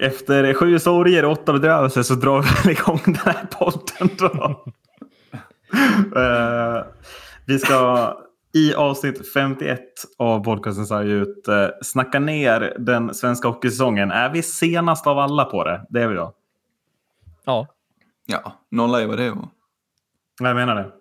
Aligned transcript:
Efter 0.00 0.54
sju 0.54 0.78
sorger 0.78 1.24
och 1.24 1.32
åtta 1.32 1.52
bedrövelser 1.52 2.02
så 2.02 2.14
drar 2.14 2.42
vi 2.42 2.48
väl 2.48 2.78
igång 2.78 3.00
den 3.04 3.14
här 3.14 3.46
podden. 3.50 4.16
Då. 4.18 4.64
uh, 6.20 6.84
vi 7.46 7.58
ska 7.58 8.12
i 8.52 8.74
avsnitt 8.74 9.32
51 9.32 9.80
av 10.18 10.44
podcasten 10.44 10.86
så 10.86 11.02
ut 11.02 11.48
uh, 11.48 11.54
snacka 11.82 12.18
ner 12.18 12.76
den 12.78 13.14
svenska 13.14 13.48
hockeysäsongen. 13.48 14.10
Är 14.10 14.30
vi 14.30 14.42
senast 14.42 15.06
av 15.06 15.18
alla 15.18 15.44
på 15.44 15.64
det? 15.64 15.86
Det 15.90 16.02
är 16.02 16.08
vi 16.08 16.14
då. 16.14 16.34
Ja. 17.44 17.66
Ja, 18.26 18.52
nolla 18.70 19.00
är 19.00 19.06
vad 19.06 19.18
det 19.18 19.24
är. 19.24 19.34
Jag 20.40 20.56
menar 20.56 20.74
det. 20.74 20.99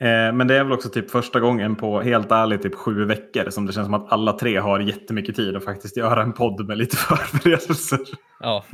Eh, 0.00 0.32
men 0.32 0.46
det 0.46 0.56
är 0.56 0.64
väl 0.64 0.72
också 0.72 0.88
typ 0.88 1.10
första 1.10 1.40
gången 1.40 1.76
på 1.76 2.00
helt 2.00 2.32
ärligt 2.32 2.62
typ 2.62 2.74
sju 2.74 3.04
veckor 3.04 3.50
som 3.50 3.66
det 3.66 3.72
känns 3.72 3.86
som 3.86 3.94
att 3.94 4.12
alla 4.12 4.32
tre 4.32 4.56
har 4.56 4.80
jättemycket 4.80 5.36
tid 5.36 5.56
att 5.56 5.64
faktiskt 5.64 5.96
göra 5.96 6.22
en 6.22 6.32
podd 6.32 6.66
med 6.66 6.78
lite 6.78 6.96
förberedelser. 6.96 8.00
Ja. 8.40 8.64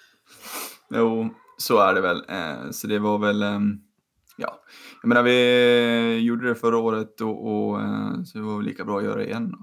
jo, 0.94 1.34
så 1.56 1.78
är 1.78 1.94
det 1.94 2.00
väl. 2.00 2.22
Eh, 2.28 2.70
så 2.70 2.86
det 2.86 2.98
var 2.98 3.18
väl, 3.18 3.42
eh, 3.42 3.60
ja, 4.36 4.60
jag 5.02 5.08
menar 5.08 5.22
vi 5.22 6.18
gjorde 6.18 6.48
det 6.48 6.54
förra 6.54 6.78
året 6.78 7.20
och, 7.20 7.46
och 7.46 7.80
så 8.26 8.38
det 8.38 8.44
var 8.44 8.56
väl 8.56 8.66
lika 8.66 8.84
bra 8.84 8.98
att 8.98 9.04
göra 9.04 9.16
det 9.16 9.26
igen. 9.26 9.54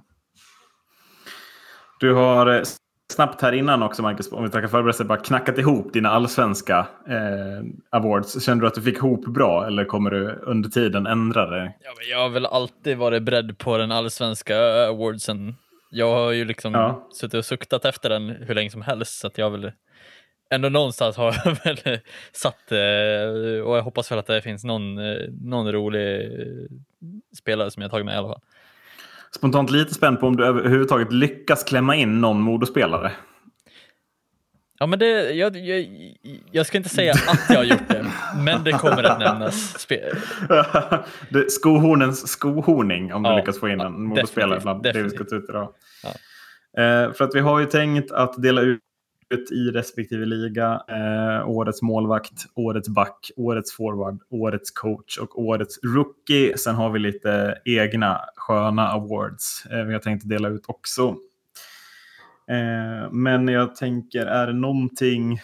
Du 2.00 2.14
har 2.14 2.64
snabbt 3.12 3.42
här 3.42 3.52
innan 3.52 3.84
också, 3.84 4.02
Marcus, 4.02 4.32
om 4.32 4.44
vi 4.44 4.50
tackar 4.50 4.68
förberedelse, 4.68 5.04
bara 5.04 5.18
knackat 5.18 5.58
ihop 5.58 5.94
dina 5.94 6.10
allsvenska 6.10 6.88
eh, 7.08 7.64
awards. 7.90 8.46
Känner 8.46 8.62
du 8.62 8.68
att 8.68 8.76
du 8.76 8.82
fick 8.82 8.98
ihop 8.98 9.26
bra 9.26 9.68
eller 9.68 9.86
kommer 9.86 10.12
du 10.12 10.40
under 10.42 10.70
tiden 10.70 11.08
ändra 11.08 11.46
det? 11.46 11.74
Ja, 11.84 11.92
jag 12.12 12.20
har 12.20 12.30
väl 12.30 12.46
alltid 12.46 12.98
varit 12.98 13.24
beredd 13.24 13.58
på 13.58 13.78
den 13.78 13.92
allsvenska 13.92 14.58
awardsen. 14.88 15.56
Jag 15.90 16.16
har 16.16 16.32
ju 16.32 16.46
liksom 16.46 16.74
ja. 16.74 17.08
suttit 17.14 17.34
och 17.34 17.46
suktat 17.46 17.86
efter 17.86 18.10
den 18.10 18.30
hur 18.30 18.56
länge 18.56 18.70
som 18.70 18.82
helst, 18.82 19.20
så 19.20 19.28
att 19.28 19.38
jag 19.38 19.50
vill 19.50 19.72
ändå 20.50 20.70
någonstans 20.70 21.18
har 21.18 21.36
jag 21.46 21.58
väl 21.64 22.00
satt 22.32 22.72
eh, 22.72 23.66
och 23.66 23.78
jag 23.78 23.84
hoppas 23.84 24.12
väl 24.12 24.20
att 24.20 24.28
det 24.28 24.42
finns 24.42 24.64
någon, 24.64 24.98
eh, 24.98 25.18
någon 25.42 25.72
rolig 25.72 26.32
spelare 27.38 27.72
som 27.72 27.82
jag 27.82 27.92
tagit 27.92 28.06
med 28.06 28.14
i 28.14 28.18
alla 28.18 28.28
fall 28.28 28.42
spontant 29.36 29.72
lite 29.72 29.94
spänd 29.94 30.20
på 30.20 30.28
om 30.28 30.36
du 30.36 30.46
överhuvudtaget 30.46 31.14
lyckas 31.14 31.64
klämma 31.64 31.96
in 31.96 32.22
någon 32.22 32.42
modospelare. 32.42 33.12
Ja, 34.80 34.88
men 34.88 35.00
det, 35.00 35.32
jag, 35.32 35.58
jag, 35.58 35.88
jag, 36.52 36.66
ska 36.66 36.78
inte 36.78 36.90
säga 36.90 37.12
att 37.28 37.50
jag 37.50 37.58
har 37.58 37.64
gjort 37.64 37.88
det, 37.88 38.06
men 38.38 38.64
det 38.64 38.72
kommer 38.72 39.04
att 39.04 39.20
nämnas. 39.20 39.88
det, 41.30 41.52
skohornens 41.52 42.28
skohorning, 42.28 43.14
om 43.14 43.26
ja, 43.26 43.32
du 43.32 43.38
lyckas 43.38 43.60
få 43.60 43.70
in 43.70 43.82
en 43.82 44.04
modospelare 44.04 44.60
bland 44.60 44.84
det 44.84 45.04
vi 45.04 45.10
ska 45.10 45.24
ta 45.24 45.36
ut 45.36 45.50
idag. 45.50 45.74
Ja. 46.04 46.10
Eh, 46.84 47.14
för 47.14 47.24
att 47.24 47.36
vi 47.36 47.40
har 47.40 47.60
ju 47.60 47.66
tänkt 47.66 48.12
att 48.12 48.42
dela 48.42 48.62
ut 48.62 48.80
i 49.52 49.72
respektive 49.72 50.26
liga. 50.26 50.82
Eh, 50.88 51.50
årets 51.50 51.82
målvakt, 51.82 52.46
årets 52.56 52.90
back, 52.90 53.32
årets 53.36 53.76
forward, 53.76 54.20
årets 54.30 54.72
coach 54.72 55.18
och 55.18 55.42
årets 55.42 55.80
rookie. 55.84 56.58
Sen 56.58 56.76
har 56.76 56.90
vi 56.90 57.00
lite 57.00 57.58
egna 57.66 58.22
sköna 58.36 58.88
awards 58.88 59.66
eh, 59.66 59.84
vi 59.84 59.94
har 59.94 60.00
tänkt 60.00 60.30
dela 60.30 60.50
ut 60.50 60.64
också. 60.68 61.16
Eh, 62.48 63.12
men 63.12 63.48
jag 63.48 63.76
tänker, 63.76 64.26
är 64.26 64.48
det 64.48 64.54
någonting, 64.54 65.40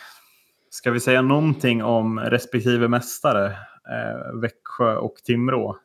ska 0.69 0.91
vi 0.91 0.99
säga 0.99 1.21
någonting 1.21 1.83
om 1.83 2.19
respektive 2.19 2.87
mästare, 2.87 3.45
eh, 3.89 4.39
Växjö 4.41 4.95
och 4.95 5.15
Timrå? 5.15 5.77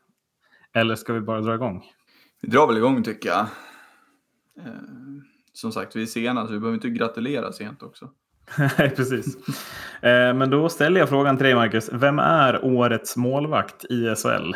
Eller 0.75 0.95
ska 0.95 1.13
vi 1.13 1.21
bara 1.21 1.41
dra 1.41 1.55
igång? 1.55 1.85
Vi 2.41 2.49
drar 2.49 2.67
väl 2.67 2.77
igång 2.77 3.03
tycker 3.03 3.29
jag. 3.29 3.47
Eh, 4.59 4.73
som 5.55 5.73
sagt, 5.73 5.97
vi 5.97 6.03
är 6.03 6.07
sena 6.07 6.47
så 6.47 6.53
vi 6.53 6.59
behöver 6.59 6.75
inte 6.75 6.89
gratulera 6.89 7.53
sent 7.53 7.83
också. 7.83 8.11
Nej, 8.59 8.91
precis. 8.97 9.37
Eh, 10.03 10.35
men 10.35 10.51
då 10.51 10.69
ställer 10.69 11.01
jag 11.01 11.09
frågan 11.09 11.37
till 11.37 11.45
dig, 11.45 11.55
Marcus. 11.55 11.91
Vem 11.93 12.19
är 12.19 12.65
årets 12.65 13.17
målvakt 13.17 13.85
i 13.85 14.15
SHL? 14.17 14.55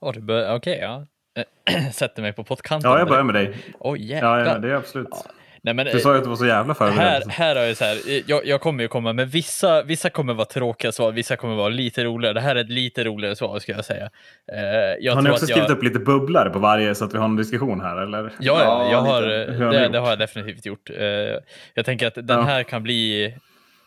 Oh, 0.00 0.10
Okej, 0.10 0.54
okay, 0.54 0.78
ja. 0.78 1.06
Sätter 1.92 2.22
mig 2.22 2.32
på 2.32 2.44
pottkanten. 2.44 2.90
Ja, 2.90 2.98
jag 2.98 3.08
börjar 3.08 3.24
med 3.24 3.34
dig. 3.34 3.74
Oj, 3.78 4.00
oh, 4.00 4.06
jäklar. 4.06 4.38
Ja, 4.38 4.46
ja, 4.46 4.58
det 4.58 4.70
är 4.70 4.74
absolut. 4.74 5.08
Ja. 5.10 5.30
Nej, 5.66 5.74
men, 5.74 5.86
du 5.86 6.00
sa 6.00 6.12
ju 6.12 6.18
att 6.18 6.24
du 6.24 6.30
var 6.30 6.36
så 6.36 6.46
jävla 6.46 6.74
förberedd. 6.74 6.98
Här, 6.98 7.22
här 7.28 7.56
har 7.56 7.62
jag 7.62 7.76
så 7.76 7.84
här, 7.84 7.98
jag, 8.26 8.46
jag 8.46 8.60
kommer 8.60 8.82
ju 8.82 8.88
komma 8.88 9.12
med 9.12 9.30
vissa, 9.30 9.82
vissa 9.82 10.10
kommer 10.10 10.34
vara 10.34 10.44
tråkiga 10.46 10.92
svar, 10.92 11.12
vissa 11.12 11.36
kommer 11.36 11.54
vara 11.54 11.68
lite 11.68 12.04
roligare. 12.04 12.34
Det 12.34 12.40
här 12.40 12.56
är 12.56 12.60
ett 12.60 12.70
lite 12.70 13.04
roligare 13.04 13.36
svar 13.36 13.58
ska 13.58 13.72
jag 13.72 13.84
säga. 13.84 14.10
Eh, 14.52 14.60
jag 15.00 15.14
har 15.14 15.22
ni 15.22 15.30
också 15.30 15.46
skrivit 15.46 15.68
jag... 15.68 15.76
upp 15.76 15.82
lite 15.82 15.98
bubblare 15.98 16.50
på 16.50 16.58
varje 16.58 16.94
så 16.94 17.04
att 17.04 17.14
vi 17.14 17.18
har 17.18 17.24
en 17.24 17.36
diskussion 17.36 17.80
här? 17.80 17.96
Eller? 17.96 18.22
Ja, 18.22 18.30
ja 18.38 18.90
jag 18.92 19.00
har, 19.00 19.22
det, 19.22 19.88
det, 19.88 19.98
har 19.98 20.08
jag 20.08 20.18
definitivt 20.18 20.66
gjort. 20.66 20.90
Eh, 20.90 21.06
jag 21.74 21.84
tänker 21.84 22.06
att 22.06 22.14
den 22.14 22.28
ja. 22.28 22.42
här 22.42 22.62
kan 22.62 22.82
bli 22.82 23.34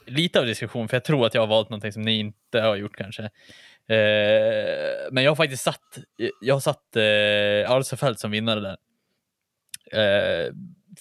lite 0.06 0.40
av 0.40 0.46
diskussion, 0.46 0.88
för 0.88 0.96
jag 0.96 1.04
tror 1.04 1.26
att 1.26 1.34
jag 1.34 1.42
har 1.42 1.48
valt 1.48 1.70
någonting 1.70 1.92
som 1.92 2.02
ni 2.02 2.20
inte 2.20 2.62
har 2.62 2.76
gjort 2.76 2.96
kanske. 2.98 3.24
Eh, 3.24 5.12
men 5.12 5.24
jag 5.24 5.32
har 5.32 5.36
faktiskt 5.36 5.64
satt, 5.64 5.98
jag 6.42 6.56
har 6.56 6.60
satt 6.60 6.96
eh, 6.96 7.72
Alsefelt 7.72 8.20
som 8.20 8.32
vinnare 8.32 8.60
där. 8.60 8.78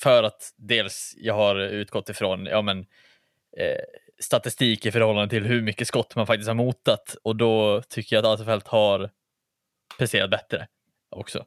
För 0.03 0.22
att 0.22 0.54
dels 0.56 1.14
jag 1.16 1.34
har 1.34 1.56
utgått 1.56 2.09
ifrån 2.09 2.47
ja, 2.47 2.62
men, 2.62 2.78
eh, 3.56 3.84
statistik 4.20 4.86
i 4.86 4.92
förhållande 4.92 5.31
till 5.31 5.44
hur 5.44 5.62
mycket 5.62 5.88
skott 5.88 6.16
man 6.16 6.26
faktiskt 6.26 6.48
har 6.48 6.54
motat 6.54 7.16
och 7.22 7.36
då 7.36 7.82
tycker 7.82 8.16
jag 8.16 8.25
att 8.25 8.31
Alsefelt 8.31 8.69
har 8.69 9.10
presterat 9.98 10.31
bättre 10.31 10.66
också. 11.09 11.44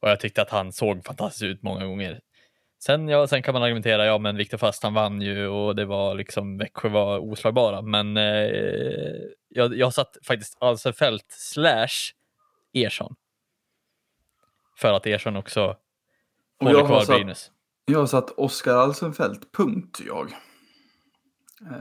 Och 0.00 0.10
jag 0.10 0.20
tyckte 0.20 0.42
att 0.42 0.50
han 0.50 0.72
såg 0.72 1.04
fantastisk 1.04 1.44
ut 1.44 1.62
många 1.62 1.86
gånger. 1.86 2.20
Sen, 2.82 3.08
ja, 3.08 3.26
sen 3.26 3.42
kan 3.42 3.54
man 3.54 3.62
argumentera, 3.62 4.06
ja 4.06 4.18
men 4.18 4.36
Viktor 4.36 4.58
Fast 4.58 4.82
han 4.82 4.94
vann 4.94 5.22
ju 5.22 5.48
och 5.48 5.76
det 5.76 5.84
var 5.84 6.14
liksom 6.14 6.58
Växjö 6.58 6.88
var 6.88 7.18
oslagbara. 7.18 7.82
Men 7.82 8.16
eh, 8.16 8.52
jag, 9.48 9.76
jag 9.76 9.94
satt 9.94 10.16
faktiskt 10.26 10.56
Alsefelt 10.60 11.26
slash 11.28 12.14
Ersson. 12.72 13.14
För 14.76 14.92
att 14.92 15.06
Ersson 15.06 15.36
också 15.36 15.76
håller 16.60 16.86
kvar 16.86 17.06
Brynäs. 17.06 17.50
Jag 17.90 17.98
har 17.98 18.06
satt 18.06 18.30
Oskar 18.30 18.74
Alsenfelt, 18.74 19.52
punkt 19.56 20.00
jag. 20.06 20.26
Uh, 21.62 21.76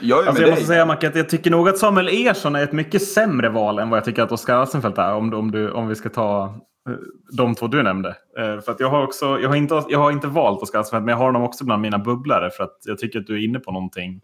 jag, 0.00 0.26
alltså 0.26 0.42
jag 0.42 0.50
måste 0.50 0.64
säga 0.64 0.86
Macke 0.86 1.08
att 1.08 1.16
jag 1.16 1.28
tycker 1.28 1.50
nog 1.50 1.68
att 1.68 1.78
Samuel 1.78 2.08
Ersson 2.08 2.56
är 2.56 2.62
ett 2.64 2.72
mycket 2.72 3.02
sämre 3.02 3.48
val 3.48 3.78
än 3.78 3.90
vad 3.90 3.96
jag 3.96 4.04
tycker 4.04 4.22
att 4.22 4.32
Oskar 4.32 4.56
Alsenfelt 4.56 4.98
är. 4.98 5.14
Om, 5.14 5.34
om, 5.34 5.50
du, 5.50 5.70
om 5.70 5.88
vi 5.88 5.94
ska 5.94 6.08
ta 6.08 6.54
uh, 6.88 6.96
de 7.36 7.54
två 7.54 7.66
du 7.66 7.82
nämnde. 7.82 8.08
Uh, 8.08 8.60
för 8.60 8.72
att 8.72 8.80
jag 8.80 8.90
har, 8.90 9.02
också, 9.02 9.40
jag, 9.40 9.48
har 9.48 9.56
inte, 9.56 9.82
jag 9.88 9.98
har 9.98 10.10
inte 10.10 10.26
valt 10.26 10.62
Oskar 10.62 10.78
Alsenfelt, 10.78 11.04
men 11.04 11.12
jag 11.12 11.18
har 11.18 11.26
honom 11.26 11.42
också 11.42 11.64
bland 11.64 11.82
mina 11.82 11.98
bubblare. 11.98 12.50
För 12.50 12.64
att 12.64 12.78
jag 12.84 12.98
tycker 12.98 13.20
att 13.20 13.26
du 13.26 13.34
är 13.34 13.44
inne 13.44 13.58
på 13.58 13.72
någonting 13.72 14.20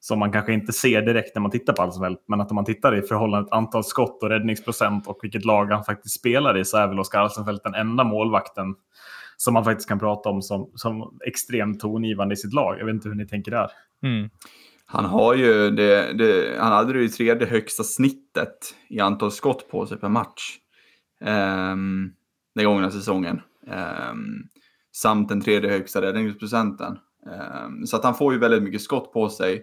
som 0.00 0.18
man 0.18 0.32
kanske 0.32 0.52
inte 0.52 0.72
ser 0.72 1.02
direkt 1.02 1.34
när 1.34 1.42
man 1.42 1.50
tittar 1.50 1.72
på 1.72 1.82
Alsenfelt. 1.82 2.24
Men 2.28 2.40
att 2.40 2.50
om 2.50 2.54
man 2.54 2.64
tittar 2.64 2.96
i 2.96 3.02
förhållande 3.02 3.48
till 3.48 3.54
antal 3.54 3.84
skott 3.84 4.22
och 4.22 4.28
räddningsprocent 4.28 5.06
och 5.06 5.18
vilket 5.22 5.44
lag 5.44 5.72
han 5.72 5.84
faktiskt 5.84 6.18
spelar 6.18 6.58
i 6.58 6.64
så 6.64 6.76
är 6.76 6.86
väl 6.86 7.00
Oskar 7.00 7.20
Alsenfelt 7.20 7.64
den 7.64 7.74
enda 7.74 8.04
målvakten 8.04 8.74
som 9.40 9.54
man 9.54 9.64
faktiskt 9.64 9.88
kan 9.88 9.98
prata 9.98 10.28
om 10.28 10.42
som, 10.42 10.70
som 10.74 11.18
extremt 11.26 11.80
tongivande 11.80 12.32
i 12.32 12.36
sitt 12.36 12.52
lag. 12.52 12.78
Jag 12.78 12.86
vet 12.86 12.94
inte 12.94 13.08
hur 13.08 13.16
ni 13.16 13.26
tänker 13.26 13.50
där. 13.50 13.70
Mm. 14.02 14.30
Han 14.86 15.04
har 15.04 15.34
ju 15.34 15.70
det, 15.70 16.12
det, 16.12 16.58
han 16.58 16.72
hade 16.72 16.92
det 16.92 17.08
tredje 17.08 17.46
högsta 17.46 17.84
snittet 17.84 18.74
i 18.88 19.00
antal 19.00 19.30
skott 19.30 19.68
på 19.70 19.86
sig 19.86 19.98
per 19.98 20.08
match. 20.08 20.58
Um, 21.20 22.14
den 22.54 22.64
gångna 22.64 22.90
säsongen. 22.90 23.40
Um, 23.66 24.48
samt 24.92 25.28
den 25.28 25.40
tredje 25.40 25.70
högsta 25.70 26.02
räddningsprocenten. 26.02 26.98
Um, 27.66 27.86
så 27.86 27.96
att 27.96 28.04
han 28.04 28.14
får 28.14 28.32
ju 28.32 28.38
väldigt 28.38 28.62
mycket 28.62 28.82
skott 28.82 29.12
på 29.12 29.28
sig 29.28 29.54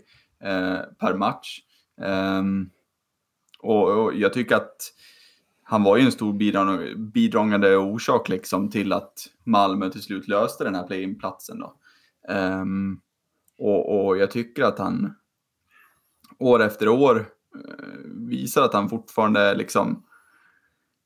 uh, 0.43 0.79
per 0.99 1.13
match. 1.13 1.59
Um, 2.01 2.69
och, 3.59 3.89
och, 3.89 4.15
jag 4.15 4.33
tycker 4.33 4.55
att 4.55 4.77
han 5.69 5.83
var 5.83 5.97
ju 5.97 6.03
en 6.03 6.11
stor 6.11 6.33
bidragande 7.11 7.77
orsak 7.77 8.29
liksom 8.29 8.69
till 8.69 8.93
att 8.93 9.13
Malmö 9.43 9.89
till 9.89 10.01
slut 10.01 10.27
löste 10.27 10.63
den 10.63 10.75
här 10.75 10.87
play-in-platsen. 10.87 11.63
Um, 12.29 13.01
och, 13.57 14.05
och, 14.05 14.17
jag 14.17 14.31
tycker 14.31 14.63
att 14.63 14.79
han 14.79 15.13
år 16.39 16.63
efter 16.63 16.87
år 16.87 17.15
uh, 17.55 18.27
visar 18.29 18.63
att 18.63 18.73
han 18.73 18.89
fortfarande 18.89 19.55
liksom 19.55 20.05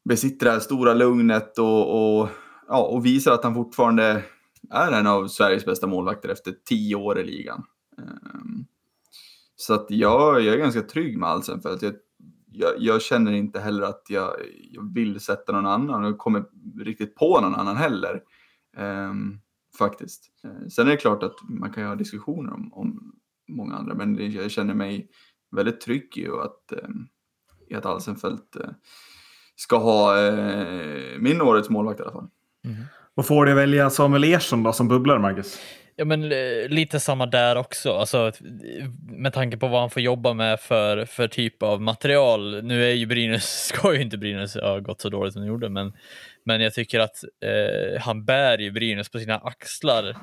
besitter 0.09 0.45
det 0.45 0.51
här 0.51 0.59
stora 0.59 0.93
lugnet 0.93 1.57
och, 1.57 2.19
och, 2.21 2.29
ja, 2.67 2.83
och 2.83 3.05
visar 3.05 3.31
att 3.31 3.43
han 3.43 3.55
fortfarande 3.55 4.23
är 4.71 4.91
en 4.91 5.07
av 5.07 5.27
Sveriges 5.27 5.65
bästa 5.65 5.87
målvakter 5.87 6.29
efter 6.29 6.53
tio 6.65 6.95
år 6.95 7.19
i 7.19 7.23
ligan. 7.23 7.63
Um, 7.97 8.65
så 9.55 9.73
att 9.73 9.85
jag, 9.89 10.41
jag 10.41 10.53
är 10.53 10.57
ganska 10.57 10.81
trygg 10.81 11.17
med 11.17 11.29
Alsen 11.29 11.61
för 11.61 11.73
att 11.73 11.81
jag 11.81 11.93
jag, 12.51 12.73
jag, 12.77 13.01
känner 13.01 13.31
inte 13.31 13.59
heller 13.59 13.83
att 13.83 14.05
jag, 14.09 14.35
jag 14.71 14.93
vill 14.93 15.19
sätta 15.19 15.51
någon 15.51 15.65
annan 15.65 16.05
och 16.05 16.17
kommer 16.17 16.43
riktigt 16.79 17.15
på 17.15 17.41
någon 17.41 17.55
annan 17.55 17.77
heller. 17.77 18.21
Um, 18.77 19.39
faktiskt. 19.77 20.29
Uh, 20.45 20.67
sen 20.67 20.87
är 20.87 20.91
det 20.91 20.97
klart 20.97 21.23
att 21.23 21.35
man 21.41 21.73
kan 21.73 21.85
ha 21.85 21.95
diskussioner 21.95 22.53
om, 22.53 22.73
om 22.73 23.15
många 23.47 23.75
andra, 23.75 23.95
men 23.95 24.15
det, 24.15 24.27
jag 24.27 24.51
känner 24.51 24.73
mig 24.73 25.09
väldigt 25.51 25.81
trygg 25.81 26.17
i 26.17 26.27
att, 26.27 26.83
um, 26.83 27.07
i 27.69 27.75
att 27.75 27.85
Alsenfelt 27.85 28.57
uh, 28.59 28.71
ska 29.55 29.77
ha 29.77 30.31
uh, 30.31 31.19
min 31.19 31.41
årets 31.41 31.69
målvakt 31.69 31.99
i 31.99 32.03
alla 32.03 32.11
fall. 32.11 32.29
Mm. 32.65 32.83
Och 33.15 33.25
får 33.25 33.45
du 33.45 33.53
välja 33.53 33.89
Samuel 33.89 34.23
Ersson 34.23 34.63
då 34.63 34.73
som 34.73 34.87
bubblare, 34.87 35.19
Marcus? 35.19 35.59
Ja, 35.95 36.05
men 36.05 36.31
eh, 36.31 36.67
lite 36.69 36.99
samma 36.99 37.25
där 37.25 37.55
också. 37.55 37.93
Alltså, 37.93 38.31
med 39.01 39.33
tanke 39.33 39.57
på 39.57 39.67
vad 39.67 39.79
han 39.79 39.89
får 39.89 40.01
jobba 40.01 40.33
med 40.33 40.59
för, 40.59 41.05
för 41.05 41.27
typ 41.27 41.63
av 41.63 41.81
material. 41.81 42.63
Nu 42.63 42.85
är 42.85 42.93
ju 42.93 43.05
Brynäs, 43.05 43.67
ska 43.73 43.93
ju 43.93 44.01
inte 44.01 44.17
Brynäs 44.17 44.55
ha 44.55 44.79
gått 44.79 45.01
så 45.01 45.09
dåligt 45.09 45.33
som 45.33 45.41
de 45.41 45.47
gjorde, 45.47 45.69
men, 45.69 45.93
men 46.43 46.61
jag 46.61 46.73
tycker 46.73 46.99
att 46.99 47.23
eh, 47.43 48.01
han 48.01 48.25
bär 48.25 48.57
ju 48.57 48.71
Brynäs 48.71 49.09
på 49.09 49.19
sina 49.19 49.37
axlar 49.37 50.17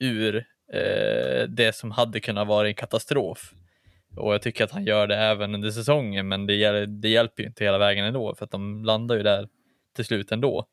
ur 0.00 0.36
eh, 0.72 1.48
det 1.48 1.74
som 1.74 1.90
hade 1.90 2.20
kunnat 2.20 2.46
vara 2.46 2.68
en 2.68 2.74
katastrof. 2.74 3.52
Och 4.16 4.34
jag 4.34 4.42
tycker 4.42 4.64
att 4.64 4.70
han 4.70 4.84
gör 4.84 5.06
det 5.06 5.16
även 5.16 5.54
under 5.54 5.70
säsongen, 5.70 6.28
men 6.28 6.46
det, 6.46 6.86
det 6.86 7.08
hjälper 7.08 7.42
ju 7.42 7.48
inte 7.48 7.64
hela 7.64 7.78
vägen 7.78 8.04
ändå, 8.04 8.34
för 8.34 8.44
att 8.44 8.50
de 8.50 8.84
landar 8.84 9.16
ju 9.16 9.22
där 9.22 9.48
till 9.96 10.04
slut 10.04 10.32
ändå. 10.32 10.66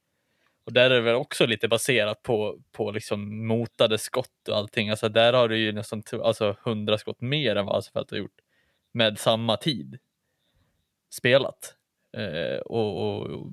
Och 0.71 0.75
där 0.75 0.89
är 0.89 0.95
det 0.95 1.01
väl 1.01 1.15
också 1.15 1.45
lite 1.45 1.67
baserat 1.67 2.23
på, 2.23 2.59
på 2.71 2.91
liksom 2.91 3.47
motade 3.47 3.97
skott 3.97 4.47
och 4.49 4.57
allting. 4.57 4.89
Alltså 4.89 5.09
där 5.09 5.33
har 5.33 5.47
du 5.47 5.57
ju 5.57 5.71
nästan 5.71 6.03
alltså 6.23 6.55
100 6.65 6.97
skott 6.97 7.21
mer 7.21 7.55
än 7.55 7.65
vad 7.65 7.75
Asfalt 7.75 8.11
har 8.11 8.17
gjort 8.17 8.39
med 8.91 9.19
samma 9.19 9.57
tid 9.57 9.99
spelat. 11.09 11.75
Eh, 12.17 12.59
och, 12.59 13.21
och, 13.21 13.51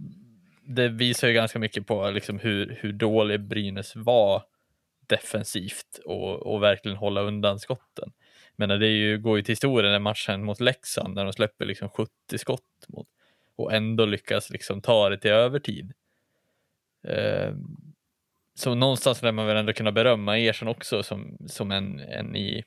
det 0.62 0.88
visar 0.88 1.28
ju 1.28 1.34
ganska 1.34 1.58
mycket 1.58 1.86
på 1.86 2.10
liksom 2.10 2.38
hur, 2.38 2.78
hur 2.80 2.92
dålig 2.92 3.40
Brynäs 3.40 3.96
var 3.96 4.42
defensivt 5.06 6.00
och, 6.04 6.54
och 6.54 6.62
verkligen 6.62 6.96
hålla 6.96 7.20
undan 7.20 7.58
skotten. 7.58 8.12
Men 8.56 8.68
det 8.68 8.86
är 8.86 8.90
ju, 8.90 9.18
går 9.18 9.36
ju 9.36 9.42
till 9.42 9.52
historien 9.52 9.92
den 9.92 10.02
matchen 10.02 10.44
mot 10.44 10.60
Leksand 10.60 11.14
när 11.14 11.24
de 11.24 11.32
släpper 11.32 11.66
liksom 11.66 11.88
70 11.88 12.10
skott 12.38 12.86
mot, 12.88 13.08
och 13.56 13.72
ändå 13.72 14.04
lyckas 14.04 14.50
liksom 14.50 14.80
ta 14.82 15.08
det 15.08 15.18
till 15.18 15.30
övertid. 15.30 15.92
Eh, 17.04 17.52
så 18.54 18.74
någonstans 18.74 19.22
vill 19.22 19.32
man 19.32 19.46
väl 19.46 19.56
ändå 19.56 19.72
kunna 19.72 19.92
berömma 19.92 20.38
Ersson 20.38 20.68
också 20.68 21.02
som, 21.02 21.36
som 21.46 21.70
en, 21.70 22.00
en 22.00 22.36
i 22.36 22.64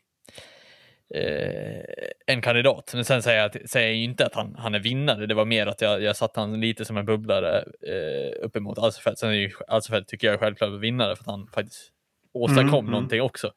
eh, 1.16 1.84
en 2.26 2.42
kandidat. 2.42 2.92
Men 2.94 3.06
sen 3.06 3.24
säger 3.24 3.42
jag, 3.42 3.70
säger 3.70 3.88
jag 3.88 3.98
inte 3.98 4.26
att 4.26 4.36
han, 4.36 4.56
han 4.58 4.76
är 4.76 4.80
vinnare. 4.80 5.26
Det 5.26 5.34
var 5.34 5.46
mer 5.46 5.68
att 5.68 5.82
jag, 5.82 6.02
jag 6.02 6.16
satte 6.16 6.40
han 6.40 6.62
lite 6.62 6.86
som 6.86 6.98
en 6.98 7.06
bubblare 7.06 7.66
eh, 7.88 8.46
uppemot 8.46 8.78
Alsefelt. 8.78 9.20
Sen 9.20 9.30
är 9.30 9.34
ju 9.34 9.52
Alsefelt 9.68 10.08
tycker 10.08 10.28
jag 10.28 10.34
är 10.34 10.38
självklart 10.38 10.82
vinnare 10.82 11.16
för 11.16 11.24
att 11.24 11.30
han 11.30 11.48
faktiskt 11.48 11.92
åstadkom 12.34 12.66
mm, 12.66 12.80
mm. 12.80 12.92
någonting 12.92 13.22
också 13.22 13.52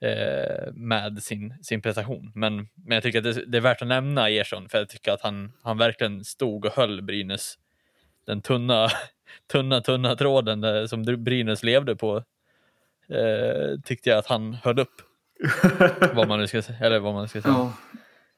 eh, 0.00 0.72
med 0.72 1.22
sin, 1.22 1.54
sin 1.62 1.82
prestation. 1.82 2.32
Men, 2.34 2.56
men 2.56 2.94
jag 2.94 3.02
tycker 3.02 3.18
att 3.18 3.34
det, 3.34 3.44
det, 3.46 3.58
är 3.58 3.62
värt 3.62 3.82
att 3.82 3.88
nämna 3.88 4.30
Ersson 4.30 4.68
för 4.68 4.78
jag 4.78 4.88
tycker 4.88 5.12
att 5.12 5.22
han, 5.22 5.52
han 5.62 5.78
verkligen 5.78 6.24
stod 6.24 6.64
och 6.64 6.72
höll 6.72 7.02
Brynäs 7.02 7.58
den 8.26 8.42
tunna 8.42 8.88
tunna, 9.52 9.80
tunna 9.80 10.16
tråden 10.16 10.60
där, 10.60 10.86
som 10.86 11.02
Brynäs 11.02 11.62
levde 11.62 11.96
på 11.96 12.16
eh, 13.08 13.80
tyckte 13.84 14.10
jag 14.10 14.18
att 14.18 14.26
han 14.26 14.54
höll 14.54 14.78
upp. 14.78 15.02
vad 16.14 16.28
man 16.28 16.38
nu 16.38 16.46
ska 16.46 16.62
säga. 16.62 16.78
Eller 16.78 17.00
vad 17.00 17.14
man 17.14 17.28
ska 17.28 17.42
säga. 17.42 17.54
Ja. 17.54 17.72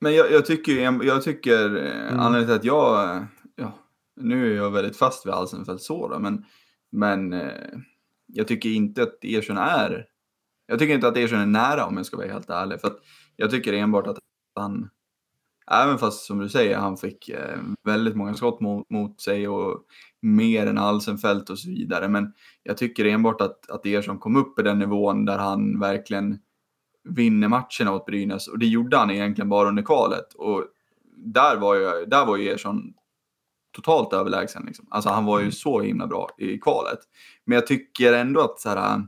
Men 0.01 0.15
jag, 0.15 0.33
jag, 0.33 0.47
tycker, 0.47 1.05
jag 1.05 1.23
tycker 1.23 1.77
eh, 1.77 2.09
mm. 2.09 2.21
anledningen 2.21 2.47
till 2.47 2.57
att 2.57 2.65
jag, 2.65 3.27
ja, 3.57 3.73
nu 4.17 4.53
är 4.53 4.57
jag 4.57 4.71
väldigt 4.71 4.97
fast 4.97 5.27
vid 5.27 5.35
Alsenfelt 5.35 5.83
så 5.83 6.09
då, 6.09 6.19
men, 6.19 6.45
men 6.93 7.33
eh, 7.33 7.79
jag 8.27 8.49
tycker 8.49 8.69
inte 8.69 9.03
att 9.03 9.19
Ersson 9.23 9.59
är, 9.59 10.07
jag 10.67 10.79
tycker 10.79 10.95
inte 10.95 11.09
att 11.09 11.17
Ersson 11.17 11.39
är 11.39 11.47
nära 11.47 11.87
om 11.87 11.97
jag 11.97 12.07
ska 12.07 12.17
vara 12.17 12.33
helt 12.33 12.51
ärlig. 12.51 12.81
För 12.81 12.89
att 12.89 12.99
jag 13.37 13.51
tycker 13.51 13.73
enbart 13.73 14.07
att 14.07 14.19
han, 14.55 14.91
även 15.71 15.99
fast 15.99 16.27
som 16.27 16.39
du 16.39 16.49
säger, 16.49 16.77
han 16.77 16.97
fick 16.97 17.29
eh, 17.29 17.59
väldigt 17.83 18.17
många 18.17 18.35
skott 18.35 18.61
mot, 18.61 18.91
mot 18.91 19.21
sig 19.21 19.49
och 19.49 19.85
mer 20.25 20.67
än 20.67 20.79
Alsenfelt 20.79 21.51
och 21.51 21.59
så 21.59 21.69
vidare. 21.69 22.09
Men 22.09 22.33
jag 22.63 22.77
tycker 22.77 23.05
enbart 23.05 23.41
att, 23.41 23.71
att 23.71 23.87
Ersson 23.87 24.19
kom 24.19 24.37
upp 24.37 24.59
i 24.59 24.63
den 24.63 24.79
nivån 24.79 25.25
där 25.25 25.39
han 25.39 25.81
verkligen 25.81 26.39
vinner 27.05 27.49
matcherna 27.49 27.93
åt 27.93 28.07
Brynäs. 28.07 28.49
Och 28.49 28.59
det 28.59 28.67
gjorde 28.67 28.97
han 28.97 29.11
egentligen 29.11 29.49
bara 29.49 29.69
under 29.69 29.83
kvalet. 29.83 30.35
Och 30.35 30.65
där 31.17 31.57
var 31.57 31.75
ju, 31.75 32.07
där 32.07 32.27
var 32.27 32.37
ju 32.37 32.49
Ersson 32.49 32.95
totalt 33.73 34.13
överlägsen. 34.13 34.63
Liksom. 34.67 34.87
Alltså 34.91 35.11
han 35.11 35.25
var 35.25 35.39
ju 35.39 35.43
mm. 35.43 35.53
så 35.53 35.81
himla 35.81 36.07
bra 36.07 36.31
i 36.39 36.59
kvalet. 36.59 36.99
Men 37.45 37.55
jag 37.55 37.67
tycker 37.67 38.13
ändå 38.13 38.41
att 38.41 38.61
så 38.61 38.69
här, 38.69 39.07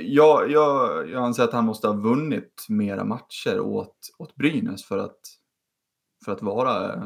jag, 0.00 0.50
jag, 0.50 1.08
jag 1.10 1.22
anser 1.22 1.44
att 1.44 1.52
han 1.52 1.64
måste 1.64 1.88
ha 1.88 1.94
vunnit 1.94 2.66
mera 2.68 3.04
matcher 3.04 3.60
åt, 3.60 3.96
åt 4.18 4.34
Brynäs 4.34 4.84
för 4.84 4.98
att 4.98 5.20
för 6.26 6.32
att 6.32 6.42
vara 6.42 6.96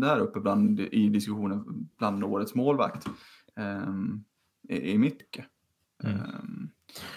där 0.00 0.18
uppe 0.18 0.40
bland, 0.40 0.80
i 0.80 1.08
diskussionen 1.08 1.64
bland 1.98 2.24
årets 2.24 2.54
målvakt. 2.54 3.06
Um, 3.86 4.24
i, 4.68 4.92
i 4.92 4.98
mitt 4.98 5.18
tycke. 5.18 5.44
Mm. 6.04 6.16
Um, 6.16 6.70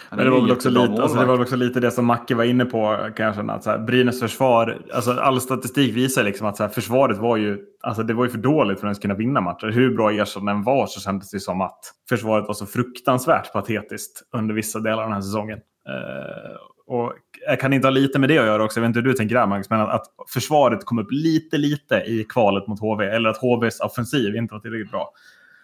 men 0.10 0.20
det 0.20 0.30
var, 0.30 0.42
väl 0.42 0.52
också 0.52 0.70
lite, 0.70 1.04
alltså 1.04 1.20
det 1.20 1.26
var 1.26 1.42
också 1.42 1.56
lite 1.56 1.80
det 1.80 1.92
som 1.92 2.06
Macke 2.06 2.36
var 2.36 2.44
inne 2.44 2.66
på 2.66 3.10
kanske. 3.16 3.42
Att 3.42 3.64
så 3.64 3.70
här, 3.70 3.80
Brynäs 3.80 4.20
försvar, 4.20 4.86
alltså 4.94 5.12
all 5.12 5.42
statistik 5.42 5.96
visar 5.96 6.24
liksom 6.24 6.48
att 6.48 6.58
så 6.58 6.64
här, 6.64 6.70
försvaret 6.70 7.18
var 7.18 7.38
ju, 7.38 7.60
alltså 7.84 8.04
det 8.04 8.14
var 8.14 8.26
ju 8.26 8.30
för 8.30 8.38
dåligt 8.38 8.80
för 8.80 8.88
att 8.88 8.90
ens 8.90 9.00
kunna 9.00 9.14
vinna 9.14 9.42
matcher. 9.42 9.68
Hur 9.68 9.96
bra 9.96 10.12
Ersson 10.12 10.48
än 10.48 10.64
var 10.64 10.88
så 10.88 11.00
kändes 11.00 11.32
det 11.32 11.40
som 11.40 11.62
att 11.62 11.80
försvaret 12.10 12.48
var 12.48 12.54
så 12.54 12.66
fruktansvärt 12.66 13.54
patetiskt 13.54 14.24
under 14.32 14.56
vissa 14.56 14.80
delar 14.80 15.04
av 15.04 15.10
den 15.10 15.14
här 15.14 15.22
säsongen. 15.22 15.58
Uh, 15.90 16.73
och 16.88 17.14
jag 17.48 17.60
kan 17.60 17.74
inte 17.74 17.88
ha 17.88 17.92
lite 17.92 18.20
med 18.20 18.30
det 18.30 18.38
att 18.38 18.46
göra 18.46 18.64
också. 18.64 18.80
Jag 18.80 18.82
vet 18.82 18.88
inte 18.88 19.00
hur 19.00 19.08
du 19.08 19.14
tänker 19.14 19.36
där 19.36 19.48
Magnus, 19.48 19.70
men 19.70 19.82
att, 19.82 19.90
att 19.90 20.06
försvaret 20.34 20.86
kom 20.86 21.00
upp 21.00 21.12
lite, 21.12 21.58
lite 21.58 21.96
i 21.96 22.26
kvalet 22.30 22.68
mot 22.68 22.80
HV. 22.80 23.06
Eller 23.06 23.30
att 23.30 23.38
HVs 23.38 23.80
offensiv 23.80 24.36
inte 24.36 24.54
var 24.54 24.62
tillräckligt 24.62 24.92
bra. 24.92 25.14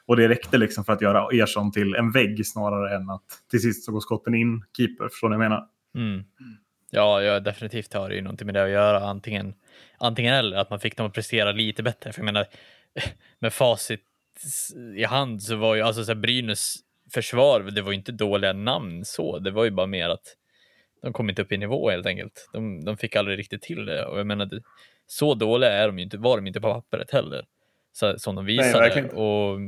Och 0.06 0.18
det 0.18 0.28
räckte 0.28 0.58
liksom 0.58 0.86
för 0.86 0.94
att 0.94 1.02
göra 1.02 1.28
Ersson 1.32 1.72
till 1.72 1.96
en 1.96 2.12
vägg 2.12 2.48
snarare 2.48 2.96
än 2.96 3.10
att 3.10 3.24
till 3.52 3.62
sist 3.62 3.86
så 3.86 3.92
går 3.92 4.00
skotten 4.00 4.36
in 4.36 4.64
keeper. 4.78 5.10
Förstår 5.10 5.30
ni 5.30 5.36
vad 5.36 5.46
jag 5.46 5.50
menar? 5.50 5.68
Mm. 5.96 6.24
Ja, 6.92 7.22
jag 7.22 7.44
definitivt 7.44 7.94
har 7.94 8.10
det 8.10 8.16
ju 8.16 8.22
någonting 8.22 8.46
med 8.46 8.56
det 8.56 8.64
att 8.64 8.70
göra. 8.70 9.00
Antingen, 9.00 9.54
antingen 9.98 10.34
eller, 10.34 10.58
att 10.58 10.70
man 10.70 10.80
fick 10.80 10.98
dem 10.98 11.08
att 11.08 11.14
prestera 11.14 11.52
lite 11.52 11.84
bättre. 11.84 12.14
För 12.14 12.20
jag 12.20 12.26
menar, 12.26 12.46
med 13.40 13.54
facit 13.54 14.02
i 14.96 15.04
hand 15.04 15.44
så 15.44 15.56
var 15.56 15.76
ju 15.76 15.82
alltså 15.82 16.04
så 16.04 16.12
här, 16.12 16.20
Brynäs 16.20 16.76
försvar, 17.14 17.62
det 17.62 17.82
var 17.82 17.92
ju 17.92 17.98
inte 17.98 18.12
dåliga 18.12 18.54
namn 18.54 19.06
så. 19.06 19.40
Det 19.40 19.52
var 19.52 19.64
ju 19.64 19.72
bara 19.72 19.88
mer 19.88 20.10
att 20.10 20.36
de 21.02 21.14
kom 21.14 21.30
inte 21.30 21.42
upp 21.42 21.52
i 21.52 21.58
nivå 21.58 21.90
helt 21.90 22.06
enkelt. 22.06 22.50
De, 22.54 22.86
de 22.86 22.98
fick 22.98 23.16
aldrig 23.16 23.40
riktigt 23.40 23.62
till 23.62 23.86
det 23.86 24.06
och 24.06 24.20
jag 24.20 24.28
menar, 24.28 24.50
så 25.08 25.34
dåliga 25.34 25.72
är 25.72 25.88
de 25.88 26.00
inte, 26.00 26.18
var 26.18 26.38
de 26.38 26.48
inte 26.48 26.62
på 26.62 26.74
pappret 26.74 27.12
heller. 27.12 27.46
Så, 27.94 28.20
som 28.20 28.36
de 28.36 28.46
visade. 28.46 28.96
Nej, 28.96 29.10
och, 29.10 29.60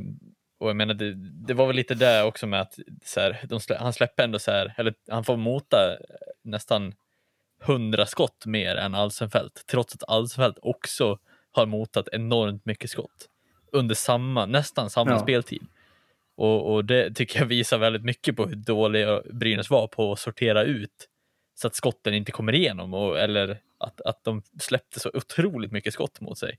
och 0.58 0.68
jag 0.68 0.76
menar, 0.76 0.94
det, 0.94 1.14
det, 1.46 1.54
var 1.54 1.66
väl 1.66 1.76
lite 1.76 1.94
det 1.94 2.22
också 2.22 2.46
med 2.46 2.60
att 2.60 2.78
så 3.04 3.20
här, 3.20 3.58
slä, 3.58 3.76
han 3.78 3.92
släpper 3.92 4.24
ändå 4.24 4.38
så 4.38 4.50
här, 4.50 4.74
eller 4.76 4.94
han 5.08 5.24
får 5.24 5.36
mota 5.36 5.96
nästan 6.42 6.94
hundra 7.60 8.06
skott 8.06 8.46
mer 8.46 8.76
än 8.76 8.94
Alsenfelt, 8.94 9.64
trots 9.66 9.94
att 9.94 10.08
Alsenfelt 10.08 10.58
också 10.62 11.18
har 11.52 11.66
motat 11.66 12.08
enormt 12.12 12.64
mycket 12.64 12.90
skott 12.90 13.28
under 13.72 13.94
samma, 13.94 14.46
nästan 14.46 14.90
samma 14.90 15.10
ja. 15.10 15.18
speltid. 15.18 15.62
Och, 16.36 16.74
och, 16.74 16.84
det 16.84 17.14
tycker 17.14 17.38
jag 17.38 17.46
visar 17.46 17.78
väldigt 17.78 18.04
mycket 18.04 18.36
på 18.36 18.46
hur 18.46 18.56
dåliga 18.56 19.22
Brynäs 19.32 19.70
var 19.70 19.86
på 19.86 20.12
att 20.12 20.18
sortera 20.18 20.62
ut 20.62 21.08
så 21.54 21.66
att 21.66 21.74
skotten 21.74 22.14
inte 22.14 22.32
kommer 22.32 22.54
igenom 22.54 22.94
och, 22.94 23.18
eller 23.18 23.58
att, 23.78 24.00
att 24.00 24.24
de 24.24 24.42
släppte 24.60 25.00
så 25.00 25.10
otroligt 25.14 25.72
mycket 25.72 25.92
skott 25.92 26.20
mot 26.20 26.38
sig. 26.38 26.58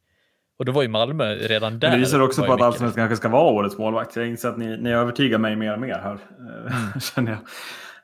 Och 0.58 0.66
då 0.66 0.72
var 0.72 0.82
ju 0.82 0.88
Malmö 0.88 1.36
redan 1.36 1.80
där. 1.80 1.90
Men 1.90 2.00
det 2.00 2.06
visar 2.06 2.20
också 2.20 2.44
på 2.44 2.54
att 2.54 2.62
Allsvenskan 2.62 3.02
kanske 3.02 3.16
ska 3.16 3.30
vara 3.30 3.52
årets 3.52 3.78
målvakt. 3.78 4.16
Jag 4.16 4.28
inser 4.28 4.50
att 4.50 4.58
ni, 4.58 4.78
ni 4.78 4.92
övertygar 4.92 5.38
mig 5.38 5.56
mer 5.56 5.74
och 5.74 5.80
mer 5.80 5.94
här. 5.94 6.18
Eh, 6.40 6.76
mm. 6.78 7.00
känner 7.00 7.32
jag. 7.32 7.40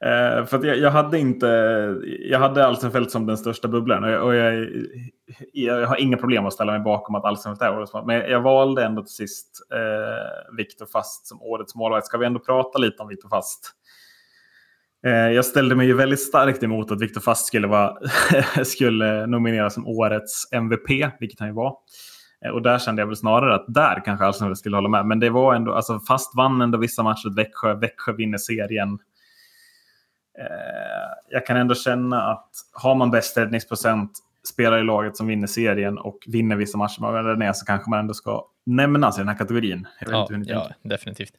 Uh, 0.05 0.45
för 0.45 0.65
jag, 0.65 0.77
jag, 0.77 0.91
hade 0.91 1.19
inte, 1.19 1.47
jag 2.19 2.39
hade 2.39 2.65
Alsenfelt 2.65 3.11
som 3.11 3.25
den 3.25 3.37
största 3.37 3.67
bubblan 3.67 4.03
och, 4.03 4.09
jag, 4.09 4.23
och 4.23 4.35
jag, 4.35 4.67
jag, 5.53 5.87
har 5.87 6.01
inga 6.01 6.17
problem 6.17 6.45
att 6.45 6.53
ställa 6.53 6.71
mig 6.71 6.81
bakom 6.81 7.15
att 7.15 7.25
Alsenfelt 7.25 7.61
är 7.61 7.77
årets 7.77 7.93
målvakt. 7.93 8.07
Men 8.07 8.31
jag 8.31 8.41
valde 8.41 8.85
ändå 8.85 9.01
till 9.01 9.15
sist 9.15 9.67
uh, 9.73 10.55
Viktor 10.57 10.85
Fast 10.85 11.27
som 11.27 11.41
årets 11.41 11.75
målvakt. 11.75 12.05
Ska 12.05 12.17
vi 12.17 12.25
ändå 12.25 12.39
prata 12.39 12.79
lite 12.79 13.03
om 13.03 13.09
Viktor 13.09 13.29
Fast? 13.29 13.75
Eh, 15.05 15.11
jag 15.11 15.45
ställde 15.45 15.75
mig 15.75 15.87
ju 15.87 15.93
väldigt 15.93 16.21
starkt 16.21 16.63
emot 16.63 16.91
att 16.91 17.01
Viktor 17.01 17.21
Fast 17.21 17.45
skulle, 17.45 17.67
vara, 17.67 17.97
skulle 18.65 19.25
nomineras 19.25 19.73
som 19.73 19.87
årets 19.87 20.53
MVP, 20.53 20.89
vilket 21.19 21.39
han 21.39 21.47
ju 21.47 21.53
var. 21.53 21.75
Eh, 22.45 22.51
och 22.51 22.61
där 22.61 22.79
kände 22.79 23.01
jag 23.01 23.07
väl 23.07 23.15
snarare 23.15 23.55
att 23.55 23.65
där 23.67 24.01
kanske 24.05 24.25
Arsenal 24.25 24.55
skulle 24.55 24.77
hålla 24.77 24.89
med. 24.89 25.05
Men 25.05 25.19
det 25.19 25.29
var 25.29 25.55
ändå, 25.55 25.73
alltså 25.73 25.99
Fast 25.99 26.35
vann 26.35 26.61
ändå 26.61 26.77
vissa 26.77 27.03
matcher 27.03 27.35
Växjö. 27.35 27.73
Växjö 27.73 28.13
vinner 28.13 28.37
serien. 28.37 28.99
Eh, 30.39 30.45
jag 31.29 31.45
kan 31.45 31.57
ändå 31.57 31.75
känna 31.75 32.31
att 32.31 32.49
har 32.73 32.95
man 32.95 33.11
bäst 33.11 33.37
räddningsprocent, 33.37 34.11
spelar 34.49 34.77
i 34.77 34.83
laget 34.83 35.17
som 35.17 35.27
vinner 35.27 35.47
serien 35.47 35.97
och 35.97 36.17
vinner 36.27 36.55
vissa 36.55 36.77
matcher 36.77 37.35
med 37.35 37.55
så 37.55 37.65
kanske 37.65 37.89
man 37.89 37.99
ändå 37.99 38.13
ska 38.13 38.45
nämnas 38.65 39.17
i 39.17 39.21
den 39.21 39.27
här 39.27 39.37
kategorin. 39.37 39.87
ja, 39.99 40.27
ja 40.47 40.89
definitivt. 40.89 41.33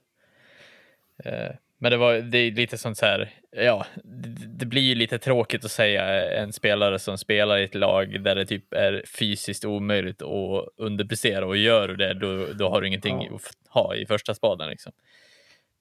Men 1.82 1.90
det, 1.90 1.96
var, 1.96 2.14
det 2.14 2.38
är 2.38 2.52
lite 2.52 2.78
sånt 2.78 2.98
så 2.98 3.06
här, 3.06 3.30
ja, 3.50 3.86
det, 4.04 4.28
det, 4.46 4.66
blir 4.66 4.82
ju 4.82 4.94
lite 4.94 5.18
tråkigt 5.18 5.64
att 5.64 5.70
säga 5.70 6.32
en 6.42 6.52
spelare 6.52 6.98
som 6.98 7.18
spelar 7.18 7.58
i 7.58 7.64
ett 7.64 7.74
lag 7.74 8.22
där 8.22 8.34
det 8.34 8.46
typ 8.46 8.72
är 8.72 9.02
fysiskt 9.06 9.64
omöjligt 9.64 10.22
att 10.22 10.68
underprestera 10.76 11.46
och 11.46 11.56
gör 11.56 11.88
du 11.88 11.96
det, 11.96 12.14
då, 12.14 12.46
då 12.52 12.70
har 12.70 12.80
du 12.80 12.88
ingenting 12.88 13.22
ja. 13.30 13.36
att 13.36 13.56
ha 13.68 13.94
i 13.94 14.06
första 14.06 14.34
spaden. 14.34 14.70
Liksom. 14.70 14.92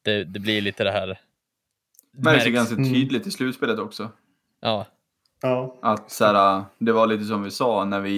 det, 0.02 0.24
det 0.24 0.40
blir 0.40 0.62
lite 0.62 0.84
det 0.84 0.92
här. 0.92 1.20
Märks 2.12 2.48
ju 2.48 2.52
ganska 2.52 2.76
mm. 2.76 2.94
tydligt 2.94 3.28
i 3.28 3.32
slutspelet 3.32 3.80
också. 3.80 4.10
Ja. 4.60 4.86
ja. 5.42 5.80
Att 5.82 6.12
så 6.12 6.26
här, 6.26 6.64
det 6.78 6.92
var 6.92 7.08
lite 7.08 7.24
som 7.24 7.44
vi 7.44 7.52
sa 7.52 7.86
när 7.86 8.00
vi 8.00 8.12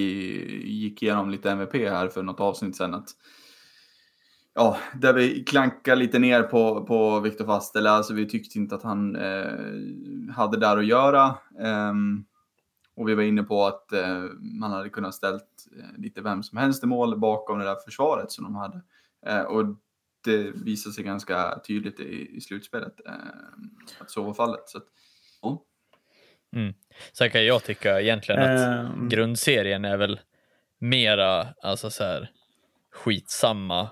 gick 0.66 1.04
igenom 1.04 1.30
lite 1.30 1.52
MVP 1.52 1.74
här 1.74 2.08
för 2.08 2.24
något 2.24 2.40
avsnitt 2.40 2.76
sedan. 2.76 2.94
Att, 2.94 3.10
ja, 4.54 4.78
där 4.94 5.14
vi 5.14 5.44
klankar 5.44 5.96
lite 5.96 6.20
ner 6.20 6.44
på, 6.44 6.86
på 6.86 7.20
Viktor 7.20 7.46
Fastel. 7.46 7.88
Alltså 7.88 8.14
vi 8.14 8.30
tyckte 8.30 8.58
inte 8.58 8.76
att 8.76 8.84
han 8.84 9.16
eh, 9.16 9.52
hade 10.36 10.60
där 10.60 10.78
att 10.78 10.86
göra. 10.86 11.38
Um, 11.60 12.26
och 12.96 13.10
vi 13.10 13.16
var 13.16 13.24
inne 13.24 13.44
på 13.44 13.66
att 13.66 13.94
eh, 13.94 14.24
man 14.40 14.72
hade 14.72 14.90
kunnat 14.90 15.16
ställt 15.16 15.68
eh, 15.80 16.02
lite 16.02 16.22
vem 16.22 16.44
som 16.44 16.58
helst 16.58 16.84
i 16.84 16.88
mål 16.88 17.20
bakom 17.20 17.60
det 17.60 17.66
där 17.66 17.76
försvaret 17.86 18.32
som 18.32 18.44
de 18.44 18.56
hade. 18.56 18.82
Eh, 19.26 19.42
och 19.42 19.66
det 20.24 20.52
visade 20.56 20.94
sig 20.94 21.04
ganska 21.04 21.60
tydligt 21.68 22.00
i, 22.00 22.38
i 22.38 22.42
slutspelet 22.42 22.94
eh, 23.06 23.14
att 24.00 24.12
så 24.12 24.24
var 24.24 24.34
fallet. 24.34 24.70
Så 24.70 24.78
att, 24.78 24.86
ja. 25.42 25.64
mm. 26.56 26.74
Sen 27.14 27.30
kan 27.30 27.46
jag 27.46 27.64
tycka 27.64 28.02
egentligen 28.02 28.42
att 28.42 28.86
um... 28.86 29.10
grundserien 29.10 29.86
är 29.86 29.98
väl 29.98 30.20
mera 30.80 31.48
alltså 31.62 31.90
så 31.90 32.04
här, 32.04 32.30
skitsamma 32.92 33.90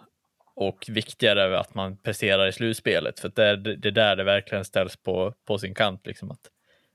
och 0.59 0.85
viktigare 0.89 1.59
att 1.59 1.75
man 1.75 1.97
presterar 1.97 2.47
i 2.47 2.51
slutspelet. 2.51 3.19
För 3.19 3.31
det 3.35 3.43
är, 3.43 3.57
det 3.57 3.89
är 3.89 3.91
där 3.91 4.15
det 4.15 4.23
verkligen 4.23 4.65
ställs 4.65 4.95
på, 4.95 5.33
på 5.45 5.57
sin 5.57 5.75
kant. 5.75 6.07
Liksom 6.07 6.31
att 6.31 6.39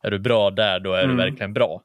är 0.03 0.11
du 0.11 0.19
bra 0.19 0.51
där, 0.51 0.81
då 0.81 0.93
är 0.93 1.05
mm. 1.05 1.17
du 1.17 1.23
verkligen 1.23 1.53
bra. 1.53 1.83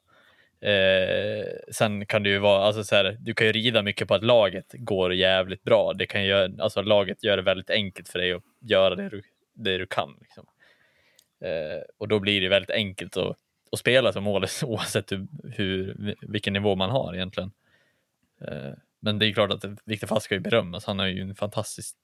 Eh, 0.61 1.45
sen 1.71 2.05
kan 2.05 2.23
det 2.23 2.29
ju 2.29 2.37
vara, 2.39 2.63
alltså 2.63 2.83
så 2.83 2.95
här, 2.95 3.17
du 3.19 3.33
kan 3.33 3.47
ju 3.47 3.53
rida 3.53 3.81
mycket 3.81 4.07
på 4.07 4.13
att 4.13 4.23
laget 4.23 4.65
går 4.73 5.13
jävligt 5.13 5.63
bra. 5.63 5.93
Det 5.93 6.05
kan 6.05 6.25
ju, 6.25 6.33
alltså 6.59 6.81
laget 6.81 7.23
gör 7.23 7.37
det 7.37 7.43
väldigt 7.43 7.69
enkelt 7.69 8.09
för 8.09 8.19
dig 8.19 8.33
att 8.33 8.43
göra 8.59 8.95
det 8.95 9.09
du, 9.09 9.21
det 9.53 9.77
du 9.77 9.85
kan. 9.85 10.17
Liksom. 10.21 10.45
Eh, 11.41 11.81
och 11.97 12.07
då 12.07 12.19
blir 12.19 12.41
det 12.41 12.49
väldigt 12.49 12.71
enkelt 12.71 13.17
att, 13.17 13.37
att 13.71 13.79
spela 13.79 14.13
som 14.13 14.23
målis 14.23 14.63
oavsett 14.67 15.11
hur, 15.11 15.27
hur, 15.55 16.15
vilken 16.21 16.53
nivå 16.53 16.75
man 16.75 16.89
har 16.89 17.15
egentligen. 17.15 17.51
Eh, 18.41 18.73
men 19.01 19.19
det 19.19 19.25
är 19.25 19.33
klart 19.33 19.51
att 19.51 19.65
Viktor 19.85 20.07
Fast 20.07 20.25
ska 20.25 20.35
ju 20.35 20.41
berömmas. 20.41 20.85
Han 20.85 20.99
har 20.99 21.05
ju 21.05 21.21
en 21.21 21.35
fantastisk, 21.35 21.95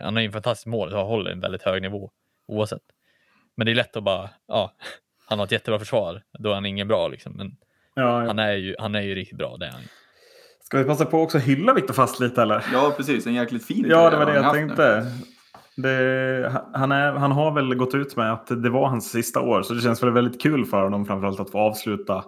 han 0.00 0.14
har 0.14 0.20
ju 0.20 0.26
en 0.26 0.32
fantastisk 0.32 0.66
mål 0.66 0.94
och 0.94 1.06
håller 1.06 1.30
en 1.30 1.40
väldigt 1.40 1.62
hög 1.62 1.82
nivå 1.82 2.10
oavsett. 2.48 2.82
Men 3.56 3.66
det 3.66 3.72
är 3.72 3.76
lätt 3.76 3.96
att 3.96 4.04
bara, 4.04 4.30
ja, 4.46 4.72
han 5.26 5.38
har 5.38 5.46
ett 5.46 5.52
jättebra 5.52 5.78
försvar, 5.78 6.22
då 6.38 6.50
är 6.50 6.54
han 6.54 6.66
ingen 6.66 6.88
bra 6.88 7.08
liksom. 7.08 7.32
Men 7.32 7.56
Ja, 7.98 8.22
ja. 8.22 8.26
Han, 8.26 8.38
är 8.38 8.52
ju, 8.52 8.74
han 8.78 8.94
är 8.94 9.00
ju 9.00 9.14
riktigt 9.14 9.38
bra, 9.38 9.56
det 9.56 9.66
är 9.66 9.70
han. 9.70 9.82
Ska 10.64 10.78
vi 10.78 10.84
passa 10.84 11.04
på 11.04 11.22
också 11.22 11.38
att 11.38 11.44
hylla 11.44 11.74
Viktor 11.74 11.94
Fast 11.94 12.20
lite 12.20 12.42
eller? 12.42 12.64
Ja, 12.72 12.94
precis. 12.96 13.26
En 13.26 13.34
jäkligt 13.34 13.66
fin 13.66 13.86
Ja, 13.88 14.10
det 14.10 14.16
var 14.16 14.26
det 14.26 14.34
jag 14.34 14.54
tänkte. 14.54 15.06
Det, 15.76 16.62
han, 16.74 16.92
är, 16.92 17.12
han 17.12 17.32
har 17.32 17.54
väl 17.54 17.74
gått 17.74 17.94
ut 17.94 18.16
med 18.16 18.32
att 18.32 18.46
det 18.46 18.70
var 18.70 18.88
hans 18.88 19.10
sista 19.10 19.40
år, 19.40 19.62
så 19.62 19.74
det 19.74 19.80
känns 19.80 20.02
väl 20.02 20.10
väldigt 20.10 20.42
kul 20.42 20.64
för 20.64 20.82
honom 20.82 21.06
framförallt 21.06 21.40
att 21.40 21.50
få 21.50 21.58
avsluta 21.58 22.24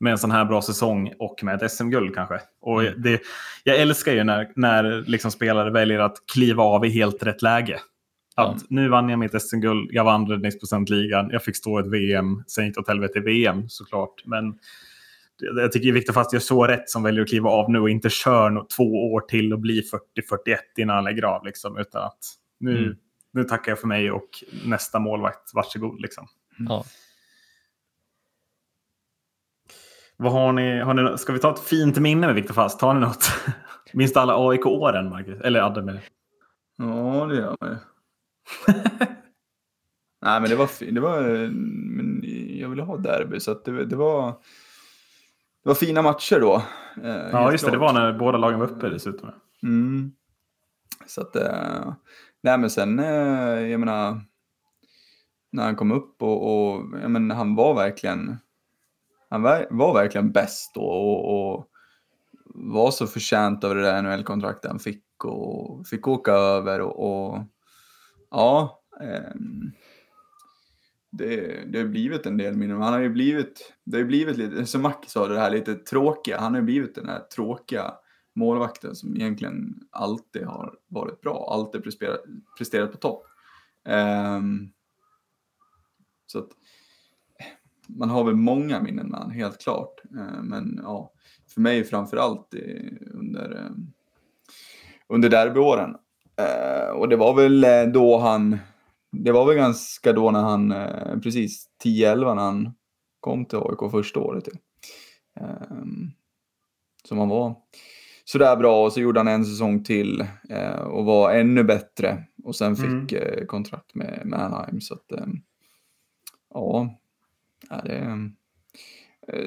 med 0.00 0.10
en 0.10 0.18
sån 0.18 0.30
här 0.30 0.44
bra 0.44 0.62
säsong 0.62 1.12
och 1.18 1.44
med 1.44 1.62
ett 1.62 1.72
SM-guld 1.72 2.14
kanske. 2.14 2.40
Och 2.60 2.82
mm. 2.82 3.02
det, 3.02 3.22
jag 3.64 3.80
älskar 3.80 4.12
ju 4.12 4.24
när, 4.24 4.52
när 4.56 5.04
liksom 5.06 5.30
spelare 5.30 5.70
väljer 5.70 5.98
att 5.98 6.16
kliva 6.32 6.62
av 6.62 6.84
i 6.86 6.88
helt 6.88 7.22
rätt 7.22 7.42
läge. 7.42 7.80
Att 8.36 8.48
mm. 8.48 8.66
nu 8.68 8.88
vann 8.88 9.08
jag 9.08 9.18
mitt 9.18 9.42
SM-guld, 9.42 9.90
jag 9.92 10.04
vann 10.04 10.26
räddningsprocentligan, 10.26 11.30
jag 11.30 11.42
fick 11.42 11.56
stå 11.56 11.78
ett 11.78 11.86
VM, 11.86 12.44
sen 12.46 12.66
gick 12.66 12.74
det 12.74 12.80
åt 12.80 12.88
helvete 12.88 13.18
i 13.18 13.22
VM 13.22 13.68
såklart. 13.68 14.22
Men 14.24 14.58
jag 15.38 15.72
tycker 15.72 15.92
Viktor 15.92 16.12
Fast 16.12 16.32
gör 16.32 16.40
så 16.40 16.66
rätt 16.66 16.90
som 16.90 17.02
väljer 17.02 17.22
att 17.22 17.28
kliva 17.28 17.50
av 17.50 17.70
nu 17.70 17.78
och 17.78 17.90
inte 17.90 18.10
kör 18.10 18.66
två 18.76 19.12
år 19.12 19.20
till 19.20 19.52
och 19.52 19.58
blir 19.58 19.82
40-41 19.82 20.56
innan 20.78 20.96
han 20.96 21.04
lägger 21.04 21.22
av. 21.22 21.44
Liksom, 21.44 21.78
utan 21.78 22.02
att 22.02 22.18
nu, 22.60 22.78
mm. 22.78 22.96
nu 23.32 23.44
tackar 23.44 23.72
jag 23.72 23.78
för 23.78 23.86
mig 23.86 24.10
och 24.10 24.28
nästa 24.64 24.98
målvakt, 24.98 25.54
varsågod. 25.54 26.00
Liksom. 26.00 26.26
Mm. 26.58 26.72
Ja. 26.72 26.84
Vad 30.16 30.32
har 30.32 30.52
ni, 30.52 30.80
har 30.80 30.94
ni, 30.94 31.18
ska 31.18 31.32
vi 31.32 31.38
ta 31.38 31.52
ett 31.52 31.60
fint 31.60 31.98
minne 31.98 32.26
med 32.26 32.34
Viktor 32.34 32.54
Fast? 32.54 32.80
Har 32.80 32.94
ni 32.94 33.00
något? 33.00 33.30
Minns 33.92 34.12
du 34.12 34.20
alla 34.20 34.48
AIK-åren, 34.48 35.08
Marcus? 35.08 35.40
Eller 35.40 35.60
Adde 35.60 35.82
med 35.82 36.00
Ja, 36.76 37.26
det 37.26 37.36
gör 37.36 37.56
man 37.60 37.76
Nej, 40.24 40.40
men 40.40 40.50
det 40.50 40.56
var, 40.56 40.92
det 40.92 41.00
var 41.00 41.22
men 41.96 42.22
jag 42.58 42.68
ville 42.68 42.82
ha 42.82 42.96
derby, 42.96 43.40
så 43.40 43.54
det, 43.64 43.84
det, 43.84 43.96
var, 43.96 44.26
det 45.62 45.68
var 45.68 45.74
fina 45.74 46.02
matcher 46.02 46.40
då. 46.40 46.62
Eh, 47.02 47.28
ja, 47.32 47.52
just 47.52 47.64
det. 47.64 47.70
Det 47.70 47.78
var 47.78 47.92
när 47.92 48.12
båda 48.12 48.38
lagen 48.38 48.60
var 48.60 48.66
uppe 48.66 48.88
dessutom. 48.88 49.30
Mm. 49.62 50.12
Så 51.06 51.20
att, 51.20 51.36
eh, 51.36 51.94
nej 52.42 52.58
men 52.58 52.70
sen, 52.70 52.98
eh, 52.98 53.60
jag 53.60 53.80
menar, 53.80 54.20
när 55.52 55.64
han 55.64 55.76
kom 55.76 55.92
upp 55.92 56.22
och, 56.22 56.72
och 56.72 56.84
jag 57.02 57.10
menar, 57.10 57.34
han 57.34 57.54
var 57.54 57.74
verkligen, 57.74 58.38
han 59.34 59.42
var, 59.42 59.94
verkligen 59.94 60.32
bäst 60.32 60.74
då 60.74 60.82
och, 60.82 61.54
och 61.54 61.68
var 62.44 62.90
så 62.90 63.06
förtjänt 63.06 63.64
av 63.64 63.74
det 63.74 63.82
där 63.82 64.02
NHL-kontraktet 64.02 64.70
han 64.70 64.80
fick 64.80 65.24
och 65.24 65.86
fick 65.86 66.08
åka 66.08 66.32
över 66.32 66.80
och, 66.80 67.32
och 67.32 67.42
ja, 68.30 68.82
eh, 69.00 69.34
det, 71.10 71.64
det 71.72 71.78
har 71.78 71.86
blivit 71.86 72.26
en 72.26 72.36
del 72.36 72.56
minnen. 72.56 72.82
Han 72.82 72.92
har 72.92 73.00
ju 73.00 73.08
blivit, 73.08 73.74
det 73.84 73.96
har 73.96 74.04
blivit 74.04 74.36
lite, 74.36 74.66
som 74.66 74.82
Macke 74.82 75.10
sa, 75.10 75.28
det 75.28 75.38
här 75.38 75.50
lite 75.50 75.74
tråkiga. 75.74 76.40
Han 76.40 76.52
har 76.52 76.60
ju 76.60 76.64
blivit 76.64 76.94
den 76.94 77.08
här 77.08 77.20
tråkiga 77.20 77.94
målvakten 78.34 78.94
som 78.94 79.16
egentligen 79.16 79.74
alltid 79.90 80.44
har 80.44 80.74
varit 80.88 81.20
bra, 81.20 81.48
alltid 81.52 81.84
presterat, 81.84 82.20
presterat 82.58 82.92
på 82.92 82.96
topp. 82.96 83.26
Um, 83.88 84.72
så 86.26 86.38
att 86.38 86.48
man 87.88 88.10
har 88.10 88.24
väl 88.24 88.36
många 88.36 88.82
minnen 88.82 89.06
med 89.06 89.18
honom, 89.18 89.34
helt 89.34 89.62
klart. 89.62 89.94
Uh, 90.14 90.42
men 90.42 90.80
ja, 90.82 91.12
för 91.54 91.60
mig 91.60 91.84
framför 91.84 92.16
allt 92.16 92.54
under, 93.14 93.52
uh, 93.52 93.70
under 95.08 95.28
derbyåren. 95.28 95.96
Uh, 96.40 96.90
och 96.90 97.08
det 97.08 97.16
var 97.16 97.34
väl 97.34 97.64
eh, 97.64 97.82
då 97.92 98.18
han 98.18 98.58
det 99.12 99.32
var 99.32 99.46
väl 99.46 99.56
ganska 99.56 100.12
då 100.12 100.30
när 100.30 100.42
han, 100.42 100.72
eh, 100.72 101.18
precis 101.20 101.66
10-11 101.84 102.34
när 102.34 102.42
han 102.42 102.74
kom 103.20 103.44
till 103.44 103.58
AIK 103.58 103.90
första 103.90 104.20
året. 104.20 104.48
Som 107.08 107.18
han 107.18 107.28
var 107.28 107.56
sådär 108.24 108.56
bra 108.56 108.84
och 108.84 108.92
så 108.92 109.00
gjorde 109.00 109.20
han 109.20 109.28
en 109.28 109.44
säsong 109.44 109.84
till 109.84 110.26
och 110.84 111.04
var 111.04 111.34
ännu 111.34 111.64
bättre 111.64 112.24
och 112.44 112.56
sen 112.56 112.76
fick 112.76 113.12
mm. 113.12 113.46
kontrakt 113.46 113.94
med, 113.94 114.22
med 114.24 114.40
Anaheim. 114.40 114.80
Så 114.80 114.94
att, 114.94 115.12
um, 115.22 115.42
ja, 117.70 117.80
det 117.84 117.92
är 117.92 118.10
um, 118.10 118.36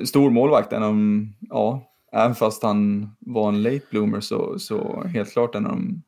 stor 0.05 0.29
målvakt. 0.29 0.73
En 0.73 0.83
av, 0.83 0.95
ja, 1.49 1.91
även 2.11 2.35
fast 2.35 2.63
han 2.63 3.09
var 3.19 3.49
en 3.49 3.63
late 3.63 3.85
bloomer 3.91 4.19
så, 4.19 4.59
så 4.59 5.03
helt 5.03 5.31
klart 5.31 5.55
en 5.55 5.65
av 5.65 5.71
de 5.71 6.03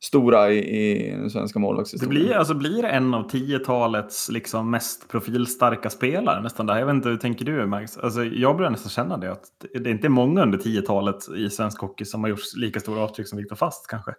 stora 0.00 0.52
i, 0.52 0.58
i 0.58 1.10
den 1.10 1.30
svenska 1.30 1.58
målvaktshistorien. 1.58 2.14
Det 2.14 2.20
blir, 2.20 2.36
alltså, 2.36 2.54
blir 2.54 2.82
det 2.82 2.88
en 2.88 3.14
av 3.14 3.28
tiotalets 3.28 4.28
liksom, 4.28 4.70
mest 4.70 5.08
profilstarka 5.08 5.90
spelare 5.90 6.42
nästan 6.42 6.66
där. 6.66 6.78
Jag 6.78 6.86
vet 6.86 6.94
inte, 6.94 7.08
hur 7.08 7.16
tänker 7.16 7.44
du 7.44 7.66
Max? 7.66 7.98
Alltså, 7.98 8.24
jag 8.24 8.56
börjar 8.56 8.70
nästan 8.70 8.90
känna 8.90 9.16
det. 9.16 9.32
Att 9.32 9.44
det 9.74 9.90
är 9.90 9.92
inte 9.92 10.08
många 10.08 10.42
under 10.42 10.58
tiotalet 10.58 11.28
i 11.36 11.50
svensk 11.50 11.80
hockey 11.80 12.04
som 12.04 12.22
har 12.22 12.30
gjort 12.30 12.56
lika 12.56 12.80
stora 12.80 13.00
avtryck 13.00 13.28
som 13.28 13.38
Viktor 13.38 13.56
Fast 13.56 13.86
kanske. 13.86 14.14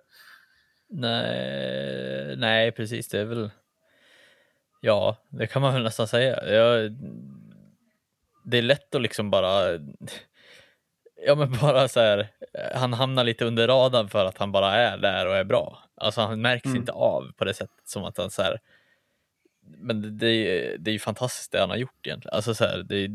Nej, 0.90 2.36
nej, 2.38 2.72
precis. 2.72 3.08
Det 3.08 3.20
är 3.20 3.26
väl... 3.26 3.52
Ja, 4.80 5.18
det 5.30 5.48
kan 5.48 5.62
man 5.62 5.74
väl 5.74 5.84
nästan 5.84 6.08
säga. 6.08 6.54
Jag... 6.54 6.92
Det 8.44 8.58
är 8.58 8.62
lätt 8.62 8.96
att 8.96 9.02
liksom 9.02 9.32
bara 9.32 9.80
Ja 11.26 11.36
men 11.36 11.52
bara 11.62 11.88
så 11.88 12.00
här, 12.00 12.28
han 12.76 12.94
hamnar 12.94 13.24
lite 13.24 13.46
under 13.46 13.68
radarn 13.68 14.10
för 14.10 14.26
att 14.26 14.38
han 14.38 14.52
bara 14.52 14.76
är 14.76 14.98
där 14.98 15.28
och 15.28 15.36
är 15.36 15.44
bra. 15.44 15.84
Alltså 15.96 16.22
han 16.22 16.42
märks 16.42 16.66
mm. 16.66 16.78
inte 16.78 16.92
av 16.92 17.32
på 17.38 17.46
det 17.46 17.54
sättet 17.54 17.88
som 17.88 18.04
att 18.04 18.18
han 18.18 18.30
så 18.30 18.42
här, 18.42 18.60
men 19.78 20.02
det, 20.02 20.10
det, 20.10 20.78
det 20.78 20.92
är 20.92 20.94
ju 20.94 21.00
fantastiskt 21.00 21.52
det 21.52 21.60
han 21.60 21.70
har 21.70 21.78
gjort 21.78 22.08
egentligen. 22.08 22.36
Alltså 22.36 22.56
så 22.56 22.64
här, 22.64 22.78
det, 22.78 23.08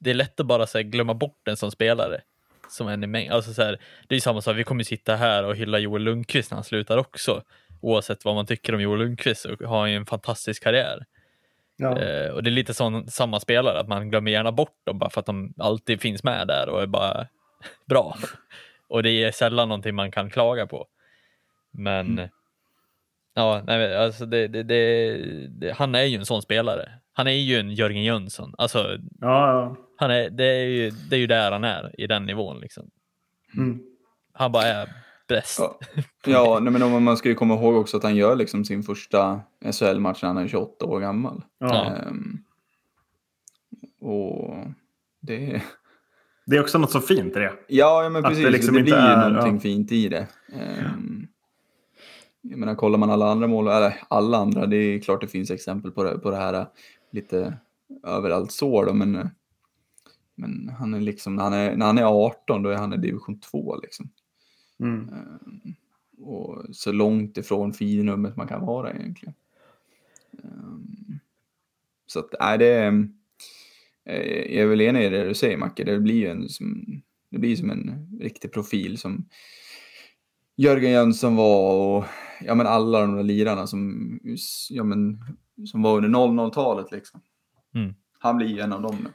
det 0.00 0.10
är 0.10 0.14
lätt 0.14 0.40
att 0.40 0.46
bara 0.46 0.66
så 0.66 0.78
här, 0.78 0.82
glömma 0.82 1.14
bort 1.14 1.40
den 1.42 1.56
som 1.56 1.70
spelare. 1.70 2.20
Som 2.68 2.88
en 2.88 3.04
i 3.04 3.06
mängd. 3.06 3.32
Alltså 3.32 3.54
så 3.54 3.62
här, 3.62 3.80
det 4.08 4.14
är 4.14 4.16
ju 4.16 4.20
samma 4.20 4.40
sak, 4.40 4.56
vi 4.56 4.64
kommer 4.64 4.84
sitta 4.84 5.16
här 5.16 5.44
och 5.44 5.56
hylla 5.56 5.78
Joel 5.78 6.02
Lundqvist 6.02 6.50
när 6.50 6.56
han 6.56 6.64
slutar 6.64 6.98
också. 6.98 7.42
Oavsett 7.80 8.24
vad 8.24 8.34
man 8.34 8.46
tycker 8.46 8.74
om 8.74 8.80
Joel 8.80 8.98
Lundqvist 8.98 9.42
så 9.42 9.48
har 9.48 9.80
han 9.80 9.90
ju 9.90 9.96
en 9.96 10.06
fantastisk 10.06 10.62
karriär. 10.62 11.04
Ja. 11.76 11.98
Eh, 11.98 12.30
och 12.30 12.42
det 12.42 12.50
är 12.50 12.52
lite 12.52 12.74
sån, 12.74 13.08
samma 13.08 13.40
spelare, 13.40 13.80
att 13.80 13.88
man 13.88 14.10
glömmer 14.10 14.30
gärna 14.30 14.52
bort 14.52 14.80
dem 14.84 14.98
bara 14.98 15.10
för 15.10 15.20
att 15.20 15.26
de 15.26 15.54
alltid 15.58 16.00
finns 16.00 16.24
med 16.24 16.46
där 16.48 16.68
och 16.68 16.82
är 16.82 16.86
bara 16.86 17.26
bra. 17.88 18.16
Och 18.88 19.02
det 19.02 19.10
är 19.10 19.32
sällan 19.32 19.68
någonting 19.68 19.94
man 19.94 20.10
kan 20.10 20.30
klaga 20.30 20.66
på. 20.66 20.86
Men 21.70 22.06
mm. 22.18 22.30
ja, 23.34 23.62
nej, 23.66 23.96
alltså 23.96 24.26
det, 24.26 24.48
det, 24.48 24.62
det, 25.48 25.72
han 25.76 25.94
är 25.94 26.02
ju 26.02 26.18
en 26.18 26.26
sån 26.26 26.42
spelare. 26.42 26.88
Han 27.12 27.26
är 27.26 27.32
ju 27.32 27.58
en 27.58 27.70
Jörgen 27.70 28.02
Jönsson. 28.02 28.54
Alltså, 28.58 28.98
ja, 29.20 29.52
ja. 29.52 29.76
Han 29.96 30.10
är, 30.10 30.30
det, 30.30 30.44
är 30.44 30.64
ju, 30.64 30.90
det 30.90 31.16
är 31.16 31.20
ju 31.20 31.26
där 31.26 31.52
han 31.52 31.64
är, 31.64 32.00
i 32.00 32.06
den 32.06 32.26
nivån. 32.26 32.60
Liksom. 32.60 32.90
Mm. 33.56 33.82
Han 34.32 34.52
bara 34.52 34.64
är 34.64 34.88
bäst. 35.28 35.58
Ja, 35.58 35.78
ja 36.26 36.58
nej, 36.62 36.72
men 36.72 37.02
man 37.02 37.16
ska 37.16 37.28
ju 37.28 37.34
komma 37.34 37.54
ihåg 37.54 37.76
också 37.76 37.96
att 37.96 38.02
han 38.02 38.16
gör 38.16 38.36
liksom 38.36 38.64
sin 38.64 38.82
första 38.82 39.40
SHL-match 39.72 40.22
när 40.22 40.28
han 40.28 40.38
är 40.38 40.48
28 40.48 40.84
år 40.84 41.00
gammal. 41.00 41.42
Ja. 41.58 41.92
Um, 42.08 42.44
och 44.00 44.56
det... 45.20 45.62
Det 46.46 46.56
är 46.56 46.60
också 46.60 46.78
något 46.78 46.90
så 46.90 47.00
fint 47.00 47.36
i 47.36 47.38
det. 47.38 47.52
Ja, 47.68 48.08
men 48.12 48.22
precis. 48.22 48.44
Det, 48.44 48.50
liksom 48.50 48.74
det 48.74 48.82
blir 48.82 49.10
ju 49.10 49.16
någonting 49.16 49.54
ja. 49.54 49.60
fint 49.60 49.92
i 49.92 50.08
det. 50.08 50.26
Um, 50.52 51.28
jag 52.40 52.58
menar, 52.58 52.74
kollar 52.74 52.98
man 52.98 53.10
alla 53.10 53.30
andra 53.30 53.46
mål, 53.46 53.68
eller 53.68 54.00
alla 54.08 54.38
andra, 54.38 54.66
det 54.66 54.76
är 54.76 55.00
klart 55.00 55.20
det 55.20 55.28
finns 55.28 55.50
exempel 55.50 55.90
på 55.90 56.02
det, 56.04 56.18
på 56.18 56.30
det 56.30 56.36
här 56.36 56.66
lite 57.12 57.58
överallt 58.06 58.52
så 58.52 58.84
då, 58.84 58.92
men, 58.92 59.30
men 60.34 60.68
han 60.78 60.94
är 60.94 61.00
liksom, 61.00 61.36
när 61.36 61.42
han 61.42 61.52
är, 61.52 61.76
när 61.76 61.86
han 61.86 61.98
är 61.98 62.26
18 62.26 62.62
då 62.62 62.70
är 62.70 62.76
han 62.76 62.92
i 62.92 62.96
division 62.96 63.40
2 63.40 63.76
liksom. 63.76 64.10
Mm. 64.80 65.08
Um, 65.08 65.74
och 66.18 66.64
så 66.72 66.92
långt 66.92 67.36
ifrån 67.36 67.72
finrummet 67.72 68.36
man 68.36 68.48
kan 68.48 68.66
vara 68.66 68.92
egentligen. 68.92 69.34
Um, 70.30 71.18
så 72.06 72.18
att, 72.18 72.34
nej, 72.40 72.58
det 72.58 72.66
är, 72.66 73.08
jag 74.04 74.62
är 74.62 74.66
väl 74.66 74.80
enig 74.80 75.04
i 75.04 75.08
det 75.08 75.24
du 75.24 75.34
säger 75.34 75.56
Macke, 75.56 75.84
det 75.84 76.00
blir 76.00 76.14
ju 76.14 76.28
en, 76.28 76.48
som, 76.48 76.84
det 77.30 77.38
blir 77.38 77.56
som 77.56 77.70
en 77.70 78.08
riktig 78.20 78.52
profil 78.52 78.98
som 78.98 79.28
Jörgen 80.56 80.92
Jönsson 80.92 81.36
var 81.36 81.74
och 81.74 82.04
ja, 82.40 82.54
men 82.54 82.66
alla 82.66 83.00
de 83.00 83.16
där 83.16 83.22
lirarna 83.22 83.66
som, 83.66 84.20
ja, 84.70 84.84
men, 84.84 85.18
som 85.66 85.82
var 85.82 85.96
under 85.96 86.08
00-talet. 86.08 86.92
Liksom. 86.92 87.20
Mm. 87.74 87.94
Han 88.18 88.36
blir 88.36 88.46
ju 88.46 88.60
en 88.60 88.72
av 88.72 88.82
dem 88.82 88.96
nu. 89.02 89.10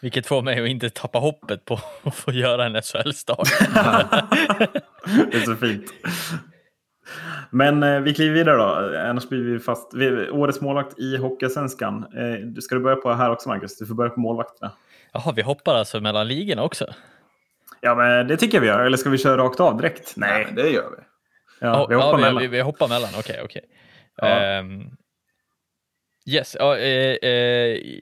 Vilket 0.00 0.26
får 0.26 0.42
mig 0.42 0.62
att 0.62 0.68
inte 0.68 0.90
tappa 0.90 1.18
hoppet 1.18 1.64
på 1.64 1.80
att 2.02 2.14
få 2.14 2.32
göra 2.32 2.66
en 2.66 2.82
SHL-start. 2.82 3.48
det 5.30 5.36
är 5.36 5.44
så 5.44 5.56
fint. 5.56 5.92
Men 7.50 7.82
eh, 7.82 8.00
vi 8.00 8.14
kliver 8.14 8.34
vidare 8.34 8.56
då. 8.56 8.98
Annars 8.98 9.28
blir 9.28 9.42
vi 9.42 9.58
fast. 9.58 9.94
Vi, 9.94 10.30
årets 10.30 10.60
målvakt 10.60 10.98
i 10.98 11.16
Hockeysvenskan. 11.16 12.06
Eh, 12.16 12.60
ska 12.60 12.74
du 12.74 12.80
börja 12.80 12.96
på 12.96 13.12
här 13.12 13.30
också 13.30 13.48
Marcus? 13.48 13.78
Du 13.78 13.86
får 13.86 13.94
börja 13.94 14.10
på 14.10 14.20
målvakterna. 14.20 14.72
Jaha, 15.12 15.32
vi 15.36 15.42
hoppar 15.42 15.74
alltså 15.74 16.00
mellan 16.00 16.28
ligorna 16.28 16.62
också? 16.62 16.86
Ja, 17.80 17.94
men 17.94 18.28
det 18.28 18.36
tycker 18.36 18.56
jag 18.56 18.62
vi 18.62 18.66
gör. 18.66 18.80
Eller 18.80 18.96
ska 18.96 19.10
vi 19.10 19.18
köra 19.18 19.42
rakt 19.42 19.60
av 19.60 19.76
direkt? 19.76 20.16
Nej, 20.16 20.44
Nej 20.44 20.54
det 20.54 20.70
gör 20.70 20.90
vi. 20.90 21.02
Ja, 21.60 21.86
vi 21.86 21.94
hoppar 21.94 22.08
ja, 22.08 22.16
mellan. 22.16 22.42
Vi, 22.42 22.48
vi, 22.48 22.60
hoppar 22.60 22.88
mellan, 22.88 23.10
okej, 23.18 23.20
okay, 23.20 23.44
okej. 23.44 23.62
Okay. 24.18 24.30
Ja. 24.30 24.58
Um, 24.60 24.96
yes, 26.26 26.56
uh, 26.60 26.66
uh, 26.66 26.74
uh, 26.74 28.00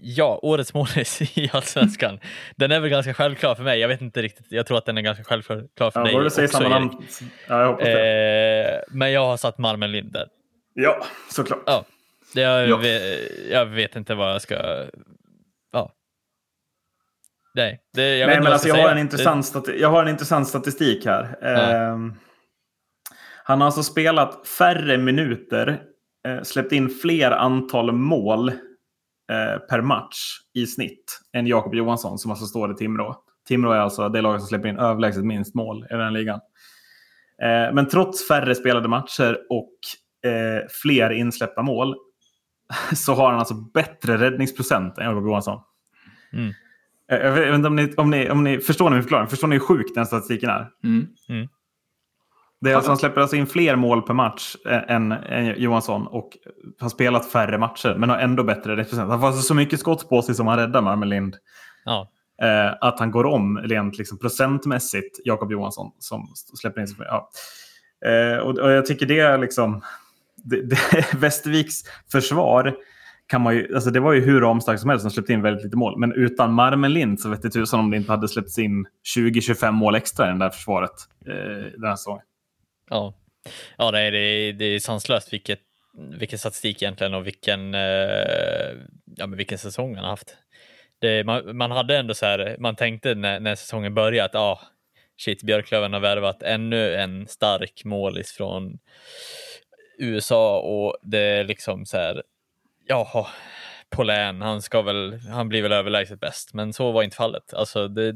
ja, 0.00 0.38
årets 0.42 0.74
målis 0.74 1.22
i 1.38 1.50
Allsvenskan. 1.52 2.20
den 2.56 2.72
är 2.72 2.80
väl 2.80 2.90
ganska 2.90 3.14
självklar 3.14 3.54
för 3.54 3.62
mig. 3.62 3.80
Jag 3.80 3.88
vet 3.88 4.00
inte 4.00 4.22
riktigt. 4.22 4.46
Jag 4.48 4.66
tror 4.66 4.78
att 4.78 4.86
den 4.86 4.98
är 4.98 5.02
ganska 5.02 5.24
självklar 5.24 5.90
för 5.90 6.00
ja, 6.00 6.04
dig 6.04 6.16
också, 6.16 6.30
säger 6.30 6.48
samma 6.48 6.68
namn. 6.68 6.90
Ja, 7.48 7.60
jag 7.60 7.66
hoppas 7.68 7.84
det. 7.84 8.84
men 8.88 9.12
jag 9.12 9.26
har 9.26 9.36
satt 9.36 9.58
Malmen 9.58 9.92
Linder. 9.92 10.26
Ja, 10.74 11.06
såklart. 11.30 11.62
Ja. 11.66 11.84
Jag, 12.34 12.68
ja. 12.68 12.76
Vet, 12.76 13.02
jag 13.50 13.66
vet 13.66 13.96
inte 13.96 14.14
vad 14.14 14.34
jag 14.34 14.42
ska 14.42 14.86
Nej, 17.56 17.80
det, 17.92 18.16
jag, 18.16 18.26
Nej, 18.26 18.40
men 18.40 18.52
alltså, 18.52 18.68
jag, 18.68 18.76
har 18.76 18.90
en 18.90 18.98
intressant 18.98 19.64
det... 19.66 19.76
jag 19.76 19.88
har 19.88 20.02
en 20.02 20.08
intressant 20.08 20.48
statistik 20.48 21.06
här. 21.06 21.36
Ja. 21.40 21.48
Eh, 21.48 21.98
han 23.44 23.60
har 23.60 23.66
alltså 23.66 23.82
spelat 23.82 24.48
färre 24.48 24.98
minuter, 24.98 25.82
eh, 26.28 26.42
släppt 26.42 26.72
in 26.72 26.88
fler 26.88 27.30
antal 27.30 27.92
mål 27.92 28.52
eh, 29.30 29.58
per 29.58 29.80
match 29.80 30.16
i 30.54 30.66
snitt 30.66 31.20
än 31.32 31.46
Jakob 31.46 31.74
Johansson 31.74 32.18
som 32.18 32.30
alltså 32.30 32.46
står 32.46 32.72
i 32.72 32.74
Timrå. 32.74 33.16
Timrå 33.48 33.72
är 33.72 33.78
alltså 33.78 34.08
det 34.08 34.20
laget 34.20 34.40
som 34.40 34.48
släpper 34.48 34.68
in 34.68 34.78
överlägset 34.78 35.24
minst 35.24 35.54
mål 35.54 35.86
i 35.90 35.94
den 35.94 36.12
ligan. 36.12 36.40
Eh, 37.42 37.74
men 37.74 37.88
trots 37.88 38.28
färre 38.28 38.54
spelade 38.54 38.88
matcher 38.88 39.38
och 39.50 39.72
eh, 40.30 40.66
fler 40.82 41.10
insläppta 41.10 41.62
mål 41.62 41.96
så 42.94 43.14
har 43.14 43.30
han 43.30 43.38
alltså 43.38 43.54
bättre 43.54 44.16
räddningsprocent 44.16 44.98
än 44.98 45.04
Jakob 45.04 45.26
Johansson. 45.26 45.60
Mm. 46.32 46.52
Jag 47.08 47.32
vet 47.32 47.54
inte 47.54 47.68
om 47.68 47.76
ni, 47.76 47.94
om 47.96 48.10
ni, 48.10 48.30
om 48.30 48.44
ni 48.44 48.58
förstår 48.58 48.90
min 48.90 49.02
förklaring. 49.02 49.28
Förstår 49.28 49.48
ni 49.48 49.56
hur 49.56 49.60
sjuk 49.60 49.86
den 49.94 50.06
statistiken 50.06 50.50
är? 50.50 50.70
Mm. 50.84 51.06
Mm. 51.28 51.48
Det 52.60 52.70
är 52.70 52.74
alltså, 52.74 52.90
han 52.90 52.98
släpper 52.98 53.20
alltså 53.20 53.36
in 53.36 53.46
fler 53.46 53.76
mål 53.76 54.02
per 54.02 54.14
match 54.14 54.56
än, 54.88 55.12
än 55.12 55.54
Johansson 55.60 56.06
och 56.06 56.30
har 56.80 56.88
spelat 56.88 57.26
färre 57.26 57.58
matcher 57.58 57.96
men 57.98 58.10
har 58.10 58.18
ändå 58.18 58.44
bättre 58.44 58.76
represent. 58.76 59.10
Han 59.10 59.20
får 59.20 59.26
alltså 59.26 59.42
så 59.42 59.54
mycket 59.54 59.80
skott 59.80 60.08
på 60.08 60.22
sig 60.22 60.34
som 60.34 60.46
han 60.46 60.58
räddar 60.58 60.82
Marmelind. 60.82 61.36
Ja. 61.84 62.10
Eh, 62.42 62.74
att 62.80 62.98
han 62.98 63.10
går 63.10 63.26
om 63.26 63.58
rent 63.58 63.98
liksom, 63.98 64.18
procentmässigt 64.18 65.20
Jakob 65.24 65.52
Johansson 65.52 65.92
som 65.98 66.28
släpper 66.60 66.80
in. 66.80 66.86
Ja. 66.98 67.30
Eh, 68.06 68.38
och, 68.38 68.58
och, 68.58 68.70
jag 68.70 68.86
tycker 68.86 69.06
det 69.06 69.18
är 69.18 69.38
liksom... 69.38 69.82
Det, 70.36 70.62
det, 70.62 70.78
Västerviks 71.14 71.82
försvar 72.12 72.76
kan 73.26 73.40
man 73.40 73.54
ju, 73.54 73.74
alltså 73.74 73.90
det 73.90 74.00
var 74.00 74.12
ju 74.12 74.20
hur 74.20 74.40
ramstarkt 74.40 74.80
som 74.80 74.90
helst 74.90 75.02
som 75.02 75.10
släppte 75.10 75.32
in 75.32 75.42
väldigt 75.42 75.64
lite 75.64 75.76
mål. 75.76 75.98
Men 75.98 76.12
utan 76.12 76.52
Marmelind 76.52 77.20
så 77.20 77.28
vet 77.28 77.42
det 77.42 77.50
tusan 77.50 77.80
om 77.80 77.90
det 77.90 77.96
inte 77.96 78.12
hade 78.12 78.28
släppts 78.28 78.58
in 78.58 78.86
20-25 79.16 79.70
mål 79.70 79.94
extra 79.94 80.28
i 80.28 80.32
det 80.32 80.38
där 80.38 80.50
försvaret 80.50 80.90
eh, 81.26 81.72
den 81.78 81.88
här 81.88 81.96
säsongen. 81.96 82.22
Ja, 82.90 83.14
ja 83.76 83.90
det, 83.90 84.00
är, 84.00 84.52
det 84.52 84.64
är 84.64 84.78
sanslöst 84.78 85.32
vilket, 85.32 85.60
vilken 86.18 86.38
statistik 86.38 86.82
egentligen 86.82 87.14
och 87.14 87.26
vilken, 87.26 87.74
eh, 87.74 88.70
ja, 89.16 89.26
men 89.26 89.36
vilken 89.36 89.58
säsong 89.58 89.94
han 89.94 90.04
har 90.04 90.10
haft. 90.10 90.36
Det, 90.98 91.24
man, 91.24 91.56
man, 91.56 91.70
hade 91.70 91.96
ändå 91.96 92.14
så 92.14 92.26
här, 92.26 92.56
man 92.58 92.76
tänkte 92.76 93.14
när, 93.14 93.40
när 93.40 93.54
säsongen 93.54 93.94
började 93.94 94.24
att 94.24 94.34
ah, 94.34 94.60
shit, 95.16 95.42
Björklöven 95.42 95.92
har 95.92 96.00
värvat 96.00 96.42
ännu 96.42 96.94
en 96.94 97.26
stark 97.26 97.84
målis 97.84 98.32
från 98.32 98.78
USA 99.98 100.60
och 100.60 100.96
det 101.02 101.18
är 101.18 101.44
liksom 101.44 101.86
så 101.86 101.96
här, 101.96 102.22
jaha, 102.86 103.26
Polän, 103.90 104.42
han, 104.42 104.62
ska 104.62 104.82
väl, 104.82 105.18
han 105.32 105.48
blir 105.48 105.62
väl 105.62 105.72
överlägset 105.72 106.20
bäst, 106.20 106.54
men 106.54 106.72
så 106.72 106.92
var 106.92 107.02
inte 107.02 107.16
fallet. 107.16 107.54
Alltså 107.54 107.88
det, 107.88 108.14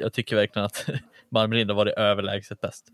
jag 0.00 0.12
tycker 0.12 0.36
verkligen 0.36 0.66
att 0.66 0.86
Marmelind 1.30 1.70
har 1.70 1.76
varit 1.76 1.94
överlägset 1.94 2.60
bäst. 2.60 2.88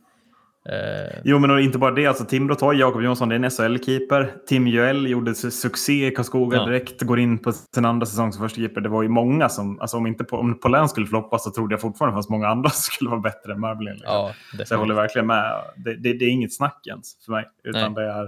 Eh. 0.68 1.20
Jo, 1.24 1.38
men 1.38 1.58
inte 1.58 1.78
bara 1.78 1.90
det. 1.90 2.06
Alltså, 2.06 2.24
Timrå 2.24 2.54
tar 2.54 2.72
Jakob 2.72 3.02
Jonsson, 3.02 3.28
det 3.28 3.34
är 3.34 3.36
en 3.36 3.44
SHL-keeper. 3.44 4.30
Tim 4.46 4.66
Juell 4.66 5.10
gjorde 5.10 5.34
succé 5.34 6.06
i 6.06 6.10
Karlskoga 6.10 6.56
ja. 6.56 6.64
direkt, 6.64 7.02
går 7.02 7.18
in 7.18 7.38
på 7.38 7.52
sin 7.52 7.84
andra 7.84 8.06
säsong 8.06 8.32
som 8.32 8.42
första 8.42 8.56
keeper. 8.56 8.80
Det 8.80 8.88
var 8.88 9.02
ju 9.02 9.08
många 9.08 9.48
som, 9.48 9.80
alltså 9.80 9.96
om 9.96 10.06
inte 10.06 10.24
på, 10.24 10.36
om 10.36 10.58
Polän 10.60 10.88
skulle 10.88 11.06
floppa 11.06 11.38
så 11.38 11.50
trodde 11.50 11.72
jag 11.72 11.80
fortfarande 11.80 12.14
fanns 12.14 12.28
många 12.28 12.48
andra 12.48 12.70
som 12.70 12.92
skulle 12.92 13.10
vara 13.10 13.20
bättre 13.20 13.52
än 13.52 13.60
Marmelind. 13.60 13.98
Liksom. 13.98 14.14
Ja, 14.14 14.34
så 14.64 14.74
jag 14.74 14.78
håller 14.78 14.94
verkligen 14.94 15.26
med. 15.26 15.62
Det, 15.76 15.96
det, 15.96 16.12
det, 16.12 16.24
är 16.24 16.30
inget 16.30 16.54
snack 16.54 16.86
ens 16.86 17.24
för 17.24 17.32
mig, 17.32 17.44
utan 17.64 17.92
Nej. 17.92 18.04
det 18.04 18.12
är... 18.12 18.24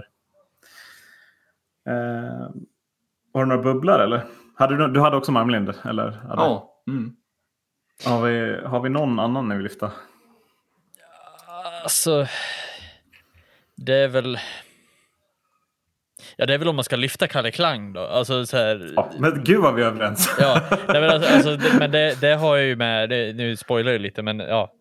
Eh, 1.89 2.49
har 3.33 3.41
du 3.41 3.45
några 3.45 3.63
bubblor 3.63 3.99
eller? 3.99 4.23
Hade 4.55 4.77
du, 4.77 4.87
du 4.87 4.99
hade 4.99 5.17
också 5.17 5.31
Marmelind? 5.31 5.73
Eller? 5.83 6.21
Ja. 6.29 6.69
Mm. 6.87 7.15
Har, 8.05 8.21
vi, 8.21 8.57
har 8.65 8.79
vi 8.79 8.89
någon 8.89 9.19
annan 9.19 9.49
ni 9.49 9.55
vill 9.55 9.63
lyfta? 9.63 9.91
Alltså, 11.63 12.27
det 13.75 13.95
är 13.95 14.07
väl... 14.07 14.39
Ja, 16.35 16.45
det 16.45 16.53
är 16.53 16.57
väl 16.57 16.67
om 16.67 16.75
man 16.75 16.83
ska 16.83 16.95
lyfta 16.95 17.27
Kalle 17.27 17.51
Klang 17.51 17.93
då. 17.93 18.01
Alltså, 18.01 18.45
så 18.45 18.57
här... 18.57 18.93
ja, 18.95 19.11
men 19.19 19.43
gud 19.43 19.61
vad 19.61 19.75
vi 19.75 19.81
är 19.81 19.85
överens. 19.85 20.35
ja, 20.39 20.61
men, 20.87 21.03
alltså, 21.03 21.33
alltså, 21.33 21.55
det, 21.55 21.79
men 21.79 21.91
det, 21.91 22.21
det, 22.21 22.35
har 22.35 22.57
jag 22.57 22.65
ju 22.65 22.75
med, 22.75 23.09
det, 23.09 23.33
nu 23.33 23.55
spoilar 23.55 23.91
jag 23.91 24.01
lite, 24.01 24.21
men 24.21 24.39
ja. 24.39 24.71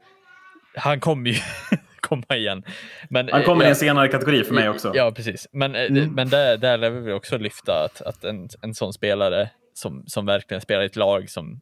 Han 0.77 1.01
kommer 1.01 1.31
ju 1.31 1.37
komma 2.01 2.37
igen. 2.37 2.65
Men, 3.11 3.29
Han 3.33 3.43
kommer 3.43 3.63
ja, 3.63 3.69
i 3.69 3.71
en 3.71 3.77
senare 3.77 4.09
kategori 4.09 4.45
för 4.45 4.55
mig 4.55 4.69
också. 4.69 4.93
Ja, 4.95 5.13
precis. 5.17 5.49
Men, 5.53 5.75
eh, 5.75 5.87
mm. 5.87 6.15
men 6.15 6.29
där, 6.29 6.57
där 6.57 6.79
lär 6.79 6.91
vi 6.91 7.13
också 7.13 7.39
lyfta 7.39 7.85
att, 7.85 8.03
att 8.03 8.25
en, 8.25 8.49
en 8.63 8.75
sån 8.75 8.93
spelare 8.93 9.51
som, 9.75 10.05
som 10.07 10.27
verkligen 10.27 10.61
spelar 10.61 10.83
i 10.83 10.87
ett 10.87 10.97
lag 10.97 11.31
som, 11.31 11.61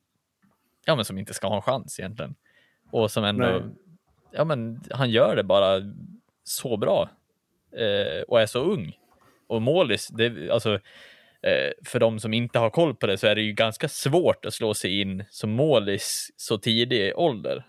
ja, 0.85 0.96
men 0.96 1.04
som 1.04 1.18
inte 1.18 1.35
ska 1.35 1.48
ha 1.48 1.56
en 1.56 1.62
chans 1.62 1.98
egentligen. 2.00 2.35
Och 2.92 3.11
som 3.11 3.24
ändå, 3.24 3.62
ja 4.33 4.45
men 4.45 4.81
han 4.90 5.11
gör 5.11 5.37
det 5.37 5.45
bara 5.45 5.81
så 6.45 6.77
bra. 6.77 7.09
Eh, 7.77 8.23
och 8.23 8.40
är 8.40 8.47
så 8.47 8.61
ung. 8.61 8.99
Och 9.47 9.62
målis, 9.62 10.09
det, 10.09 10.51
alltså, 10.51 10.75
eh, 11.43 11.71
för 11.85 12.01
de 12.01 12.21
som 12.21 12.35
inte 12.35 12.59
har 12.59 12.71
koll 12.71 12.95
på 12.95 13.07
det 13.07 13.19
så 13.19 13.27
är 13.27 13.35
det 13.35 13.43
ju 13.43 13.53
ganska 13.53 13.88
svårt 13.88 14.45
att 14.45 14.55
slå 14.55 14.75
sig 14.75 15.01
in 15.01 15.25
som 15.31 15.51
målis 15.51 16.31
så 16.37 16.59
tidig 16.59 17.12
ålder 17.16 17.64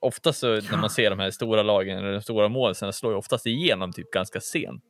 ofta 0.00 0.32
så 0.32 0.46
när 0.46 0.76
man 0.76 0.90
ser 0.90 1.10
de 1.10 1.18
här 1.18 1.30
stora 1.30 1.62
lagen 1.62 1.98
eller 1.98 2.12
de 2.12 2.22
stora 2.22 2.48
målen 2.48 2.92
slår 2.92 3.12
ju 3.12 3.18
oftast 3.18 3.46
igenom 3.46 3.92
typ 3.92 4.10
ganska 4.10 4.40
sent. 4.40 4.84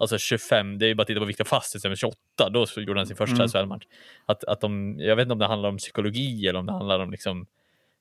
Alltså 0.00 0.18
25, 0.18 0.78
det 0.78 0.86
är 0.86 0.88
ju 0.88 0.94
bara 0.94 1.02
att 1.02 1.08
titta 1.08 1.20
på 1.20 1.26
Viktor 1.26 1.44
Fastis 1.44 1.84
med 1.84 1.98
28, 1.98 2.16
då 2.50 2.66
gjorde 2.76 3.00
han 3.00 3.06
sin 3.06 3.16
första 3.16 3.36
mm. 3.36 3.48
SHL-match. 3.48 3.84
Att, 4.26 4.44
att 4.44 4.60
de, 4.60 4.96
jag 4.98 5.16
vet 5.16 5.22
inte 5.22 5.32
om 5.32 5.38
det 5.38 5.46
handlar 5.46 5.68
om 5.68 5.76
psykologi 5.76 6.48
eller 6.48 6.58
om 6.58 6.66
det 6.66 6.72
handlar 6.72 7.00
om 7.00 7.10
liksom 7.10 7.46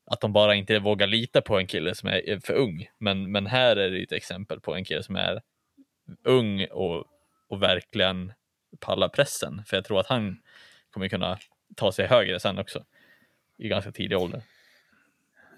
att 0.06 0.22
de 0.22 0.34
bara 0.34 0.56
inte 0.56 0.80
vågar 0.80 1.08
lita 1.08 1.42
på 1.42 1.58
en 1.58 1.68
kille 1.68 1.96
som 1.96 2.10
är 2.10 2.40
för 2.40 2.54
ung. 2.54 2.90
Men, 2.98 3.32
men 3.32 3.46
här 3.46 3.76
är 3.76 3.92
det 3.92 4.04
ett 4.04 4.12
exempel 4.12 4.60
på 4.60 4.76
en 4.76 4.86
kille 4.86 5.04
som 5.04 5.16
är 5.16 5.42
ung 6.24 6.66
och, 6.72 7.06
och 7.50 7.64
verkligen 7.64 8.34
pallar 8.80 9.10
pressen. 9.10 9.64
För 9.66 9.78
jag 9.78 9.86
tror 9.86 10.00
att 10.00 10.08
han 10.08 10.38
kommer 10.94 11.08
kunna 11.08 11.38
ta 11.76 11.92
sig 11.92 12.08
högre 12.08 12.40
sen 12.40 12.60
också 12.60 12.84
i 13.58 13.68
ganska 13.68 13.92
tidig 13.92 14.18
ålder. 14.18 14.42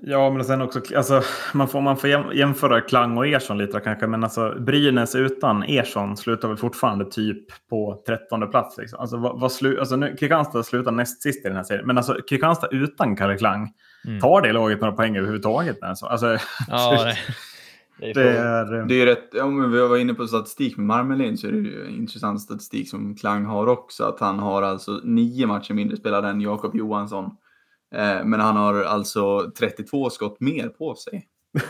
Ja, 0.05 0.29
men 0.29 0.45
sen 0.45 0.61
också, 0.61 0.81
alltså, 0.95 1.21
man 1.53 1.67
får, 1.67 1.81
man 1.81 1.97
får 1.97 2.35
jämföra 2.35 2.81
Klang 2.81 3.17
och 3.17 3.27
Ersson 3.27 3.57
lite 3.57 3.79
kanske, 3.79 4.07
men 4.07 4.23
alltså 4.23 4.55
Brynäs 4.59 5.15
utan 5.15 5.63
Ersson 5.63 6.17
slutar 6.17 6.47
väl 6.47 6.57
fortfarande 6.57 7.11
typ 7.11 7.67
på 7.69 8.03
trettonde 8.07 8.47
plats. 8.47 8.77
Liksom. 8.77 8.99
Alltså, 8.99 9.17
vad, 9.17 9.39
vad 9.39 9.51
slu, 9.51 9.79
alltså 9.79 9.95
nu, 9.95 10.15
Kristianstad 10.19 10.63
slutar 10.63 10.91
näst 10.91 11.21
sist 11.21 11.45
i 11.45 11.47
den 11.47 11.57
här 11.57 11.63
serien, 11.63 11.87
men 11.87 11.97
alltså 11.97 12.17
Kristianstad 12.29 12.67
utan 12.71 13.15
Kalle 13.15 13.37
Klang, 13.37 13.73
mm. 14.05 14.19
tar 14.19 14.41
det 14.41 14.53
laget 14.53 14.81
några 14.81 14.93
poäng 14.93 15.17
överhuvudtaget? 15.17 15.83
Alltså, 15.83 16.05
alltså, 16.05 16.37
ja, 16.67 17.05
det, 17.99 18.13
det, 18.13 18.21
är, 18.21 18.65
det 18.65 18.77
är, 18.77 18.85
det 18.85 19.01
är 19.01 19.05
rätt, 19.05 19.35
om 19.35 19.71
vi 19.71 19.79
var 19.79 19.97
inne 19.97 20.13
på 20.13 20.27
statistik 20.27 20.77
med 20.77 20.85
Marmelin 20.85 21.37
så 21.37 21.47
är 21.47 21.51
det 21.51 21.57
ju 21.57 21.89
intressant 21.89 22.41
statistik 22.41 22.89
som 22.89 23.15
Klang 23.15 23.45
har 23.45 23.67
också, 23.67 24.03
att 24.03 24.19
han 24.19 24.39
har 24.39 24.61
alltså 24.61 25.01
nio 25.03 25.47
matcher 25.47 25.73
mindre 25.73 25.97
spelade 25.97 26.27
än 26.27 26.41
Jakob 26.41 26.75
Johansson. 26.75 27.25
Eh, 27.95 28.23
men 28.23 28.39
han 28.39 28.55
har 28.55 28.83
alltså 28.83 29.51
32 29.59 30.09
skott 30.09 30.39
mer 30.39 30.69
på 30.69 30.95
sig. 30.95 31.27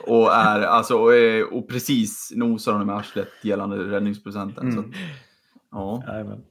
och, 0.00 0.34
är, 0.34 0.60
alltså, 0.60 0.94
och, 0.94 1.14
är, 1.14 1.54
och 1.54 1.68
precis 1.68 2.32
nosar 2.36 2.72
honom 2.72 2.90
i 2.90 2.92
arslet 2.92 3.28
gällande 3.42 3.76
räddningsprocenten. 3.76 4.68
Mm. 4.68 4.76
Så, 4.76 4.84
ja. 5.70 6.02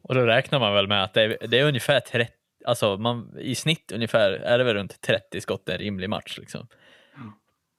Och 0.01 0.15
då 0.15 0.21
räknar 0.21 0.59
man 0.59 0.73
väl 0.73 0.87
med 0.87 1.03
att 1.03 1.13
det 1.13 1.21
är, 1.21 1.47
det 1.47 1.59
är 1.59 1.67
ungefär 1.67 1.99
30, 1.99 2.33
alltså 2.65 2.97
man, 2.97 3.37
i 3.39 3.55
snitt 3.55 3.91
ungefär 3.91 4.31
är 4.31 4.57
det 4.57 4.63
väl 4.63 4.73
runt 4.73 5.01
30 5.01 5.41
skott 5.41 5.69
en 5.69 5.77
rimlig 5.77 6.09
match. 6.09 6.37
Liksom. 6.37 6.67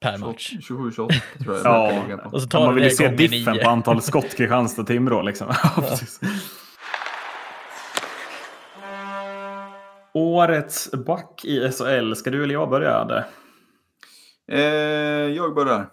Per 0.01 0.19
match. 0.19 0.53
27-28 0.53 1.11
tror 1.45 1.57
jag. 1.57 1.65
ja, 1.65 2.31
och 2.33 2.43
så 2.43 2.49
tar 2.49 2.67
man 2.67 2.75
vill 2.75 2.85
ju 2.85 2.91
se 2.91 3.09
diffen 3.09 3.59
på 3.65 3.71
antal 3.71 4.03
skott 4.03 4.37
Kristianstad-Timrå. 4.37 5.23
Liksom. 5.23 5.55
ja, 5.63 5.99
Årets 10.15 10.91
back 10.91 11.45
i 11.45 11.71
SHL. 11.71 12.15
Ska 12.15 12.31
du 12.31 12.45
eller 12.45 12.55
jag 12.55 12.71
börja? 12.71 12.97
Adde? 12.97 13.25
Eh, 14.49 14.61
jag 15.37 15.55
börjar. 15.55 15.91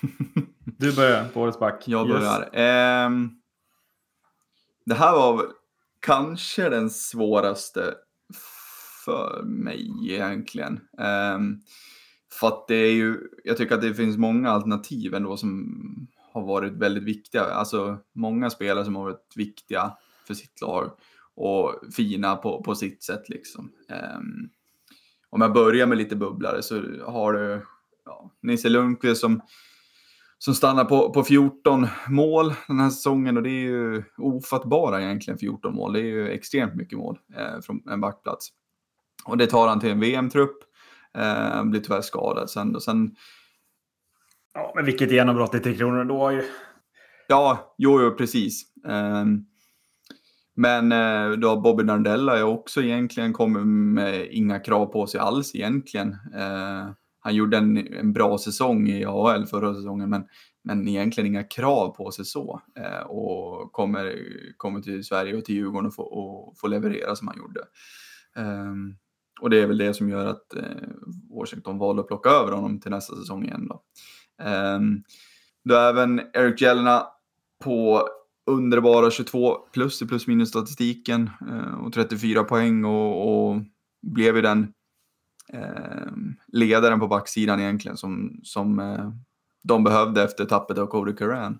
du 0.64 0.96
börjar 0.96 1.24
på 1.24 1.40
Årets 1.40 1.58
back. 1.58 1.82
Jag 1.86 2.08
börjar. 2.08 2.40
Eh, 2.52 3.10
det 4.86 4.94
här 4.94 5.12
var 5.12 5.44
kanske 6.00 6.68
den 6.68 6.90
svåraste 6.90 7.94
för 9.04 9.42
mig 9.42 9.90
egentligen. 10.10 10.80
Ehm, 10.98 11.60
för 12.32 12.46
att 12.46 12.68
det 12.68 12.74
är 12.74 12.92
ju, 12.92 13.18
jag 13.44 13.56
tycker 13.56 13.74
att 13.74 13.82
det 13.82 13.94
finns 13.94 14.16
många 14.16 14.50
alternativ 14.50 15.14
ändå 15.14 15.36
som 15.36 16.08
har 16.32 16.46
varit 16.46 16.72
väldigt 16.72 17.04
viktiga. 17.04 17.44
Alltså 17.44 17.98
många 18.12 18.50
spelare 18.50 18.84
som 18.84 18.96
har 18.96 19.04
varit 19.04 19.32
viktiga 19.36 19.92
för 20.26 20.34
sitt 20.34 20.60
lag 20.60 20.90
och 21.34 21.74
fina 21.96 22.36
på, 22.36 22.62
på 22.62 22.74
sitt 22.74 23.02
sätt. 23.02 23.28
Liksom. 23.28 23.72
Um, 23.88 24.50
om 25.30 25.40
jag 25.40 25.52
börjar 25.52 25.86
med 25.86 25.98
lite 25.98 26.16
bubblare 26.16 26.62
så 26.62 26.82
har 27.06 27.32
du 27.32 27.66
ja, 28.04 28.30
Nisse 28.42 28.68
Lundqvist 28.68 29.20
som, 29.20 29.40
som 30.38 30.54
stannar 30.54 30.84
på, 30.84 31.12
på 31.12 31.24
14 31.24 31.86
mål 32.08 32.54
den 32.68 32.80
här 32.80 32.90
säsongen 32.90 33.36
och 33.36 33.42
det 33.42 33.50
är 33.50 33.62
ju 33.62 34.02
ofattbara 34.18 35.02
egentligen 35.02 35.38
14 35.38 35.74
mål. 35.74 35.92
Det 35.92 36.00
är 36.00 36.04
ju 36.04 36.28
extremt 36.28 36.74
mycket 36.74 36.98
mål 36.98 37.18
eh, 37.36 37.60
från 37.60 37.88
en 37.90 38.00
backplats. 38.00 38.48
Och 39.30 39.38
det 39.38 39.46
tar 39.46 39.68
han 39.68 39.80
till 39.80 39.90
en 39.90 40.00
VM-trupp. 40.00 40.58
Eh, 41.18 41.64
blir 41.64 41.80
tyvärr 41.80 42.00
skadad 42.00 42.50
sen. 42.50 42.74
Och 42.74 42.82
sen 42.82 43.14
Ja, 44.54 44.72
men 44.74 44.84
vilket 44.84 45.12
genombrott 45.12 45.54
i 45.54 45.60
Tre 45.60 45.74
Kronor 45.74 46.04
då 46.04 46.32
ju. 46.32 46.42
Ja, 47.28 47.74
jo, 47.78 48.00
jo 48.00 48.16
precis. 48.16 48.62
Um, 48.84 49.46
men 50.56 50.92
eh, 50.92 51.38
då 51.38 51.60
Bobby 51.60 51.84
Nardella 51.84 52.38
är 52.38 52.42
också 52.42 52.82
egentligen 52.82 53.32
kommit 53.32 53.66
med 53.66 54.28
inga 54.30 54.60
krav 54.60 54.86
på 54.86 55.06
sig 55.06 55.20
alls 55.20 55.54
egentligen. 55.54 56.08
Eh, 56.34 56.90
han 57.20 57.34
gjorde 57.34 57.56
en, 57.56 57.94
en 57.94 58.12
bra 58.12 58.38
säsong 58.38 58.88
i 58.88 59.04
AHL 59.04 59.46
förra 59.46 59.74
säsongen 59.74 60.10
men, 60.10 60.24
men 60.64 60.88
egentligen 60.88 61.26
inga 61.26 61.44
krav 61.44 61.96
på 61.96 62.10
sig 62.10 62.24
så. 62.24 62.62
Eh, 62.76 63.06
och 63.06 63.72
kommer, 63.72 64.14
kommer 64.56 64.80
till 64.80 65.04
Sverige 65.04 65.36
och 65.36 65.44
till 65.44 65.54
Djurgården 65.54 65.86
och 65.86 65.94
får, 65.94 66.14
och 66.14 66.58
får 66.60 66.68
leverera 66.68 67.16
som 67.16 67.28
han 67.28 67.38
gjorde. 67.38 67.60
Um, 68.36 68.96
och 69.40 69.50
det 69.50 69.62
är 69.62 69.66
väl 69.66 69.78
det 69.78 69.94
som 69.94 70.08
gör 70.08 70.26
att 70.26 70.54
eh, 70.56 70.88
Washington 71.30 71.78
valde 71.78 72.02
att 72.02 72.08
plocka 72.08 72.28
över 72.30 72.52
honom 72.52 72.80
till 72.80 72.90
nästa 72.90 73.16
säsong 73.16 73.44
igen. 73.44 73.68
Då. 73.68 73.82
Ehm, 74.42 75.04
um, 75.64 75.74
har 75.74 75.88
även 75.88 76.20
Eric 76.32 76.60
Jelena 76.60 77.06
på 77.64 78.08
underbara 78.46 79.10
22 79.10 79.56
plus 79.72 80.02
i 80.02 80.06
plus 80.06 80.26
minus 80.26 80.48
statistiken 80.48 81.30
eh, 81.50 81.84
och 81.84 81.92
34 81.92 82.44
poäng 82.44 82.84
och, 82.84 83.50
och 83.50 83.62
blev 84.02 84.36
ju 84.36 84.42
den 84.42 84.72
eh, 85.52 86.12
ledaren 86.46 87.00
på 87.00 87.06
backsidan 87.06 87.60
egentligen 87.60 87.96
som, 87.96 88.40
som 88.42 88.78
eh, 88.78 89.10
de 89.62 89.84
behövde 89.84 90.22
efter 90.22 90.44
tappet 90.44 90.78
av 90.78 90.86
Cody 90.86 91.12
Curran. 91.12 91.58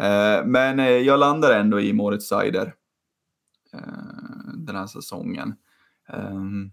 Eh, 0.00 0.44
men 0.44 0.80
eh, 0.80 0.86
jag 0.86 1.20
landar 1.20 1.60
ändå 1.60 1.80
i 1.80 1.92
Moritz 1.92 2.28
Seider 2.28 2.74
eh, 3.72 4.52
den 4.54 4.76
här 4.76 4.86
säsongen. 4.86 5.54
Ehm, 6.08 6.72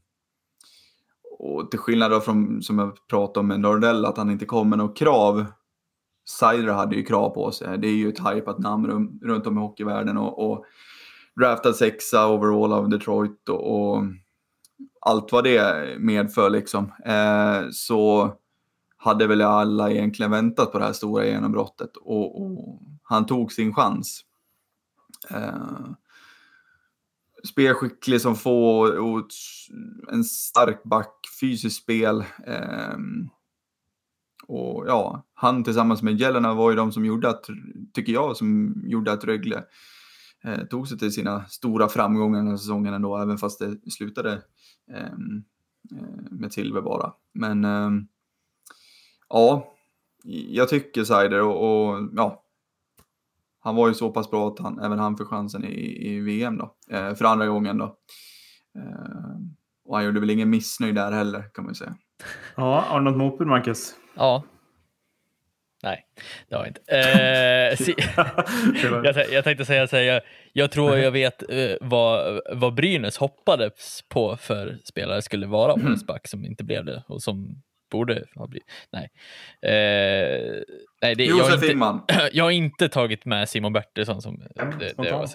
och 1.39 1.71
till 1.71 1.79
skillnad 1.79 2.23
från, 2.23 2.61
som 2.61 2.79
jag 2.79 3.07
pratade 3.09 3.39
om 3.39 3.47
med 3.47 3.59
Nordell, 3.59 4.05
att 4.05 4.17
han 4.17 4.31
inte 4.31 4.45
kom 4.45 4.69
med 4.69 4.77
några 4.77 4.93
krav 4.93 5.45
Sider 6.29 6.73
hade 6.73 6.95
ju 6.95 7.03
krav 7.03 7.29
på 7.29 7.51
sig. 7.51 7.77
Det 7.77 7.87
är 7.87 7.95
ju 7.95 8.09
ett 8.09 8.19
hypat 8.19 8.59
namn 8.59 9.19
runt 9.21 9.47
om 9.47 9.57
i 9.57 9.61
hockeyvärlden 9.61 10.17
och, 10.17 10.51
och 10.51 10.65
draftad 11.35 11.73
sexa 11.73 12.27
overall 12.27 12.73
av 12.73 12.89
Detroit 12.89 13.49
och, 13.49 13.93
och 13.93 14.03
allt 15.01 15.31
vad 15.31 15.43
det 15.43 15.99
medför 15.99 16.49
liksom. 16.49 16.91
Eh, 17.05 17.69
så 17.71 18.31
hade 18.97 19.27
väl 19.27 19.41
alla 19.41 19.91
egentligen 19.91 20.31
väntat 20.31 20.71
på 20.71 20.79
det 20.79 20.85
här 20.85 20.93
stora 20.93 21.25
genombrottet 21.25 21.97
och, 21.97 22.41
och 22.41 22.81
han 23.03 23.25
tog 23.25 23.51
sin 23.51 23.73
chans. 23.73 24.21
Eh, 25.29 25.89
spelskicklig 27.43 28.21
som 28.21 28.35
få 28.35 28.79
och 28.79 29.27
en 30.11 30.23
stark 30.23 30.83
back, 30.83 31.15
fysiskt 31.41 31.83
spel. 31.83 32.23
Eh, 32.47 32.97
och 34.47 34.83
ja, 34.87 35.27
han 35.33 35.63
tillsammans 35.63 36.01
med 36.01 36.19
Jelena 36.19 36.53
var 36.53 36.69
ju 36.69 36.75
de 36.75 36.91
som 36.91 37.05
gjorde 37.05 37.29
att, 37.29 37.45
tycker 37.93 38.13
jag, 38.13 38.37
som 38.37 38.75
gjorde 38.85 39.11
att 39.11 39.23
Rögle 39.23 39.63
eh, 40.43 40.63
tog 40.63 40.87
sig 40.87 40.97
till 40.97 41.13
sina 41.13 41.45
stora 41.45 41.87
framgångar 41.87 42.39
den 42.39 42.47
här 42.47 42.57
säsongen 42.57 42.93
ändå, 42.93 43.17
även 43.17 43.37
fast 43.37 43.59
det 43.59 43.91
slutade 43.91 44.41
ehm, 44.91 45.43
eh, 45.91 46.31
med 46.31 46.53
silver 46.53 46.81
bara. 46.81 47.13
Men 47.33 47.65
eh, 47.65 47.89
ja, 49.29 49.73
jag 50.49 50.69
tycker 50.69 51.03
Seider 51.03 51.41
och, 51.41 51.89
och, 51.89 52.09
ja, 52.15 52.43
han 53.59 53.75
var 53.75 53.87
ju 53.87 53.93
så 53.93 54.11
pass 54.11 54.31
bra 54.31 54.47
att 54.47 54.59
han, 54.59 54.79
även 54.79 54.99
han 54.99 55.17
fick 55.17 55.27
chansen 55.27 55.65
i, 55.65 56.07
i 56.07 56.19
VM 56.19 56.57
då, 56.57 56.75
eh, 56.91 57.15
för 57.15 57.25
andra 57.25 57.47
gången 57.47 57.77
då. 57.77 57.85
Eh, 58.75 59.35
och 59.85 59.95
han 59.95 60.05
gjorde 60.05 60.19
väl 60.19 60.29
ingen 60.29 60.49
missnöjd 60.49 60.95
där 60.95 61.11
heller 61.11 61.43
kan 61.53 61.63
man 61.63 61.71
ju 61.71 61.75
säga. 61.75 61.95
Ja, 62.55 62.83
har 62.87 62.99
du 62.99 63.05
något 63.05 63.17
motbud 63.17 63.47
Marcus? 63.47 63.95
Ja. 64.15 64.43
Nej, 65.83 66.05
det 66.49 66.55
har 66.55 66.61
jag 66.61 66.69
inte. 66.69 66.81
Eh, 66.87 67.95
jag, 69.03 69.31
jag, 69.31 69.43
tänkte 69.43 69.65
säga 69.65 69.87
så 69.87 69.95
här, 69.95 70.03
jag, 70.03 70.21
jag 70.53 70.71
tror 70.71 70.97
jag 70.97 71.11
vet 71.11 71.51
eh, 71.51 71.75
vad, 71.81 72.41
vad 72.53 72.73
Brynäs 72.73 73.17
hoppades 73.17 74.03
på 74.09 74.37
för 74.37 74.77
spelare 74.83 75.21
skulle 75.21 75.47
vara 75.47 75.73
på 75.73 75.79
mm. 75.79 75.99
back 76.07 76.27
som 76.27 76.45
inte 76.45 76.63
blev 76.63 76.85
det 76.85 77.03
och 77.07 77.21
som 77.21 77.61
borde 77.89 78.23
ha 78.35 78.47
blivit. 78.47 78.67
Nej. 78.91 79.09
Eh, 79.61 80.61
nej 81.01 81.15
det, 81.15 81.25
jag, 81.25 81.43
har 81.43 81.53
inte, 81.53 82.29
jag 82.31 82.43
har 82.43 82.51
inte 82.51 82.89
tagit 82.89 83.25
med 83.25 83.49
Simon 83.49 83.73
Bertilsson 83.73 84.21
som 84.21 84.39
det, 84.39 84.47
det, 84.55 84.93
det, 85.03 85.11
var, 85.11 85.29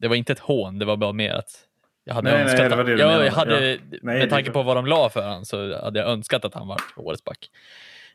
det 0.00 0.08
var 0.08 0.16
inte 0.16 0.32
ett 0.32 0.38
hån, 0.38 0.78
det 0.78 0.84
var 0.84 0.96
bara 0.96 1.12
mer 1.12 1.32
att 1.32 1.66
jag 2.04 2.14
hade 2.14 2.30
nej, 2.30 2.42
önskat 2.42 2.70
nej, 2.76 2.84
det 2.84 3.02
jag, 3.02 3.26
jag 3.26 3.32
hade, 3.32 3.70
ja. 3.70 3.78
nej, 4.02 4.18
med 4.18 4.30
tanke 4.30 4.50
på 4.50 4.62
vad 4.62 4.76
de 4.76 4.86
la 4.86 5.08
för 5.08 5.22
honom 5.22 5.44
så 5.44 5.82
hade 5.82 5.98
jag 5.98 6.08
önskat 6.08 6.44
att 6.44 6.54
han 6.54 6.68
var 6.68 6.80
årets 6.96 7.24
back. 7.24 7.50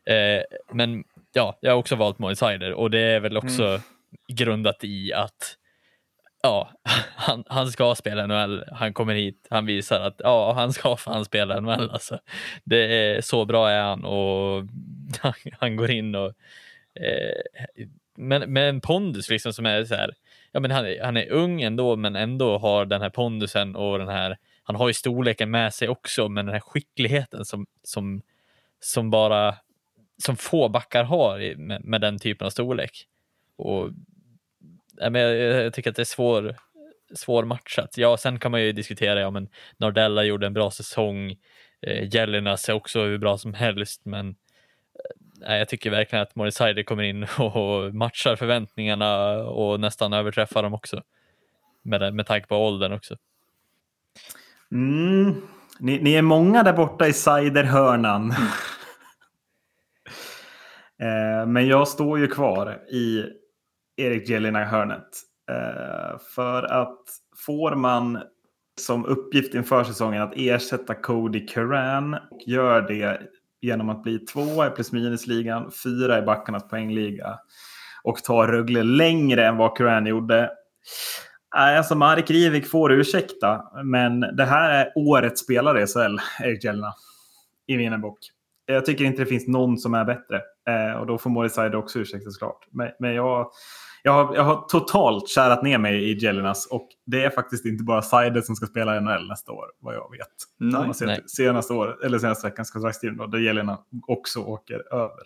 Eh, 0.05 0.41
men 0.73 1.03
ja, 1.33 1.57
jag 1.61 1.71
har 1.71 1.77
också 1.77 1.95
valt 1.95 2.19
Moisander 2.19 2.73
och 2.73 2.91
det 2.91 2.99
är 2.99 3.19
väl 3.19 3.37
också 3.37 3.63
mm. 3.63 3.81
grundat 4.27 4.83
i 4.83 5.13
att 5.13 5.57
ja, 6.45 6.69
han, 7.15 7.43
han 7.47 7.71
ska 7.71 7.95
spela 7.95 8.27
NHL. 8.27 8.63
Han 8.71 8.93
kommer 8.93 9.13
hit, 9.13 9.47
han 9.49 9.65
visar 9.65 9.99
att 9.99 10.15
ja, 10.17 10.53
han 10.53 10.73
ska 10.73 10.95
fan 10.95 11.25
spela 11.25 11.59
NHL. 11.59 11.89
Alltså. 11.89 12.19
Det 12.63 12.77
är 12.77 13.21
så 13.21 13.45
bra 13.45 13.69
är 13.69 13.81
han 13.81 14.05
och 14.05 14.63
han, 15.19 15.33
han 15.59 15.75
går 15.75 15.91
in 15.91 16.15
och 16.15 16.33
eh, 16.95 17.85
men 18.17 18.53
med 18.53 18.69
en 18.69 18.81
pondus 18.81 19.29
liksom 19.29 19.53
som 19.53 19.65
är 19.65 19.85
så 19.85 19.95
här. 19.95 20.13
Ja, 20.51 20.59
men 20.59 20.71
han, 20.71 20.85
han 21.01 21.17
är 21.17 21.31
ung 21.31 21.61
ändå, 21.61 21.95
men 21.95 22.15
ändå 22.15 22.57
har 22.57 22.85
den 22.85 23.01
här 23.01 23.09
pondusen 23.09 23.75
och 23.75 23.99
den 23.99 24.07
här. 24.07 24.37
Han 24.63 24.75
har 24.75 24.87
ju 24.87 24.93
storleken 24.93 25.51
med 25.51 25.73
sig 25.73 25.89
också, 25.89 26.29
men 26.29 26.45
den 26.45 26.53
här 26.53 26.59
skickligheten 26.59 27.45
som 27.45 27.65
som 27.83 28.21
som 28.79 29.09
bara 29.09 29.55
som 30.23 30.37
få 30.37 30.69
backar 30.69 31.03
har 31.03 31.55
med, 31.55 31.85
med 31.85 32.01
den 32.01 32.19
typen 32.19 32.45
av 32.45 32.49
storlek. 32.49 33.05
Och, 33.57 33.89
jag, 34.97 35.37
jag 35.37 35.73
tycker 35.73 35.89
att 35.89 35.95
det 35.95 36.01
är 36.01 36.05
svår, 36.05 36.55
svår 37.15 37.43
matchat. 37.45 37.97
Ja, 37.97 38.17
sen 38.17 38.39
kan 38.39 38.51
man 38.51 38.61
ju 38.61 38.71
diskutera, 38.71 39.19
ja 39.19 39.31
men 39.31 39.49
Nardella 39.77 40.23
gjorde 40.23 40.47
en 40.47 40.53
bra 40.53 40.71
säsong. 40.71 41.35
Eh, 41.81 42.15
Jellinas 42.15 42.69
är 42.69 42.73
också 42.73 43.03
hur 43.03 43.17
bra 43.17 43.37
som 43.37 43.53
helst, 43.53 44.01
men 44.05 44.35
eh, 45.47 45.55
jag 45.55 45.69
tycker 45.69 45.89
verkligen 45.89 46.23
att 46.23 46.35
Morris 46.35 46.59
Heider 46.59 46.83
kommer 46.83 47.03
in 47.03 47.23
och 47.39 47.95
matchar 47.95 48.35
förväntningarna 48.35 49.37
och 49.43 49.79
nästan 49.79 50.13
överträffar 50.13 50.63
dem 50.63 50.73
också. 50.73 51.01
Med, 51.83 52.13
med 52.13 52.25
tanke 52.25 52.47
på 52.47 52.55
åldern 52.55 52.93
också. 52.93 53.17
Mm. 54.71 55.41
Ni, 55.79 55.99
ni, 56.01 56.13
är 56.13 56.21
många 56.21 56.63
där 56.63 56.73
borta 56.73 57.07
i 57.07 57.13
Cider-hörnan. 57.13 58.31
eh, 60.99 61.45
men 61.47 61.67
jag 61.67 61.87
står 61.87 62.19
ju 62.19 62.27
kvar 62.27 62.81
i 62.91 63.25
Erik 63.97 64.29
Jelina-hörnet. 64.29 65.07
Eh, 65.51 66.19
för 66.35 66.63
att 66.63 67.01
får 67.45 67.75
man 67.75 68.21
som 68.81 69.05
uppgift 69.05 69.53
inför 69.53 69.83
säsongen 69.83 70.21
att 70.21 70.33
ersätta 70.35 70.95
Cody 70.95 71.47
Curran 71.47 72.13
och 72.13 72.41
gör 72.47 72.81
det 72.81 73.21
genom 73.61 73.89
att 73.89 74.03
bli 74.03 74.19
tvåa 74.19 74.67
i 74.67 74.69
plus 74.69 74.91
minus-ligan, 74.91 75.71
fyra 75.83 76.19
i 76.19 76.21
backarnas 76.21 76.69
poängliga 76.69 77.39
och 78.03 78.23
ta 78.23 78.47
Rögle 78.47 78.83
längre 78.83 79.45
än 79.45 79.57
vad 79.57 79.77
Curran 79.77 80.05
gjorde. 80.05 80.51
Alltså 81.49 81.95
Marek 81.95 82.29
Rivik 82.29 82.67
får 82.67 82.91
ursäkta, 82.91 83.63
men 83.83 84.19
det 84.19 84.45
här 84.45 84.71
är 84.71 84.91
årets 84.95 85.41
spelare 85.41 85.81
i 85.81 85.87
SHL, 85.87 86.43
Erik 86.43 86.63
Jelna, 86.63 86.93
i 87.67 87.77
min 87.77 88.01
bok. 88.01 88.19
Jag 88.65 88.85
tycker 88.85 89.05
inte 89.05 89.21
det 89.21 89.25
finns 89.25 89.47
någon 89.47 89.77
som 89.77 89.93
är 89.93 90.05
bättre. 90.05 90.41
Eh, 90.69 90.99
och 90.99 91.07
då 91.07 91.17
får 91.17 91.29
Morisside 91.29 91.75
också 91.75 91.99
ursäkta 91.99 92.31
såklart. 92.31 92.67
Men, 92.71 92.91
men 92.99 93.13
jag, 93.13 93.51
jag 94.05 94.11
har, 94.11 94.35
jag 94.35 94.43
har 94.43 94.65
totalt 94.67 95.29
kärat 95.29 95.63
ner 95.63 95.77
mig 95.77 96.11
i 96.11 96.17
Jellinas 96.17 96.67
och 96.71 96.87
det 97.05 97.23
är 97.23 97.29
faktiskt 97.29 97.65
inte 97.65 97.83
bara 97.83 98.01
Side 98.01 98.45
som 98.45 98.55
ska 98.55 98.65
spela 98.65 98.97
i 98.97 99.01
NHL 99.01 99.27
nästa 99.27 99.51
år, 99.51 99.65
vad 99.79 99.95
jag 99.95 100.11
vet. 100.11 100.27
Nej, 100.57 100.91
nej. 101.01 101.23
Senaste, 101.27 101.73
år, 101.73 102.05
eller 102.05 102.19
senaste 102.19 102.47
veckans 102.47 102.71
kontraktstid 102.71 103.17
där 103.31 103.37
Jellina 103.37 103.79
också 104.07 104.39
åker 104.39 104.93
över. 104.93 105.23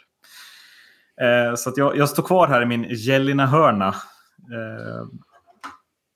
Eh, 1.21 1.55
så 1.55 1.73
jag, 1.75 1.97
jag, 1.97 2.09
står 2.09 2.23
kvar 2.23 2.47
här 2.47 2.61
i 2.61 2.65
min 2.65 2.85
Jellina-hörna. 2.89 3.87
Eh, 3.87 5.07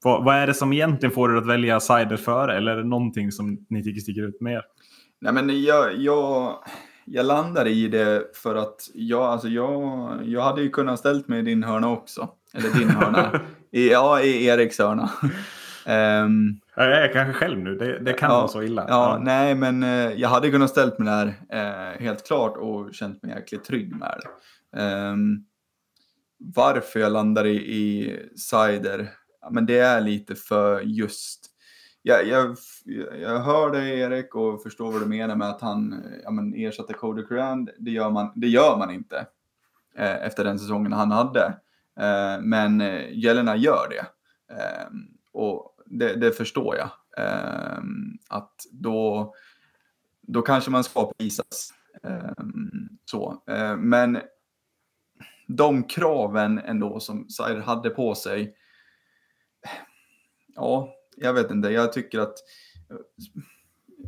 vad, 0.04 0.26
vad, 0.26 0.36
är 0.36 0.48
det 0.48 0.54
som 0.54 0.74
egentligen 0.74 1.16
får 1.16 1.34
er 1.34 1.38
att 1.38 1.48
välja 1.48 1.80
Sider 1.80 2.18
före? 2.18 2.58
Eller 2.58 2.72
är 2.72 2.78
det 2.78 2.88
någonting 2.88 3.32
som 3.32 3.66
ni 3.70 3.84
tycker 3.84 4.02
sticker 4.02 4.22
ut 4.22 4.42
mer? 4.42 4.62
Nej, 5.22 5.34
men 5.34 5.64
jag, 5.64 5.98
jag, 5.98 6.58
jag 7.06 7.26
landar 7.26 7.68
i 7.68 7.88
det 7.88 8.36
för 8.36 8.56
att 8.56 8.90
jag, 8.94 9.24
alltså 9.24 9.48
jag, 9.48 10.20
jag 10.26 10.42
hade 10.42 10.62
ju 10.62 10.70
kunnat 10.70 11.00
ställt 11.00 11.28
mig 11.28 11.40
i 11.40 11.42
din 11.42 11.64
hörna 11.64 11.90
också. 11.90 12.30
Eller 12.54 12.70
din 12.70 12.90
hörna. 12.90 13.42
I, 13.72 13.92
ja, 13.92 14.22
i 14.22 14.46
Eriks 14.46 14.80
hörna. 14.80 15.10
um, 16.24 16.60
jag 16.76 17.04
är 17.04 17.14
kanske 17.14 17.34
själv 17.34 17.60
nu, 17.60 17.76
det, 17.76 18.00
det 18.00 18.14
kan 18.14 18.30
ja, 18.32 18.38
vara 18.38 18.48
så 18.48 18.64
illa. 18.64 18.86
Ja, 18.88 19.14
ja. 19.14 19.20
nej 19.24 19.56
men 19.56 19.84
uh, 19.84 20.14
jag 20.14 20.30
hade 20.30 20.52
kunnat 20.52 20.70
ställt 20.70 21.00
mig 21.00 21.08
där 21.08 21.28
uh, 21.28 22.02
helt 22.02 22.28
klart 22.28 22.58
och 22.58 22.94
känt 22.94 23.24
mig 23.24 23.32
jäkligt 23.32 23.64
trygg 23.64 23.96
med 23.96 24.22
det. 24.22 24.82
Um, 24.82 25.46
varför 26.38 27.00
jag 27.00 27.12
landar 27.12 27.46
i, 27.46 27.56
i 27.56 28.20
Cider, 28.36 29.10
men 29.52 29.66
det 29.66 29.80
är 29.80 30.02
lite 30.02 30.36
för 30.36 30.82
just 30.82 31.53
jag, 32.06 32.28
jag, 32.28 32.58
jag 33.22 33.40
hör 33.40 33.72
dig 33.72 34.00
Erik 34.00 34.36
och 34.36 34.64
förstår 34.64 34.92
vad 34.92 35.02
du 35.02 35.06
menar 35.06 35.36
med 35.36 35.50
att 35.50 35.62
han 35.62 36.04
ja, 36.24 36.32
men 36.32 36.54
ersatte 36.54 36.94
Cody 36.94 37.24
Curran. 37.24 37.70
Det 37.78 37.92
gör 37.92 38.10
man, 38.10 38.32
det 38.36 38.48
gör 38.48 38.78
man 38.78 38.92
inte 38.92 39.28
eh, 39.96 40.26
efter 40.26 40.44
den 40.44 40.60
säsongen 40.60 40.94
han 40.94 41.12
hade. 41.12 41.46
Eh, 42.00 42.42
men 42.42 42.82
eh, 42.82 43.12
Jelena 43.12 43.56
gör 43.56 43.88
det. 43.90 44.06
Eh, 44.56 44.88
och 45.34 45.76
det, 45.86 46.16
det, 46.16 46.32
förstår 46.32 46.76
jag. 46.76 46.90
Ehm, 47.18 48.18
att 48.30 48.56
då, 48.72 49.34
då 50.22 50.42
kanske 50.42 50.72
man 50.72 50.84
ska 50.84 51.12
prisas. 51.18 51.74
Ehm, 52.04 52.90
så. 53.06 53.44
Eh, 53.48 53.78
men 53.78 54.22
de 55.48 55.84
kraven 55.84 56.60
ändå 56.60 57.00
som 57.00 57.30
Sair 57.30 57.60
hade 57.60 57.90
på 57.90 58.16
sig. 58.16 58.56
Ja, 60.56 60.94
jag 61.18 61.34
vet 61.34 61.52
inte. 61.52 61.70
Jag 61.70 61.94
tycker 61.94 62.20
att 62.20 62.36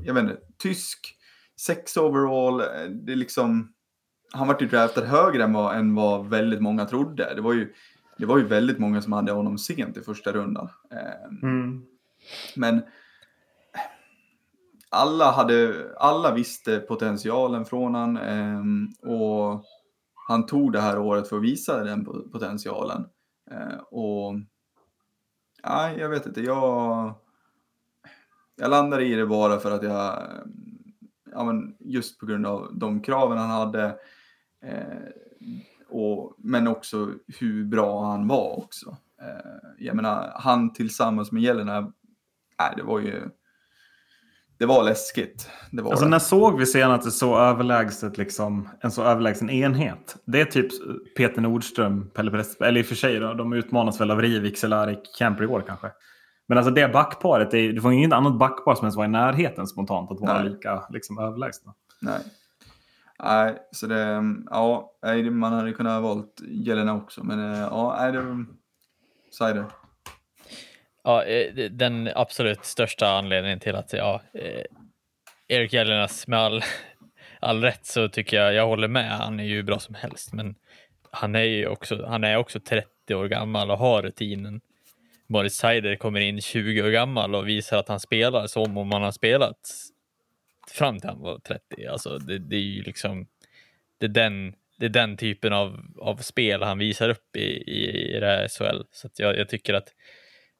jag 0.03 0.13
vet 0.13 0.23
inte, 0.23 0.37
tysk, 0.57 1.17
sex 1.61 1.97
overall, 1.97 2.57
det 2.89 3.11
är 3.11 3.15
liksom 3.15 3.75
han 4.35 4.47
vart 4.47 4.61
ju 4.61 4.67
draftad 4.67 5.05
högre 5.05 5.43
än 5.43 5.53
vad, 5.53 5.75
än 5.75 5.95
vad 5.95 6.29
väldigt 6.29 6.61
många 6.61 6.85
trodde. 6.85 7.35
Det 7.35 7.41
var, 7.41 7.53
ju, 7.53 7.73
det 8.17 8.25
var 8.25 8.37
ju 8.37 8.47
väldigt 8.47 8.79
många 8.79 9.01
som 9.01 9.13
hade 9.13 9.31
honom 9.31 9.57
sent 9.57 9.97
i 9.97 10.01
första 10.01 10.31
rundan. 10.31 10.69
Ehm, 10.91 11.39
mm. 11.43 11.85
Men 12.55 12.81
alla, 14.89 15.31
hade, 15.31 15.85
alla 15.97 16.33
visste 16.33 16.79
potentialen 16.79 17.65
från 17.65 17.95
han 17.95 18.17
ehm, 18.17 18.87
och 19.01 19.63
han 20.27 20.45
tog 20.45 20.73
det 20.73 20.81
här 20.81 20.99
året 20.99 21.29
för 21.29 21.37
att 21.37 21.43
visa 21.43 21.83
den 21.83 22.05
potentialen. 22.05 23.05
Ehm, 23.51 23.79
och 23.91 24.33
nej, 25.69 25.99
jag 25.99 26.09
vet 26.09 26.25
inte, 26.25 26.41
jag, 26.41 27.13
jag 28.55 28.69
landade 28.69 29.05
i 29.05 29.15
det 29.15 29.25
bara 29.25 29.59
för 29.59 29.71
att 29.71 29.83
jag, 29.83 30.23
ja, 31.31 31.43
men 31.43 31.75
just 31.79 32.19
på 32.19 32.25
grund 32.25 32.45
av 32.45 32.77
de 32.77 33.01
kraven 33.01 33.37
han 33.37 33.49
hade, 33.49 33.95
Eh, 34.65 35.09
och, 35.87 36.35
men 36.37 36.67
också 36.67 37.11
hur 37.39 37.63
bra 37.63 38.05
han 38.05 38.27
var 38.27 38.57
också. 38.59 38.97
Eh, 39.21 39.69
jag 39.77 39.95
menar, 39.95 40.31
han 40.35 40.73
tillsammans 40.73 41.31
med 41.31 41.43
Jelena, 41.43 41.81
nej, 42.59 42.73
det 42.77 42.83
var 42.83 42.99
ju 42.99 43.29
det 44.57 44.65
var 44.65 44.83
läskigt. 44.83 45.49
Det 45.71 45.81
var 45.81 45.91
alltså, 45.91 46.05
det. 46.05 46.11
När 46.11 46.19
såg 46.19 46.59
vi 46.59 46.65
senast 46.65 47.17
så 47.17 47.39
överlägset, 47.39 48.17
liksom, 48.17 48.69
en 48.81 48.91
så 48.91 49.03
överlägsen 49.03 49.49
enhet? 49.49 50.15
Det 50.25 50.41
är 50.41 50.45
typ 50.45 50.71
Peter 51.17 51.41
Nordström, 51.41 52.09
Pelle 52.09 52.31
Pressberg, 52.31 52.69
eller 52.69 52.79
i 52.79 52.83
och 52.83 52.87
för 52.87 52.95
sig 52.95 53.19
då, 53.19 53.33
de 53.33 53.53
utmanas 53.53 54.01
väl 54.01 54.11
av 54.11 54.21
Rivik, 54.21 54.57
Cehlárik, 54.57 54.99
Camper 55.17 55.43
i 55.43 55.47
år 55.47 55.63
kanske. 55.67 55.91
Men 56.47 56.57
alltså 56.57 56.73
det 56.73 56.93
backparet, 56.93 57.51
det, 57.51 57.71
det 57.71 57.79
var 57.79 57.91
inget 57.91 58.13
annat 58.13 58.39
backpar 58.39 58.75
som 58.75 58.85
ens 58.85 58.95
var 58.95 59.05
i 59.05 59.07
närheten 59.07 59.67
spontant 59.67 60.11
att 60.11 60.19
vara 60.19 60.41
Nej. 60.41 60.49
lika 60.49 60.87
liksom, 60.89 61.19
överlägsna. 61.19 61.73
Nej. 62.01 62.19
Nej, 63.23 63.57
så 63.71 63.87
det, 63.87 64.23
ja, 64.49 64.91
man 65.31 65.53
hade 65.53 65.71
kunnat 65.71 65.93
ha 65.93 65.99
valt 65.99 66.41
Jelena 66.47 66.95
också, 66.95 67.23
men 67.23 67.53
eh, 67.53 67.59
ja, 67.59 68.11
det, 68.11 69.53
det. 69.53 69.65
Ja, 71.05 71.23
eh, 71.23 71.71
den 71.71 72.11
absolut 72.15 72.65
största 72.65 73.07
anledningen 73.07 73.59
till 73.59 73.75
att, 73.75 73.93
ja, 73.93 74.21
eh, 74.33 74.63
Erik 75.47 75.73
Jelenas 75.73 76.27
med 76.27 76.39
all, 76.39 76.63
all 77.39 77.61
rätt 77.61 77.85
så 77.85 78.09
tycker 78.09 78.37
jag, 78.37 78.53
jag 78.53 78.67
håller 78.67 78.87
med, 78.87 79.11
han 79.11 79.39
är 79.39 79.43
ju 79.43 79.63
bra 79.63 79.79
som 79.79 79.95
helst, 79.95 80.33
men 80.33 80.55
han 81.11 81.35
är 81.35 81.43
ju 81.43 81.67
också, 81.67 82.05
han 82.05 82.23
är 82.23 82.37
också 82.37 82.59
30 82.59 83.15
år 83.15 83.27
gammal 83.27 83.71
och 83.71 83.77
har 83.77 84.01
rutinen. 84.01 84.61
Boris 85.27 85.55
Seider 85.55 85.95
kommer 85.95 86.19
in 86.19 86.41
20 86.41 86.83
år 86.83 86.89
gammal 86.89 87.35
och 87.35 87.47
visar 87.47 87.77
att 87.77 87.87
han 87.87 87.99
spelar 87.99 88.47
som 88.47 88.77
om 88.77 88.91
han 88.91 89.01
har 89.01 89.11
spelat 89.11 89.71
fram 90.71 90.99
till 90.99 91.09
han 91.09 91.21
var 91.21 91.39
30. 91.39 91.87
Alltså 91.87 92.17
det, 92.17 92.39
det 92.39 92.55
är 92.55 92.59
ju 92.59 92.83
liksom, 92.83 93.27
det 93.97 94.05
är 94.05 94.09
den, 94.09 94.53
det 94.77 94.85
är 94.85 94.89
den 94.89 95.17
typen 95.17 95.53
av, 95.53 95.79
av 96.01 96.17
spel 96.17 96.63
han 96.63 96.77
visar 96.77 97.09
upp 97.09 97.35
i, 97.35 97.71
i, 97.71 98.15
i 98.15 98.19
det 98.19 98.25
här 98.25 98.47
SHL. 98.47 98.81
Så 98.91 99.09
jag, 99.17 99.37
jag, 99.37 99.49
tycker 99.49 99.73
att 99.73 99.93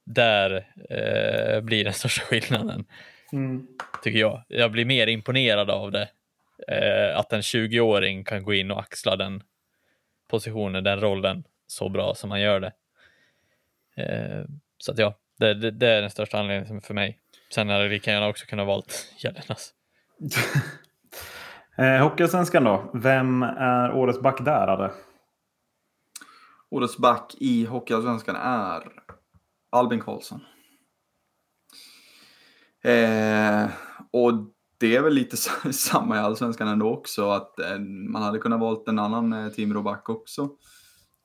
där 0.06 0.68
eh, 0.90 1.62
blir 1.62 1.84
den 1.84 1.94
största 1.94 2.22
skillnaden. 2.26 2.86
Mm. 3.32 3.68
Tycker 4.04 4.20
jag. 4.20 4.44
Jag 4.48 4.72
blir 4.72 4.86
mer 4.86 5.08
imponerad 5.08 5.70
av 5.70 5.92
det. 5.92 6.10
Eh, 6.68 7.20
att 7.20 7.34
en 7.34 7.42
20-åring 7.42 8.24
kan 8.24 8.44
gå 8.44 8.54
in 8.54 8.72
och 8.72 8.80
axla 8.80 9.16
den 9.16 9.44
positionen, 10.30 10.84
den 10.84 11.00
rollen 11.00 11.44
så 11.68 11.90
bra 11.90 12.16
som 12.16 12.32
han 12.32 12.42
gör 12.42 12.60
det. 12.60 12.72
Eh, 13.98 14.46
så 14.78 14.92
att 14.92 14.98
ja, 14.98 15.18
det, 15.40 15.54
det, 15.54 15.72
det, 15.72 15.88
är 15.88 16.02
den 16.02 16.10
största 16.10 16.40
anledningen 16.40 16.82
för 16.82 16.94
mig. 16.94 17.20
Sen 17.50 17.70
hade 17.70 17.88
vi 17.88 18.00
kan 18.00 18.24
också 18.24 18.46
kunna 18.46 18.66
valt 18.66 19.14
Gällenas. 19.24 19.74
eh, 21.78 22.04
Hockeyallsvenskan 22.04 22.64
då. 22.64 22.92
Vem 22.94 23.44
är 23.44 23.94
årets 23.94 24.22
back 24.22 24.46
där, 24.46 24.68
Adde? 24.68 24.92
Årets 26.70 26.98
back 26.98 27.36
i 27.40 27.66
Hockeyallsvenskan 27.66 28.36
är 28.36 28.84
Albin 29.76 30.00
Karlsson. 30.00 30.42
Eh, 32.84 33.70
och 34.12 34.34
det 34.78 34.96
är 34.96 35.02
väl 35.02 35.14
lite 35.14 35.38
samma 35.74 36.16
i 36.16 36.20
Allsvenskan 36.20 36.68
ändå 36.68 36.94
också, 36.94 37.30
att 37.30 37.60
eh, 37.60 37.80
man 38.10 38.24
hade 38.24 38.40
kunnat 38.40 38.60
valt 38.60 38.88
en 38.88 39.00
annan 39.00 39.34
eh, 39.34 39.50
Timrå-back 39.50 40.10
också. 40.10 40.50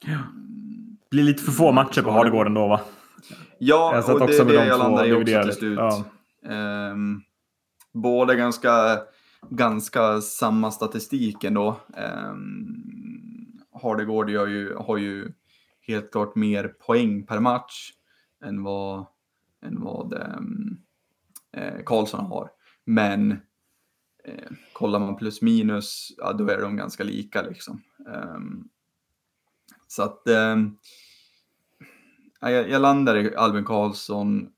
Ja. 0.07 0.19
Blir 1.11 1.23
lite 1.23 1.43
för 1.43 1.53
få 1.53 1.73
matcher 1.73 2.03
på 2.03 2.11
Hardegården 2.11 2.55
då 2.55 2.69
va? 2.69 2.81
Ja, 3.59 4.03
och 4.13 4.27
det 4.27 4.39
är 4.39 4.45
det 4.45 4.67
jag 4.67 4.79
landar 4.79 5.07
i 5.07 5.13
också 5.13 5.43
till 5.43 5.53
slut. 5.53 5.79
Ja. 5.79 6.05
Um, 6.93 7.23
båda 7.95 8.35
ganska, 8.35 8.99
ganska 9.51 10.21
samma 10.21 10.71
statistik 10.71 11.45
ändå. 11.45 11.81
Um, 11.97 13.61
Hardegård 13.83 14.31
gör 14.31 14.47
ju, 14.47 14.75
har 14.75 14.97
ju 14.97 15.33
helt 15.87 16.13
klart 16.13 16.35
mer 16.35 16.69
poäng 16.69 17.27
per 17.27 17.41
match 17.41 17.93
än 18.45 18.63
vad, 18.63 19.07
än 19.63 19.81
vad 19.81 20.13
ehm, 20.13 20.79
eh, 21.53 21.83
Karlsson 21.85 22.27
har. 22.27 22.51
Men 22.85 23.31
eh, 24.25 24.51
kollar 24.73 24.99
man 24.99 25.17
plus 25.17 25.43
minus, 25.43 26.13
ja, 26.17 26.33
då 26.33 26.49
är 26.49 26.61
de 26.61 26.77
ganska 26.77 27.05
lika 27.05 27.43
liksom. 27.43 27.83
Um, 28.07 28.69
så 29.87 30.03
att 30.03 30.23
um, 30.27 30.79
jag, 32.41 32.71
jag 32.71 32.83
landar 32.83 33.17
i 33.17 33.37
Albin 33.37 33.65
Karlsson 33.65 34.53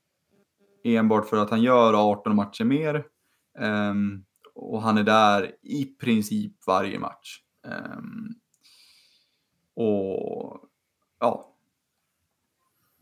enbart 0.83 1.29
för 1.29 1.37
att 1.37 1.49
han 1.49 1.61
gör 1.61 2.11
18 2.11 2.35
matcher 2.35 2.63
mer. 2.63 3.05
Um, 3.59 4.25
och 4.55 4.81
han 4.81 4.97
är 4.97 5.03
där 5.03 5.55
i 5.61 5.85
princip 5.85 6.67
varje 6.67 6.99
match. 6.99 7.39
Um, 7.63 8.35
och 9.75 10.59
ja, 11.19 11.52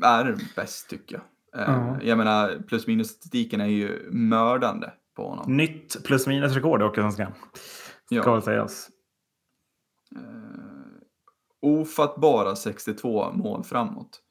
är 0.04 0.38
bäst 0.56 0.90
tycker 0.90 1.16
jag. 1.16 1.70
Uh, 1.70 1.98
Jag 2.02 2.18
menar, 2.18 2.64
plus 2.68 2.88
minus 2.88 3.10
statistiken 3.10 3.62
är 3.62 3.66
ju 3.66 4.10
mördande 4.12 4.92
på 5.16 5.30
honom. 5.30 5.58
Nytt 5.58 6.04
plus 6.04 6.28
minus 6.28 6.54
rekord 6.54 6.82
i 6.82 6.84
Hockeyallsvenskan. 6.84 7.34
Ska 8.06 8.16
ja. 8.16 8.42
sägas. 8.42 8.90
Uh, 10.16 10.22
ofattbara 11.62 12.56
62 12.56 13.32
mål 13.32 13.64
framåt. 13.64 14.22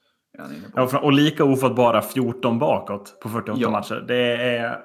Ja, 0.74 0.98
och 0.98 1.12
lika 1.12 1.44
ofattbara 1.44 2.02
14 2.02 2.58
bakåt 2.58 3.20
på 3.20 3.28
48 3.28 3.60
ja. 3.60 3.70
matcher. 3.70 4.04
Det 4.08 4.36
är... 4.36 4.78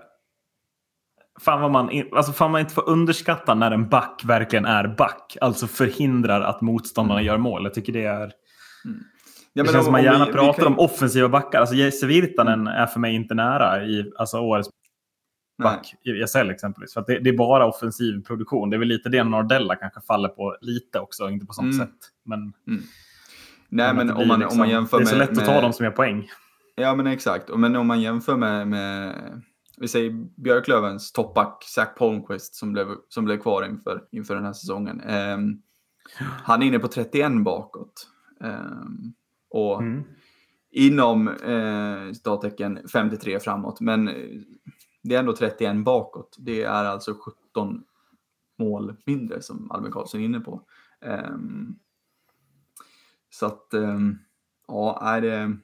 Fan 1.40 1.62
vad 1.62 1.72
man, 1.72 1.90
alltså 2.12 2.32
fan 2.32 2.52
man 2.52 2.62
inte 2.62 2.74
får 2.74 2.90
underskatta 2.90 3.54
när 3.54 3.72
en 3.72 3.90
back 3.90 4.22
verkligen 4.26 4.66
är 4.66 4.88
back. 4.88 5.38
Alltså 5.42 5.68
förhindrar 5.68 6.42
att 6.42 6.62
motståndarna 6.62 7.20
mm. 7.20 7.28
gör 7.28 7.38
mål. 7.38 7.64
Jag 7.64 7.74
tycker 7.74 7.94
det 7.94 8.04
är... 8.04 8.32
Mm. 8.86 9.04
Ja, 9.58 9.64
det 9.64 9.72
känns 9.72 9.84
som 9.84 9.92
man 9.92 10.04
gärna 10.04 10.26
vi, 10.26 10.32
pratar 10.32 10.62
vi 10.62 10.64
kan... 10.64 10.74
om 10.74 10.80
offensiva 10.80 11.30
backar. 11.30 11.60
Alltså 11.60 11.76
Jesse 11.76 12.08
Virtanen 12.08 12.68
är 12.68 12.86
för 12.86 13.00
mig 13.00 13.16
inte 13.16 13.34
nära 13.34 13.86
i 13.86 14.12
alltså, 14.18 14.40
årets 14.40 14.70
back 15.64 15.96
Nej. 16.06 16.24
i 16.24 16.28
SL 16.28 16.50
exempelvis. 16.50 16.94
För 16.94 17.04
det, 17.08 17.20
det, 17.20 17.30
är 17.30 17.38
bara 17.38 17.66
offensiv 17.66 18.24
produktion. 18.24 18.70
Det 18.70 18.76
är 18.76 18.80
väl 18.80 18.88
lite 18.88 19.10
det 19.10 19.24
Nordella 19.24 19.76
kanske 19.76 20.02
faller 20.02 20.30
på 20.30 20.58
lite 20.62 21.00
också, 21.00 21.30
inte 21.30 21.46
på 21.46 21.54
sånt 21.54 21.74
mm. 21.74 21.88
sätt. 21.88 21.96
Men, 22.26 22.40
mm. 22.68 22.84
Nej, 23.70 23.94
men, 23.94 24.12
om 24.12 24.28
man, 24.28 24.40
liksom, 24.40 24.56
om 24.56 24.58
man 24.58 24.70
jämför 24.70 24.98
med... 24.98 25.06
Det 25.06 25.10
är 25.10 25.12
så 25.12 25.18
med, 25.18 25.30
lätt 25.30 25.38
att 25.38 25.46
ta 25.46 25.62
dem 25.62 25.74
som 25.74 25.84
gör 25.84 25.92
poäng. 25.92 26.30
Ja, 26.76 26.96
men 26.96 27.08
exakt. 27.08 27.50
Men 27.56 27.76
om 27.76 27.88
man 27.88 28.02
jämför 28.02 28.38
med, 28.38 28.68
med 28.68 29.16
vi 29.78 29.88
säger 29.88 30.12
Björklövens 30.42 31.12
toppback 31.12 31.64
Zach 31.64 31.96
Palmqvist 31.98 32.56
som 32.56 32.74
blev, 32.74 32.88
som 33.10 33.26
blev 33.26 33.38
kvar 33.38 33.66
inför, 33.66 34.04
inför 34.12 34.36
den 34.36 34.46
här 34.46 34.54
säsongen. 34.54 35.02
Um, 35.02 35.62
han 36.20 36.62
är 36.62 36.68
inne 36.68 36.80
på 36.80 36.88
31 36.88 37.44
bakåt. 37.44 38.08
Um, 38.40 39.14
och 39.56 39.82
mm. 39.82 40.04
inom 40.72 41.28
eh, 41.28 42.14
citattecken 42.14 42.88
53 42.88 43.40
framåt. 43.40 43.82
Men 43.82 44.06
det 45.04 45.16
är 45.16 45.20
ändå 45.20 45.36
31 45.36 45.84
bakåt. 45.84 46.36
Det 46.40 46.64
är 46.64 46.86
alltså 46.86 47.14
17 47.54 47.84
mål 48.60 48.96
mindre 49.06 49.42
som 49.42 49.72
Albin 49.72 49.92
Karlsson 49.92 50.22
är 50.22 50.26
inne 50.26 50.40
på. 50.40 50.62
Um, 51.02 51.80
så 53.30 53.46
att, 53.46 53.74
um, 53.74 54.20
ja, 54.68 55.00
är 55.02 55.22
det... 55.22 55.58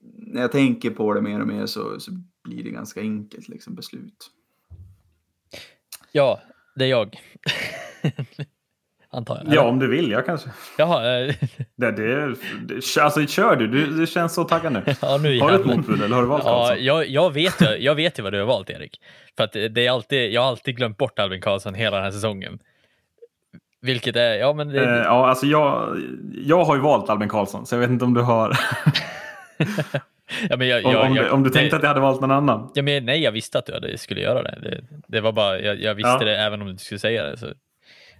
När 0.00 0.40
jag 0.40 0.52
tänker 0.52 0.90
på 0.90 1.14
det 1.14 1.20
mer 1.20 1.40
och 1.40 1.46
mer 1.46 1.66
så, 1.66 2.00
så 2.00 2.12
blir 2.44 2.64
det 2.64 2.70
ganska 2.70 3.00
enkelt 3.00 3.48
liksom, 3.48 3.74
beslut. 3.74 4.30
Ja, 6.12 6.40
det 6.74 6.84
är 6.84 6.88
jag. 6.88 7.20
Antar 9.14 9.42
jag. 9.44 9.54
Ja, 9.54 9.62
om 9.62 9.78
du 9.78 9.88
vill. 9.88 10.10
Jag 10.10 10.26
kanske. 10.26 10.48
Jaha. 10.78 11.20
Eh. 11.20 11.34
det, 11.76 11.92
det, 11.92 12.34
det, 12.62 13.00
alltså, 13.00 13.26
kör 13.26 13.56
du. 13.56 13.66
du. 13.66 13.86
Du 13.86 14.06
känns 14.06 14.34
så 14.34 14.44
taggad 14.44 14.72
nu. 14.72 14.82
Ja, 15.02 15.18
nu 15.22 15.40
har 15.40 15.50
du 15.50 15.54
ett 15.54 15.66
motbud 15.66 16.02
eller 16.02 16.14
har 16.14 16.22
du 16.22 16.28
valt 16.28 16.44
ja, 16.44 16.76
jag, 16.76 17.08
jag, 17.08 17.32
vet, 17.32 17.60
jag, 17.60 17.80
jag 17.80 17.94
vet 17.94 18.18
ju 18.18 18.22
vad 18.22 18.32
du 18.32 18.38
har 18.38 18.46
valt, 18.46 18.70
Erik. 18.70 19.00
För 19.36 19.44
att 19.44 19.52
det 19.52 19.86
är 19.86 19.90
alltid, 19.90 20.32
jag 20.32 20.40
har 20.40 20.48
alltid 20.48 20.76
glömt 20.76 20.98
bort 20.98 21.18
Albin 21.18 21.40
Karlsson 21.40 21.74
hela 21.74 21.96
den 21.96 22.04
här 22.04 22.10
säsongen. 22.10 22.58
Vilket 23.82 24.16
är, 24.16 24.34
ja 24.34 24.52
men... 24.52 24.68
Det... 24.68 24.84
Eh, 24.84 25.02
ja, 25.02 25.28
alltså 25.28 25.46
jag, 25.46 26.02
jag 26.44 26.64
har 26.64 26.76
ju 26.76 26.82
valt 26.82 27.10
Albin 27.10 27.28
Karlsson, 27.28 27.66
så 27.66 27.74
jag 27.74 27.80
vet 27.80 27.90
inte 27.90 28.04
om 28.04 28.14
du 28.14 28.20
har... 28.20 28.48
ja, 30.48 30.56
men 30.56 30.68
jag, 30.68 30.86
om, 30.86 30.96
om, 30.96 31.14
du, 31.14 31.30
om 31.30 31.42
du 31.42 31.50
tänkte 31.50 31.76
att 31.76 31.82
jag 31.82 31.88
hade 31.88 32.00
valt 32.00 32.20
någon 32.20 32.30
annan? 32.30 32.70
Ja, 32.74 32.82
men, 32.82 33.06
nej, 33.06 33.22
jag 33.22 33.32
visste 33.32 33.58
att 33.58 33.66
du 33.66 33.96
skulle 33.96 34.20
göra 34.20 34.42
det. 34.42 34.58
Det, 34.62 34.80
det 35.08 35.20
var 35.20 35.32
bara, 35.32 35.60
jag, 35.60 35.80
jag 35.80 35.94
visste 35.94 36.10
ja. 36.10 36.24
det 36.24 36.36
även 36.36 36.62
om 36.62 36.68
du 36.68 36.78
skulle 36.78 36.98
säga 36.98 37.24
det. 37.24 37.36
Så 37.36 37.46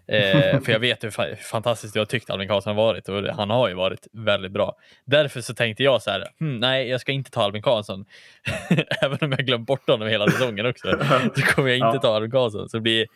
Eh, 0.06 0.60
för 0.60 0.72
jag 0.72 0.78
vet 0.88 1.04
hur 1.04 1.36
fantastiskt 1.36 1.96
jag 1.96 2.08
tyckt 2.08 2.30
Albin 2.30 2.48
Karlsson 2.48 2.76
har 2.76 2.84
varit 2.84 3.08
och 3.08 3.22
han 3.22 3.50
har 3.50 3.68
ju 3.68 3.74
varit 3.74 4.06
väldigt 4.12 4.52
bra. 4.52 4.76
Därför 5.04 5.40
så 5.40 5.54
tänkte 5.54 5.82
jag 5.82 6.02
så 6.02 6.10
här, 6.10 6.28
hm, 6.40 6.56
nej, 6.58 6.88
jag 6.88 7.00
ska 7.00 7.12
inte 7.12 7.30
ta 7.30 7.42
Albin 7.42 7.62
Karlsson. 7.62 8.04
Även 9.02 9.18
om 9.20 9.32
jag 9.32 9.46
glömt 9.46 9.66
bort 9.66 9.88
honom 9.88 10.08
hela 10.08 10.28
säsongen 10.30 10.66
också, 10.66 10.98
så 11.34 11.42
kommer 11.42 11.68
jag 11.68 11.76
inte 11.76 11.96
ja. 11.96 12.00
ta 12.00 12.16
Albin 12.16 12.30
Karlsson. 12.30 12.68
Så 12.68 12.76
det 12.76 12.80
blir, 12.80 13.06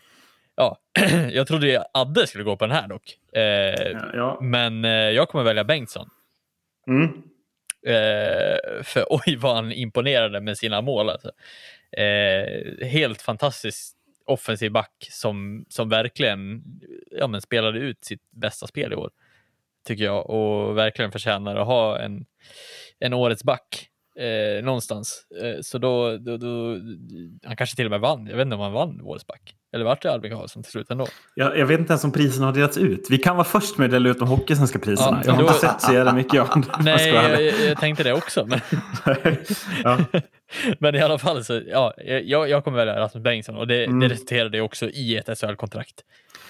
ja, 0.57 0.79
jag 1.33 1.47
trodde 1.47 1.85
Adde 1.93 2.27
skulle 2.27 2.45
gå 2.45 2.57
på 2.57 2.67
den 2.67 2.77
här 2.77 2.89
dock. 2.89 3.19
Eh, 3.33 3.43
ja, 3.43 4.11
ja. 4.15 4.39
Men 4.41 4.85
eh, 4.85 4.91
jag 4.91 5.29
kommer 5.29 5.45
välja 5.45 5.65
Bengtsson. 5.65 6.09
Mm. 6.87 7.23
Eh, 7.87 8.83
för 8.83 9.05
oj 9.11 9.37
vad 9.37 9.55
han 9.55 9.73
imponerade 9.73 10.41
med 10.41 10.59
sina 10.59 10.81
mål. 10.81 11.11
Alltså. 11.11 11.31
Eh, 11.93 12.87
helt 12.87 13.23
fantastiskt 13.23 13.98
offensiv 14.31 14.73
back 14.73 15.09
som, 15.11 15.65
som 15.69 15.89
verkligen 15.89 16.63
ja, 17.11 17.27
men 17.27 17.41
spelade 17.41 17.79
ut 17.79 18.05
sitt 18.05 18.31
bästa 18.31 18.67
spel 18.67 18.93
i 18.93 18.97
år. 18.97 19.11
Tycker 19.85 20.05
jag 20.05 20.31
och 20.31 20.77
verkligen 20.77 21.13
förtjänar 21.13 21.57
att 21.57 21.67
ha 21.67 21.99
en, 21.99 22.27
en 22.99 23.15
årets 23.15 23.45
back 23.45 23.91
eh, 24.19 24.65
någonstans. 24.65 25.23
Eh, 25.43 25.61
så 25.63 25.79
då, 25.79 26.17
då, 26.17 26.37
då, 26.37 26.79
han 27.45 27.57
kanske 27.57 27.77
till 27.77 27.85
och 27.85 27.91
med 27.91 28.01
vann. 28.01 28.27
Jag 28.27 28.37
vet 28.37 28.45
inte 28.45 28.57
om 28.57 28.63
han 28.63 28.73
vann 28.73 29.01
årets 29.01 29.27
back. 29.27 29.55
Eller 29.73 29.85
vart 29.85 30.03
det 30.03 30.13
Albin 30.13 30.33
Karlsson 30.33 30.63
till 30.63 30.73
slut 30.73 30.91
ändå? 30.91 31.07
Jag, 31.35 31.59
jag 31.59 31.67
vet 31.67 31.81
inte 31.81 31.93
ens 31.93 32.05
om 32.05 32.13
priserna 32.13 32.47
har 32.47 32.53
delats 32.53 32.79
ut. 32.79 33.07
Vi 33.11 33.19
kan 33.19 33.37
vara 33.37 33.45
först 33.45 33.79
med 33.79 33.85
att 33.85 33.91
dela 33.91 34.09
ut 34.09 34.19
de 34.19 34.29
hockeysvenska 34.29 34.79
priserna. 34.79 35.23
Ja, 35.25 35.27
jag 35.27 35.35
har 35.35 35.43
inte 35.43 35.55
sett 35.55 35.81
så 35.81 35.93
jävla 35.93 36.13
mycket 36.13 36.41
av 36.41 36.65
Nej, 36.81 37.09
jag, 37.09 37.43
jag, 37.43 37.53
jag, 37.69 37.79
tänkte 37.79 38.03
det 38.03 38.13
också. 38.13 38.47
Men... 38.47 38.61
ja. 39.85 39.99
men 40.79 40.95
i 40.95 41.01
alla 41.01 41.19
fall 41.19 41.45
så, 41.45 41.61
ja, 41.67 41.95
jag, 42.25 42.49
jag 42.49 42.65
kommer 42.65 42.77
välja 42.79 43.01
Rasmus 43.01 43.25
Bengtsson 43.25 43.57
och 43.57 43.67
det, 43.67 43.85
mm. 43.85 44.01
det 44.01 44.09
resulterade 44.09 44.61
också 44.61 44.89
i 44.89 45.17
ett 45.17 45.39
SHL-kontrakt. 45.39 46.05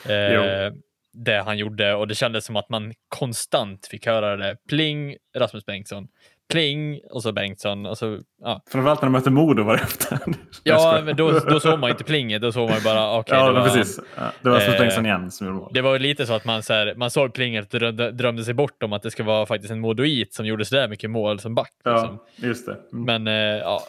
Eh, 0.05 0.73
det 1.13 1.43
han 1.45 1.59
gjorde 1.59 1.95
och 1.95 2.09
det 2.09 2.15
kändes 2.15 2.45
som 2.45 2.57
att 2.57 2.69
man 2.69 2.93
konstant 3.09 3.87
fick 3.87 4.07
höra 4.07 4.37
det. 4.37 4.57
Pling, 4.69 5.17
Rasmus 5.37 5.67
Bengtsson. 5.67 6.09
Pling 6.49 7.01
och 7.11 7.23
så 7.23 7.33
Bengtsson. 7.33 7.87
Och 7.87 7.99
så, 7.99 8.19
ja. 8.43 8.63
Framförallt 8.71 9.03
när 9.03 9.07
de 9.07 9.13
mötte 9.13 9.31
Modo 9.31 9.63
var 9.63 9.77
det 9.77 9.83
efter. 9.83 10.19
Ja, 10.65 11.03
men 11.05 11.17
då, 11.17 11.31
då 11.31 11.61
såg 11.61 11.79
man 11.79 11.91
inte 11.91 12.05
plinget. 12.05 12.43
Då 12.43 12.53
såg 12.53 12.71
man 12.71 12.79
bara, 12.85 13.11
okej. 13.19 13.21
Okay, 13.21 13.39
ja, 13.39 13.53
det 13.53 13.61
var, 13.61 13.69
precis. 13.69 14.01
Ja, 14.17 14.23
det 14.43 14.49
var 14.49 14.61
eh, 14.61 14.79
Bengtsson 14.79 15.07
igen 15.07 15.31
som 15.31 15.47
gjorde 15.47 15.59
mål. 15.59 15.71
Det 15.75 15.83
var 15.83 15.99
lite 15.99 16.27
så 16.27 16.33
att 16.33 16.45
man, 16.45 16.63
så 16.63 16.73
här, 16.73 16.95
man 16.97 17.11
såg 17.11 17.35
plinget 17.35 17.75
och 17.75 17.81
drömde, 17.81 18.11
drömde, 18.11 18.45
sig 18.45 18.55
bort 18.55 18.83
om 18.83 18.93
att 18.93 19.03
det 19.03 19.11
ska 19.11 19.25
vara 19.25 19.47
faktiskt 19.47 19.73
en 19.73 19.81
modoit 19.81 20.35
som 20.35 20.47
gjorde 20.47 20.65
sådär 20.65 20.89
mycket 20.89 21.11
mål 21.11 21.41
som 21.41 21.55
back. 21.55 21.73
Liksom. 21.85 22.19
Ja, 22.37 22.49
just 22.49 22.67
det. 22.67 22.77
Mm. 22.93 23.05
Men 23.05 23.27
eh, 23.27 23.59
ja, 23.59 23.83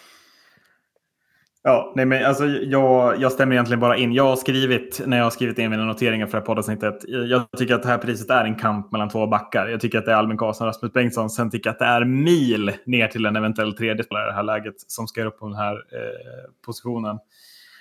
Ja, 1.63 1.93
nej 1.95 2.05
men 2.05 2.25
alltså 2.25 2.45
jag, 2.45 3.21
jag 3.21 3.31
stämmer 3.31 3.53
egentligen 3.53 3.79
bara 3.79 3.97
in. 3.97 4.13
Jag 4.13 4.23
har 4.23 4.35
skrivit, 4.35 5.01
när 5.05 5.17
jag 5.17 5.23
har 5.23 5.31
skrivit 5.31 5.59
in 5.59 5.69
mina 5.69 5.85
noteringar 5.85 6.25
för 6.25 6.31
det 6.31 6.37
här 6.37 6.45
poddavsnittet, 6.45 6.95
jag 7.07 7.51
tycker 7.57 7.75
att 7.75 7.83
det 7.83 7.89
här 7.89 7.97
priset 7.97 8.29
är 8.29 8.43
en 8.45 8.55
kamp 8.55 8.91
mellan 8.91 9.09
två 9.09 9.27
backar. 9.27 9.67
Jag 9.67 9.81
tycker 9.81 9.97
att 9.97 10.05
det 10.05 10.11
är 10.11 10.15
Albin 10.15 10.37
Karlsson 10.37 10.67
och 10.67 10.73
Rasmus 10.73 10.93
Bengtsson. 10.93 11.29
Sen 11.29 11.51
tycker 11.51 11.69
jag 11.69 11.73
att 11.73 11.79
det 11.79 11.85
är 11.85 12.05
mil 12.05 12.71
ner 12.85 13.07
till 13.07 13.25
en 13.25 13.35
eventuell 13.35 13.73
tredje 13.73 14.03
spelare 14.03 14.25
i 14.25 14.29
det 14.29 14.35
här 14.35 14.43
läget 14.43 14.75
som 14.77 15.07
ska 15.07 15.23
upp 15.23 15.39
på 15.39 15.47
den 15.47 15.55
här 15.55 15.73
eh, 15.73 16.51
positionen. 16.65 17.19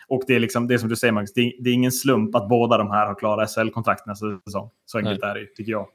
Och 0.09 0.23
det 0.27 0.35
är, 0.35 0.41
liksom, 0.41 0.69
det 0.69 0.79
som 0.79 0.89
du 0.89 0.97
säger 0.97 1.13
Max, 1.13 1.33
det 1.33 1.41
är, 1.41 1.53
det 1.63 1.71
är 1.71 1.75
ingen 1.75 1.93
slump 1.93 2.35
att 2.35 2.49
båda 2.49 2.79
de 2.79 2.91
här 2.91 3.07
har 3.07 3.15
klara 3.15 3.47
SL-kontrakt 3.47 4.07
nästa 4.07 4.27
säsong. 4.47 4.71
Så 4.87 4.99
enkelt 4.99 5.23
är 5.23 5.35
det 5.35 5.47
tycker 5.47 5.73
jag. 5.73 5.87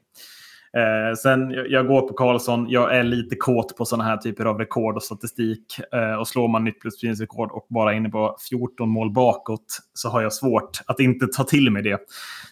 Eh, 0.76 1.14
sen 1.14 1.50
jag 1.50 1.86
går 1.86 2.08
på 2.08 2.14
Karlsson. 2.14 2.66
Jag 2.68 2.96
är 2.96 3.02
lite 3.02 3.36
kåt 3.36 3.76
på 3.76 3.84
sådana 3.84 4.04
här 4.04 4.16
typer 4.16 4.44
av 4.44 4.58
rekord 4.58 4.96
och 4.96 5.02
statistik. 5.02 5.78
Eh, 5.92 6.14
och 6.14 6.28
slår 6.28 6.48
man 6.48 6.64
nytt 6.64 6.80
plus 6.80 7.04
rekord 7.04 7.50
och 7.50 7.66
bara 7.68 7.94
inne 7.94 8.08
på 8.08 8.36
14 8.50 8.88
mål 8.88 9.12
bakåt 9.12 9.78
så 9.94 10.08
har 10.08 10.22
jag 10.22 10.32
svårt 10.32 10.80
att 10.86 11.00
inte 11.00 11.26
ta 11.26 11.44
till 11.44 11.70
mig 11.70 11.82
det. 11.82 11.98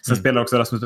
Sen 0.05 0.13
mm. 0.13 0.19
spelar 0.19 0.41
också 0.41 0.57
Rasmus 0.57 0.81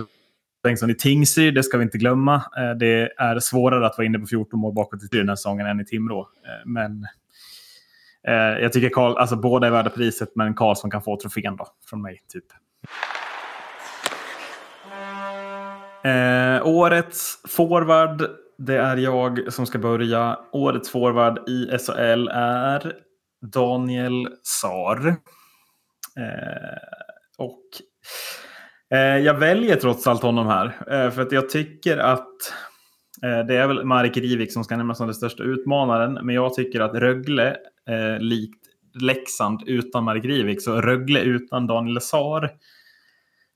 Bengtsson 0.63 0.89
i 0.89 0.95
Tingsryd, 0.95 1.55
det 1.55 1.63
ska 1.63 1.77
vi 1.77 1.83
inte 1.83 1.97
glömma. 1.97 2.35
Eh, 2.35 2.71
det 2.79 3.09
är 3.17 3.39
svårare 3.39 3.87
att 3.87 3.97
vara 3.97 4.05
inne 4.05 4.19
på 4.19 4.27
14 4.27 4.59
mål 4.59 4.73
bakåt 4.73 5.03
i 5.03 5.17
den 5.17 5.29
här 5.29 5.35
säsongen 5.35 5.67
än 5.67 5.79
i 5.79 5.85
Timrå. 5.85 6.19
Eh, 6.19 6.65
men 6.65 7.07
eh, 8.27 8.61
jag 8.61 8.73
tycker 8.73 8.89
Karl, 8.89 9.17
alltså 9.17 9.35
båda 9.35 9.67
är 9.67 9.71
värda 9.71 9.89
priset, 9.89 10.29
men 10.35 10.55
Karlsson 10.55 10.91
kan 10.91 11.01
få 11.01 11.19
trofén 11.19 11.55
då, 11.55 11.67
från 11.89 12.01
mig. 12.01 12.19
typ. 12.33 12.45
Eh, 16.03 16.67
årets 16.67 17.41
forward, 17.47 18.29
det 18.57 18.77
är 18.77 18.97
jag 18.97 19.53
som 19.53 19.65
ska 19.65 19.79
börja. 19.79 20.39
Årets 20.51 20.89
forward 20.89 21.49
i 21.49 21.77
SHL 21.77 22.27
är 22.31 22.93
Daniel 23.53 24.27
Sar. 24.43 25.07
Eh, 26.17 26.77
och 27.37 27.63
eh, 28.97 29.17
jag 29.17 29.33
väljer 29.33 29.75
trots 29.75 30.07
allt 30.07 30.21
honom 30.21 30.47
här. 30.47 30.65
Eh, 30.65 31.11
för 31.11 31.21
att 31.21 31.31
jag 31.31 31.49
tycker 31.49 31.97
att 31.97 32.53
eh, 33.23 33.45
det 33.47 33.55
är 33.55 33.67
väl 33.67 33.85
Marek 33.85 34.17
Rivik 34.17 34.53
som 34.53 34.63
ska 34.63 34.77
nämnas 34.77 34.97
som 34.97 35.07
den 35.07 35.15
största 35.15 35.43
utmanaren. 35.43 36.13
Men 36.13 36.35
jag 36.35 36.53
tycker 36.53 36.79
att 36.79 36.95
Rögle, 36.95 37.57
eh, 37.89 38.19
likt 38.19 38.63
Leksand 39.01 39.63
utan 39.65 40.03
Marek 40.03 40.25
Rivik, 40.25 40.61
så 40.61 40.81
Rögle 40.81 41.21
utan 41.21 41.67
Daniel 41.67 42.01
Sar 42.01 42.49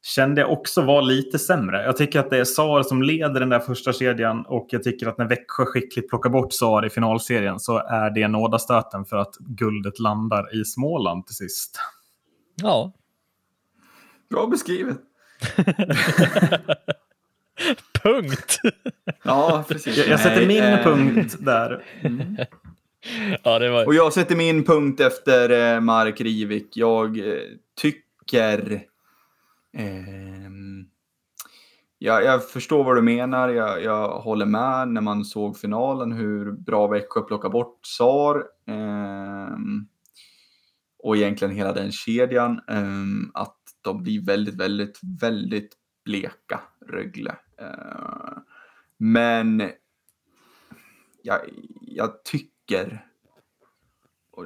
kände 0.01 0.41
jag 0.41 0.51
också 0.51 0.81
var 0.81 1.01
lite 1.01 1.39
sämre. 1.39 1.83
Jag 1.83 1.97
tycker 1.97 2.19
att 2.19 2.29
det 2.29 2.37
är 2.37 2.43
Sar 2.43 2.83
som 2.83 3.03
leder 3.03 3.39
den 3.39 3.49
där 3.49 3.59
första 3.59 3.93
kedjan 3.93 4.45
och 4.45 4.67
jag 4.69 4.83
tycker 4.83 5.07
att 5.07 5.17
när 5.17 5.27
Växjö 5.27 5.65
skickligt 5.65 6.09
plockar 6.09 6.29
bort 6.29 6.53
Sar 6.53 6.85
i 6.85 6.89
finalserien 6.89 7.59
så 7.59 7.77
är 7.77 8.09
det 8.09 8.27
nådastöten 8.27 9.05
för 9.05 9.17
att 9.17 9.35
guldet 9.39 9.99
landar 9.99 10.61
i 10.61 10.65
Småland 10.65 11.27
till 11.27 11.35
sist. 11.35 11.79
Ja. 12.55 12.93
Bra 14.29 14.47
beskrivet. 14.47 14.97
punkt. 18.03 18.59
ja, 19.23 19.63
precis. 19.67 19.97
Jag, 19.97 20.07
jag 20.07 20.19
sätter 20.19 20.47
min 20.47 20.63
äh... 20.63 20.83
punkt 20.83 21.35
där. 21.39 21.83
Mm. 22.01 22.37
Ja, 23.43 23.59
det 23.59 23.69
var... 23.69 23.85
Och 23.85 23.95
jag 23.95 24.13
sätter 24.13 24.35
min 24.35 24.63
punkt 24.63 24.99
efter 24.99 25.73
eh, 25.75 25.79
Mark 25.79 26.21
Rivik. 26.21 26.77
Jag 26.77 27.19
eh, 27.19 27.35
tycker 27.81 28.81
Eh, 29.73 30.51
jag, 31.97 32.23
jag 32.23 32.49
förstår 32.49 32.83
vad 32.83 32.95
du 32.95 33.01
menar. 33.01 33.49
Jag, 33.49 33.83
jag, 33.83 34.19
håller 34.19 34.45
med 34.45 34.87
när 34.87 35.01
man 35.01 35.25
såg 35.25 35.57
finalen 35.57 36.11
hur 36.11 36.51
bra 36.51 36.87
Växjö 36.87 37.21
plockade 37.21 37.51
bort 37.51 37.79
SAR. 37.85 38.43
Eh, 38.67 39.57
och 41.03 41.17
egentligen 41.17 41.55
hela 41.55 41.73
den 41.73 41.91
kedjan. 41.91 42.61
Eh, 42.67 43.41
att 43.41 43.57
de 43.81 44.03
blir 44.03 44.25
väldigt, 44.25 44.55
väldigt, 44.55 44.99
väldigt 45.21 45.73
bleka, 46.05 46.61
Rögle. 46.87 47.35
Eh, 47.57 48.37
men 48.97 49.71
jag, 51.23 51.39
jag 51.81 52.23
tycker, 52.23 53.05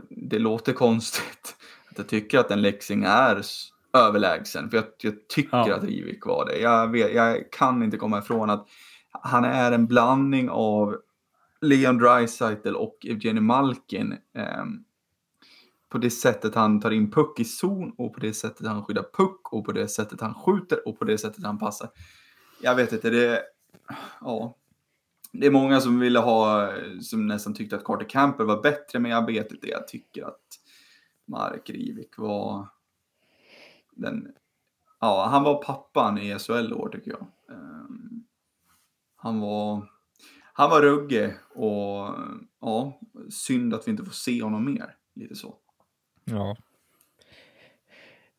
det 0.10 0.40
låter 0.40 0.74
konstigt, 0.74 1.56
att 1.90 1.98
jag 1.98 2.08
tycker 2.08 2.40
att 2.40 2.52
en 2.52 2.62
Leksing 2.62 3.04
är 3.04 3.42
överlägsen. 3.96 4.70
För 4.70 4.78
jag, 4.78 4.86
jag 5.02 5.28
tycker 5.28 5.58
ja. 5.58 5.76
att 5.76 5.84
Rivik 5.84 6.26
var 6.26 6.46
det. 6.46 6.58
Jag, 6.58 6.88
vet, 6.88 7.14
jag 7.14 7.52
kan 7.52 7.84
inte 7.84 7.98
komma 7.98 8.20
ifrån 8.20 8.50
att 8.50 8.68
han 9.12 9.44
är 9.44 9.72
en 9.72 9.88
blandning 9.88 10.50
av 10.50 10.98
Leon 11.62 11.98
Draisaitl 11.98 12.76
och 12.76 13.06
Evgeni 13.06 13.42
Malkin. 13.42 14.12
Eh, 14.38 14.66
på 15.90 15.98
det 15.98 16.10
sättet 16.10 16.56
han 16.56 16.82
tar 16.82 16.92
in 16.92 17.12
puck 17.12 17.40
i 17.40 17.46
zon 17.46 17.94
och 17.98 18.14
på 18.14 18.20
det 18.20 18.34
sättet 18.34 18.68
han 18.68 18.86
skyddar 18.86 19.06
puck 19.18 19.54
och 19.54 19.66
på 19.66 19.72
det 19.72 19.88
sättet 19.88 20.22
han 20.22 20.34
skjuter 20.34 20.88
och 20.88 21.00
på 21.00 21.06
det 21.06 21.18
sättet 21.18 21.44
han 21.44 21.60
passar. 21.60 21.90
Jag 22.62 22.76
vet 22.76 22.94
inte, 22.94 23.10
det... 23.10 23.42
Ja. 24.22 24.56
Det 25.32 25.48
är 25.48 25.52
många 25.52 25.82
som 25.82 26.00
ville 26.00 26.20
ha, 26.20 26.72
som 27.02 27.28
nästan 27.28 27.54
tyckte 27.54 27.76
att 27.76 27.84
Carter 27.84 28.10
Camper 28.10 28.44
var 28.44 28.62
bättre, 28.62 29.00
men 29.00 29.12
jag 29.12 29.26
vet 29.26 29.52
inte. 29.52 29.68
Jag 29.68 29.88
tycker 29.88 30.24
att 30.24 30.42
Mark 31.28 31.70
Rivik 31.70 32.18
var 32.18 32.68
den, 33.96 34.28
ja, 35.02 35.28
han 35.32 35.44
var 35.44 35.64
pappan 35.64 36.18
i 36.18 36.40
SHL 36.40 36.74
år 36.74 36.90
tycker 36.90 37.12
jag. 37.12 37.28
Um, 37.50 38.26
han 39.16 39.40
var, 39.40 39.90
han 40.54 40.70
var 40.70 40.82
ruggig 40.82 41.34
och 41.54 42.16
ja, 42.62 43.00
synd 43.30 43.74
att 43.74 43.88
vi 43.88 43.92
inte 43.92 44.06
får 44.06 44.12
se 44.12 44.44
honom 44.44 44.66
mer. 44.66 44.96
Lite 45.16 45.36
så. 45.36 45.56
Ja. 46.26 46.56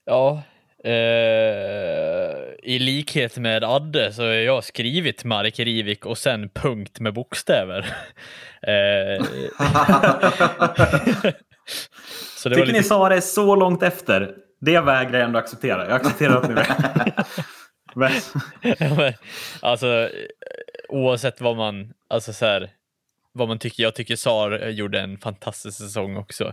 Ja, 0.05 0.43
eh, 0.85 2.37
i 2.63 2.79
likhet 2.79 3.39
med 3.39 3.65
Adde 3.65 4.13
så 4.13 4.23
har 4.23 4.29
jag 4.29 4.65
skrivit 4.65 5.25
Mark 5.25 5.59
Rivik 5.59 6.07
och 6.07 6.19
sen 6.19 6.49
punkt 6.49 7.01
med 7.01 7.15
bokstäver. 7.15 7.79
eh, 8.63 9.27
så 12.37 12.49
det 12.49 12.55
Tycker 12.55 12.67
lite... 12.67 12.79
ni 12.79 12.83
sa 12.83 13.09
det 13.09 13.23
så 13.23 13.57
långt 13.57 13.83
efter? 13.83 14.46
Det 14.59 14.81
vägrar 14.81 15.19
jag 15.19 15.27
ändå 15.27 15.39
acceptera. 15.39 15.85
Jag 15.85 15.93
accepterar 15.93 16.37
att 16.37 16.49
ni 16.49 16.55
men... 17.95 18.13
men, 18.97 19.13
alltså, 19.61 20.11
oavsett 20.89 21.41
vad 21.41 21.57
man, 21.57 21.95
alltså 22.09 22.33
så 22.33 22.47
här, 22.47 22.71
vad 23.33 23.49
man 23.49 23.59
tycker. 23.59 23.83
Jag 23.83 23.95
tycker 23.95 24.17
Sar 24.17 24.69
gjorde 24.69 25.01
en 25.01 25.19
fantastisk 25.19 25.79
säsong 25.79 26.17
också. 26.17 26.53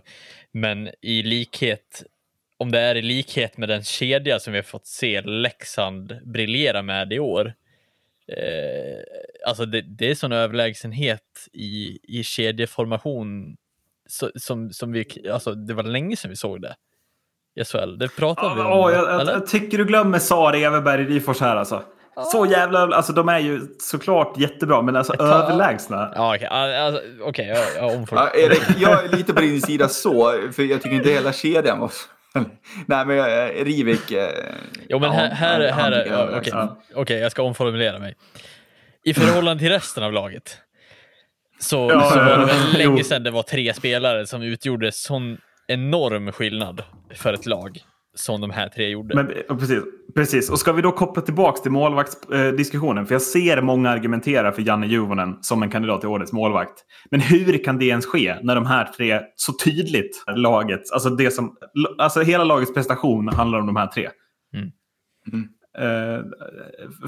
Men 0.52 0.90
i 1.02 1.24
likhet, 1.24 2.04
om 2.58 2.72
det 2.72 2.80
är 2.80 2.96
i 2.96 3.02
likhet 3.02 3.58
med 3.58 3.70
den 3.70 3.84
kedja 3.84 4.40
som 4.40 4.54
vi 4.54 4.60
har 4.60 4.64
fått 4.64 4.88
se 4.88 5.22
Leksand 5.22 6.20
briljera 6.26 6.82
med 6.82 7.14
i 7.14 7.20
år. 7.20 7.54
Eh, 8.28 9.00
alltså 9.48 9.66
det, 9.66 9.82
det 9.82 10.12
är 10.12 10.16
sån 10.16 10.32
överlägsenhet 10.32 11.48
i, 11.54 12.00
i 12.04 12.24
kedjeformation 12.24 13.58
så, 14.06 14.32
som, 14.36 14.74
som 14.74 14.92
vi, 14.92 15.30
alltså 15.32 15.56
det 15.56 15.74
var 15.74 15.84
länge 15.84 16.16
sedan 16.16 16.30
vi 16.30 16.36
såg 16.36 16.62
det 16.62 16.76
i 17.56 17.64
SHL. 17.64 17.98
Det 17.98 18.16
pratade 18.16 18.48
ja, 18.48 18.54
vi 18.54 18.62
om. 18.62 18.72
Åh, 18.72 18.94
jag, 18.94 19.22
eller? 19.22 19.32
jag 19.32 19.48
tycker 19.48 19.78
du 19.78 19.86
glömmer 19.86 20.20
Sari, 20.20 20.64
Everberg, 20.64 21.06
Rifors 21.06 21.40
här 21.40 21.56
alltså. 21.56 21.84
Så 22.32 22.46
jävla... 22.46 22.80
Alltså 22.80 23.14
de 23.14 23.30
är 23.30 23.40
ju 23.40 23.62
såklart 23.80 24.38
jättebra, 24.38 24.82
men 24.82 24.96
alltså 24.96 25.14
Ta... 25.14 25.24
överlägsna. 25.24 26.12
Ja, 26.16 26.36
okej. 26.36 26.48
Okay. 26.48 26.76
Alltså, 26.76 27.02
okay, 27.22 27.46
jag, 27.46 27.58
jag 27.78 27.98
omformulerar. 27.98 28.32
Ja, 28.36 28.46
Erik, 28.46 28.64
jag 28.78 29.06
är 29.06 29.18
lite 29.18 29.34
på 29.34 29.42
din 29.42 29.62
sida 29.62 29.88
så, 29.88 30.34
för 30.52 30.64
jag 30.64 30.82
tycker 30.82 30.96
inte 30.96 31.10
hela 31.10 31.34
kedjan 31.34 31.80
var... 31.80 31.92
Nej, 32.86 33.06
men 33.06 33.48
Rivik... 33.66 34.12
Eh, 34.12 34.30
jo, 34.90 35.00
men 35.00 35.12
här... 35.12 35.30
här, 35.30 35.60
här, 35.60 35.92
här 35.92 36.38
Okej, 36.38 36.54
okay. 36.54 36.68
okay, 36.96 37.18
jag 37.18 37.32
ska 37.32 37.44
omformulera 37.44 38.00
mig. 38.00 38.16
I 39.04 39.14
förhållande 39.14 39.64
till 39.64 39.70
resten 39.70 40.04
av 40.04 40.14
laget 40.14 40.58
så, 41.60 41.90
ja, 41.92 42.10
så 42.10 42.20
var 42.20 42.38
det 42.38 42.46
väl 42.46 42.78
länge 42.78 43.04
sedan 43.04 43.24
det 43.24 43.32
var 43.32 43.44
tre 43.44 43.74
spelare 43.74 44.28
som 44.28 44.42
utgjorde 44.42 44.92
sån 44.92 45.38
enorm 45.68 46.32
skillnad 46.32 46.84
för 47.16 47.34
ett 47.34 47.46
lag 47.46 47.80
som 48.16 48.42
de 48.42 48.50
här 48.50 48.70
tre 48.70 48.90
gjorde. 48.90 49.16
Men, 49.16 49.58
precis, 49.60 49.84
precis, 50.16 50.50
och 50.50 50.60
ska 50.60 50.72
vi 50.72 50.82
då 50.82 50.92
koppla 50.92 51.22
tillbaka 51.22 51.62
till 51.62 51.72
målvaktsdiskussionen? 51.72 53.06
För 53.06 53.16
jag 53.16 53.22
ser 53.22 53.62
många 53.62 53.90
argumentera 53.90 54.52
för 54.52 54.62
Janne 54.62 54.88
Juvonen 54.88 55.38
som 55.42 55.64
en 55.64 55.70
kandidat 55.70 56.02
till 56.02 56.10
årets 56.10 56.34
målvakt. 56.34 56.74
Men 57.12 57.20
hur 57.20 57.64
kan 57.64 57.80
det 57.80 57.86
ens 57.86 58.06
ske 58.06 58.36
när 58.44 58.56
de 58.56 58.66
här 58.66 58.86
tre 58.86 59.22
så 59.36 59.54
tydligt 59.54 60.24
laget, 60.36 60.92
alltså 60.94 61.10
det 61.10 61.32
som, 61.32 61.56
alltså 61.98 62.22
hela 62.22 62.44
lagets 62.44 62.74
prestation 62.74 63.28
handlar 63.28 63.60
om 63.60 63.66
de 63.66 63.76
här 63.76 63.88
tre. 63.88 64.10
Mm. 64.54 64.72
Mm. 65.32 65.50
Uh, 65.80 66.24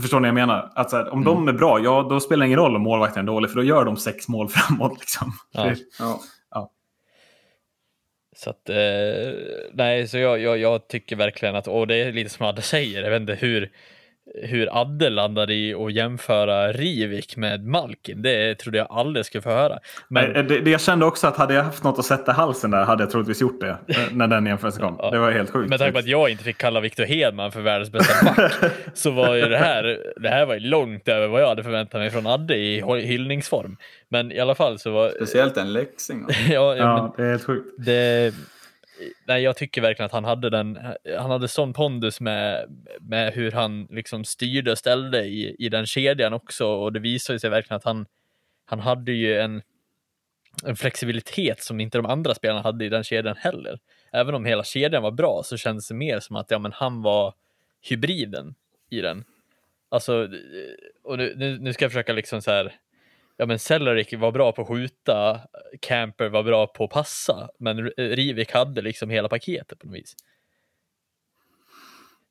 förstår 0.01 0.19
ni 0.19 0.21
vad 0.21 0.27
jag 0.27 0.47
menar? 0.47 0.71
Här, 0.75 1.09
om 1.09 1.21
mm. 1.21 1.23
de 1.23 1.47
är 1.47 1.53
bra, 1.53 1.79
ja 1.79 2.07
då 2.09 2.19
spelar 2.19 2.39
det 2.39 2.47
ingen 2.47 2.59
roll 2.59 2.75
om 2.75 2.81
målvakten 2.81 3.23
är 3.23 3.27
dålig 3.27 3.49
för 3.49 3.57
då 3.57 3.63
gör 3.63 3.85
de 3.85 3.97
sex 3.97 4.27
mål 4.27 4.49
framåt. 4.49 4.99
Liksom. 4.99 5.31
Ja. 5.51 5.73
ja. 5.99 6.19
Så 8.35 8.49
att, 8.49 8.69
eh, 8.69 9.33
nej, 9.73 10.07
så 10.07 10.17
jag, 10.17 10.39
jag, 10.39 10.57
jag, 10.57 10.87
tycker 10.87 11.15
verkligen 11.15 11.55
att, 11.55 11.67
och 11.67 11.87
det 11.87 11.95
är 11.95 12.11
lite 12.11 12.29
som 12.29 12.45
Adde 12.45 12.61
säger, 12.61 13.03
jag 13.03 13.09
vet 13.11 13.21
inte 13.21 13.35
hur, 13.35 13.71
hur 14.33 14.81
Adde 14.81 15.09
landade 15.09 15.53
i 15.53 15.73
att 15.73 15.93
jämföra 15.93 16.71
Rivik 16.71 17.37
med 17.37 17.65
Malkin, 17.65 18.21
det 18.21 18.55
trodde 18.55 18.77
jag 18.77 18.87
aldrig 18.89 19.25
skulle 19.25 19.41
få 19.41 19.49
höra. 19.49 19.79
Men... 20.07 20.33
Det, 20.33 20.59
det, 20.59 20.71
jag 20.71 20.81
kände 20.81 21.05
också 21.05 21.27
att 21.27 21.37
hade 21.37 21.53
jag 21.53 21.63
haft 21.63 21.83
något 21.83 21.99
att 21.99 22.05
sätta 22.05 22.31
halsen 22.31 22.71
där 22.71 22.83
hade 22.83 23.03
jag 23.03 23.11
troligtvis 23.11 23.41
gjort 23.41 23.61
det 23.61 23.77
eh, 23.87 23.97
när 24.11 24.27
den 24.27 24.45
jämförelsen 24.45 24.81
kom. 24.81 24.95
Ja. 24.99 25.11
Det 25.11 25.19
var 25.19 25.31
helt 25.31 25.49
sjukt. 25.49 25.69
Med 25.69 25.79
tanke 25.79 25.91
på 25.91 25.99
att 25.99 26.07
jag 26.07 26.29
inte 26.29 26.43
fick 26.43 26.57
kalla 26.57 26.79
Victor 26.79 27.03
Hedman 27.03 27.51
för 27.51 27.61
världens 27.61 27.91
bästa 27.91 28.25
back 28.25 28.51
så 28.93 29.11
var 29.11 29.35
ju 29.35 29.49
det 29.49 29.57
här, 29.57 29.97
det 30.21 30.29
här 30.29 30.45
var 30.45 30.53
ju 30.53 30.59
långt 30.59 31.07
över 31.07 31.27
vad 31.27 31.41
jag 31.41 31.47
hade 31.47 31.63
förväntat 31.63 32.01
mig 32.01 32.09
från 32.09 32.27
Adde 32.27 32.55
i 32.55 32.81
hyllningsform. 33.01 33.77
Men 34.09 34.31
i 34.31 34.39
alla 34.39 34.55
fall 34.55 34.79
så 34.79 34.91
var... 34.91 35.09
Speciellt 35.09 35.57
en 35.57 35.73
Leksing. 35.73 36.25
ja, 36.49 36.75
ja 36.75 37.13
det 37.17 37.23
är 37.23 37.29
helt 37.29 37.45
sjukt. 37.45 37.69
Det, 37.77 38.33
nej, 39.25 39.43
jag 39.43 39.57
tycker 39.57 39.81
verkligen 39.81 40.05
att 40.05 40.11
han 40.11 40.23
hade 40.23 40.49
den, 40.49 40.79
han 41.17 41.31
hade 41.31 41.47
sån 41.47 41.73
pondus 41.73 42.21
med, 42.21 42.65
med 42.99 43.33
hur 43.33 43.51
han 43.51 43.87
liksom 43.89 44.23
styrde 44.23 44.71
och 44.71 44.77
ställde 44.77 45.25
i, 45.25 45.55
i 45.59 45.69
den 45.69 45.85
kedjan 45.85 46.33
också 46.33 46.67
och 46.67 46.93
det 46.93 46.99
visade 46.99 47.39
sig 47.39 47.49
verkligen 47.49 47.77
att 47.77 47.83
han, 47.83 48.05
han 48.65 48.79
hade 48.79 49.11
ju 49.11 49.39
en, 49.39 49.61
en 50.65 50.75
flexibilitet 50.75 51.63
som 51.63 51.79
inte 51.79 51.97
de 51.97 52.05
andra 52.05 52.35
spelarna 52.35 52.61
hade 52.61 52.85
i 52.85 52.89
den 52.89 53.03
kedjan 53.03 53.35
heller. 53.37 53.79
Även 54.11 54.35
om 54.35 54.45
hela 54.45 54.63
kedjan 54.63 55.03
var 55.03 55.11
bra 55.11 55.41
så 55.45 55.57
kändes 55.57 55.87
det 55.87 55.95
mer 55.95 56.19
som 56.19 56.35
att 56.35 56.51
ja, 56.51 56.59
men 56.59 56.71
han 56.71 57.01
var 57.01 57.33
hybriden 57.81 58.55
i 58.89 59.01
den. 59.01 59.23
Alltså, 59.89 60.29
och 61.03 61.17
nu, 61.17 61.57
nu 61.59 61.73
ska 61.73 61.85
jag 61.85 61.91
försöka 61.91 62.13
liksom 62.13 62.41
så 62.41 62.51
här 62.51 62.75
ja 63.37 63.45
men 63.45 63.59
Cellarik 63.59 64.13
var 64.13 64.31
bra 64.31 64.51
på 64.51 64.61
att 64.61 64.67
skjuta, 64.67 65.39
Camper 65.81 66.29
var 66.29 66.43
bra 66.43 66.67
på 66.67 66.83
att 66.83 66.89
passa, 66.89 67.49
men 67.59 67.89
Rivik 67.97 68.53
hade 68.53 68.81
liksom 68.81 69.09
hela 69.09 69.29
paketet 69.29 69.79
på 69.79 69.87
något 69.87 69.95
vis. 69.95 70.15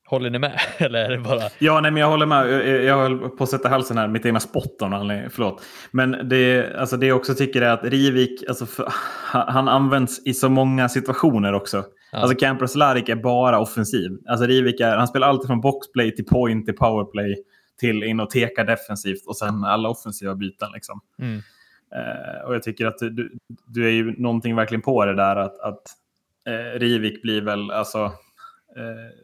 Håller 0.06 0.30
ni 0.30 0.38
med? 0.38 0.60
Eller 0.78 1.04
är 1.04 1.10
det 1.10 1.18
bara... 1.18 1.42
Ja, 1.58 1.80
nej, 1.80 1.90
men 1.90 2.00
jag 2.00 2.08
håller 2.08 2.26
med. 2.26 2.68
Jag 2.84 2.96
höll 2.96 3.18
på 3.18 3.44
att 3.44 3.50
sätta 3.50 3.68
halsen 3.68 3.98
här, 3.98 4.08
mitt 4.08 4.26
egna 4.26 4.40
spott 4.40 4.82
om 4.82 5.22
Förlåt. 5.30 5.62
Men 5.90 6.28
det, 6.28 6.74
alltså 6.76 6.96
det 6.96 7.06
jag 7.06 7.16
också 7.16 7.34
tycker 7.34 7.62
är 7.62 7.70
att 7.70 7.84
Rivik, 7.84 8.44
alltså 8.48 8.66
för, 8.66 8.88
han 9.30 9.68
används 9.68 10.26
i 10.26 10.34
så 10.34 10.48
många 10.48 10.88
situationer 10.88 11.52
också. 11.52 11.84
Ja. 12.12 12.18
Alltså 12.18 12.36
Camper 12.36 12.66
Slarik 12.66 13.08
är 13.08 13.16
bara 13.16 13.60
offensiv. 13.60 14.10
Alltså 14.28 14.46
Rivik 14.46 14.80
är, 14.80 14.96
han 14.96 15.08
spelar 15.08 15.28
alltid 15.28 15.46
från 15.46 15.60
boxplay 15.60 16.14
till 16.14 16.24
point 16.24 16.66
till 16.66 16.76
powerplay 16.76 17.36
till 17.80 18.02
in 18.02 18.20
och 18.20 18.30
teka 18.30 18.64
defensivt 18.64 19.26
och 19.26 19.36
sen 19.36 19.64
alla 19.64 19.88
offensiva 19.88 20.34
byten. 20.34 20.68
Liksom. 20.74 21.00
Mm. 21.18 21.36
Uh, 21.36 22.46
och 22.46 22.54
jag 22.54 22.62
tycker 22.62 22.86
att 22.86 22.98
du, 22.98 23.38
du 23.66 23.86
är 23.86 23.90
ju 23.90 24.20
någonting 24.20 24.56
verkligen 24.56 24.82
på 24.82 25.04
det 25.04 25.14
där 25.14 25.36
att, 25.36 25.60
att 25.60 25.82
eh, 26.46 26.78
Rivik 26.78 27.22
blir 27.22 27.42
väl 27.42 27.70
alltså... 27.70 28.04
Eh, 28.76 29.14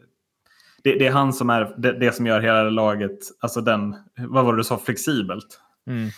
det, 0.83 0.95
det, 0.95 1.07
är 1.07 1.13
han 1.13 1.33
som 1.33 1.51
är 1.51 1.75
det, 1.79 1.93
det, 1.93 2.13
som 2.13 2.27
gör 2.27 2.41
hela 2.41 2.63
laget, 2.63 3.19
alltså 3.41 3.61
den, 3.61 3.97
vad 4.17 4.45
var 4.45 4.53
det 4.53 4.59
du 4.59 4.65
sa, 4.65 4.79
flexibelt. 4.79 5.61
Mm. 5.87 6.11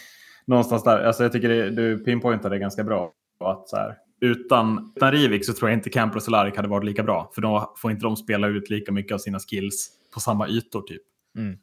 Någonstans 0.44 0.84
där, 0.84 1.04
alltså 1.04 1.22
jag 1.22 1.32
tycker 1.32 1.48
det, 1.48 1.70
du 1.70 1.98
pinpointade 1.98 2.54
det 2.54 2.58
ganska 2.58 2.84
bra. 2.84 3.12
Att 3.40 3.68
så 3.68 3.76
här, 3.76 3.96
utan, 4.20 4.92
utan 4.96 5.12
Rivik 5.12 5.46
så 5.46 5.52
tror 5.52 5.70
jag 5.70 5.78
inte 5.78 5.90
Camper 5.90 6.16
och 6.16 6.22
Solarik 6.22 6.56
hade 6.56 6.68
varit 6.68 6.84
lika 6.84 7.02
bra. 7.02 7.30
För 7.34 7.42
då 7.42 7.74
får 7.76 7.90
inte 7.90 8.04
de 8.04 8.16
spela 8.16 8.48
ut 8.48 8.70
lika 8.70 8.92
mycket 8.92 9.14
av 9.14 9.18
sina 9.18 9.38
skills 9.38 9.90
på 10.14 10.20
samma 10.20 10.48
ytor 10.48 10.82
typ. 10.82 11.02
Mm. 11.38 11.58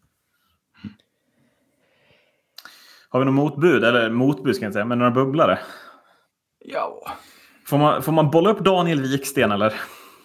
Har 3.09 3.19
vi 3.19 3.25
något 3.25 3.35
motbud? 3.35 3.83
Eller 3.83 4.09
motbud 4.09 4.55
ska 4.55 4.65
jag 4.65 4.69
inte 4.69 4.73
säga, 4.73 4.85
men 4.85 4.99
några 4.99 5.11
bubblare? 5.11 5.59
Ja. 6.65 7.01
Får 7.67 7.77
man, 7.77 8.01
får 8.01 8.11
man 8.11 8.31
bolla 8.31 8.49
upp 8.49 8.59
Daniel 8.59 9.01
Wiksten 9.01 9.51
eller? 9.51 9.73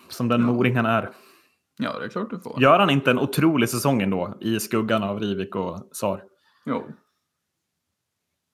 Som 0.08 0.28
den 0.28 0.40
ja. 0.40 0.46
moring 0.46 0.76
han 0.76 0.86
är. 0.86 1.10
Ja, 1.78 1.98
det 1.98 2.04
är 2.04 2.08
klart 2.08 2.30
du 2.30 2.40
får. 2.40 2.62
Gör 2.62 2.78
han 2.78 2.90
inte 2.90 3.10
en 3.10 3.18
otrolig 3.18 3.68
säsong 3.68 4.02
ändå 4.02 4.34
i 4.40 4.60
skuggan 4.60 5.02
av 5.02 5.20
Rivik 5.20 5.56
och 5.56 5.88
Sar? 5.92 6.22
Jo. 6.64 6.86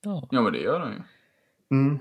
Ja, 0.03 0.28
ja 0.31 0.43
men 0.43 0.53
det 0.53 0.59
gör 0.59 0.81
han 0.81 0.93
ju. 0.93 1.03
Mm. 1.78 1.99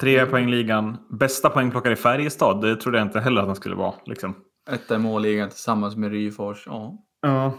Tre 0.00 0.18
mm. 0.18 0.30
poängligan. 0.30 0.96
Bästa 1.10 1.50
poängplockare 1.50 1.92
i 1.92 1.96
Färjestad, 1.96 2.60
det 2.60 2.76
trodde 2.76 2.98
jag 2.98 3.06
inte 3.06 3.20
heller 3.20 3.40
att 3.40 3.46
han 3.46 3.56
skulle 3.56 3.74
vara. 3.74 3.94
Liksom. 4.06 4.34
Etta 4.70 4.94
i 4.94 4.98
målligan 4.98 5.48
tillsammans 5.48 5.96
med 5.96 6.10
Ryfors. 6.10 6.66
Ja. 6.66 6.98
ja. 7.20 7.52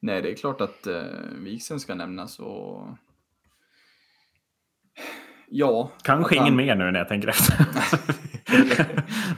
Nej, 0.00 0.22
det 0.22 0.30
är 0.30 0.36
klart 0.36 0.60
att 0.60 0.86
eh, 0.86 1.02
Wiksen 1.32 1.80
ska 1.80 1.94
nämnas 1.94 2.38
och... 2.38 2.88
Ja. 5.48 5.92
Kanske 6.02 6.34
ingen 6.34 6.46
han... 6.46 6.56
mer 6.56 6.74
nu 6.74 6.90
när 6.90 6.98
jag 6.98 7.08
tänker 7.08 7.28
efter. 7.28 7.56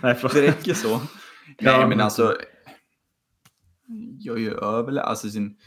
Nej, 0.02 0.18
det 0.22 0.46
räcker 0.48 0.74
så. 0.74 0.98
Nej, 0.98 1.80
ja. 1.80 1.86
men 1.86 2.00
alltså. 2.00 2.36
Jag 4.18 4.36
är 4.36 4.40
ju 4.40 4.54
överlägset, 4.54 5.08
alltså 5.08 5.30
sin, 5.30 5.58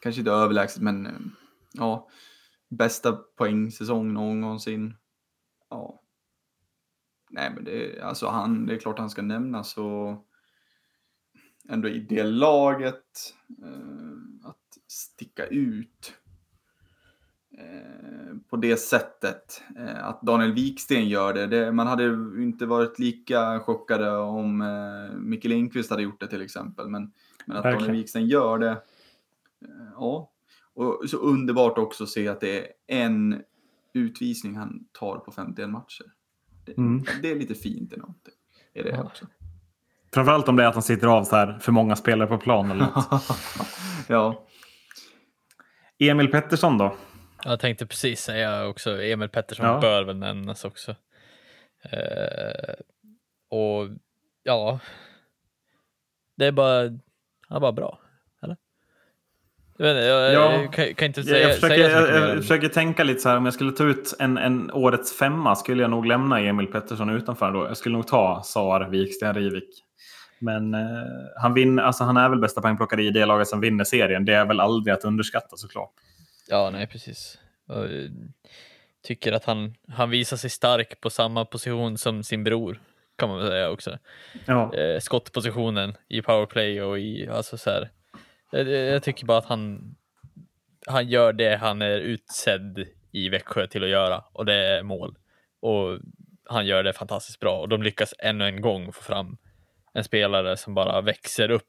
kanske 0.00 0.20
inte 0.20 0.30
överlägset, 0.30 0.82
men 0.82 1.30
ja, 1.72 2.08
bästa 2.70 3.12
poängsäsong 3.12 4.14
någonsin. 4.14 4.96
Ja. 5.70 6.02
Nej, 7.30 7.50
men 7.54 7.64
det, 7.64 8.00
alltså 8.02 8.28
han, 8.28 8.66
det 8.66 8.74
är 8.74 8.78
klart 8.78 8.98
han 8.98 9.10
ska 9.10 9.22
nämnas 9.22 9.76
och 9.76 10.26
ändå 11.68 11.88
i 11.88 11.98
det 11.98 12.22
laget 12.22 13.34
eh, 13.62 14.09
sticka 14.90 15.46
ut 15.46 16.14
eh, 17.58 18.36
på 18.50 18.56
det 18.56 18.76
sättet. 18.76 19.62
Eh, 19.76 20.06
att 20.06 20.22
Daniel 20.22 20.52
Wiksten 20.52 21.08
gör 21.08 21.34
det, 21.34 21.46
det, 21.46 21.72
man 21.72 21.86
hade 21.86 22.04
inte 22.42 22.66
varit 22.66 22.98
lika 22.98 23.60
chockade 23.60 24.16
om 24.16 24.60
eh, 24.60 25.16
Micke 25.16 25.44
Lindqvist 25.44 25.90
hade 25.90 26.02
gjort 26.02 26.20
det 26.20 26.26
till 26.26 26.42
exempel. 26.42 26.88
Men, 26.88 27.12
men 27.46 27.56
att 27.56 27.64
Verkligen. 27.64 27.86
Daniel 27.86 28.02
Wiksten 28.02 28.26
gör 28.26 28.58
det, 28.58 28.70
eh, 28.70 29.90
ja. 29.94 30.30
Och 30.74 31.02
så 31.10 31.16
underbart 31.16 31.78
också 31.78 32.04
att 32.04 32.10
se 32.10 32.28
att 32.28 32.40
det 32.40 32.58
är 32.58 32.66
en 32.86 33.42
utvisning 33.94 34.56
han 34.56 34.84
tar 34.92 35.18
på 35.18 35.32
51 35.32 35.70
matcher. 35.70 36.06
Det, 36.64 36.78
mm. 36.78 37.04
det 37.22 37.30
är 37.30 37.36
lite 37.36 37.54
fint 37.54 37.92
i 37.92 37.96
någonting. 37.96 38.34
Är 38.74 38.84
det 38.84 38.90
ja. 38.90 39.02
också. 39.02 39.26
Framförallt 40.12 40.48
om 40.48 40.56
det 40.56 40.62
är 40.62 40.66
att 40.66 40.74
han 40.74 40.82
sitter 40.82 41.06
av 41.06 41.24
så 41.24 41.36
här 41.36 41.58
för 41.58 41.72
många 41.72 41.96
spelare 41.96 42.28
på 42.28 42.38
plan 42.38 42.70
eller 42.70 42.84
något. 42.84 43.22
ja. 44.08 44.46
Emil 46.00 46.28
Pettersson 46.28 46.78
då? 46.78 46.96
Jag 47.44 47.60
tänkte 47.60 47.86
precis 47.86 48.20
säga 48.20 48.66
också, 48.66 49.02
Emil 49.02 49.28
Pettersson 49.28 49.66
ja. 49.66 49.80
bör 49.80 50.02
väl 50.02 50.16
nämnas 50.16 50.64
också. 50.64 50.94
Eh, 51.82 52.74
och 53.50 53.88
ja, 54.42 54.80
det 56.36 56.46
är 56.46 56.52
bara, 56.52 56.82
han 57.48 57.56
är 57.56 57.60
bara 57.60 57.72
bra. 57.72 57.98
Eller? 58.42 58.56
Jag, 59.76 59.90
inte, 59.90 60.00
jag, 60.00 60.32
ja. 60.32 60.70
kan, 60.70 60.94
kan, 60.94 61.06
inte 61.06 61.22
säga, 61.22 61.48
jag, 61.48 61.54
försöker, 61.54 61.76
säga 61.76 62.18
jag, 62.18 62.28
jag 62.30 62.36
försöker 62.36 62.68
tänka 62.68 63.04
lite 63.04 63.20
så 63.20 63.28
här, 63.28 63.36
om 63.36 63.44
jag 63.44 63.54
skulle 63.54 63.72
ta 63.72 63.84
ut 63.84 64.16
en, 64.18 64.38
en 64.38 64.70
årets 64.70 65.18
femma 65.18 65.56
skulle 65.56 65.82
jag 65.82 65.90
nog 65.90 66.06
lämna 66.06 66.40
Emil 66.40 66.66
Pettersson 66.66 67.10
utanför 67.10 67.52
då. 67.52 67.64
Jag 67.64 67.76
skulle 67.76 67.96
nog 67.96 68.06
ta 68.06 68.42
Sar, 68.44 68.88
Viksten, 68.90 69.34
Rivik. 69.34 69.84
Men 70.40 70.74
eh, 70.74 70.80
han, 71.36 71.54
vinner, 71.54 71.82
alltså 71.82 72.04
han 72.04 72.16
är 72.16 72.28
väl 72.28 72.40
bästa 72.40 72.60
poängplockare 72.60 73.02
i 73.02 73.10
det 73.10 73.26
laget 73.26 73.48
som 73.48 73.60
vinner 73.60 73.84
serien. 73.84 74.24
Det 74.24 74.34
är 74.34 74.46
väl 74.46 74.60
aldrig 74.60 74.94
att 74.94 75.04
underskatta 75.04 75.56
såklart. 75.56 75.92
Ja, 76.48 76.70
nej 76.70 76.86
precis. 76.86 77.38
Och, 77.68 77.84
eh, 77.84 78.10
tycker 79.02 79.32
att 79.32 79.44
han, 79.44 79.74
han 79.88 80.10
visar 80.10 80.36
sig 80.36 80.50
stark 80.50 81.00
på 81.00 81.10
samma 81.10 81.44
position 81.44 81.98
som 81.98 82.22
sin 82.22 82.44
bror, 82.44 82.80
kan 83.18 83.28
man 83.28 83.38
väl 83.38 83.48
säga 83.48 83.70
också. 83.70 83.98
Ja. 84.46 84.74
Eh, 84.74 85.00
skottpositionen 85.00 85.94
i 86.08 86.22
powerplay 86.22 86.82
och 86.82 86.98
i, 86.98 87.28
alltså 87.28 87.58
så 87.58 87.70
här. 87.70 87.90
Jag, 88.50 88.68
jag, 88.68 89.02
tycker 89.02 89.26
bara 89.26 89.38
att 89.38 89.44
han, 89.44 89.94
han 90.86 91.08
gör 91.08 91.32
det 91.32 91.56
han 91.56 91.82
är 91.82 91.98
utsedd 91.98 92.86
i 93.12 93.28
Växjö 93.28 93.66
till 93.66 93.84
att 93.84 93.90
göra 93.90 94.24
och 94.32 94.46
det 94.46 94.54
är 94.54 94.82
mål. 94.82 95.16
Och 95.60 95.98
han 96.44 96.66
gör 96.66 96.82
det 96.82 96.92
fantastiskt 96.92 97.40
bra 97.40 97.60
och 97.60 97.68
de 97.68 97.82
lyckas 97.82 98.14
ännu 98.18 98.44
en 98.44 98.60
gång 98.60 98.92
få 98.92 99.02
fram 99.02 99.36
en 99.92 100.04
spelare 100.04 100.56
som 100.56 100.74
bara 100.74 101.00
växer 101.00 101.50
upp 101.50 101.68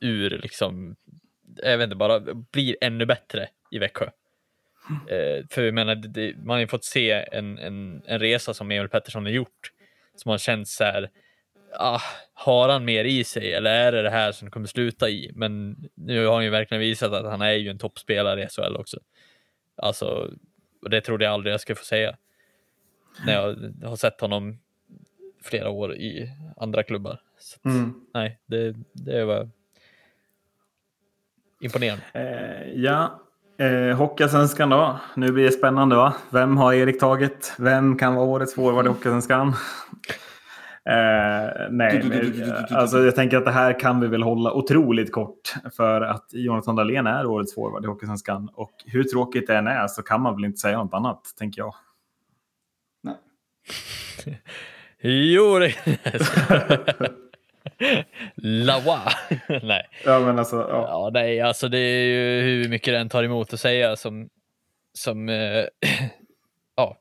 ur 0.00 0.30
liksom, 0.30 0.96
jag 1.62 1.78
vet 1.78 1.84
inte, 1.84 1.96
bara 1.96 2.20
blir 2.52 2.76
ännu 2.80 3.06
bättre 3.06 3.48
i 3.70 3.78
Växjö. 3.78 4.10
Eh, 5.08 5.46
för 5.50 5.62
jag 5.62 5.74
menar, 5.74 5.94
det, 5.94 6.36
man 6.36 6.54
har 6.54 6.60
ju 6.60 6.66
fått 6.66 6.84
se 6.84 7.12
en, 7.32 7.58
en, 7.58 8.02
en 8.06 8.18
resa 8.18 8.54
som 8.54 8.70
Emil 8.70 8.88
Pettersson 8.88 9.24
har 9.24 9.32
gjort 9.32 9.72
som 10.20 10.30
har 10.30 10.38
känts 10.38 10.76
så 10.76 10.84
här, 10.84 11.10
ah, 11.72 12.00
har 12.34 12.68
han 12.68 12.84
mer 12.84 13.04
i 13.04 13.24
sig 13.24 13.52
eller 13.52 13.70
är 13.70 13.92
det 13.92 14.02
det 14.02 14.10
här 14.10 14.32
som 14.32 14.50
kommer 14.50 14.66
sluta 14.66 15.08
i? 15.08 15.30
Men 15.34 15.76
nu 15.94 16.26
har 16.26 16.34
han 16.34 16.44
ju 16.44 16.50
verkligen 16.50 16.80
visat 16.80 17.12
att 17.12 17.30
han 17.30 17.42
är 17.42 17.52
ju 17.52 17.70
en 17.70 17.78
toppspelare 17.78 18.42
i 18.42 18.48
SHL 18.48 18.76
också. 18.76 19.00
Alltså, 19.76 20.30
och 20.82 20.90
det 20.90 21.00
trodde 21.00 21.24
jag 21.24 21.34
aldrig 21.34 21.52
jag 21.52 21.60
skulle 21.60 21.76
få 21.76 21.84
säga. 21.84 22.16
När 23.26 23.32
jag 23.32 23.88
har 23.88 23.96
sett 23.96 24.20
honom 24.20 24.58
flera 25.42 25.70
år 25.70 25.94
i 25.94 26.30
andra 26.56 26.82
klubbar. 26.82 27.20
Så, 27.40 27.68
mm. 27.68 27.94
Nej, 28.14 28.40
det, 28.46 28.74
det 28.92 29.24
var 29.24 29.48
imponerande. 31.60 32.02
Eh, 32.12 32.72
ja, 32.74 33.20
eh, 33.58 33.96
Hockeyallsvenskan 33.96 34.70
då. 34.70 35.00
Nu 35.16 35.32
blir 35.32 35.44
det 35.44 35.52
spännande 35.52 35.96
va? 35.96 36.14
Vem 36.30 36.56
har 36.56 36.72
Erik 36.72 37.00
tagit? 37.00 37.54
Vem 37.58 37.98
kan 37.98 38.14
vara 38.14 38.26
årets 38.26 38.54
forward 38.54 38.86
i 38.86 38.88
Hockeyallsvenskan? 38.88 39.54
Eh, 40.84 41.70
nej, 41.70 42.02
men, 42.04 42.52
alltså 42.70 42.98
jag 42.98 43.14
tänker 43.14 43.36
att 43.36 43.44
det 43.44 43.50
här 43.50 43.80
kan 43.80 44.00
vi 44.00 44.06
väl 44.06 44.22
hålla 44.22 44.52
otroligt 44.52 45.12
kort 45.12 45.54
för 45.76 46.00
att 46.00 46.26
Jonathan 46.32 46.76
Dahlén 46.76 47.06
är 47.06 47.26
årets 47.26 47.54
forward 47.54 47.84
i 47.84 47.88
Hockeysvenskan 47.88 48.50
och 48.54 48.72
hur 48.86 49.04
tråkigt 49.04 49.46
det 49.46 49.56
än 49.56 49.66
är 49.66 49.88
så 49.88 50.02
kan 50.02 50.22
man 50.22 50.34
väl 50.34 50.44
inte 50.44 50.58
säga 50.58 50.78
något 50.78 50.94
annat, 50.94 51.20
tänker 51.38 51.62
jag. 51.62 51.74
Nej. 53.02 53.16
jo, 55.32 55.58
det 55.58 55.74
Lawa. 58.34 59.00
nej. 59.62 59.88
Ja, 60.04 60.20
men 60.20 60.38
alltså. 60.38 60.56
Ja. 60.56 60.88
ja, 60.88 61.10
nej, 61.12 61.40
alltså 61.40 61.68
det 61.68 61.78
är 61.78 62.04
ju 62.04 62.40
hur 62.40 62.68
mycket 62.68 62.94
den 62.94 63.08
tar 63.08 63.24
emot 63.24 63.52
att 63.52 63.60
säga 63.60 63.96
som, 63.96 64.28
som 64.94 65.28
eh, 65.28 65.64
ja, 66.76 66.96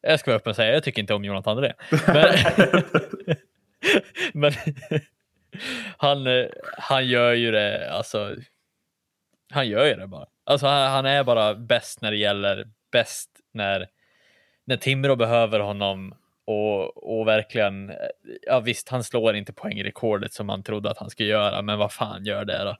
jag 0.00 0.20
ska 0.20 0.30
vara 0.30 0.36
öppen 0.36 0.50
och 0.50 0.56
säga, 0.56 0.74
jag 0.74 0.84
tycker 0.84 1.00
inte 1.00 1.14
om 1.14 1.24
Jonathan 1.24 1.56
André. 1.56 1.72
Men, 2.06 2.34
men 4.32 4.52
han, 5.96 6.48
han 6.78 7.08
gör 7.08 7.32
ju 7.32 7.50
det, 7.50 7.90
alltså, 7.90 8.36
han 9.52 9.68
gör 9.68 9.86
ju 9.86 9.94
det 9.94 10.06
bara. 10.06 10.26
Alltså 10.44 10.66
han, 10.66 10.90
han 10.90 11.06
är 11.06 11.24
bara 11.24 11.54
bäst 11.54 12.00
när 12.00 12.10
det 12.10 12.16
gäller, 12.16 12.68
bäst 12.92 13.30
när, 13.52 13.88
när 14.64 14.76
Timrå 14.76 15.16
behöver 15.16 15.60
honom 15.60 16.14
och, 16.52 17.18
och 17.18 17.26
verkligen, 17.26 17.92
ja 18.46 18.60
visst, 18.60 18.88
han 18.88 19.04
slår 19.04 19.36
inte 19.36 19.52
poängrekordet 19.52 20.32
som 20.32 20.46
man 20.46 20.62
trodde 20.62 20.90
att 20.90 20.98
han 20.98 21.10
skulle 21.10 21.28
göra, 21.28 21.62
men 21.62 21.78
vad 21.78 21.92
fan 21.92 22.24
gör 22.24 22.44
det 22.44 22.64
då? 22.64 22.76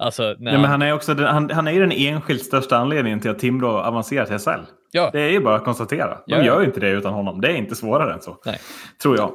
Alltså, 0.00 0.22
ja, 0.22 0.36
men 0.38 0.64
han, 0.64 0.82
är 0.82 0.92
också, 0.92 1.14
han, 1.14 1.50
han 1.50 1.68
är 1.68 1.72
ju 1.72 1.80
den 1.80 1.92
enskilt 1.92 2.42
största 2.42 2.76
anledningen 2.76 3.20
till 3.20 3.30
att 3.30 3.38
Timrå 3.38 3.78
avancerar 3.78 4.26
till 4.26 4.38
SHL. 4.38 4.60
Ja. 4.90 5.10
Det 5.12 5.20
är 5.20 5.30
ju 5.30 5.40
bara 5.40 5.56
att 5.56 5.64
konstatera. 5.64 6.18
De 6.26 6.34
ja, 6.34 6.44
gör 6.44 6.60
ju 6.60 6.66
inte 6.66 6.80
det 6.80 6.90
utan 6.90 7.14
honom. 7.14 7.40
Det 7.40 7.48
är 7.48 7.56
inte 7.56 7.74
svårare 7.74 8.12
än 8.12 8.20
så. 8.20 8.38
Nej. 8.46 8.58
Tror 9.02 9.16
jag. 9.16 9.32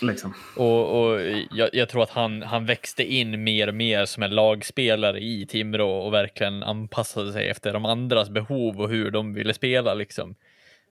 Liksom. 0.00 0.34
Och, 0.56 1.00
och 1.00 1.20
jag, 1.50 1.70
jag, 1.72 1.88
tror 1.88 2.02
att 2.02 2.10
han, 2.10 2.42
han 2.42 2.66
växte 2.66 3.04
in 3.04 3.44
mer 3.44 3.68
och 3.68 3.74
mer 3.74 4.04
som 4.04 4.22
en 4.22 4.30
lagspelare 4.34 5.20
i 5.20 5.46
Timrå 5.46 5.90
och 5.90 6.12
verkligen 6.12 6.62
anpassade 6.62 7.32
sig 7.32 7.48
efter 7.48 7.72
de 7.72 7.84
andras 7.84 8.30
behov 8.30 8.80
och 8.80 8.88
hur 8.88 9.10
de 9.10 9.34
ville 9.34 9.54
spela. 9.54 9.94
Liksom. 9.94 10.34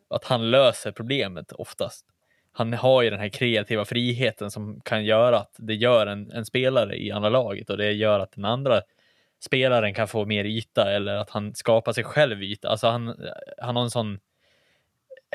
Att 0.09 0.23
han 0.23 0.51
löser 0.51 0.91
problemet 0.91 1.51
oftast 1.51 2.05
han 2.57 2.73
har 2.73 3.01
ju 3.01 3.09
den 3.09 3.19
här 3.19 3.29
kreativa 3.29 3.85
friheten 3.85 4.51
som 4.51 4.81
kan 4.81 5.05
göra 5.05 5.37
att 5.37 5.55
det 5.57 5.75
gör 5.75 6.07
en, 6.07 6.31
en 6.31 6.45
spelare 6.45 6.97
i 6.97 7.11
andra 7.11 7.29
laget 7.29 7.69
och 7.69 7.77
det 7.77 7.91
gör 7.91 8.19
att 8.19 8.31
den 8.31 8.45
andra 8.45 8.81
spelaren 9.39 9.93
kan 9.93 10.07
få 10.07 10.25
mer 10.25 10.45
yta 10.45 10.91
eller 10.91 11.15
att 11.15 11.29
han 11.29 11.55
skapar 11.55 11.93
sig 11.93 12.03
själv 12.03 12.43
yta. 12.43 12.69
Alltså 12.69 12.87
han, 12.87 13.15
han 13.57 13.75
har 13.75 13.83
en 13.83 13.91
sån, 13.91 14.19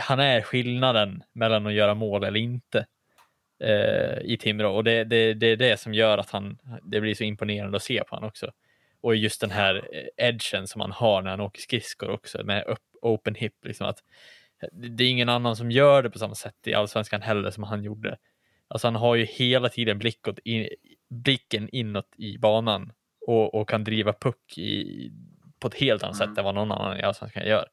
han 0.00 0.20
är 0.20 0.42
skillnaden 0.42 1.22
mellan 1.32 1.66
att 1.66 1.72
göra 1.72 1.94
mål 1.94 2.24
eller 2.24 2.40
inte. 2.40 2.86
eh, 3.60 4.18
i 4.22 4.38
Timrå 4.40 4.76
och 4.76 4.84
det, 4.84 5.04
det, 5.04 5.34
det 5.34 5.46
är 5.46 5.56
det 5.56 5.80
som 5.80 5.94
gör 5.94 6.18
att 6.18 6.30
han, 6.30 6.58
det 6.82 7.00
blir 7.00 7.14
så 7.14 7.24
imponerande 7.24 7.76
att 7.76 7.82
se 7.82 8.04
på 8.04 8.16
honom 8.16 8.28
också. 8.28 8.52
Och 9.00 9.16
just 9.16 9.40
den 9.40 9.50
här 9.50 9.88
eh, 9.92 10.28
edgen 10.28 10.66
som 10.66 10.80
han 10.80 10.92
har 10.92 11.22
när 11.22 11.30
han 11.30 11.40
åker 11.40 11.60
skridskor 11.60 12.10
också 12.10 12.44
med 12.44 12.64
upp, 12.66 12.82
open 13.02 13.34
hip. 13.34 13.54
Liksom 13.64 13.86
att 13.86 13.98
det 14.72 15.04
är 15.04 15.08
ingen 15.08 15.28
annan 15.28 15.56
som 15.56 15.70
gör 15.70 16.02
det 16.02 16.11
på 16.11 16.18
samma 16.18 16.34
sätt 16.34 16.66
i 16.66 16.74
allsvenskan 16.74 17.22
heller 17.22 17.50
som 17.50 17.64
han 17.64 17.82
gjorde. 17.82 18.18
Alltså 18.68 18.86
han 18.86 18.94
har 18.94 19.14
ju 19.14 19.24
hela 19.24 19.68
tiden 19.68 19.98
blickåt 19.98 20.38
in, 20.38 20.68
blicken 21.11 21.68
inåt 21.68 22.14
i 22.16 22.38
banan 22.38 22.92
och, 23.26 23.54
och 23.54 23.68
kan 23.68 23.84
driva 23.84 24.12
puck 24.12 24.58
i, 24.58 25.12
på 25.61 25.68
ett 25.68 25.74
helt 25.74 26.02
annat 26.02 26.20
mm. 26.20 26.28
sätt 26.28 26.38
än 26.38 26.44
vad 26.44 26.54
någon 26.54 26.72
annan 26.72 26.98
i 26.98 27.02
allsvenskan 27.02 27.46
gör. 27.46 27.66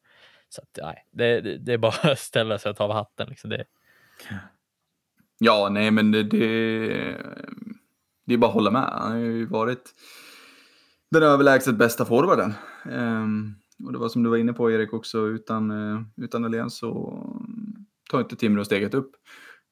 Så 0.49 0.61
att, 0.61 0.79
nej, 0.81 1.05
det, 1.11 1.41
det, 1.41 1.57
det, 1.57 1.73
är 1.73 1.77
bara 1.77 2.11
att 2.11 2.19
ställa 2.19 2.57
sig 2.57 2.69
och 2.69 2.77
ta 2.77 2.83
av 2.83 2.93
hatten. 2.93 3.29
Liksom 3.29 3.49
det. 3.49 3.65
Ja, 5.38 5.69
nej, 5.71 5.91
men 5.91 6.11
det, 6.11 6.23
det, 6.23 6.38
det 8.25 8.33
är 8.33 8.38
bara 8.38 8.47
att 8.47 8.53
hålla 8.53 8.71
med. 8.71 8.81
Han 8.81 9.11
har 9.11 9.17
ju 9.17 9.45
varit 9.45 9.93
den 11.11 11.23
överlägset 11.23 11.75
bästa 11.75 12.05
forwarden. 12.05 12.53
Um, 12.85 13.55
och 13.86 13.93
det 13.93 13.99
var 13.99 14.09
som 14.09 14.23
du 14.23 14.30
var 14.30 14.38
inne 14.38 14.53
på 14.53 14.71
Erik 14.71 14.93
också, 14.93 15.28
utan, 15.28 15.71
uh, 15.71 16.01
utan 16.17 16.41
Dahlén 16.41 16.69
så 16.69 17.23
tar 18.09 18.19
inte 18.19 18.36
Timrå 18.36 18.65
steget 18.65 18.93
upp. 18.93 19.11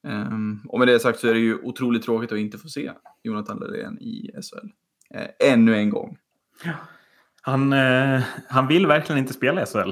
Um, 0.02 0.60
och 0.68 0.78
med 0.78 0.88
det 0.88 0.98
sagt 1.00 1.18
så 1.18 1.28
är 1.28 1.34
det 1.34 1.40
ju 1.40 1.58
otroligt 1.62 2.02
tråkigt 2.02 2.32
att 2.32 2.38
inte 2.38 2.58
få 2.58 2.68
se 2.68 2.92
Jonathan 3.22 3.60
Dahlén 3.60 3.98
i 3.98 4.30
SHL. 4.34 4.68
Eh, 5.14 5.52
ännu 5.52 5.76
en 5.76 5.90
gång. 5.90 6.18
Ja. 6.64 6.72
Han, 7.42 7.72
uh, 7.72 8.22
han 8.48 8.66
vill 8.66 8.86
verkligen 8.86 9.18
inte 9.18 9.32
spela 9.32 9.62
i 9.62 9.66
SHL. 9.66 9.90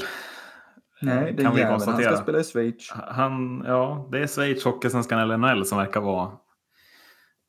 Nej, 1.03 1.33
det 1.33 1.43
kan 1.43 1.55
vi 1.55 1.62
konstatera. 1.62 2.07
Han 2.07 2.17
ska 2.17 2.23
spela 2.23 2.41
i 2.41 2.45
Schweiz. 2.45 2.91
Han, 2.91 3.65
ja, 3.67 4.09
det 4.12 4.19
är 4.19 4.27
Schweiz, 4.27 4.65
Hockeysvenskan 4.65 5.19
eller 5.19 5.37
NHL 5.37 5.67
som 5.67 5.79
verkar 5.79 6.01
vara 6.01 6.33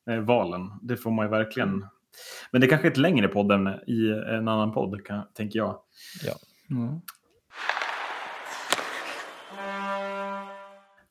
eh, 0.09 0.20
valen. 0.20 0.72
Det 0.82 0.97
får 0.97 1.11
man 1.11 1.26
ju 1.26 1.30
verkligen. 1.30 1.86
Men 2.51 2.61
det 2.61 2.68
är 2.68 2.70
kanske 2.70 2.88
är 2.88 2.91
ett 2.91 2.97
längre 2.97 3.28
podd 3.28 3.51
än 3.51 3.68
i 3.68 4.09
en 4.28 4.47
annan 4.47 4.72
podd, 4.72 5.05
kan, 5.05 5.24
tänker 5.34 5.59
jag. 5.59 5.80
Ja. 6.26 6.34
Mm. 6.72 7.01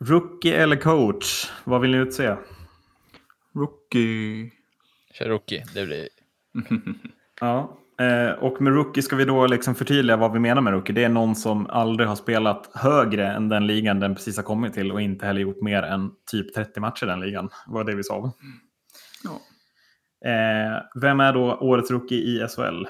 Rookie 0.01 0.57
eller 0.57 0.77
coach? 0.77 1.51
Vad 1.65 1.81
vill 1.81 1.91
ni 1.91 1.97
utse? 1.97 2.37
Rookie. 3.55 4.51
Kör 5.13 5.29
rookie. 5.29 5.65
Det 5.75 5.87
blir... 5.87 6.09
ja. 7.41 7.79
Eh, 8.01 8.31
och 8.31 8.63
med 8.63 8.73
rookie 8.73 9.03
ska 9.03 9.17
vi 9.17 9.25
då 9.25 9.47
liksom 9.47 9.75
förtydliga 9.75 10.17
vad 10.17 10.33
vi 10.33 10.39
menar 10.39 10.63
med 10.63 10.73
rookie. 10.73 10.95
Det 10.95 11.05
är 11.05 11.09
någon 11.09 11.35
som 11.35 11.67
aldrig 11.67 12.09
har 12.09 12.17
spelat 12.17 12.71
högre 12.75 13.33
än 13.33 13.49
den 13.49 13.67
ligan 13.67 14.01
den 14.01 14.15
precis 14.15 14.37
har 14.37 14.45
kommit 14.45 14.75
till 14.75 14.93
och 14.93 15.01
inte 15.01 15.27
heller 15.27 15.41
gjort 15.41 15.63
mer 15.63 15.83
än 15.83 16.11
typ 16.31 16.55
30 16.55 16.81
matcher 16.81 17.05
i 17.05 17.09
den 17.09 17.21
ligan. 17.21 17.49
Det 17.67 17.73
var 17.73 17.85
det 17.85 17.95
vi 17.95 18.05
sa. 18.05 18.33
Ja. 19.25 19.41
Eh, 20.31 20.83
vem 21.01 21.21
är 21.21 21.33
då 21.33 21.59
årets 21.61 21.91
rookie 21.91 22.19
i 22.19 22.49
SHL? 22.49 22.85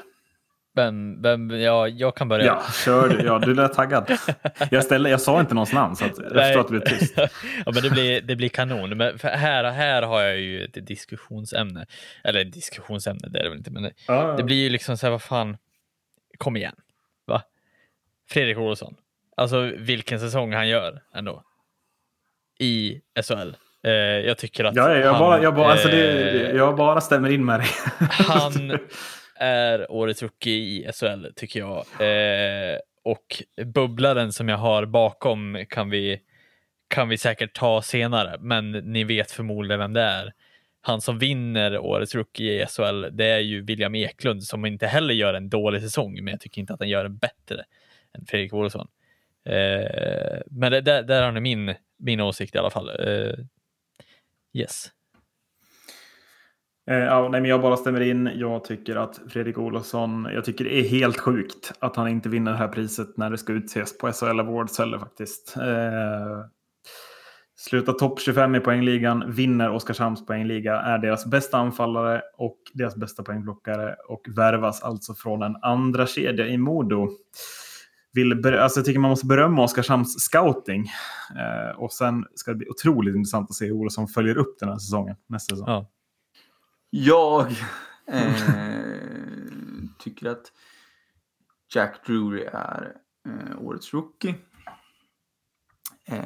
Vem, 0.76 1.22
vem, 1.22 1.50
ja, 1.50 1.88
jag 1.88 2.16
kan 2.16 2.28
börja. 2.28 2.44
Ja, 2.44 2.62
kör 2.84 3.08
du. 3.08 3.24
Ja, 3.24 3.38
du 3.38 3.54
lät 3.54 3.72
taggad. 3.74 4.18
Jag, 4.70 4.84
ställde, 4.84 5.10
jag 5.10 5.20
sa 5.20 5.40
inte 5.40 5.54
någons 5.54 5.72
namn, 5.72 5.96
så 5.96 6.04
jag 6.04 6.16
förstår 6.16 6.60
att 6.60 6.68
det 6.68 6.70
blir 6.70 6.80
tyst. 6.80 7.14
ja, 7.66 7.72
men 7.74 7.82
det 7.82 7.90
blir, 7.90 8.20
det 8.20 8.36
blir 8.36 8.48
kanon. 8.48 8.96
Men 8.96 9.18
här, 9.22 9.64
här 9.64 10.02
har 10.02 10.22
jag 10.22 10.38
ju 10.38 10.64
ett 10.64 10.86
diskussionsämne. 10.86 11.86
Eller 12.24 12.44
diskussionsämne, 12.44 13.28
det 13.28 13.38
är 13.38 13.42
det 13.42 13.48
väl 13.48 13.58
inte, 13.58 13.70
men 13.70 13.82
det, 13.82 13.92
ah. 14.08 14.36
det 14.36 14.42
blir 14.42 14.56
ju 14.56 14.68
liksom 14.68 14.96
så 14.96 15.06
här, 15.06 15.10
vad 15.10 15.22
fan, 15.22 15.56
kom 16.38 16.56
igen. 16.56 16.74
Va? 17.26 17.42
Fredrik 18.30 18.58
Olsson. 18.58 18.94
Alltså 19.36 19.60
vilken 19.78 20.20
säsong 20.20 20.52
han 20.52 20.68
gör 20.68 21.02
ändå. 21.14 21.42
I 22.58 23.00
SHL. 23.22 23.56
Eh, 23.84 23.92
jag 24.26 24.38
tycker 24.38 24.64
att 24.64 24.76
ja, 24.76 24.96
jag, 24.96 25.12
han, 25.12 25.20
bara, 25.20 25.42
jag, 25.42 25.54
bara, 25.54 25.72
alltså 25.72 25.88
det, 25.88 26.50
eh, 26.50 26.56
jag 26.56 26.76
bara 26.76 27.00
stämmer 27.00 27.30
in 27.30 27.44
med 27.44 27.60
dig. 27.60 27.68
han 28.08 28.78
är 29.36 29.90
årets 29.90 30.22
rookie 30.22 30.54
i 30.54 30.90
SHL 30.92 31.26
tycker 31.36 31.60
jag. 31.60 31.78
Eh, 32.00 32.78
och 33.04 33.42
bubblaren 33.64 34.32
som 34.32 34.48
jag 34.48 34.56
har 34.56 34.86
bakom 34.86 35.64
kan 35.68 35.90
vi, 35.90 36.20
kan 36.88 37.08
vi 37.08 37.18
säkert 37.18 37.54
ta 37.56 37.82
senare, 37.82 38.36
men 38.40 38.72
ni 38.72 39.04
vet 39.04 39.30
förmodligen 39.30 39.80
vem 39.80 39.92
det 39.92 40.02
är. 40.02 40.32
Han 40.80 41.00
som 41.00 41.18
vinner 41.18 41.78
årets 41.78 42.14
rookie 42.14 42.62
i 42.62 42.66
SHL, 42.66 43.06
det 43.12 43.26
är 43.26 43.38
ju 43.38 43.62
William 43.62 43.94
Eklund 43.94 44.44
som 44.44 44.66
inte 44.66 44.86
heller 44.86 45.14
gör 45.14 45.34
en 45.34 45.48
dålig 45.48 45.82
säsong, 45.82 46.14
men 46.14 46.26
jag 46.26 46.40
tycker 46.40 46.60
inte 46.60 46.72
att 46.74 46.80
han 46.80 46.88
gör 46.88 47.04
en 47.04 47.16
bättre 47.16 47.64
än 48.12 48.26
Fredrik 48.26 48.52
Olsson. 48.52 48.88
Eh, 49.44 50.40
men 50.46 50.72
det, 50.72 50.80
där, 50.80 51.02
där 51.02 51.22
har 51.22 51.32
ni 51.32 51.40
min, 51.40 51.74
min 51.96 52.20
åsikt 52.20 52.54
i 52.54 52.58
alla 52.58 52.70
fall. 52.70 52.88
Eh, 52.88 53.34
yes. 54.52 54.93
Eh, 56.86 56.96
ja, 56.96 57.28
nej, 57.28 57.40
men 57.40 57.50
jag 57.50 57.62
bara 57.62 57.76
stämmer 57.76 58.00
in. 58.00 58.30
Jag 58.34 58.64
tycker 58.64 58.96
att 58.96 59.20
Fredrik 59.28 59.58
Olofsson, 59.58 60.28
jag 60.34 60.44
tycker 60.44 60.64
det 60.64 60.80
är 60.80 60.88
helt 60.88 61.20
sjukt 61.20 61.72
att 61.78 61.96
han 61.96 62.08
inte 62.08 62.28
vinner 62.28 62.52
det 62.52 62.58
här 62.58 62.68
priset 62.68 63.16
när 63.16 63.30
det 63.30 63.38
ska 63.38 63.52
utses 63.52 63.98
på 63.98 64.12
SHL 64.12 64.40
Awards 64.40 64.78
heller 64.78 64.98
faktiskt. 64.98 65.56
Eh, 65.56 66.44
slutar 67.56 67.92
topp 67.92 68.20
25 68.20 68.54
i 68.54 68.60
poängligan, 68.60 69.32
vinner 69.32 69.70
Oskarshamns 69.70 70.26
poängliga, 70.26 70.80
är 70.80 70.98
deras 70.98 71.26
bästa 71.26 71.58
anfallare 71.58 72.22
och 72.36 72.58
deras 72.74 72.96
bästa 72.96 73.22
poängblockare 73.22 73.94
och 74.08 74.22
värvas 74.36 74.82
alltså 74.82 75.14
från 75.14 75.42
en 75.42 75.56
andra 75.62 76.06
kedja 76.06 76.46
i 76.46 76.58
Modo. 76.58 77.08
Vill, 78.12 78.46
alltså 78.46 78.78
jag 78.78 78.86
tycker 78.86 79.00
man 79.00 79.10
måste 79.10 79.26
berömma 79.26 79.62
Oskarshamns 79.62 80.20
scouting. 80.20 80.86
Eh, 81.38 81.78
och 81.78 81.92
sen 81.92 82.24
ska 82.34 82.50
det 82.50 82.56
bli 82.56 82.68
otroligt 82.68 83.16
intressant 83.16 83.50
att 83.50 83.56
se 83.56 83.64
hur 83.64 83.72
Olofsson 83.72 84.08
följer 84.08 84.38
upp 84.38 84.58
den 84.60 84.68
här 84.68 84.78
säsongen 84.78 85.16
nästa 85.28 85.56
säsong. 85.56 85.68
Ja. 85.68 85.90
Jag 86.96 87.50
eh, 88.06 88.32
tycker 89.98 90.28
att 90.28 90.52
Jack 91.74 92.06
Drury 92.06 92.44
är 92.52 92.92
eh, 93.28 93.62
årets 93.62 93.94
rookie. 93.94 94.34
Eh, 96.08 96.18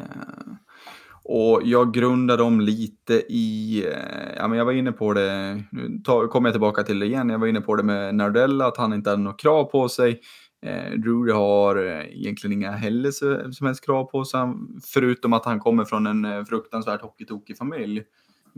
och 1.25 1.61
jag 1.65 1.95
grundar 1.95 2.37
dem 2.37 2.61
lite 2.61 3.15
i, 3.29 3.85
eh, 3.87 4.37
ja 4.37 4.49
men 4.49 4.59
jag 4.59 4.65
var 4.65 4.73
inne 4.73 4.93
på 4.93 5.13
det, 5.13 5.63
nu 5.71 6.01
kommer 6.05 6.49
jag 6.49 6.55
tillbaka 6.55 6.83
till 6.83 6.99
det 6.99 7.07
igen, 7.07 7.29
jag 7.29 7.39
var 7.39 7.47
inne 7.47 7.61
på 7.61 7.77
det 7.77 7.83
med 7.83 8.15
Nardella, 8.15 8.67
att 8.67 8.77
han 8.77 8.93
inte 8.93 9.11
hade 9.11 9.23
något 9.23 9.41
krav 9.41 9.65
på 9.65 9.89
sig. 9.89 10.21
Eh, 10.63 10.93
Drury 10.93 11.33
har 11.33 11.77
eh, 11.77 12.19
egentligen 12.19 12.53
inga 12.53 12.71
heller 12.71 13.11
som 13.53 13.67
helst 13.67 13.85
krav 13.85 14.05
på 14.05 14.25
sig, 14.25 14.41
förutom 14.85 15.33
att 15.33 15.45
han 15.45 15.61
kommer 15.61 15.85
från 15.85 16.07
en 16.07 16.25
eh, 16.25 16.45
fruktansvärt 16.45 17.03
hockeytokig 17.03 17.59
familj 17.59 18.05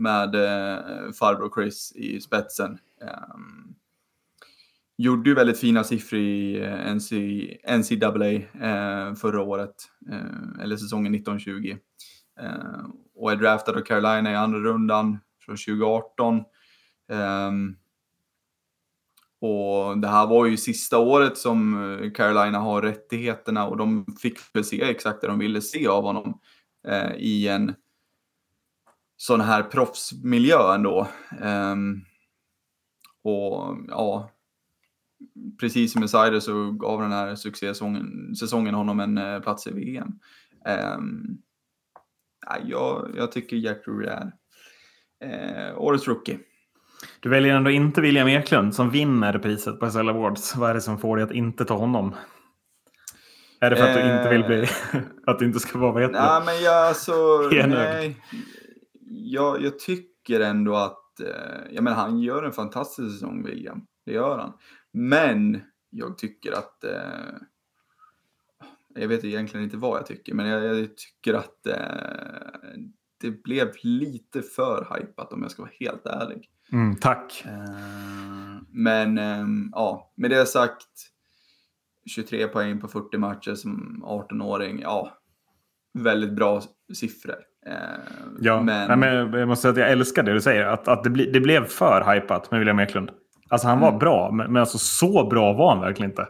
med 0.01 0.35
eh, 0.35 1.11
farbror 1.11 1.51
Chris 1.55 1.91
i 1.95 2.21
spetsen. 2.21 2.77
Um, 3.01 3.75
gjorde 4.97 5.29
ju 5.29 5.35
väldigt 5.35 5.59
fina 5.59 5.83
siffror 5.83 6.19
i 6.19 6.61
eh, 6.61 6.95
NC, 6.95 7.11
NCAA 7.77 8.31
eh, 8.31 9.13
förra 9.15 9.41
året, 9.41 9.75
eh, 10.11 10.63
eller 10.63 10.77
säsongen 10.77 11.15
1920. 11.15 11.77
Eh, 12.39 12.85
och 13.15 13.31
är 13.31 13.35
draftad 13.35 13.71
av 13.71 13.81
Carolina 13.81 14.31
i 14.31 14.35
andra 14.35 14.59
rundan 14.59 15.19
från 15.45 15.57
2018. 15.57 16.35
Um, 16.35 16.45
ehm, 17.17 17.75
och 19.41 19.97
det 19.97 20.07
här 20.07 20.27
var 20.27 20.45
ju 20.45 20.57
sista 20.57 20.97
året 20.97 21.37
som 21.37 21.83
eh, 21.93 22.11
Carolina 22.11 22.59
har 22.59 22.81
rättigheterna 22.81 23.67
och 23.67 23.77
de 23.77 24.05
fick 24.21 24.37
väl 24.53 24.63
se 24.63 24.81
exakt 24.81 25.21
det 25.21 25.27
de 25.27 25.39
ville 25.39 25.61
se 25.61 25.87
av 25.87 26.03
honom 26.03 26.39
eh, 26.87 27.11
i 27.17 27.47
en 27.47 27.75
sån 29.21 29.41
här 29.41 29.63
proffsmiljö 29.63 30.73
ändå. 30.73 31.07
Um, 31.41 32.05
och 33.23 33.77
ja, 33.87 34.31
precis 35.59 35.91
som 35.91 35.99
med 35.99 36.09
Seider 36.09 36.39
så 36.39 36.71
gav 36.71 37.01
den 37.01 37.11
här 37.11 37.35
succésäsongen 37.35 38.35
säsongen 38.35 38.73
honom 38.73 38.99
en 38.99 39.17
uh, 39.17 39.41
plats 39.41 39.67
i 39.67 39.71
VM. 39.71 40.07
Um, 40.07 40.17
ehm, 40.65 41.37
ja, 42.47 42.57
jag, 42.65 43.11
jag 43.17 43.31
tycker 43.31 43.57
Jack 43.57 43.85
Drury 43.85 44.07
är 44.07 44.31
uh, 45.25 45.81
årets 45.81 46.07
rookie. 46.07 46.39
Du 47.19 47.29
väljer 47.29 47.55
ändå 47.55 47.69
inte 47.69 48.01
William 48.01 48.27
Eklund 48.27 48.75
som 48.75 48.89
vinner 48.89 49.39
priset 49.39 49.79
på 49.79 49.91
SL 49.91 50.09
Awards. 50.09 50.55
Vad 50.55 50.69
är 50.69 50.73
det 50.73 50.81
som 50.81 50.99
får 50.99 51.17
dig 51.17 51.23
att 51.23 51.31
inte 51.31 51.65
ta 51.65 51.77
honom? 51.77 52.15
Är 53.59 53.69
det 53.69 53.75
för 53.75 53.87
att 53.87 53.93
du 53.93 54.01
inte 54.01 54.29
vill 54.29 54.43
bli... 54.43 54.63
Eh. 54.63 55.01
att 55.25 55.39
det 55.39 55.45
inte 55.45 55.59
ska 55.59 55.79
vara, 55.79 55.91
vad 55.91 56.01
heter 56.01 56.13
Nej, 56.13 56.41
men 56.45 56.63
jag 56.63 56.87
alltså... 56.87 57.13
nej 57.67 58.17
jag, 59.13 59.61
jag 59.61 59.79
tycker 59.79 60.39
ändå 60.39 60.75
att, 60.75 61.19
eh, 61.19 61.71
jag 61.71 61.83
menar 61.83 61.97
han 61.97 62.19
gör 62.19 62.43
en 62.43 62.51
fantastisk 62.51 63.11
säsong 63.11 63.43
William, 63.45 63.85
det 64.05 64.11
gör 64.11 64.37
han. 64.37 64.53
Men 64.93 65.61
jag 65.89 66.17
tycker 66.17 66.51
att, 66.51 66.83
eh, 66.83 67.35
jag 68.95 69.07
vet 69.07 69.23
egentligen 69.23 69.63
inte 69.63 69.77
vad 69.77 69.99
jag 69.99 70.05
tycker, 70.05 70.33
men 70.33 70.47
jag, 70.47 70.63
jag 70.63 70.97
tycker 70.97 71.33
att 71.33 71.67
eh, 71.67 72.81
det 73.21 73.43
blev 73.43 73.71
lite 73.83 74.41
för 74.41 74.97
hypat 74.99 75.33
om 75.33 75.41
jag 75.41 75.51
ska 75.51 75.61
vara 75.61 75.73
helt 75.79 76.05
ärlig. 76.05 76.49
Mm, 76.71 76.95
tack. 76.95 77.43
Eh, 77.45 78.61
men 78.69 79.17
ehm, 79.17 79.69
ja, 79.71 80.13
med 80.15 80.29
det 80.29 80.45
sagt, 80.45 80.87
23 82.05 82.47
poäng 82.47 82.79
på 82.79 82.87
40 82.87 83.17
matcher 83.17 83.55
som 83.55 84.03
18-åring, 84.07 84.79
ja, 84.79 85.17
väldigt 85.93 86.35
bra 86.35 86.61
siffror. 86.93 87.50
Eh, 87.65 87.73
ja, 88.39 88.61
men... 88.61 88.99
men 88.99 89.33
jag 89.33 89.47
måste 89.47 89.61
säga 89.61 89.71
att 89.71 89.77
jag 89.77 89.91
älskar 89.91 90.23
det 90.23 90.33
du 90.33 90.41
säger. 90.41 90.65
Att, 90.65 90.87
att 90.87 91.03
det, 91.03 91.09
bli, 91.09 91.31
det 91.31 91.39
blev 91.39 91.65
för 91.65 92.13
hypat 92.13 92.51
med 92.51 92.59
William 92.59 92.79
Eklund. 92.79 93.11
Alltså 93.49 93.67
han 93.67 93.79
var 93.79 93.87
mm. 93.87 93.99
bra, 93.99 94.31
men, 94.31 94.53
men 94.53 94.59
alltså, 94.59 94.77
så 94.77 95.27
bra 95.27 95.53
var 95.53 95.73
han 95.73 95.81
verkligen 95.81 96.11
inte. 96.11 96.27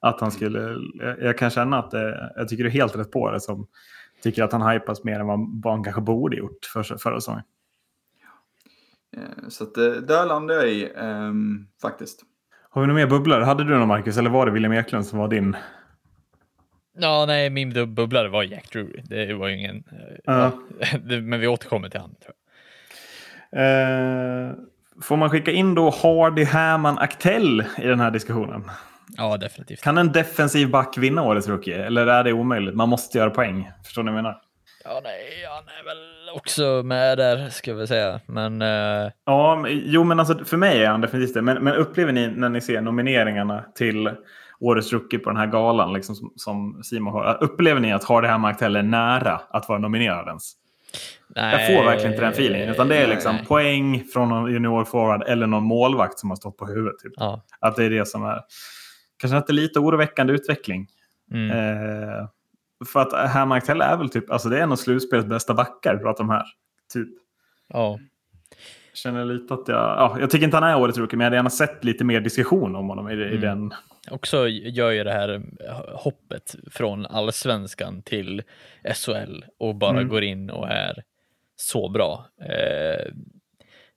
Att 0.00 0.20
han 0.20 0.30
skulle, 0.30 0.76
jag 1.20 1.38
kan 1.38 1.50
känna 1.50 1.78
att 1.78 1.90
det, 1.90 2.32
jag 2.36 2.48
tycker 2.48 2.64
du 2.64 2.70
är 2.70 2.72
helt 2.72 2.96
rätt 2.96 3.10
på 3.10 3.30
det 3.30 3.40
som 3.40 3.66
tycker 4.22 4.42
att 4.42 4.52
han 4.52 4.70
hypas 4.70 5.04
mer 5.04 5.20
än 5.20 5.26
vad 5.62 5.74
han 5.74 5.84
kanske 5.84 6.00
borde 6.00 6.36
gjort 6.36 6.64
för, 6.72 6.82
förra 6.82 7.20
säsongen. 7.20 7.42
Eh, 9.16 9.48
så 9.48 9.64
att, 9.64 9.76
eh, 9.76 9.84
där 9.84 10.26
landar 10.26 10.54
jag 10.54 10.68
i 10.68 10.92
um, 10.92 11.66
faktiskt. 11.82 12.22
Har 12.70 12.80
vi 12.80 12.86
några 12.86 13.00
mer 13.00 13.06
bubblare? 13.06 13.44
Hade 13.44 13.64
du 13.64 13.78
någon 13.78 13.88
Marcus 13.88 14.18
eller 14.18 14.30
var 14.30 14.46
det 14.46 14.52
William 14.52 14.72
Eklund 14.72 15.06
som 15.06 15.18
var 15.18 15.28
din? 15.28 15.56
Ja, 16.96 17.24
nej, 17.26 17.50
min 17.50 17.94
bubblare 17.94 18.28
var 18.28 18.42
Jack 18.42 18.72
Drury. 18.72 19.02
Det 19.04 19.34
var 19.34 19.48
ju 19.48 19.58
ingen... 19.58 19.76
Uh. 19.76 20.16
Ja, 20.24 20.52
men 21.22 21.40
vi 21.40 21.46
återkommer 21.46 21.88
till 21.88 22.00
han. 22.00 22.14
Tror 22.14 22.34
jag. 22.34 22.40
Uh, 23.54 24.52
får 25.02 25.16
man 25.16 25.30
skicka 25.30 25.50
in 25.50 25.74
då 25.74 25.90
Hardy, 25.90 26.44
Herman, 26.44 26.98
Aktell 26.98 27.64
i 27.78 27.86
den 27.86 28.00
här 28.00 28.10
diskussionen? 28.10 28.70
Ja, 29.16 29.36
definitivt. 29.36 29.82
Kan 29.82 29.98
en 29.98 30.12
defensiv 30.12 30.70
back 30.70 30.98
vinna 30.98 31.22
årets 31.22 31.48
rookie? 31.48 31.86
Eller 31.86 32.06
är 32.06 32.24
det 32.24 32.32
omöjligt? 32.32 32.74
Man 32.74 32.88
måste 32.88 33.18
göra 33.18 33.30
poäng. 33.30 33.70
Förstår 33.84 34.02
ni 34.02 34.10
vad 34.10 34.18
jag 34.18 34.22
menar? 34.22 34.40
Ja, 34.84 35.00
nej, 35.04 35.46
han 35.48 35.64
är 35.80 35.84
väl 35.84 36.36
också 36.36 36.82
med 36.84 37.18
där, 37.18 37.48
ska 37.50 37.74
vi 37.74 37.86
säga. 37.86 38.20
Men... 38.26 38.62
Uh... 38.62 39.10
Ja, 39.24 39.66
jo, 39.68 40.04
men 40.04 40.20
alltså 40.20 40.44
för 40.44 40.56
mig 40.56 40.84
är 40.84 40.88
han 40.88 41.00
definitivt 41.00 41.34
det. 41.34 41.42
Men, 41.42 41.64
men 41.64 41.74
upplever 41.74 42.12
ni 42.12 42.28
när 42.28 42.48
ni 42.48 42.60
ser 42.60 42.80
nomineringarna 42.80 43.64
till 43.74 44.10
årets 44.64 44.92
rookie 44.92 45.18
på 45.18 45.30
den 45.30 45.36
här 45.36 45.46
galan, 45.46 45.92
liksom 45.92 46.14
som, 46.14 46.32
som 46.36 46.82
Simon 46.82 47.12
har. 47.12 47.38
Upplever 47.40 47.80
ni 47.80 47.92
att 47.92 48.04
Hardy 48.04 48.28
Hammar 48.28 48.62
är 48.62 48.82
nära 48.82 49.40
att 49.50 49.68
vara 49.68 49.78
nominerad 49.78 50.28
ens? 50.28 50.52
Nej, 51.28 51.52
jag 51.52 51.78
får 51.78 51.84
verkligen 51.84 52.12
inte 52.12 52.24
den 52.24 52.32
feelingen. 52.32 52.68
Utan 52.68 52.88
det 52.88 52.96
är 52.96 53.08
liksom 53.08 53.36
nej. 53.36 53.46
poäng 53.46 54.04
från 54.12 54.28
någon 54.28 54.52
junior 54.52 54.84
forward 54.84 55.22
eller 55.22 55.46
någon 55.46 55.64
målvakt 55.64 56.18
som 56.18 56.30
har 56.30 56.36
stått 56.36 56.56
på 56.56 56.66
huvudet. 56.66 56.98
Typ. 56.98 57.12
Ja. 57.16 57.42
Att 57.60 57.76
det 57.76 57.84
är 57.84 57.90
det 57.90 58.08
som 58.08 58.24
är 58.24 58.40
kanske 59.16 59.36
inte 59.36 59.52
lite 59.52 59.78
oroväckande 59.78 60.32
utveckling. 60.32 60.86
Mm. 61.32 61.50
Eh, 61.50 62.26
för 62.86 63.00
att 63.00 63.30
Herman 63.30 63.58
är 63.58 63.96
väl 63.96 64.08
typ, 64.08 64.30
alltså 64.30 64.48
det 64.48 64.58
är 64.58 64.62
en 64.62 64.72
av 64.72 64.76
slutspelets 64.76 65.28
bästa 65.28 65.54
backar, 65.54 65.96
pratar 65.96 66.24
de 66.24 66.30
här. 66.30 66.44
Typ. 66.92 67.08
Ja. 67.68 67.98
Känner 68.94 69.24
lite 69.24 69.54
att 69.54 69.68
jag, 69.68 69.76
ja, 69.76 70.16
jag 70.20 70.30
tycker 70.30 70.44
inte 70.44 70.56
han 70.56 70.70
är 70.70 70.76
årets 70.76 70.98
rookie, 70.98 71.16
men 71.16 71.24
jag 71.24 71.26
hade 71.26 71.36
gärna 71.36 71.50
sett 71.50 71.84
lite 71.84 72.04
mer 72.04 72.20
diskussion 72.20 72.76
om 72.76 72.88
honom 72.88 73.10
i, 73.10 73.12
mm. 73.12 73.28
i 73.28 73.36
den. 73.36 73.74
Också 74.10 74.48
gör 74.48 74.90
ju 74.90 75.04
det 75.04 75.12
här 75.12 75.42
hoppet 75.92 76.54
från 76.70 77.06
allsvenskan 77.06 78.02
till 78.02 78.42
SHL 78.94 79.44
och 79.58 79.74
bara 79.74 79.90
mm. 79.90 80.08
går 80.08 80.22
in 80.22 80.50
och 80.50 80.68
är 80.68 81.02
så 81.56 81.88
bra. 81.88 82.26
Eh, 82.40 83.12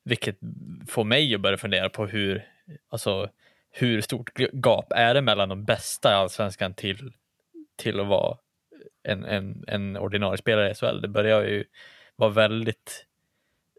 vilket 0.04 0.40
får 0.88 1.04
mig 1.04 1.36
att 1.36 1.42
börja 1.42 1.58
fundera 1.58 1.90
på 1.90 2.06
hur, 2.06 2.46
alltså, 2.90 3.30
hur 3.72 4.02
stort 4.02 4.30
gap 4.54 4.92
är 4.96 5.14
det 5.14 5.22
mellan 5.22 5.50
de 5.50 5.66
bästa 5.66 6.12
i 6.12 6.14
allsvenskan 6.14 6.74
till, 6.74 7.12
till 7.76 8.00
att 8.00 8.08
vara 8.08 8.38
en, 9.04 9.26
en, 9.26 9.64
en 9.68 9.98
ordinarie 9.98 10.38
spelare 10.38 10.72
i 10.72 10.76
SHL. 10.76 11.02
Det 11.02 11.08
börjar 11.08 11.44
ju 11.44 11.64
vara 12.16 12.30
väldigt, 12.30 13.06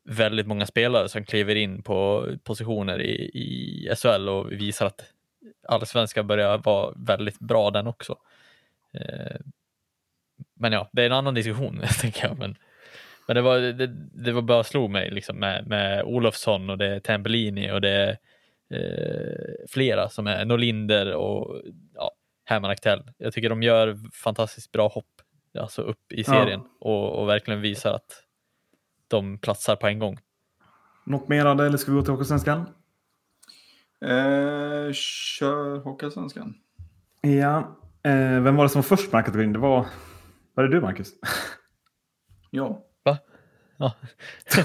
väldigt 0.08 0.46
många 0.46 0.66
spelare 0.66 1.08
som 1.08 1.24
kliver 1.24 1.54
in 1.54 1.82
på 1.82 2.26
positioner 2.44 3.02
i, 3.02 3.30
i 3.34 3.94
SHL 3.96 4.28
och 4.28 4.52
visar 4.52 4.86
att 4.86 5.12
allsvenskan 5.68 6.26
börjar 6.26 6.58
vara 6.58 6.94
väldigt 6.96 7.38
bra 7.38 7.70
den 7.70 7.86
också. 7.86 8.18
Eh, 8.94 9.36
men 10.54 10.72
ja, 10.72 10.88
det 10.92 11.02
är 11.02 11.06
en 11.06 11.12
annan 11.12 11.34
diskussion, 11.34 11.82
tänker 12.00 12.26
jag. 12.26 12.38
Men, 12.38 12.56
men 13.26 13.34
det, 13.34 13.42
var, 13.42 13.58
det, 13.58 13.86
det 14.24 14.32
var 14.32 14.42
bara 14.42 14.64
slog 14.64 14.90
mig 14.90 15.10
liksom 15.10 15.36
med, 15.36 15.66
med 15.66 16.04
Olofsson 16.04 16.70
och 16.70 16.78
det 16.78 16.86
är 16.86 17.00
Tambellini 17.00 17.70
och 17.70 17.80
det 17.80 17.90
är 17.90 18.18
eh, 18.74 19.66
flera 19.68 20.08
som 20.08 20.26
är 20.26 20.44
Norlinder 20.44 21.14
och 21.14 21.62
ja, 21.94 22.10
Herman 22.44 22.70
Aktell. 22.70 23.02
Jag 23.18 23.32
tycker 23.32 23.48
de 23.48 23.62
gör 23.62 23.98
fantastiskt 24.14 24.72
bra 24.72 24.88
hopp 24.88 25.06
alltså 25.58 25.82
upp 25.82 26.12
i 26.12 26.24
serien 26.24 26.60
ja. 26.64 26.88
och, 26.88 27.20
och, 27.20 27.28
verkligen 27.28 27.60
visar 27.60 27.92
att 27.92 28.24
de 29.08 29.38
platsar 29.38 29.76
på 29.76 29.86
en 29.86 29.98
gång. 29.98 30.18
Något 31.04 31.28
mer 31.28 31.46
av 31.46 31.56
det 31.56 31.66
eller 31.66 31.78
ska 31.78 31.90
vi 31.90 31.96
gå 31.96 32.02
till 32.02 32.12
Hockeysvenskan? 32.12 32.58
Eh, 34.04 34.92
kör 34.92 35.78
Hockeysvenskan. 35.78 36.54
Ja, 37.20 37.76
eh, 38.02 38.40
vem 38.40 38.56
var 38.56 38.64
det 38.64 38.68
som 38.68 38.80
var 38.80 38.96
först 38.96 39.12
med 39.12 39.24
kategorin? 39.24 39.52
Det 39.52 39.58
var, 39.58 39.86
var 40.54 40.64
det 40.64 40.70
du 40.70 40.80
Marcus? 40.80 41.08
ja. 42.50 42.84
Va? 43.04 43.18
Ja. 43.76 43.92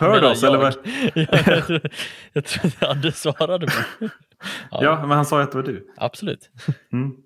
Hör 0.00 0.20
du 0.20 0.26
oss 0.26 0.42
eller? 0.42 0.58
Vad? 0.58 0.74
jag, 1.14 1.66
trodde, 1.66 1.90
jag 2.32 2.44
trodde 2.44 2.88
Anders 2.88 3.14
svarade 3.14 3.66
på. 3.66 4.08
Ja. 4.70 4.78
ja, 4.82 5.00
men 5.00 5.10
han 5.10 5.26
sa 5.26 5.38
ju 5.38 5.44
att 5.44 5.52
det 5.52 5.58
var 5.58 5.64
du. 5.64 5.92
Absolut. 5.96 6.50
Mm. 6.92 7.16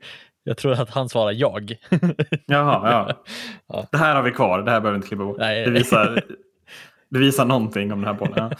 Jag 0.49 0.57
tror 0.57 0.73
att 0.73 0.91
han 0.91 1.09
svarar 1.09 1.33
jag. 1.33 1.77
Jaha, 2.47 2.91
ja. 2.91 3.23
ja. 3.69 3.87
Det 3.91 3.99
här 3.99 4.15
har 4.15 4.23
vi 4.23 4.31
kvar, 4.31 4.63
det 4.63 4.71
här 4.71 4.81
behöver 4.81 4.91
vi 4.91 4.97
inte 4.97 5.09
klippa 5.09 5.25
bort. 5.25 5.39
Nej, 5.39 5.65
det, 5.65 5.71
visar, 5.71 6.23
det 7.11 7.19
visar 7.19 7.45
någonting 7.45 7.93
om 7.93 8.01
den 8.01 8.09
här 8.09 8.27
podden. 8.27 8.53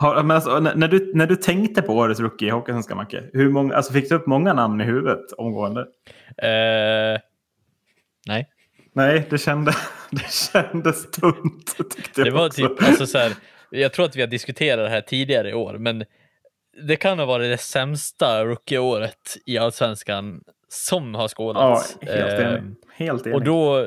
Ja. 0.00 0.22
men 0.22 0.30
alltså, 0.30 0.60
när, 0.60 0.88
du, 0.88 1.12
när 1.14 1.26
du 1.26 1.36
tänkte 1.36 1.82
på 1.82 1.94
årets 1.94 2.20
rookie 2.20 2.48
i 2.48 2.50
Hockeysvenskan, 2.50 2.96
Macke, 2.96 3.22
hur 3.32 3.50
många, 3.50 3.74
alltså 3.74 3.92
fick 3.92 4.08
du 4.08 4.14
upp 4.14 4.26
många 4.26 4.52
namn 4.52 4.80
i 4.80 4.84
huvudet 4.84 5.32
omgående? 5.32 5.80
Uh, 5.80 7.20
nej. 8.26 8.48
Nej, 8.92 9.26
det, 9.30 9.38
kände, 9.38 9.72
det 10.10 10.32
kändes 10.32 11.10
tunt. 11.10 11.76
Det 12.14 12.30
var 12.30 12.48
typ, 12.48 12.82
alltså 12.82 13.06
så 13.06 13.18
här, 13.18 13.32
jag 13.70 13.92
tror 13.92 14.04
att 14.04 14.16
vi 14.16 14.20
har 14.20 14.28
diskuterat 14.28 14.86
det 14.86 14.90
här 14.90 15.00
tidigare 15.00 15.50
i 15.50 15.54
år, 15.54 15.78
men 15.78 16.04
det 16.82 16.96
kan 16.96 17.18
ha 17.18 17.26
varit 17.26 17.50
det 17.50 17.58
sämsta 17.58 18.44
rookieåret 18.44 19.36
i 19.46 19.58
allsvenskan 19.58 20.40
som 20.68 21.14
har 21.14 21.28
skådats. 21.28 21.96
Ja, 22.00 22.12
helt 22.12 22.40
enig. 22.40 22.54
Eh, 22.54 22.62
helt 22.92 23.26
enig. 23.26 23.36
Och 23.36 23.44
då 23.44 23.80
eh, 23.80 23.86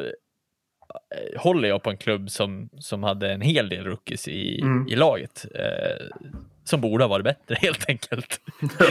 håller 1.37 1.69
jag 1.69 1.83
på 1.83 1.89
en 1.89 1.97
klubb 1.97 2.31
som, 2.31 2.69
som 2.79 3.03
hade 3.03 3.31
en 3.31 3.41
hel 3.41 3.69
del 3.69 3.85
rookies 3.85 4.27
i, 4.27 4.61
mm. 4.61 4.87
i 4.87 4.95
laget. 4.95 5.45
Eh, 5.55 6.17
som 6.63 6.81
borde 6.81 7.03
ha 7.03 7.09
varit 7.09 7.23
bättre 7.23 7.55
helt 7.61 7.89
enkelt. 7.89 8.41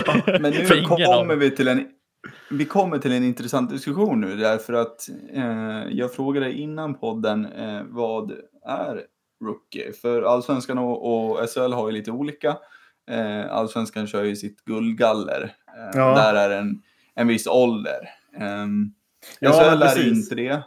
Ja, 0.06 0.22
men 0.26 0.52
nu 0.52 0.82
kommer 0.84 1.36
vi 1.36 1.50
till 1.50 1.68
en 1.68 1.88
vi 2.50 2.64
kommer 2.64 2.98
till 2.98 3.12
en 3.12 3.24
intressant 3.24 3.70
diskussion 3.70 4.20
nu 4.20 4.36
därför 4.36 4.72
att 4.72 5.08
eh, 5.32 5.84
jag 5.90 6.14
frågade 6.14 6.52
innan 6.52 6.94
podden 6.94 7.46
eh, 7.46 7.82
vad 7.88 8.32
är 8.66 9.02
rookie? 9.44 9.92
För 9.92 10.22
allsvenskan 10.22 10.78
och, 10.78 11.30
och 11.30 11.48
SHL 11.48 11.72
har 11.72 11.88
ju 11.88 11.92
lite 11.92 12.10
olika. 12.10 12.56
Eh, 13.10 13.52
Allsvenskan 13.52 14.06
kör 14.06 14.24
ju 14.24 14.36
sitt 14.36 14.64
guldgaller. 14.64 15.54
Eh, 15.76 15.98
ja. 16.00 16.14
Där 16.14 16.34
är 16.34 16.58
en, 16.58 16.82
en 17.14 17.28
viss 17.28 17.46
ålder. 17.46 18.10
Eh, 18.36 18.66
ja, 19.40 19.52
SHL 19.52 19.82
är 19.82 20.08
inte 20.08 20.34
det. 20.34 20.62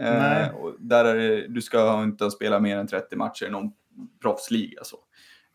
Eh, 0.00 0.48
där 0.78 1.04
är 1.04 1.14
det, 1.14 1.48
du 1.48 1.62
ska 1.62 2.02
inte 2.02 2.24
ha 2.24 2.30
spelat 2.30 2.62
mer 2.62 2.76
än 2.76 2.86
30 2.86 3.16
matcher 3.16 3.46
i 3.46 3.50
någon 3.50 3.72
proffsliga. 4.22 4.84
Så. 4.84 4.96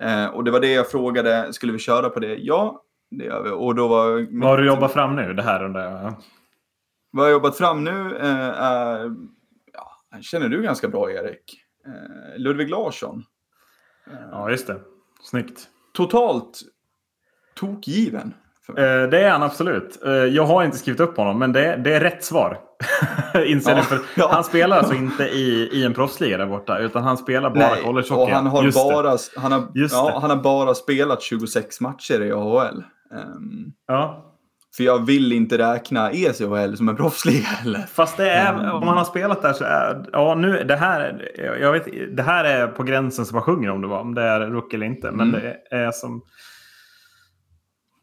Eh, 0.01 0.25
och 0.25 0.43
det 0.43 0.51
var 0.51 0.59
det 0.59 0.73
jag 0.73 0.91
frågade, 0.91 1.53
skulle 1.53 1.73
vi 1.73 1.79
köra 1.79 2.09
på 2.09 2.19
det? 2.19 2.35
Ja, 2.35 2.83
det 3.11 3.25
gör 3.25 3.43
vi. 3.43 3.49
Och 3.49 3.75
då 3.75 3.87
var 3.87 4.39
Vad 4.39 4.49
har 4.49 4.57
du 4.57 4.67
jobbat 4.67 4.93
fram 4.93 5.15
nu? 5.15 5.33
Det 5.33 5.43
här 5.43 5.63
undrar 5.63 6.13
Vad 7.11 7.25
jag 7.25 7.29
har 7.29 7.31
jobbat 7.31 7.57
fram 7.57 7.83
nu 7.83 8.17
eh, 8.17 8.61
är, 8.61 9.15
ja, 9.73 10.19
känner 10.21 10.49
du 10.49 10.61
ganska 10.61 10.87
bra 10.87 11.11
Erik. 11.11 11.61
Eh, 11.85 12.37
Ludvig 12.37 12.69
Larsson. 12.69 13.23
Ja, 14.31 14.49
just 14.49 14.67
det. 14.67 14.81
Snyggt 15.23 15.69
totalt 15.95 16.61
tokgiven. 17.55 18.33
Eh, 18.69 19.09
det 19.09 19.19
är 19.19 19.29
han 19.29 19.43
absolut. 19.43 20.03
Eh, 20.05 20.11
jag 20.11 20.45
har 20.45 20.63
inte 20.63 20.77
skrivit 20.77 20.99
upp 20.99 21.17
honom, 21.17 21.39
men 21.39 21.51
det, 21.51 21.75
det 21.75 21.95
är 21.95 21.99
rätt 21.99 22.23
svar. 22.23 22.59
Inser 23.45 23.75
ja, 23.75 23.81
för 23.81 23.99
ja. 24.15 24.29
Han 24.31 24.43
spelar 24.43 24.77
alltså 24.77 24.93
inte 24.93 25.23
i, 25.23 25.69
i 25.73 25.85
en 25.85 25.93
proffsliga 25.93 26.37
där 26.37 26.45
borta, 26.45 26.77
utan 26.77 27.03
han 27.03 27.17
spelar 27.17 27.49
bara 27.49 27.75
collegehockey. 27.75 28.33
Han, 28.33 28.47
har 28.47 28.71
bara, 28.71 29.17
han, 29.37 29.51
har, 29.51 29.67
ja, 29.73 30.19
han 30.21 30.29
har 30.29 30.37
bara 30.37 30.75
spelat 30.75 31.21
26 31.21 31.81
matcher 31.81 32.21
i 32.21 32.31
AHL. 32.31 32.75
Um, 32.75 32.83
ehm, 33.19 33.71
ja. 33.87 34.34
För 34.75 34.83
jag 34.83 35.05
vill 35.05 35.31
inte 35.31 35.57
räkna 35.57 36.11
ECHL 36.11 36.75
som 36.75 36.89
en 36.89 36.95
proffsliga 36.95 37.43
heller. 37.43 37.79
Fast 37.79 38.17
det 38.17 38.29
är, 38.29 38.53
mm. 38.53 38.71
om 38.71 38.85
man 38.85 38.97
har 38.97 39.05
spelat 39.05 39.41
där 39.41 39.53
så 39.53 39.63
är 39.63 40.05
ja 40.11 40.35
nu 40.35 40.63
det 40.63 40.75
här. 40.75 41.31
Jag 41.61 41.71
vet, 41.71 42.17
det 42.17 42.23
här 42.23 42.43
är 42.43 42.67
på 42.67 42.83
gränsen 42.83 43.25
som 43.25 43.35
man 43.35 43.43
sjunger 43.43 43.69
om 43.69 43.81
det 43.81 43.87
var. 43.87 43.99
Om 43.99 44.15
det 44.15 44.21
är 44.21 44.39
rookie 44.39 44.77
eller 44.77 44.85
inte. 44.85 45.11
Men 45.11 45.29
mm. 45.29 45.41
det 45.41 45.75
är 45.75 45.91
som. 45.91 46.21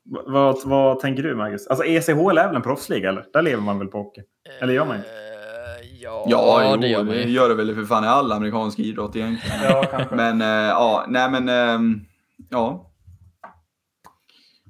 Vad, 0.04 0.56
vad 0.64 1.00
tänker 1.00 1.22
du 1.22 1.34
Marcus? 1.34 1.66
Alltså 1.66 1.84
ECHL 1.84 2.38
är 2.38 2.46
väl 2.46 2.56
en 2.56 2.62
proffsliga 2.62 3.08
eller? 3.08 3.24
Där 3.32 3.42
lever 3.42 3.62
man 3.62 3.78
väl 3.78 3.88
på 3.88 3.98
hockey? 3.98 4.22
Eller 4.60 4.74
gör 4.74 4.86
man 4.86 4.96
inte? 4.96 5.08
Eh, 5.08 6.02
ja, 6.02 6.26
ja 6.28 6.76
det 6.76 6.88
gör 6.88 7.04
ju. 7.04 7.28
gör 7.28 7.48
det 7.48 7.54
väl 7.54 7.74
för 7.74 7.84
fan 7.84 8.04
i 8.04 8.06
all 8.06 8.32
amerikansk 8.32 8.78
idrott 8.78 9.16
egentligen. 9.16 9.58
ja, 9.62 10.04
men 10.10 10.42
äh, 10.42 10.48
ja, 10.48 11.04
nej 11.08 11.30
men 11.30 11.48
äh, 11.48 11.98
ja. 12.50 12.91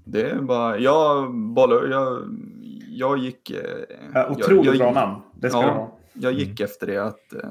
Det 0.04 0.30
är 0.30 0.40
bara, 0.40 0.78
jag 0.78 1.34
bollar, 1.34 1.86
jag, 1.86 2.22
jag 2.88 3.18
gick... 3.18 3.52
Ja, 4.14 4.28
otroligt 4.30 4.64
jag, 4.66 4.74
jag, 4.74 4.78
bra 4.78 4.92
namn. 4.92 5.22
Det 5.34 5.50
ska 5.50 5.58
ja, 5.58 5.66
du 5.66 5.70
ha. 5.70 5.98
jag 6.12 6.32
gick 6.32 6.60
mm. 6.60 6.64
efter 6.64 6.86
det 6.86 6.98
att 6.98 7.34
eh, 7.34 7.50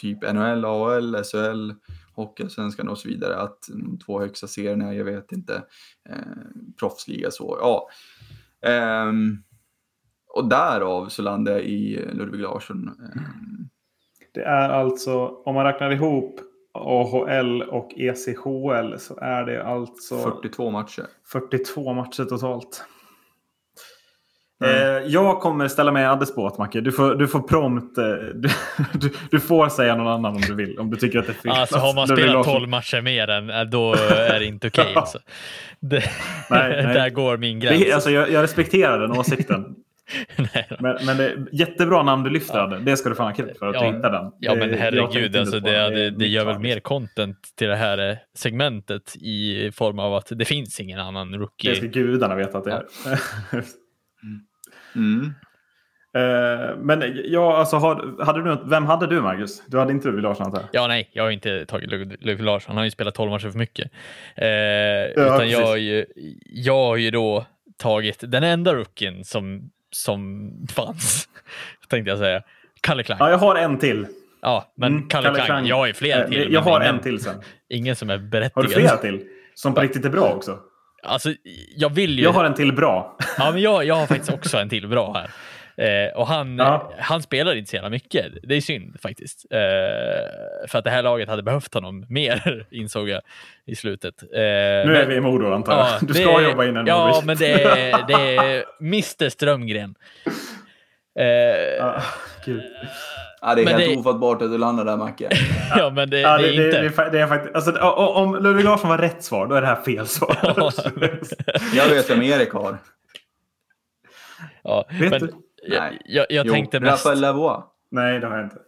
typ 0.00 0.32
NHL, 0.32 0.64
AL, 0.64 1.24
SHL, 1.24 1.72
Hockeyallsvenskan 2.14 2.88
och 2.88 2.98
så 2.98 3.08
vidare, 3.08 3.36
att 3.36 3.68
de 3.68 3.98
två 3.98 4.20
högsta 4.20 4.46
serierna, 4.46 4.94
jag 4.94 5.04
vet 5.04 5.32
inte, 5.32 5.62
eh, 6.08 6.16
proffsliga 6.78 7.30
så, 7.30 7.58
ja. 7.60 7.88
Eh, 8.70 9.12
och 10.34 10.48
därav 10.48 11.08
så 11.08 11.22
landade 11.22 11.56
jag 11.56 11.66
i 11.66 12.08
Ludvig 12.12 12.40
Larsson. 12.40 12.88
Eh. 12.88 13.22
Det 14.34 14.42
är 14.42 14.68
alltså, 14.68 15.26
om 15.28 15.54
man 15.54 15.64
räknar 15.64 15.90
ihop 15.90 16.40
AHL 16.78 17.62
och 17.62 17.90
ECHL 17.96 18.98
så 18.98 19.18
är 19.20 19.44
det 19.44 19.64
alltså 19.64 20.18
42 20.18 20.70
matcher. 20.70 21.06
42 21.32 21.92
matcher 21.92 22.24
totalt. 22.24 22.84
Mm. 24.64 24.96
Eh, 24.96 25.08
jag 25.08 25.40
kommer 25.40 25.68
ställa 25.68 25.92
mig 25.92 26.02
i 26.02 26.06
Addes 26.06 26.34
båt, 26.34 26.58
Macke. 26.58 26.80
Du 26.80 26.92
får, 26.92 27.14
du 27.14 27.28
får 27.28 27.40
prompt... 27.40 27.98
Eh, 27.98 28.04
du, 28.34 28.48
du, 28.92 29.10
du, 29.30 29.40
får 29.40 29.68
säga 29.68 29.96
någon 29.96 30.06
annan 30.06 30.34
om 30.34 30.40
du 30.40 30.54
vill. 30.54 30.78
Om 30.78 30.90
du 30.90 30.96
tycker 30.96 31.18
att 31.18 31.26
det 31.26 31.32
är 31.32 31.34
fel. 31.34 31.52
Alltså 31.52 31.78
har 31.78 31.94
man 31.94 32.08
spelat 32.08 32.44
12 32.44 32.68
matcher 32.68 33.00
mer 33.00 33.30
än 33.30 33.50
eh, 33.50 33.62
då 33.62 33.94
är 34.10 34.38
det 34.38 34.46
inte 34.46 34.66
okej. 34.66 34.84
Okay, 34.88 34.94
alltså. 34.94 35.18
nej, 35.80 36.02
nej. 36.50 36.82
Där 36.82 37.10
går 37.10 37.36
min 37.36 37.60
gräns. 37.60 37.84
Det, 37.84 37.92
alltså, 37.92 38.10
jag, 38.10 38.30
jag 38.30 38.42
respekterar 38.42 38.98
den 38.98 39.12
åsikten. 39.12 39.74
men, 40.78 40.96
men 41.06 41.16
det 41.16 41.24
är 41.24 41.46
jättebra 41.52 42.02
namn 42.02 42.24
du 42.24 42.30
lyfter. 42.30 42.58
Ja. 42.58 42.66
Det 42.66 42.96
ska 42.96 43.08
du 43.08 43.14
fan 43.14 43.26
ha 43.26 43.34
kul 43.34 43.54
för 43.58 43.66
att 43.66 43.74
ja, 43.74 43.90
du 43.90 43.96
hittar 43.96 44.10
den. 44.10 44.32
Ja, 44.38 44.54
men 44.54 44.74
herregud, 44.74 45.36
alltså, 45.36 45.60
det, 45.60 45.90
det, 45.90 46.10
det 46.10 46.26
gör 46.26 46.44
väl 46.44 46.58
mer 46.58 46.80
content 46.80 47.38
till 47.56 47.68
det 47.68 47.76
här 47.76 48.18
segmentet 48.34 49.16
i 49.16 49.70
form 49.74 49.98
av 49.98 50.14
att 50.14 50.26
det 50.30 50.44
finns 50.44 50.80
ingen 50.80 51.00
annan 51.00 51.34
rookie. 51.34 51.70
Det 51.70 51.76
ska 51.76 51.86
gudarna 51.86 52.34
veta 52.34 52.58
att 52.58 52.64
det 52.64 52.72
är. 52.72 52.84
Mm. 54.22 54.40
Mm. 54.94 55.34
Uh, 56.16 56.76
men 56.76 57.20
ja, 57.24 57.56
alltså, 57.56 57.76
har, 57.76 58.24
hade 58.24 58.42
du, 58.42 58.58
vem 58.64 58.86
hade 58.86 59.06
du 59.06 59.20
Marcus? 59.20 59.62
Du 59.66 59.78
hade 59.78 59.92
inte 59.92 60.06
Ludvig 60.06 60.22
Larsson 60.22 60.46
antar 60.46 60.62
Ja, 60.72 60.86
nej, 60.86 61.10
jag 61.12 61.22
har 61.22 61.30
inte 61.30 61.66
tagit 61.66 61.90
Ludvig 61.90 62.42
Larsson. 62.42 62.68
Han 62.68 62.76
har 62.76 62.84
ju 62.84 62.90
spelat 62.90 63.14
12 63.14 63.30
matcher 63.30 63.50
för 63.50 63.58
mycket. 63.58 63.90
Uh, 64.42 64.48
ja, 64.48 65.08
utan 65.34 65.50
jag 65.50 65.66
har, 65.66 65.76
ju, 65.76 66.06
jag 66.44 66.86
har 66.86 66.96
ju 66.96 67.10
då 67.10 67.46
tagit 67.78 68.24
den 68.26 68.44
enda 68.44 68.74
rookien 68.74 69.24
som, 69.24 69.70
som 69.90 70.50
fanns, 70.74 71.28
tänkte 71.88 72.10
jag 72.10 72.18
säga. 72.18 72.42
Kalle 72.80 73.02
Klang. 73.02 73.18
Ja, 73.20 73.30
jag 73.30 73.38
har 73.38 73.56
en 73.56 73.78
till. 73.78 74.06
Ja, 74.42 74.72
men 74.76 74.92
mm, 74.92 75.08
Kalle, 75.08 75.24
Kalle 75.24 75.36
Klang, 75.36 75.46
Klang. 75.46 75.66
jag 75.66 75.76
har 75.76 75.86
ju 75.86 75.94
fler 75.94 76.24
uh, 76.24 76.30
till. 76.30 76.52
Jag 76.52 76.60
har 76.60 76.80
ingen, 76.80 76.94
en 76.94 77.02
till 77.02 77.20
sen. 77.22 77.34
Ingen 77.68 77.96
som 77.96 78.10
är 78.10 78.18
berättigad. 78.18 78.52
Har 78.54 78.62
du 78.62 78.80
flera 78.80 78.96
till? 78.96 79.26
Som 79.54 79.74
på 79.74 79.80
riktigt 79.80 80.04
är 80.04 80.10
bra 80.10 80.32
också? 80.34 80.58
Alltså, 81.02 81.34
jag 81.76 81.94
vill 81.94 82.18
ju... 82.18 82.24
Jag 82.24 82.32
har 82.32 82.44
en 82.44 82.54
till 82.54 82.72
bra. 82.72 83.16
Ja, 83.38 83.50
men 83.52 83.62
jag, 83.62 83.84
jag 83.84 83.94
har 83.94 84.06
faktiskt 84.06 84.32
också 84.34 84.58
en 84.58 84.68
till 84.68 84.88
bra 84.88 85.12
här. 85.12 85.30
Eh, 85.78 86.16
och 86.16 86.26
han, 86.26 86.58
ja. 86.58 86.92
han 86.98 87.22
spelar 87.22 87.56
inte 87.56 87.70
så 87.70 87.76
jävla 87.76 87.90
mycket. 87.90 88.26
Det 88.42 88.56
är 88.56 88.60
synd 88.60 88.96
faktiskt. 89.02 89.46
Eh, 89.50 89.58
för 90.68 90.78
att 90.78 90.84
det 90.84 90.90
här 90.90 91.02
laget 91.02 91.28
hade 91.28 91.42
behövt 91.42 91.74
honom 91.74 92.06
mer, 92.08 92.66
insåg 92.70 93.08
jag 93.08 93.22
i 93.66 93.76
slutet. 93.76 94.22
Eh, 94.22 94.28
nu 94.32 94.96
är 94.96 95.06
vi 95.06 95.14
i 95.14 95.20
Modo 95.20 95.52
antar 95.52 95.72
jag. 95.72 95.86
Ja, 95.86 95.98
du 96.06 96.14
ska 96.14 96.42
jobba 96.42 96.64
in 96.64 96.76
en 96.76 96.86
Ja, 96.86 97.22
men 97.24 97.36
det 97.36 97.52
är, 97.52 98.06
det 98.08 98.36
är 98.36 98.64
Mr 98.80 99.28
Strömgren. 99.28 99.94
Eh, 101.18 101.86
ah, 101.86 102.02
Gud. 102.44 102.62
Ja, 103.40 103.54
det 103.54 103.62
är 103.62 103.64
men 103.64 103.74
helt 103.74 103.92
det... 103.92 103.96
ofattbart 103.96 104.42
att 104.42 104.50
du 104.50 104.58
landar 104.58 104.84
där 104.84 104.96
Macke. 104.96 105.28
ja, 105.76 105.90
men 105.90 106.10
det, 106.10 106.20
ja, 106.20 106.36
det, 106.36 106.42
det 106.42 106.48
är 106.48 106.66
inte. 106.66 107.02
Det, 107.02 107.10
det, 107.10 107.20
är 107.20 107.26
faktiskt, 107.26 107.54
alltså, 107.54 107.88
om 107.90 108.36
Ludvig 108.36 108.64
Larsson 108.64 108.90
var 108.90 108.98
rätt 108.98 109.22
svar, 109.22 109.46
då 109.46 109.54
är 109.54 109.60
det 109.60 109.66
här 109.66 109.82
fel 109.82 110.06
svar. 110.06 110.36
jag 111.74 111.88
vet 111.88 112.10
vem 112.10 112.22
Erik 112.22 112.50
har. 112.50 112.78
Ja, 114.62 114.86
vet 115.00 115.10
men, 115.10 115.20
du? 115.20 115.32
Nej. 115.68 116.02
Jag, 116.04 116.26
jag 116.28 116.46
jo, 116.46 116.52
tänkte 116.52 116.80
mest... 116.80 117.06
Rafael 117.06 117.20
Lavoie. 117.20 117.62
Nej, 117.90 118.20
det 118.20 118.26
har 118.26 118.36
jag 118.36 118.46
inte. 118.46 118.58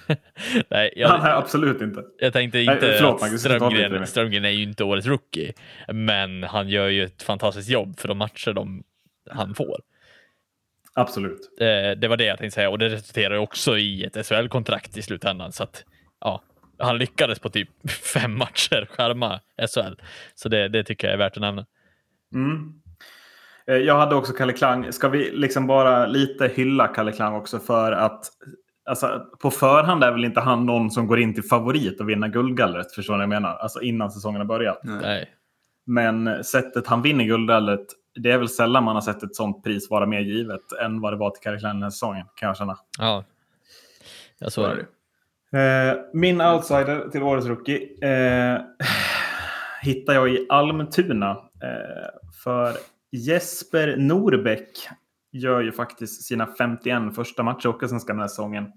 Nej, 0.68 0.92
jag, 0.96 1.08
Han 1.08 1.20
har 1.20 1.28
jag 1.28 1.38
absolut 1.38 1.80
inte. 1.80 2.04
Jag 2.18 2.32
tänkte 2.32 2.58
inte 2.58 2.86
Nej, 2.86 2.98
förlåt, 2.98 3.22
att 3.22 3.40
Strömgren, 3.40 4.06
Strömgren 4.06 4.44
är 4.44 4.50
ju 4.50 4.62
inte 4.62 4.84
årets 4.84 5.06
rookie, 5.06 5.52
men 5.92 6.42
han 6.42 6.68
gör 6.68 6.88
ju 6.88 7.04
ett 7.04 7.22
fantastiskt 7.22 7.68
jobb 7.68 7.98
för 7.98 8.08
de 8.08 8.18
matcher 8.18 8.52
de, 8.52 8.82
han 9.30 9.54
får. 9.54 9.80
Absolut. 10.94 11.54
Det, 11.58 11.94
det 11.94 12.08
var 12.08 12.16
det 12.16 12.24
jag 12.24 12.38
tänkte 12.38 12.54
säga 12.54 12.70
och 12.70 12.78
det 12.78 12.88
resulterar 12.88 13.36
också 13.36 13.78
i 13.78 14.04
ett 14.04 14.26
SHL-kontrakt 14.26 14.96
i 14.96 15.02
slutändan. 15.02 15.52
Så 15.52 15.62
att, 15.62 15.84
ja, 16.20 16.42
han 16.78 16.98
lyckades 16.98 17.38
på 17.38 17.50
typ 17.50 17.68
fem 18.14 18.38
matcher 18.38 18.88
skärma 18.90 19.40
SHL. 19.74 19.94
Så 20.34 20.48
det, 20.48 20.68
det 20.68 20.84
tycker 20.84 21.06
jag 21.06 21.14
är 21.14 21.18
värt 21.18 21.36
att 21.36 21.40
nämna. 21.40 21.66
Mm. 22.34 22.81
Eh, 23.66 23.76
jag 23.76 23.98
hade 23.98 24.14
också 24.14 24.32
Kalle 24.32 24.52
Klang. 24.52 24.92
Ska 24.92 25.08
vi 25.08 25.30
liksom 25.30 25.66
bara 25.66 26.06
lite 26.06 26.48
hylla 26.54 26.88
Kalle 26.88 27.12
Klang 27.12 27.34
också 27.34 27.58
för 27.58 27.92
att 27.92 28.24
alltså, 28.90 29.26
på 29.40 29.50
förhand 29.50 30.04
är 30.04 30.12
väl 30.12 30.24
inte 30.24 30.40
han 30.40 30.66
någon 30.66 30.90
som 30.90 31.06
går 31.06 31.18
in 31.18 31.34
till 31.34 31.44
favorit 31.44 32.00
och 32.00 32.08
vinner 32.08 32.28
guldgallret. 32.28 32.92
Förstår 32.92 33.14
ni 33.14 33.16
vad 33.16 33.22
jag 33.22 33.28
menar? 33.28 33.56
Alltså 33.56 33.80
innan 33.80 34.10
säsongen 34.10 34.40
har 34.40 34.46
börjat. 34.48 34.80
Nej. 34.82 35.30
Men 35.86 36.44
sättet 36.44 36.86
han 36.86 37.02
vinner 37.02 37.24
guldgallret 37.24 37.86
det 38.14 38.30
är 38.30 38.38
väl 38.38 38.48
sällan 38.48 38.84
man 38.84 38.94
har 38.94 39.02
sett 39.02 39.22
ett 39.22 39.36
sånt 39.36 39.64
pris 39.64 39.90
vara 39.90 40.06
mer 40.06 40.20
givet 40.20 40.72
än 40.82 41.00
vad 41.00 41.12
det 41.12 41.16
var 41.16 41.30
till 41.30 41.42
Kari 41.42 41.58
Klein 41.58 41.76
den 41.76 41.82
här 41.82 41.90
säsongen, 41.90 42.26
kan 42.34 42.46
jag 42.46 42.56
känna. 42.56 42.78
Ja, 42.98 43.24
jag 44.38 44.52
så 44.52 44.64
är 44.64 44.76
det. 44.76 44.86
Eh, 45.58 45.96
min 46.12 46.40
outsider 46.40 47.08
till 47.08 47.22
årets 47.22 47.46
rookie 47.46 47.78
eh, 48.02 48.60
hittar 49.82 50.14
jag 50.14 50.30
i 50.30 50.46
Almtuna. 50.48 51.30
Eh, 51.62 52.08
för 52.44 52.72
Jesper 53.12 53.96
Norbäck 53.96 54.88
gör 55.32 55.60
ju 55.60 55.72
faktiskt 55.72 56.22
sina 56.22 56.46
51 56.58 57.14
första 57.14 57.42
matcher 57.42 57.66
i 57.66 57.68
Hockeyallsvenskan 57.68 58.16
den 58.16 58.20
här 58.20 58.28
säsongen. 58.28 58.72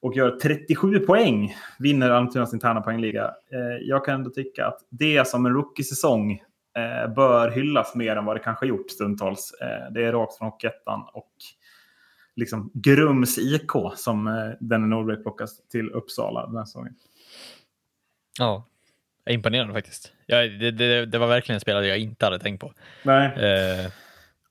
Och 0.00 0.14
gör 0.14 0.30
37 0.30 0.98
poäng, 0.98 1.54
vinner 1.78 2.10
Almtunas 2.10 2.54
interna 2.54 2.80
poängliga. 2.80 3.24
Eh, 3.24 3.86
jag 3.88 4.04
kan 4.04 4.14
ändå 4.14 4.30
tycka 4.30 4.66
att 4.66 4.78
det 4.88 5.28
som 5.28 5.46
en 5.46 5.52
rookie-säsong 5.52 6.32
eh, 6.76 7.14
bör 7.14 7.50
hyllas 7.50 7.94
mer 7.94 8.16
än 8.16 8.24
vad 8.24 8.36
det 8.36 8.40
kanske 8.40 8.66
gjort 8.66 8.90
stundtals. 8.90 9.52
Eh, 9.60 9.92
det 9.92 10.04
är 10.04 10.12
rakt 10.12 10.38
från 10.38 10.48
Hockeyettan 10.48 11.04
och 11.12 11.32
liksom 12.36 12.70
Grums 12.74 13.38
IK 13.38 13.70
som 13.96 14.26
eh, 14.26 14.50
den 14.60 14.90
Norberg 14.90 15.22
plockas 15.22 15.68
till 15.68 15.90
Uppsala 15.90 16.46
den 16.46 16.56
här 16.56 16.64
säsongen. 16.64 16.94
Ja, 18.38 18.66
imponerande 19.30 19.74
faktiskt. 19.74 20.12
Ja, 20.26 20.36
det, 20.36 20.70
det, 20.70 21.06
det, 21.06 21.18
var 21.18 21.26
verkligen 21.26 21.54
en 21.54 21.60
spelare 21.60 21.86
jag 21.86 21.98
inte 21.98 22.24
hade 22.24 22.38
tänkt 22.38 22.60
på. 22.60 22.72
Nej. 23.02 23.26
Eh, 23.26 23.90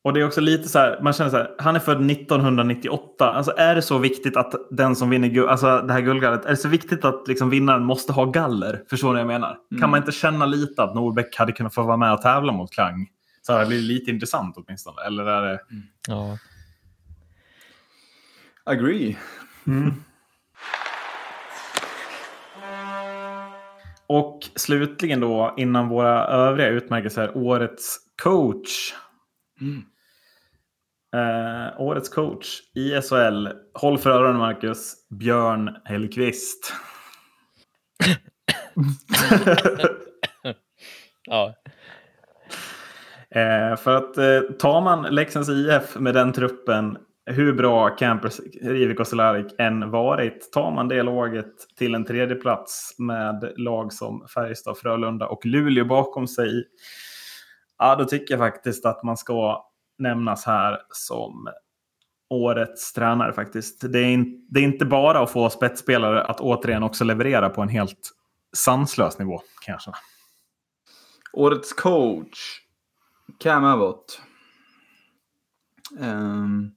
och 0.03 0.13
det 0.13 0.19
är 0.19 0.25
också 0.25 0.41
lite 0.41 0.69
så 0.69 0.79
här, 0.79 0.99
man 1.01 1.13
känner 1.13 1.29
så 1.29 1.37
här, 1.37 1.55
han 1.57 1.75
är 1.75 1.79
född 1.79 2.11
1998. 2.11 3.31
Alltså 3.31 3.53
är 3.57 3.75
det 3.75 3.81
så 3.81 3.97
viktigt 3.97 4.37
att 4.37 4.53
den 4.71 4.95
som 4.95 5.09
vinner 5.09 5.47
alltså 5.47 5.81
det 5.81 5.93
här 5.93 6.01
guldgallret, 6.01 6.45
är 6.45 6.49
det 6.49 6.57
så 6.57 6.67
viktigt 6.67 7.05
att 7.05 7.27
liksom 7.27 7.49
vinnaren 7.49 7.83
måste 7.83 8.13
ha 8.13 8.25
galler? 8.25 8.83
Förstår 8.89 9.07
ni 9.07 9.13
vad 9.13 9.19
jag 9.19 9.27
menar? 9.27 9.57
Mm. 9.71 9.81
Kan 9.81 9.89
man 9.89 9.99
inte 9.99 10.11
känna 10.11 10.45
lite 10.45 10.83
att 10.83 10.95
Norbeck 10.95 11.35
hade 11.35 11.51
kunnat 11.51 11.73
få 11.73 11.83
vara 11.83 11.97
med 11.97 12.13
och 12.13 12.21
tävla 12.21 12.51
mot 12.51 12.71
Klang? 12.71 13.07
Så 13.41 13.59
det 13.59 13.65
blir 13.65 13.81
lite 13.81 14.11
intressant 14.11 14.55
åtminstone. 14.57 15.01
Eller 15.01 15.25
är 15.25 15.41
det... 15.41 15.59
Mm. 15.71 15.83
Ja. 16.07 16.37
Agree. 18.63 19.17
Mm. 19.67 20.03
Och 24.11 24.39
slutligen 24.55 25.19
då, 25.19 25.53
innan 25.57 25.89
våra 25.89 26.27
övriga 26.27 26.67
utmärkelser, 26.69 27.37
årets 27.37 27.97
coach. 28.23 28.93
Mm. 29.61 29.83
Eh, 31.15 31.81
årets 31.81 32.09
coach 32.09 32.61
i 32.75 33.01
SHL. 33.01 33.47
Håll 33.73 33.97
för 33.97 34.09
öronen 34.09 34.37
Marcus. 34.37 34.93
Björn 35.09 35.77
Hellqvist. 35.85 36.73
ja. 41.25 41.55
Eh, 43.29 43.75
för 43.75 43.95
att 43.95 44.17
eh, 44.17 44.41
tar 44.59 44.81
man 44.81 45.15
Leksands 45.15 45.49
IF 45.49 45.95
med 45.95 46.13
den 46.13 46.33
truppen, 46.33 46.97
hur 47.25 47.53
bra 47.53 47.89
Campers 47.89 48.39
Rivik 48.61 48.99
och 48.99 49.07
Solarik 49.07 49.55
än 49.57 49.91
varit, 49.91 50.51
tar 50.51 50.71
man 50.71 50.87
det 50.87 51.03
laget 51.03 51.53
till 51.77 51.95
en 51.95 52.05
tredje 52.05 52.35
plats 52.35 52.95
med 52.97 53.53
lag 53.55 53.93
som 53.93 54.27
Färjestad, 54.33 54.77
Frölunda 54.77 55.27
och 55.27 55.45
Luleå 55.45 55.85
bakom 55.85 56.27
sig. 56.27 56.63
Ja, 57.77 57.95
då 57.95 58.05
tycker 58.05 58.33
jag 58.33 58.39
faktiskt 58.39 58.85
att 58.85 59.03
man 59.03 59.17
ska 59.17 59.65
nämnas 59.97 60.45
här 60.45 60.77
som 60.89 61.49
årets 62.29 62.93
tränare 62.93 63.33
faktiskt. 63.33 63.91
Det 63.91 63.99
är, 63.99 64.09
in, 64.09 64.47
det 64.49 64.59
är 64.59 64.63
inte 64.63 64.85
bara 64.85 65.19
att 65.19 65.31
få 65.31 65.49
spetsspelare 65.49 66.23
att 66.23 66.39
återigen 66.39 66.83
också 66.83 67.03
leverera 67.03 67.49
på 67.49 67.61
en 67.61 67.69
helt 67.69 68.11
sanslös 68.53 69.19
nivå 69.19 69.41
kanske. 69.61 69.91
Årets 71.33 71.73
coach, 71.73 72.61
Cam 73.39 73.65
Abbott. 73.65 74.21
Um, 75.99 76.71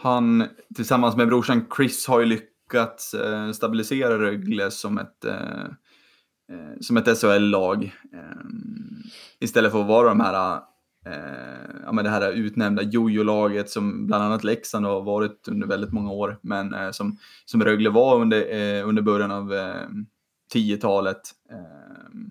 han 0.00 0.44
tillsammans 0.74 1.16
med 1.16 1.28
brorsan 1.28 1.66
Chris 1.76 2.06
har 2.06 2.20
ju 2.20 2.26
lyckats 2.26 3.14
eh, 3.14 3.52
stabilisera 3.52 4.18
Rögle 4.18 4.70
som 4.70 4.98
ett, 4.98 5.24
eh, 5.24 5.64
eh 6.52 6.78
som 6.80 6.96
ett 6.96 7.18
SHL-lag. 7.18 7.84
Eh, 8.12 8.46
istället 9.40 9.72
för 9.72 9.80
att 9.80 9.86
vara 9.86 10.08
de 10.08 10.20
här 10.20 10.60
eh, 11.06 11.82
ja, 11.84 11.92
men 11.92 12.04
det 12.04 12.10
här 12.10 12.32
utnämnda 12.32 12.82
jojo-laget 12.82 13.70
som 13.70 14.06
bland 14.06 14.24
annat 14.24 14.44
Leksand 14.44 14.86
har 14.86 15.02
varit 15.02 15.48
under 15.48 15.66
väldigt 15.66 15.92
många 15.92 16.10
år, 16.10 16.38
men 16.42 16.74
eh, 16.74 16.90
som, 16.90 17.18
som 17.44 17.64
Rögle 17.64 17.90
var 17.90 18.20
under, 18.20 18.54
eh, 18.56 18.88
under 18.88 19.02
början 19.02 19.30
av 19.30 19.54
eh, 19.54 19.88
10-talet 20.54 21.20
ehm, 21.50 22.30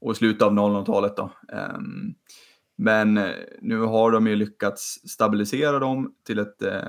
och 0.00 0.16
slutet 0.16 0.42
av 0.42 0.52
00-talet. 0.52 1.16
Då. 1.16 1.30
Ehm, 1.52 2.14
men 2.76 3.18
eh, 3.18 3.34
nu 3.60 3.80
har 3.80 4.10
de 4.10 4.26
ju 4.26 4.36
lyckats 4.36 5.00
stabilisera 5.04 5.78
dem 5.78 6.14
till 6.26 6.38
ett 6.38 6.62
eh, 6.62 6.80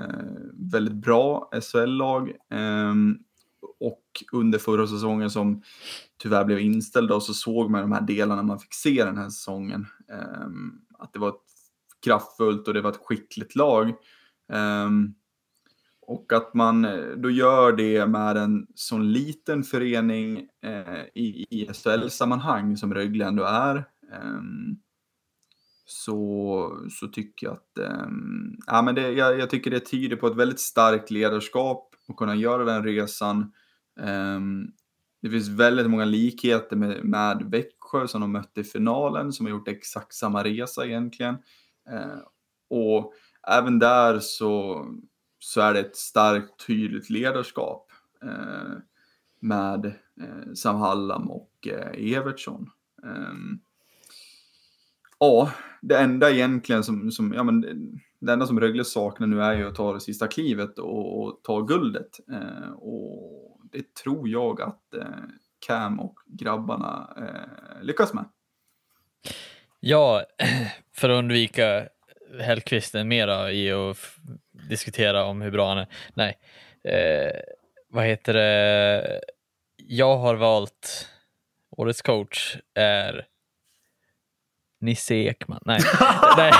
väldigt 0.52 0.94
bra 0.94 1.50
SHL-lag. 1.62 2.32
Ehm, 2.50 3.18
och 3.80 4.02
under 4.32 4.58
förra 4.58 4.86
säsongen 4.86 5.30
som 5.30 5.62
tyvärr 6.22 6.44
blev 6.44 6.60
inställd 6.60 7.10
och 7.10 7.22
så 7.22 7.34
såg 7.34 7.70
man 7.70 7.80
de 7.80 7.92
här 7.92 8.00
delarna 8.00 8.42
man 8.42 8.58
fick 8.58 8.74
se 8.74 9.04
den 9.04 9.16
här 9.16 9.28
säsongen 9.28 9.86
ehm, 10.08 10.72
att 10.98 11.12
det 11.12 11.18
var 11.18 11.28
ett 11.28 11.42
kraftfullt 12.04 12.68
och 12.68 12.74
det 12.74 12.80
var 12.80 12.90
ett 12.90 13.00
skickligt 13.04 13.56
lag. 13.56 13.92
Ehm, 14.52 15.14
och 16.06 16.32
att 16.32 16.54
man 16.54 16.84
eh, 16.84 17.06
då 17.16 17.30
gör 17.30 17.72
det 17.72 18.06
med 18.06 18.36
en 18.36 18.66
sån 18.74 19.12
liten 19.12 19.62
förening 19.62 20.48
eh, 20.62 21.00
i, 21.14 21.46
i 21.50 21.68
SHL-sammanhang 21.72 22.76
som 22.76 22.94
Rögle 22.94 23.24
ändå 23.24 23.44
är. 23.44 23.84
Um, 24.22 24.80
så, 25.86 26.80
så 26.90 27.08
tycker 27.08 27.46
jag 27.46 27.54
att 27.54 27.78
eh, 27.78 28.06
ja, 28.66 28.82
men 28.82 28.94
det, 28.94 29.12
jag, 29.12 29.38
jag, 29.38 29.50
tycker 29.50 29.70
det 29.70 29.80
tyder 29.80 30.16
på 30.16 30.26
ett 30.26 30.36
väldigt 30.36 30.60
starkt 30.60 31.10
ledarskap 31.10 31.94
att 32.08 32.16
kunna 32.16 32.34
göra 32.34 32.64
den 32.64 32.84
resan. 32.84 33.52
Eh, 34.00 34.40
det 35.22 35.30
finns 35.30 35.48
väldigt 35.48 35.90
många 35.90 36.04
likheter 36.04 36.76
med, 36.76 37.04
med 37.04 37.42
Växjö 37.50 38.08
som 38.08 38.20
de 38.20 38.32
mötte 38.32 38.60
i 38.60 38.64
finalen, 38.64 39.32
som 39.32 39.46
har 39.46 39.50
gjort 39.50 39.68
exakt 39.68 40.14
samma 40.14 40.44
resa 40.44 40.86
egentligen. 40.86 41.34
Eh, 41.90 42.18
och 42.70 43.12
även 43.48 43.78
där 43.78 44.18
så, 44.18 44.86
så 45.38 45.60
är 45.60 45.74
det 45.74 45.80
ett 45.80 45.96
starkt, 45.96 46.66
tydligt 46.66 47.10
ledarskap 47.10 47.92
eh, 48.22 48.78
med 49.40 49.86
eh, 50.20 50.52
Sam 50.54 50.76
Hallam 50.76 51.30
och 51.30 51.68
eh, 51.68 52.16
Evertsson. 52.16 52.70
Ehm, 53.04 53.58
ja, 55.18 55.50
det 55.82 55.98
enda 55.98 56.30
egentligen 56.30 56.84
som, 56.84 57.10
som 57.10 57.32
ja, 57.32 57.42
men, 57.42 57.60
det 58.20 58.32
enda 58.32 58.46
som 58.46 58.60
Rögle 58.60 58.84
saknar 58.84 59.26
nu 59.26 59.42
är 59.42 59.54
ju 59.54 59.68
att 59.68 59.74
ta 59.74 59.92
det 59.92 60.00
sista 60.00 60.26
klivet 60.26 60.78
och, 60.78 61.22
och 61.22 61.40
ta 61.42 61.60
guldet. 61.60 62.20
Eh, 62.32 62.70
och 62.72 63.60
det 63.72 63.94
tror 63.94 64.28
jag 64.28 64.60
att 64.60 64.94
eh, 64.94 65.06
Cam 65.66 66.00
och 66.00 66.18
grabbarna 66.26 67.14
eh, 67.16 67.84
lyckas 67.84 68.14
med. 68.14 68.24
Ja, 69.80 70.22
för 70.92 71.08
att 71.08 71.18
undvika 71.18 71.88
Hellkvisten 72.40 73.08
mera 73.08 73.52
i 73.52 73.72
att 73.72 73.96
diskutera 74.68 75.24
om 75.24 75.40
hur 75.40 75.50
bra 75.50 75.68
han 75.68 75.78
är. 75.78 75.88
Nej, 76.14 76.38
eh, 76.84 77.40
vad 77.88 78.04
heter 78.04 78.34
det? 78.34 79.20
Jag 79.76 80.16
har 80.16 80.34
valt 80.34 81.08
årets 81.70 82.02
coach 82.02 82.56
är 82.74 83.26
Nisse 84.86 85.14
Ekman. 85.14 85.60
Nej. 85.64 85.80
Nej. 86.36 86.52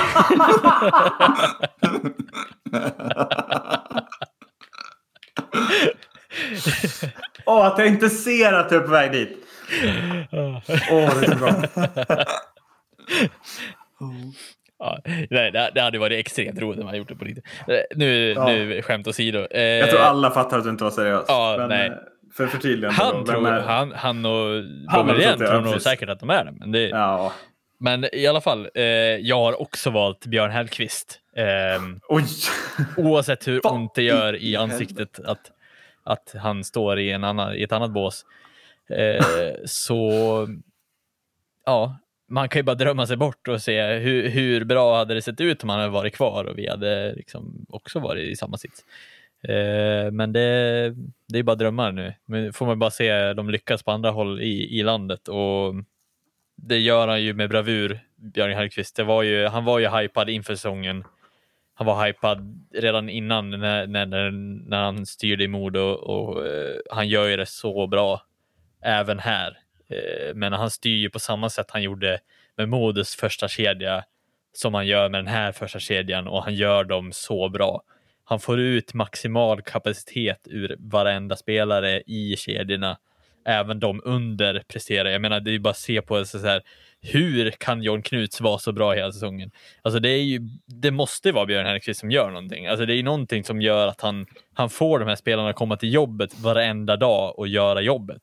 Åh, 7.46 7.60
oh, 7.60 7.66
att 7.66 7.78
jag 7.78 7.86
inte 7.86 8.10
ser 8.10 8.52
att 8.52 8.68
du 8.68 8.76
är 8.76 8.80
på 8.80 8.90
väg 8.90 9.12
dit. 9.12 9.38
Åh, 10.32 10.56
oh, 10.90 11.20
det 11.20 11.26
är 11.26 11.30
så 11.30 11.36
bra. 11.36 11.52
Ja, 14.78 14.98
nej, 15.30 15.52
det, 15.74 15.80
hade 15.80 15.98
varit 15.98 16.20
extremt 16.20 16.60
roligt 16.60 16.80
om 16.80 16.86
man 16.86 16.96
gjort 16.96 17.08
det 17.08 17.16
på 17.16 17.24
riktigt. 17.24 17.44
Eh, 17.68 17.96
nu, 17.96 18.32
ja. 18.32 18.46
nu 18.46 18.82
skämt 18.82 19.06
åsido. 19.06 19.46
Eh, 19.50 19.62
jag 19.62 19.90
tror 19.90 20.00
alla 20.00 20.30
fattar 20.30 20.58
att 20.58 20.64
du 20.64 20.70
inte 20.70 20.84
var 20.84 20.90
seriös. 20.90 21.24
Ja, 21.28 21.56
men, 21.58 21.68
nej. 21.68 21.86
Eh, 21.86 21.94
för 22.36 22.46
förtydligande. 22.46 22.96
Han, 23.02 23.24
då, 23.24 23.32
tror, 23.32 23.50
han, 23.50 23.92
han 23.92 24.26
och 24.26 24.64
Bommelien 24.94 25.38
tror 25.38 25.60
nog 25.60 25.82
säkert 25.82 26.08
att 26.08 26.20
de 26.20 26.30
är 26.30 26.44
det. 26.44 26.52
Men, 26.52 26.72
det, 26.72 26.88
ja. 26.88 27.32
Men 27.78 28.14
i 28.14 28.26
alla 28.26 28.40
fall, 28.40 28.68
eh, 28.74 28.84
jag 29.16 29.36
har 29.36 29.60
också 29.60 29.90
valt 29.90 30.26
Björn 30.26 30.50
Hellkvist. 30.50 31.20
Eh, 31.36 31.82
oavsett 32.96 33.48
hur 33.48 33.66
ont 33.66 33.94
det 33.94 34.02
gör 34.02 34.36
i 34.42 34.56
ansiktet 34.56 35.20
att 35.24 35.50
att 36.06 36.34
han 36.38 36.64
står 36.64 36.98
i, 36.98 37.10
en 37.10 37.24
annan, 37.24 37.54
i 37.54 37.62
ett 37.62 37.72
annat 37.72 37.90
bås. 37.90 38.24
Eh, 38.90 39.24
så 39.64 40.10
ja, 41.66 41.98
man 42.28 42.48
kan 42.48 42.58
ju 42.58 42.62
bara 42.62 42.76
drömma 42.76 43.06
sig 43.06 43.16
bort 43.16 43.48
och 43.48 43.62
se 43.62 43.82
hur, 43.82 44.28
hur 44.28 44.64
bra 44.64 44.96
hade 44.96 45.14
det 45.14 45.22
sett 45.22 45.40
ut 45.40 45.62
om 45.62 45.68
han 45.68 45.80
hade 45.80 45.92
varit 45.92 46.14
kvar 46.14 46.44
och 46.44 46.58
vi 46.58 46.68
hade 46.68 47.14
liksom 47.14 47.66
också 47.68 48.00
varit 48.00 48.28
i 48.28 48.36
samma 48.36 48.56
sits. 48.56 48.84
Eh, 49.48 50.10
men 50.10 50.32
det, 50.32 50.94
det 51.28 51.38
är 51.38 51.42
bara 51.42 51.56
drömmar 51.56 51.92
nu. 51.92 52.14
Men 52.24 52.52
får 52.52 52.66
man 52.66 52.78
bara 52.78 52.90
se 52.90 53.32
de 53.32 53.50
lyckas 53.50 53.82
på 53.82 53.90
andra 53.90 54.10
håll 54.10 54.40
i, 54.40 54.78
i 54.78 54.82
landet 54.82 55.28
och 55.28 55.74
det 56.56 56.78
gör 56.78 57.08
han 57.08 57.22
ju 57.22 57.34
med 57.34 57.50
bravur, 57.50 58.00
Björn 58.16 58.52
Hellkvist. 58.52 58.96
Det 58.96 59.04
var 59.04 59.22
ju, 59.22 59.46
han 59.46 59.64
var 59.64 59.78
ju 59.78 59.88
hypad 59.88 60.28
inför 60.28 60.54
säsongen 60.54 61.04
han 61.78 61.86
var 61.86 62.06
hypad 62.06 62.66
redan 62.74 63.08
innan 63.08 63.50
när, 63.50 63.86
när, 63.86 64.30
när 64.68 64.82
han 64.82 65.06
styrde 65.06 65.44
i 65.44 65.48
Modo 65.48 65.80
och, 65.80 66.28
och 66.28 66.44
uh, 66.44 66.76
han 66.90 67.08
gör 67.08 67.28
ju 67.28 67.36
det 67.36 67.46
så 67.46 67.86
bra 67.86 68.22
även 68.82 69.18
här. 69.18 69.50
Uh, 69.92 70.34
men 70.34 70.52
han 70.52 70.70
styr 70.70 70.96
ju 70.96 71.10
på 71.10 71.18
samma 71.18 71.50
sätt 71.50 71.70
han 71.70 71.82
gjorde 71.82 72.18
med 72.56 72.68
Modos 72.68 73.16
första 73.16 73.48
kedja 73.48 74.04
som 74.52 74.74
han 74.74 74.86
gör 74.86 75.08
med 75.08 75.18
den 75.18 75.26
här 75.26 75.52
första 75.52 75.78
kedjan 75.78 76.28
och 76.28 76.42
han 76.44 76.54
gör 76.54 76.84
dem 76.84 77.12
så 77.12 77.48
bra. 77.48 77.82
Han 78.24 78.40
får 78.40 78.60
ut 78.60 78.94
maximal 78.94 79.62
kapacitet 79.62 80.48
ur 80.50 80.76
varenda 80.78 81.36
spelare 81.36 82.02
i 82.06 82.36
kedjorna. 82.36 82.98
Även 83.46 83.80
de 83.80 84.00
under 84.04 84.62
presterar. 84.68 85.10
Jag 85.10 85.20
menar, 85.20 85.40
det 85.40 85.54
är 85.54 85.58
bara 85.58 85.70
att 85.70 85.76
se 85.76 86.02
på 86.02 86.24
så 86.24 86.38
här 86.38 86.62
hur 87.00 87.50
kan 87.50 87.82
John 87.82 88.02
Knuts 88.02 88.40
vara 88.40 88.58
så 88.58 88.72
bra 88.72 88.92
hela 88.92 89.12
säsongen? 89.12 89.50
Alltså 89.82 90.00
det, 90.00 90.08
är 90.08 90.22
ju, 90.22 90.40
det 90.66 90.90
måste 90.90 91.32
vara 91.32 91.46
Björn 91.46 91.66
Hellkvist 91.66 92.00
som 92.00 92.10
gör 92.10 92.28
någonting. 92.28 92.66
Alltså 92.66 92.86
det 92.86 92.94
är 92.94 93.02
någonting 93.02 93.44
som 93.44 93.60
gör 93.60 93.86
att 93.86 94.00
han, 94.00 94.26
han 94.54 94.70
får 94.70 94.98
de 94.98 95.08
här 95.08 95.16
spelarna 95.16 95.48
att 95.50 95.56
komma 95.56 95.76
till 95.76 95.94
jobbet 95.94 96.38
varenda 96.38 96.96
dag 96.96 97.38
och 97.38 97.48
göra 97.48 97.80
jobbet. 97.80 98.22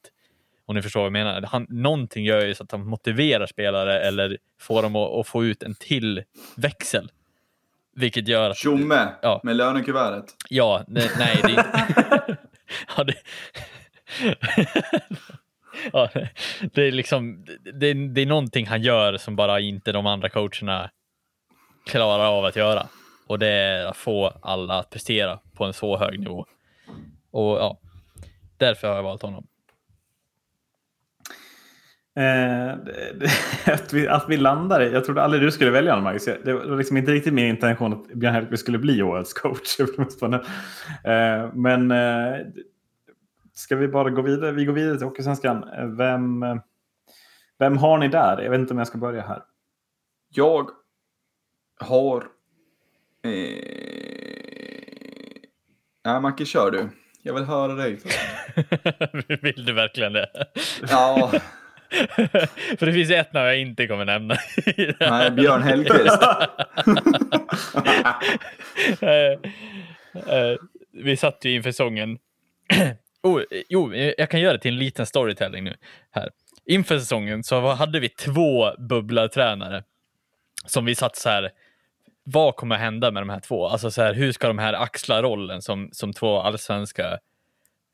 Om 0.65 0.75
ni 0.75 0.81
förstår 0.81 0.99
vad 0.99 1.05
jag 1.05 1.13
menar. 1.13 1.41
Han, 1.41 1.65
någonting 1.69 2.25
gör 2.25 2.45
ju 2.45 2.55
så 2.55 2.63
att 2.63 2.71
han 2.71 2.87
motiverar 2.87 3.45
spelare 3.45 3.99
eller 3.99 4.37
får 4.59 4.81
dem 4.81 4.95
att, 4.95 5.11
att 5.11 5.27
få 5.27 5.45
ut 5.45 5.63
en 5.63 5.75
till 5.75 6.23
växel. 6.55 7.11
Vilket 7.95 8.27
gör 8.27 8.49
att... 8.49 8.57
Tjomme 8.57 9.07
ja. 9.21 9.41
med 9.43 9.55
lönekuvertet. 9.55 10.25
Ja, 10.49 10.83
nej, 10.87 11.09
nej 11.17 11.39
det, 11.43 11.65
ja, 12.97 13.03
det 13.03 13.13
ja, 15.93 16.09
det 16.73 16.81
är 16.81 16.91
liksom, 16.91 17.45
det, 17.73 17.93
det 17.93 18.21
är 18.21 18.25
någonting 18.25 18.67
han 18.67 18.81
gör 18.81 19.17
som 19.17 19.35
bara 19.35 19.59
inte 19.59 19.91
de 19.91 20.05
andra 20.05 20.29
coacherna 20.29 20.89
klarar 21.85 22.25
av 22.25 22.45
att 22.45 22.55
göra. 22.55 22.87
Och 23.27 23.39
det 23.39 23.47
är 23.47 23.85
att 23.85 23.97
få 23.97 24.33
alla 24.41 24.79
att 24.79 24.89
prestera 24.89 25.39
på 25.53 25.65
en 25.65 25.73
så 25.73 25.97
hög 25.97 26.19
nivå. 26.19 26.45
Och 27.31 27.57
ja, 27.57 27.79
därför 28.57 28.87
har 28.87 28.95
jag 28.95 29.03
valt 29.03 29.21
honom. 29.21 29.47
Eh, 32.15 32.71
att, 33.73 33.93
vi, 33.93 34.07
att 34.07 34.25
vi 34.29 34.37
landar 34.37 34.81
i, 34.81 34.91
jag 34.91 35.05
trodde 35.05 35.21
aldrig 35.21 35.43
du 35.43 35.51
skulle 35.51 35.71
välja 35.71 35.91
honom 35.91 36.03
Marcus. 36.03 36.25
Det 36.25 36.53
var 36.53 36.77
liksom 36.77 36.97
inte 36.97 37.11
riktigt 37.11 37.33
min 37.33 37.45
intention 37.45 37.93
att 37.93 38.07
Björn 38.07 38.33
Hellkvist 38.33 38.63
skulle 38.63 38.77
bli 38.77 39.03
årets 39.03 39.33
coach. 39.33 39.79
eh, 41.03 41.53
men 41.53 41.91
eh, 41.91 42.37
Ska 43.53 43.75
vi 43.75 43.87
bara 43.87 44.09
gå 44.09 44.21
vidare? 44.21 44.51
Vi 44.51 44.65
går 44.65 44.73
vidare 44.73 44.97
till 44.97 45.07
Hockeysvenskan. 45.07 45.65
Vem, 45.97 46.45
vem 47.59 47.77
har 47.77 47.97
ni 47.97 48.07
där? 48.07 48.41
Jag 48.41 48.51
vet 48.51 48.59
inte 48.59 48.73
om 48.73 48.77
jag 48.77 48.87
ska 48.87 48.97
börja 48.97 49.21
här. 49.21 49.43
Jag 50.29 50.69
har... 51.79 52.23
Eh... 53.23 53.31
Nej, 56.05 56.21
Macke, 56.21 56.45
kör 56.45 56.71
du. 56.71 56.89
Jag 57.21 57.33
vill 57.33 57.43
höra 57.43 57.73
dig. 57.73 57.91
vill 59.41 59.65
du 59.65 59.73
verkligen 59.73 60.13
det? 60.13 60.29
Ja. 60.89 61.31
För 62.79 62.85
det 62.85 62.93
finns 62.93 63.11
ett 63.11 63.33
namn 63.33 63.45
jag 63.45 63.59
inte 63.59 63.87
kommer 63.87 64.05
nämna. 64.05 64.35
Nej, 64.99 65.31
Björn 65.31 65.61
Hellkvist. 65.61 66.21
Eh, 69.01 69.31
eh, 70.37 70.57
vi 70.91 71.17
satt 71.17 71.45
ju 71.45 71.55
inför 71.55 71.71
säsongen 71.71 72.17
Oh, 73.23 73.41
eh, 73.51 73.61
jo, 73.69 73.93
eh, 73.93 74.13
jag 74.17 74.29
kan 74.29 74.39
göra 74.39 74.53
det 74.53 74.59
till 74.59 74.73
en 74.73 74.79
liten 74.79 75.05
storytelling 75.05 75.63
nu. 75.63 75.75
här. 76.11 76.29
Inför 76.65 76.99
säsongen 76.99 77.43
så 77.43 77.67
hade 77.73 77.99
vi 77.99 78.09
två 78.09 78.71
bubblartränare 78.77 79.83
som 80.65 80.85
vi 80.85 80.95
satt 80.95 81.15
så 81.15 81.29
här. 81.29 81.51
Vad 82.23 82.55
kommer 82.55 82.75
hända 82.75 83.11
med 83.11 83.21
de 83.21 83.29
här 83.29 83.39
två? 83.39 83.67
Alltså 83.67 83.91
så 83.91 84.01
här, 84.01 84.13
hur 84.13 84.31
ska 84.31 84.47
de 84.47 84.57
här 84.57 84.73
axla 84.73 85.21
rollen 85.21 85.61
som, 85.61 85.89
som 85.91 86.13
två 86.13 86.39
allsvenska 86.39 87.19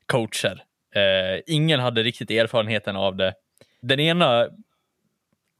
coacher? 0.06 0.64
Eh, 0.94 1.40
ingen 1.46 1.80
hade 1.80 2.02
riktigt 2.02 2.30
erfarenheten 2.30 2.96
av 2.96 3.16
det. 3.16 3.34
Den 3.80 4.00
ena 4.00 4.48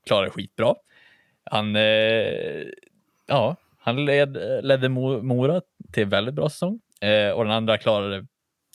klarade 0.07 0.31
skitbra. 0.31 0.75
Han, 1.45 1.77
eh, 1.77 2.65
ja, 3.27 3.57
han 3.79 4.05
led, 4.05 4.37
ledde 4.63 4.89
Mora 4.89 5.61
till 5.93 6.07
väldigt 6.07 6.35
bra 6.35 6.49
säsong 6.49 6.81
eh, 7.01 7.31
och 7.31 7.45
den 7.45 7.53
andra 7.53 7.79
klarade 7.79 8.27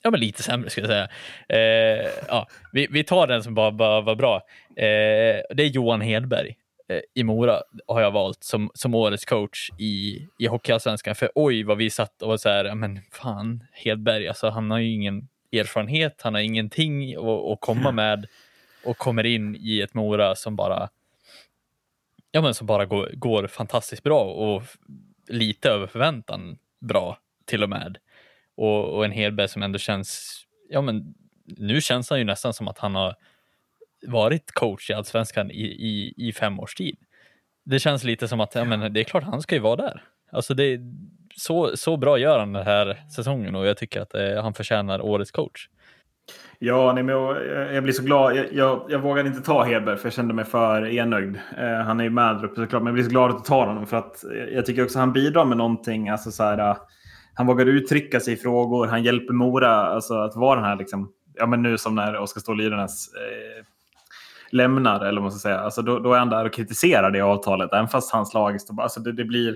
ja, 0.05 0.11
men 0.11 0.19
lite 0.19 0.43
sämre 0.43 0.69
skulle 0.69 0.87
jag 0.87 0.93
säga. 0.93 1.09
Eh, 1.49 2.11
ja, 2.27 2.47
vi, 2.71 2.87
vi 2.91 3.03
tar 3.03 3.27
den 3.27 3.43
som 3.43 3.53
bara, 3.55 3.71
bara 3.71 4.01
var 4.01 4.15
bra. 4.15 4.35
Eh, 4.75 5.41
det 5.55 5.63
är 5.63 5.67
Johan 5.67 6.01
Hedberg 6.01 6.55
eh, 6.89 6.99
i 7.13 7.23
Mora 7.23 7.61
har 7.87 8.01
jag 8.01 8.11
valt 8.11 8.43
som, 8.43 8.71
som 8.73 8.95
årets 8.95 9.25
coach 9.25 9.69
i, 9.79 10.27
i 10.39 10.47
Hockeyallsvenskan. 10.47 11.15
För 11.15 11.31
oj 11.35 11.63
vad 11.63 11.77
vi 11.77 11.89
satt 11.89 12.21
och 12.21 12.27
var 12.27 12.37
så 12.37 12.49
här, 12.49 12.75
men 12.75 13.01
fan 13.11 13.63
Hedberg, 13.71 14.27
alltså 14.27 14.49
han 14.49 14.71
har 14.71 14.79
ju 14.79 14.93
ingen 14.93 15.27
erfarenhet, 15.51 16.21
han 16.21 16.33
har 16.33 16.41
ingenting 16.41 17.15
att, 17.15 17.23
att 17.23 17.61
komma 17.61 17.91
med 17.91 18.25
och 18.85 18.97
kommer 18.97 19.25
in 19.25 19.55
i 19.55 19.81
ett 19.81 19.93
Mora 19.93 20.35
som 20.35 20.55
bara 20.55 20.89
ja, 22.31 22.41
men 22.41 22.53
som 22.53 22.67
bara 22.67 22.85
går, 22.85 23.11
går 23.13 23.47
fantastiskt 23.47 24.03
bra 24.03 24.23
och 24.23 24.63
lite 25.27 25.69
över 25.69 25.87
förväntan 25.87 26.57
bra 26.79 27.17
till 27.45 27.63
och 27.63 27.69
med. 27.69 27.97
Och, 28.55 28.97
och 28.97 29.05
en 29.05 29.11
Hedberg 29.11 29.47
som 29.47 29.63
ändå 29.63 29.79
känns, 29.79 30.39
ja 30.69 30.81
men 30.81 31.15
nu 31.45 31.81
känns 31.81 32.09
han 32.09 32.19
ju 32.19 32.25
nästan 32.25 32.53
som 32.53 32.67
att 32.67 32.77
han 32.77 32.95
har 32.95 33.15
varit 34.07 34.51
coach 34.51 34.89
i 34.89 34.93
allsvenskan 34.93 35.51
i, 35.51 35.63
i, 35.63 36.13
i 36.17 36.33
fem 36.33 36.59
års 36.59 36.75
tid. 36.75 36.97
Det 37.65 37.79
känns 37.79 38.03
lite 38.03 38.27
som 38.27 38.39
att 38.39 38.55
ja, 38.55 38.63
men 38.63 38.93
det 38.93 38.99
är 38.99 39.03
klart 39.03 39.23
han 39.23 39.41
ska 39.41 39.55
ju 39.55 39.61
vara 39.61 39.75
där. 39.75 40.03
Alltså 40.31 40.53
det, 40.53 40.79
så, 41.35 41.77
så 41.77 41.97
bra 41.97 42.17
gör 42.17 42.39
han 42.39 42.53
den 42.53 42.65
här 42.65 43.09
säsongen 43.15 43.55
och 43.55 43.65
jag 43.65 43.77
tycker 43.77 44.01
att 44.01 44.13
eh, 44.13 44.43
han 44.43 44.53
förtjänar 44.53 45.01
årets 45.01 45.31
coach. 45.31 45.67
Ja, 46.59 46.93
nej, 46.93 47.03
men 47.03 47.15
jag, 47.15 47.45
jag, 47.75 47.83
blir 47.83 47.93
så 47.93 48.03
glad. 48.03 48.35
Jag, 48.35 48.53
jag, 48.53 48.85
jag 48.89 48.99
vågade 48.99 49.29
inte 49.29 49.41
ta 49.41 49.63
Hedberg 49.63 49.97
för 49.97 50.05
jag 50.05 50.13
kände 50.13 50.33
mig 50.33 50.45
för 50.45 50.85
enögd. 50.85 51.37
Eh, 51.57 51.85
han 51.85 51.99
är 51.99 52.03
ju 52.03 52.09
med 52.09 52.35
där 52.35 52.45
uppe 52.45 52.61
såklart, 52.61 52.81
men 52.81 52.87
jag 52.87 52.93
blir 52.93 53.03
så 53.03 53.09
glad 53.09 53.31
att 53.31 53.45
ta 53.45 53.65
honom 53.65 53.85
för 53.85 53.97
att 53.97 54.23
eh, 54.23 54.53
jag 54.53 54.65
tycker 54.65 54.83
också 54.83 54.97
att 54.97 55.05
han 55.05 55.13
bidrar 55.13 55.45
med 55.45 55.57
någonting. 55.57 56.09
Alltså, 56.09 56.31
så 56.31 56.43
här, 56.43 56.57
eh, 56.57 56.77
han 57.35 57.47
vågar 57.47 57.65
uttrycka 57.65 58.19
sig 58.19 58.33
i 58.33 58.37
frågor, 58.37 58.87
han 58.87 59.03
hjälper 59.03 59.33
Mora 59.33 59.69
alltså, 59.69 60.13
att 60.13 60.35
vara 60.35 60.55
den 60.55 60.69
här, 60.69 60.75
liksom, 60.75 61.11
ja, 61.33 61.45
men 61.45 61.61
nu 61.61 61.77
som 61.77 61.95
när 61.95 62.17
Oskar 62.17 62.41
Ståhl 62.41 62.61
eh, 62.61 62.77
lämnar, 64.49 65.05
eller 65.05 65.21
vad 65.21 65.23
man 65.23 65.31
ska 65.31 65.49
säga, 65.49 65.59
alltså, 65.59 65.81
då, 65.81 65.99
då, 65.99 66.13
är 66.13 66.19
han 66.19 66.29
där 66.29 66.45
och 66.45 66.53
kritiserar 66.53 67.11
det 67.11 67.21
avtalet, 67.21 67.73
även 67.73 67.87
fast 67.87 68.11
hans 68.11 68.33
lag 68.33 68.61
står 68.61 68.81
alltså, 68.81 68.99
det, 68.99 69.11
det 69.11 69.23
blir 69.23 69.55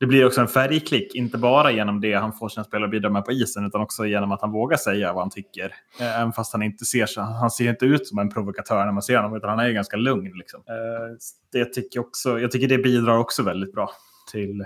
det 0.00 0.06
blir 0.06 0.26
också 0.26 0.40
en 0.40 0.48
färgklick, 0.48 1.14
inte 1.14 1.38
bara 1.38 1.70
genom 1.70 2.00
det 2.00 2.14
han 2.14 2.32
får 2.32 2.48
sina 2.48 2.64
spelare 2.64 2.84
att 2.84 2.90
bidra 2.90 3.10
med 3.10 3.24
på 3.24 3.32
isen, 3.32 3.66
utan 3.66 3.80
också 3.80 4.06
genom 4.06 4.32
att 4.32 4.40
han 4.40 4.52
vågar 4.52 4.76
säga 4.76 5.12
vad 5.12 5.22
han 5.22 5.30
tycker. 5.30 5.74
Eh, 6.00 6.20
även 6.20 6.32
fast 6.32 6.52
han 6.52 6.62
inte 6.62 6.84
ser 6.84 7.06
så, 7.06 7.20
han 7.20 7.50
ser 7.50 7.70
inte 7.70 7.86
ut 7.86 8.06
som 8.06 8.18
en 8.18 8.30
provokatör 8.30 8.84
när 8.84 8.92
man 8.92 9.02
ser 9.02 9.16
honom, 9.16 9.36
utan 9.36 9.50
han 9.50 9.58
är 9.58 9.66
ju 9.66 9.74
ganska 9.74 9.96
lugn. 9.96 10.32
Liksom. 10.38 10.62
Eh, 10.68 11.16
det 11.52 11.64
tycker 11.64 12.00
också, 12.00 12.40
jag 12.40 12.50
tycker 12.50 12.68
det 12.68 12.78
bidrar 12.78 13.18
också 13.18 13.42
väldigt 13.42 13.72
bra 13.72 13.90
till, 14.32 14.64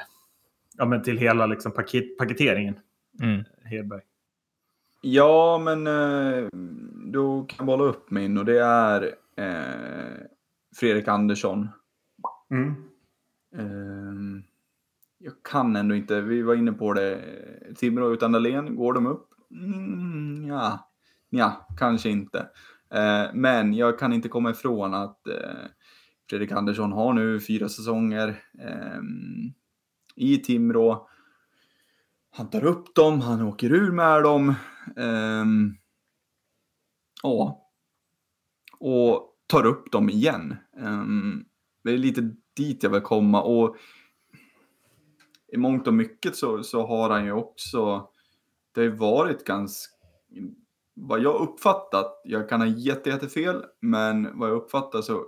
ja, 0.78 0.84
men 0.84 1.02
till 1.02 1.18
hela 1.18 1.46
liksom, 1.46 1.72
paket, 1.72 2.18
paketeringen. 2.18 2.78
Mm. 3.22 3.44
Hedberg. 3.64 4.02
Ja, 5.00 5.58
men 5.58 5.86
eh, 5.86 6.48
då 7.12 7.44
kan 7.44 7.56
jag 7.56 7.66
bolla 7.66 7.84
upp 7.84 8.10
min 8.10 8.38
och 8.38 8.44
det 8.44 8.62
är 8.62 9.14
eh, 9.36 10.16
Fredrik 10.76 11.08
Andersson. 11.08 11.68
Mm. 12.50 12.74
Eh, 13.56 14.44
jag 15.18 15.32
kan 15.50 15.76
ändå 15.76 15.94
inte, 15.94 16.20
vi 16.20 16.42
var 16.42 16.54
inne 16.54 16.72
på 16.72 16.92
det, 16.92 17.20
Timrå 17.76 18.12
utan 18.12 18.32
Dahlén, 18.32 18.76
går 18.76 18.92
de 18.92 19.06
upp? 19.06 19.28
Mm, 19.50 20.46
ja. 20.48 20.90
ja, 21.30 21.68
kanske 21.78 22.10
inte. 22.10 22.38
Eh, 22.90 23.26
men 23.34 23.74
jag 23.74 23.98
kan 23.98 24.12
inte 24.12 24.28
komma 24.28 24.50
ifrån 24.50 24.94
att 24.94 25.26
eh, 25.26 25.66
Fredrik 26.30 26.52
Andersson 26.52 26.92
har 26.92 27.12
nu 27.12 27.40
fyra 27.40 27.68
säsonger 27.68 28.28
eh, 28.58 29.02
i 30.16 30.38
Timrå. 30.38 31.08
Han 32.30 32.50
tar 32.50 32.64
upp 32.64 32.94
dem, 32.94 33.20
han 33.20 33.42
åker 33.42 33.72
ur 33.72 33.92
med 33.92 34.22
dem. 34.22 34.54
Ehm, 34.96 35.74
ja. 37.22 37.70
Och 38.78 39.36
tar 39.46 39.66
upp 39.66 39.92
dem 39.92 40.10
igen. 40.10 40.56
Um, 40.76 41.44
det 41.84 41.92
är 41.92 41.98
lite 41.98 42.34
dit 42.56 42.82
jag 42.82 42.90
vill 42.90 43.00
komma. 43.00 43.42
Och 43.42 43.76
i 45.52 45.56
mångt 45.56 45.86
och 45.86 45.94
mycket 45.94 46.36
så, 46.36 46.62
så 46.62 46.86
har 46.86 47.10
han 47.10 47.24
ju 47.24 47.32
också, 47.32 48.08
det 48.72 48.80
har 48.80 48.84
ju 48.84 48.96
varit 48.96 49.44
ganska, 49.44 49.94
vad 50.94 51.20
jag 51.20 51.40
uppfattat, 51.40 52.20
jag 52.24 52.48
kan 52.48 52.60
ha 52.60 52.68
jätte, 52.68 53.10
jättefel, 53.10 53.64
men 53.80 54.38
vad 54.38 54.50
jag 54.50 54.56
uppfattar 54.56 55.02
så 55.02 55.24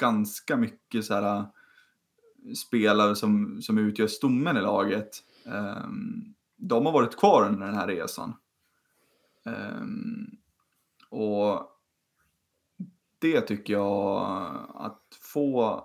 ganska 0.00 0.56
mycket 0.56 1.04
så 1.04 1.14
här 1.14 1.46
spelare 2.56 3.16
som, 3.16 3.62
som 3.62 3.78
utgör 3.78 4.06
stommen 4.06 4.56
i 4.56 4.60
laget. 4.60 5.10
Um, 5.44 6.34
de 6.56 6.86
har 6.86 6.92
varit 6.92 7.16
kvar 7.16 7.46
under 7.46 7.66
den 7.66 7.74
här 7.74 7.86
resan. 7.86 8.34
Um, 9.44 10.30
och 11.10 11.68
det 13.18 13.40
tycker 13.40 13.72
jag 13.72 14.26
att 14.74 15.02
få 15.20 15.82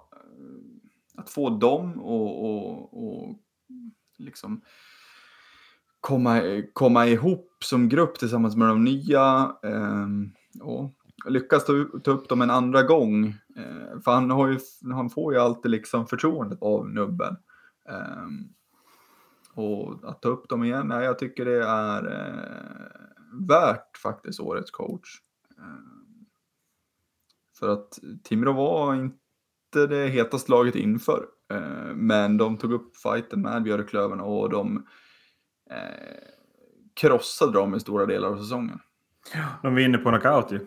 att 1.17 1.29
få 1.29 1.49
dem 1.49 2.01
och, 2.01 2.45
och, 2.45 3.07
och 3.07 3.39
liksom 4.17 4.61
komma, 5.99 6.41
komma 6.73 7.07
ihop 7.07 7.57
som 7.63 7.89
grupp 7.89 8.19
tillsammans 8.19 8.55
med 8.55 8.67
de 8.67 8.83
nya. 8.83 9.55
Eh, 9.63 10.07
och 10.61 10.96
lyckas 11.25 11.65
ta, 11.65 11.73
ta, 12.03 12.11
upp 12.11 12.29
dem 12.29 12.41
en 12.41 12.49
andra 12.49 12.83
gång. 12.83 13.25
Eh, 13.55 13.99
för 14.05 14.11
han, 14.11 14.31
har 14.31 14.47
ju, 14.47 14.59
han 14.93 15.09
får 15.09 15.33
ju 15.33 15.39
alltid 15.39 15.71
liksom 15.71 16.07
förtroendet 16.07 16.61
av 16.61 16.89
nubben. 16.89 17.37
Eh, 17.89 18.27
och 19.53 20.09
att 20.09 20.21
ta 20.21 20.29
upp 20.29 20.49
dem 20.49 20.63
igen, 20.63 20.87
nej, 20.87 21.05
jag 21.05 21.19
tycker 21.19 21.45
det 21.45 21.63
är 21.65 22.05
eh, 22.05 23.47
värt 23.47 23.97
faktiskt 23.97 24.39
årets 24.39 24.71
coach. 24.71 25.21
Ehm, 25.57 26.25
för 27.59 27.69
att 27.69 27.99
Timrå 28.23 28.53
var 28.53 28.95
inte 28.95 29.87
det 29.87 30.07
hetaste 30.07 30.51
laget 30.51 30.75
inför. 30.75 31.25
Eh, 31.51 31.95
men 31.95 32.37
de 32.37 32.57
tog 32.57 32.73
upp 32.73 32.97
fighten 32.97 33.41
med 33.41 33.63
Björklöven 33.63 34.19
och 34.19 34.49
de 34.49 34.87
eh, 35.69 36.17
krossade 36.93 37.53
dem 37.53 37.75
i 37.75 37.79
stora 37.79 38.05
delar 38.05 38.27
av 38.29 38.37
säsongen. 38.37 38.79
De 39.61 39.75
vinner 39.75 39.97
på 39.97 40.09
knockout 40.09 40.51
ju. 40.51 40.65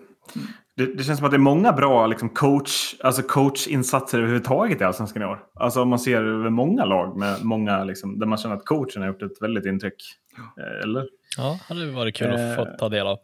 Det, 0.76 0.86
det, 0.86 1.04
känns 1.04 1.18
som 1.18 1.24
att 1.24 1.32
det 1.32 1.36
är 1.36 1.38
många 1.38 1.72
bra 1.72 2.06
liksom, 2.06 2.28
coach, 2.28 2.94
alltså 3.00 3.22
coachinsatser 3.22 4.18
överhuvudtaget 4.18 4.80
i 4.80 4.84
Allsvenskan 4.84 5.22
i 5.22 5.24
år. 5.24 5.38
Alltså 5.54 5.82
om 5.82 5.88
man 5.88 5.98
ser 5.98 6.24
över 6.24 6.50
många 6.50 6.84
lag 6.84 7.16
med 7.16 7.44
många, 7.44 7.84
liksom, 7.84 8.18
där 8.18 8.26
man 8.26 8.38
känner 8.38 8.56
att 8.56 8.64
coachen 8.64 9.02
har 9.02 9.08
gjort 9.08 9.22
ett 9.22 9.42
väldigt 9.42 9.66
intryck. 9.66 9.94
Ja. 10.36 10.62
Eh, 10.62 10.82
eller? 10.82 11.06
Ja, 11.36 11.58
det 11.68 11.74
hade 11.74 11.90
varit 11.92 12.16
kul 12.16 12.34
att 12.34 12.56
få 12.56 12.66
ta 12.78 12.88
del 12.88 13.06
av. 13.06 13.18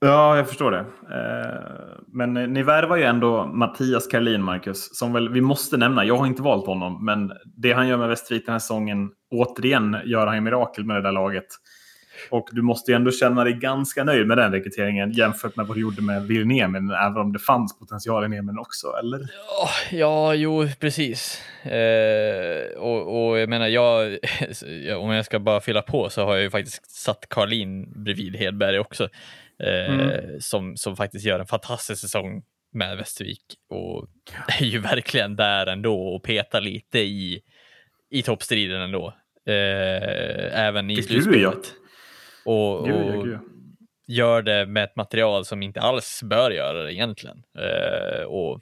Ja, 0.00 0.36
jag 0.36 0.48
förstår 0.48 0.70
det. 0.70 0.78
Eh, 0.78 1.98
men 2.06 2.34
ni 2.34 2.62
värvar 2.62 2.96
ju 2.96 3.02
ändå 3.02 3.46
Mattias 3.46 4.06
Karlin, 4.06 4.42
Marcus, 4.42 4.98
som 4.98 5.12
väl 5.12 5.28
vi 5.28 5.40
måste 5.40 5.76
nämna. 5.76 6.04
Jag 6.04 6.16
har 6.16 6.26
inte 6.26 6.42
valt 6.42 6.66
honom, 6.66 7.04
men 7.04 7.32
det 7.44 7.72
han 7.72 7.88
gör 7.88 7.96
med 7.96 8.08
Västervik 8.08 8.46
den 8.46 8.52
här 8.52 8.58
säsongen, 8.58 9.10
återigen 9.30 9.96
gör 10.04 10.26
han 10.26 10.34
ju 10.34 10.40
mirakel 10.40 10.84
med 10.84 10.96
det 10.96 11.02
där 11.02 11.12
laget. 11.12 11.46
Och 12.30 12.48
du 12.52 12.62
måste 12.62 12.90
ju 12.90 12.96
ändå 12.96 13.10
känna 13.10 13.44
dig 13.44 13.52
ganska 13.52 14.04
nöjd 14.04 14.26
med 14.26 14.38
den 14.38 14.52
rekryteringen 14.52 15.12
jämfört 15.12 15.56
med 15.56 15.66
vad 15.66 15.76
du 15.76 15.80
gjorde 15.80 16.02
med 16.02 16.26
Virnemin, 16.26 16.90
även 16.90 17.16
om 17.16 17.32
det 17.32 17.38
fanns 17.38 17.78
potential 17.78 18.24
i 18.24 18.28
Nemin 18.28 18.58
också, 18.58 18.86
eller? 19.00 19.18
Ja, 19.20 19.68
ja 19.90 20.34
jo, 20.34 20.68
precis. 20.80 21.42
Eh, 21.62 22.78
och, 22.78 23.28
och, 23.28 23.38
jag 23.38 23.48
menar, 23.48 23.68
jag, 23.68 24.18
om 24.98 25.10
jag 25.10 25.24
ska 25.24 25.38
bara 25.38 25.60
fylla 25.60 25.82
på 25.82 26.10
så 26.10 26.24
har 26.24 26.34
jag 26.34 26.42
ju 26.42 26.50
faktiskt 26.50 26.90
satt 26.90 27.28
Karlin 27.28 28.02
bredvid 28.04 28.36
Hedberg 28.36 28.78
också. 28.78 29.08
Eh, 29.62 29.94
mm. 29.94 30.40
som, 30.40 30.76
som 30.76 30.96
faktiskt 30.96 31.24
gör 31.24 31.40
en 31.40 31.46
fantastisk 31.46 32.00
säsong 32.00 32.42
med 32.72 32.96
Västervik 32.96 33.42
och 33.70 34.08
är 34.60 34.64
ju 34.64 34.78
verkligen 34.78 35.36
där 35.36 35.66
ändå 35.66 36.14
och 36.14 36.22
petar 36.22 36.60
lite 36.60 36.98
i, 36.98 37.40
i 38.10 38.22
toppstriden 38.22 38.80
ändå. 38.80 39.14
Eh, 39.46 40.60
även 40.60 40.90
i 40.90 41.02
slutspelet. 41.02 41.74
Och, 42.44 42.80
och 42.80 43.26
gör 44.06 44.42
det 44.42 44.66
med 44.66 44.84
ett 44.84 44.96
material 44.96 45.44
som 45.44 45.62
inte 45.62 45.80
alls 45.80 46.20
bör 46.24 46.50
göra 46.50 46.82
det 46.82 46.94
egentligen. 46.94 47.42
Eh, 47.58 48.22
och 48.22 48.60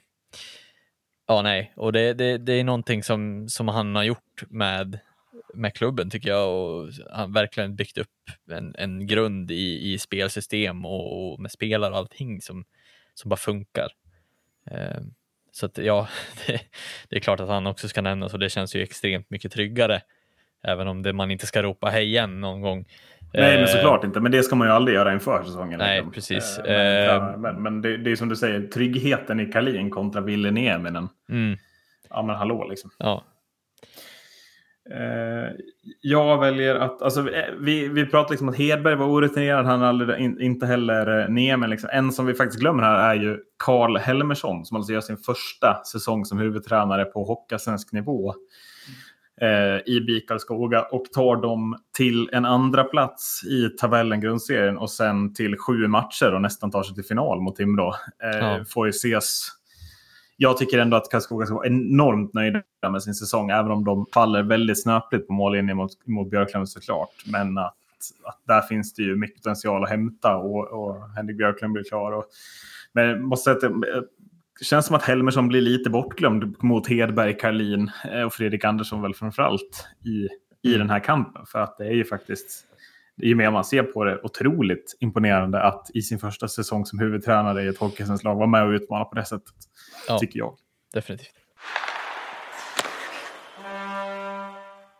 Ja, 1.29 1.41
nej, 1.41 1.73
och 1.75 1.93
det, 1.93 2.13
det, 2.13 2.37
det 2.37 2.53
är 2.53 2.63
någonting 2.63 3.03
som, 3.03 3.49
som 3.49 3.67
han 3.67 3.95
har 3.95 4.03
gjort 4.03 4.43
med 4.49 4.99
med 5.53 5.73
klubben 5.73 6.09
tycker 6.09 6.29
jag 6.29 6.49
och 6.49 6.89
han 7.11 7.33
verkligen 7.33 7.75
byggt 7.75 7.97
upp 7.97 8.29
en, 8.51 8.75
en 8.77 9.07
grund 9.07 9.51
i, 9.51 9.93
i 9.93 9.99
spelsystem 9.99 10.85
och, 10.85 11.33
och 11.33 11.39
med 11.39 11.51
spelare 11.51 11.91
och 11.91 11.97
allting 11.97 12.41
som, 12.41 12.65
som 13.13 13.29
bara 13.29 13.37
funkar. 13.37 13.89
Eh, 14.71 15.01
så 15.51 15.65
att 15.65 15.77
ja, 15.77 16.07
det, 16.47 16.61
det, 17.09 17.15
är 17.15 17.19
klart 17.19 17.39
att 17.39 17.49
han 17.49 17.67
också 17.67 17.87
ska 17.87 18.01
nämnas 18.01 18.33
och 18.33 18.39
det 18.39 18.49
känns 18.49 18.75
ju 18.75 18.83
extremt 18.83 19.29
mycket 19.29 19.51
tryggare. 19.51 20.01
Även 20.63 20.87
om 20.87 21.03
det, 21.03 21.13
man 21.13 21.31
inte 21.31 21.47
ska 21.47 21.63
ropa 21.63 21.89
hej 21.89 22.05
igen 22.05 22.41
någon 22.41 22.61
gång. 22.61 22.85
Nej, 23.37 23.53
men 23.53 23.63
eh, 23.63 23.69
såklart 23.69 24.03
inte. 24.03 24.19
Men 24.19 24.31
det 24.31 24.43
ska 24.43 24.55
man 24.55 24.67
ju 24.67 24.73
aldrig 24.73 24.95
göra 24.95 25.13
inför 25.13 25.43
säsongen. 25.43 25.79
Nej, 25.79 25.97
liksom. 25.97 26.11
precis. 26.11 26.59
Eh, 26.59 27.21
men, 27.21 27.41
men, 27.41 27.63
men 27.63 27.81
det, 27.81 27.97
det, 27.97 28.11
är 28.11 28.15
som 28.15 28.29
du 28.29 28.35
säger, 28.35 28.67
tryggheten 28.67 29.39
i 29.39 29.45
Kalin 29.45 29.89
kontra 29.89 30.21
Ville 30.21 30.51
Nieminen. 30.51 31.09
Mm. 31.29 31.57
ja 32.09 32.21
men 32.21 32.35
hallå 32.35 32.67
liksom. 32.69 32.89
Ja. 32.97 33.23
Eh, 34.89 35.51
jag 36.01 36.39
väljer 36.39 36.75
att, 36.75 37.01
alltså, 37.01 37.31
eh, 37.31 37.53
vi, 37.59 37.87
vi 37.87 38.05
pratar 38.05 38.31
liksom 38.31 38.49
att 38.49 38.57
Hedberg 38.57 38.95
var 38.95 39.05
orutinerad, 39.05 39.65
han 39.65 39.83
aldrig, 39.83 40.19
in, 40.19 40.41
inte 40.41 40.65
heller 40.65 41.19
eh, 41.19 41.29
Nemen. 41.29 41.69
Liksom. 41.69 41.89
En 41.93 42.11
som 42.11 42.25
vi 42.25 42.33
faktiskt 42.33 42.59
glömmer 42.59 42.83
här 42.83 43.15
är 43.15 43.21
ju 43.21 43.37
Karl 43.57 43.97
Helmersson 43.97 44.65
som 44.65 44.77
alltså 44.77 44.93
gör 44.93 45.01
sin 45.01 45.17
första 45.17 45.83
säsong 45.83 46.25
som 46.25 46.37
huvudtränare 46.37 47.05
på 47.05 47.23
Hockeyallsvensk 47.23 47.93
nivå 47.93 48.29
eh, 48.29 48.35
i 49.85 49.99
BIK 49.99 50.27
Karlskoga 50.27 50.81
och 50.81 51.05
tar 51.05 51.35
dem 51.35 51.77
till 51.97 52.29
en 52.33 52.45
andra 52.45 52.83
plats 52.83 53.43
i 53.43 53.69
tabellen 53.69 54.21
grundserien 54.21 54.77
och 54.77 54.89
sen 54.89 55.33
till 55.33 55.57
sju 55.57 55.87
matcher 55.87 56.33
och 56.33 56.41
nästan 56.41 56.71
tar 56.71 56.83
sig 56.83 56.95
till 56.95 57.03
final 57.03 57.41
mot 57.41 57.55
Timrå. 57.55 57.93
Eh, 58.23 58.39
ja. 58.39 58.65
Får 58.69 58.85
ju 58.85 58.89
ses 58.89 59.57
jag 60.37 60.57
tycker 60.57 60.79
ändå 60.79 60.97
att 60.97 61.11
Karlskoga 61.11 61.45
ska 61.45 61.55
vara 61.55 61.67
enormt 61.67 62.33
nöjda 62.33 62.61
med 62.91 63.03
sin 63.03 63.13
säsong, 63.13 63.49
även 63.49 63.71
om 63.71 63.83
de 63.83 64.05
faller 64.13 64.43
väldigt 64.43 64.81
snöpligt 64.81 65.27
på 65.27 65.33
mållinjen 65.33 65.77
mot, 65.77 66.07
mot 66.07 66.29
Björklund 66.29 66.69
såklart. 66.69 67.09
Men 67.25 67.57
att, 67.57 67.73
att 68.23 68.41
där 68.47 68.61
finns 68.61 68.93
det 68.93 69.03
ju 69.03 69.15
mycket 69.15 69.43
potential 69.43 69.83
att 69.83 69.89
hämta 69.89 70.35
och, 70.35 70.67
och 70.67 71.09
Henrik 71.15 71.37
Björklund 71.37 71.73
blir 71.73 71.83
klar. 71.83 72.11
Och, 72.11 72.25
men 72.93 73.23
måste 73.23 73.43
säga 73.43 73.67
att 73.97 74.05
det 74.59 74.65
känns 74.65 74.85
som 74.85 74.95
att 74.95 75.03
Helmersson 75.03 75.47
blir 75.47 75.61
lite 75.61 75.89
bortglömd 75.89 76.63
mot 76.63 76.87
Hedberg, 76.87 77.37
Karlin 77.37 77.91
eh, 78.11 78.21
och 78.21 78.33
Fredrik 78.33 78.63
Andersson 78.63 79.01
väl 79.01 79.13
framförallt 79.13 79.87
i, 80.05 80.27
i 80.69 80.75
mm. 80.75 80.79
den 80.79 80.89
här 80.89 80.99
kampen. 80.99 81.45
För 81.45 81.59
att 81.59 81.77
det 81.77 81.85
är 81.85 81.93
ju 81.93 82.05
faktiskt 82.05 82.63
ju 83.21 83.35
mer 83.35 83.51
man 83.51 83.63
ser 83.63 83.83
på 83.83 84.03
det, 84.03 84.19
otroligt 84.23 84.97
imponerande 84.99 85.61
att 85.61 85.91
i 85.93 86.01
sin 86.01 86.19
första 86.19 86.47
säsong 86.47 86.85
som 86.85 86.99
huvudtränare 86.99 87.63
i 87.63 87.67
ett 87.67 87.77
hockeysäsongslag 87.77 88.35
vara 88.35 88.47
med 88.47 88.63
och 88.63 88.71
utmana 88.71 89.05
på 89.05 89.15
det 89.15 89.25
sättet. 89.25 89.53
Ja, 90.07 90.19
tycker 90.19 90.39
jag. 90.39 90.55
Definitivt. 90.93 91.33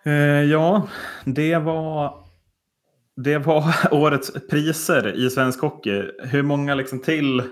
Eh, 0.06 0.14
ja, 0.44 0.88
det 1.26 1.58
var, 1.58 2.24
det 3.16 3.38
var 3.38 3.64
årets 3.92 4.34
priser 4.50 5.26
i 5.26 5.30
svensk 5.30 5.62
hockey. 5.62 6.12
Hur 6.24 6.44
många 6.44 6.76
liksom 6.76 7.02
till 7.02 7.44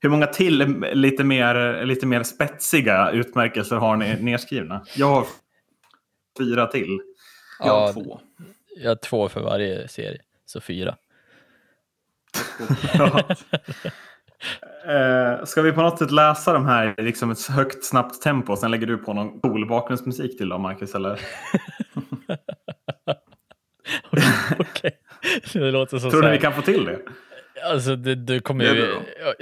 hur 0.00 0.08
många 0.08 0.26
till 0.26 0.58
lite 0.92 1.24
mer, 1.24 1.84
lite 1.84 2.06
mer 2.06 2.22
spetsiga 2.22 3.10
utmärkelser 3.10 3.76
har 3.76 3.96
ni 3.96 4.16
nedskrivna? 4.20 4.84
Jag 4.96 5.06
har 5.06 5.26
fyra 6.38 6.66
till. 6.66 7.00
Jag 7.58 7.72
har 7.72 7.86
ja, 7.86 7.92
två. 7.92 8.20
Jag 8.76 8.90
har 8.90 8.96
två 8.96 9.28
för 9.28 9.40
varje 9.40 9.88
serie, 9.88 10.20
så 10.46 10.60
fyra. 10.60 10.96
Eh, 14.86 15.44
ska 15.44 15.62
vi 15.62 15.72
på 15.72 15.82
något 15.82 15.98
sätt 15.98 16.10
läsa 16.10 16.52
de 16.52 16.66
här 16.66 16.94
i 16.98 17.02
liksom 17.02 17.30
ett 17.30 17.46
högt 17.46 17.84
snabbt 17.84 18.22
tempo? 18.22 18.56
Sen 18.56 18.70
lägger 18.70 18.86
du 18.86 18.98
på 18.98 19.12
någon 19.12 19.40
cool 19.40 19.68
bakgrundsmusik 19.68 20.38
till 20.38 20.48
dem, 20.48 20.62
Marcus? 20.62 20.94
Eller? 20.94 21.20
Okej. 24.58 25.00
Det 25.52 25.70
låter 25.70 25.98
som 25.98 26.10
Tror 26.10 26.22
du 26.22 26.30
vi 26.30 26.38
kan 26.38 26.54
få 26.54 26.62
till 26.62 26.84
det? 26.84 26.98
Alltså 27.64 27.96
det, 27.96 28.14
det 28.14 28.40
kommer 28.40 28.64
ju, 28.64 28.96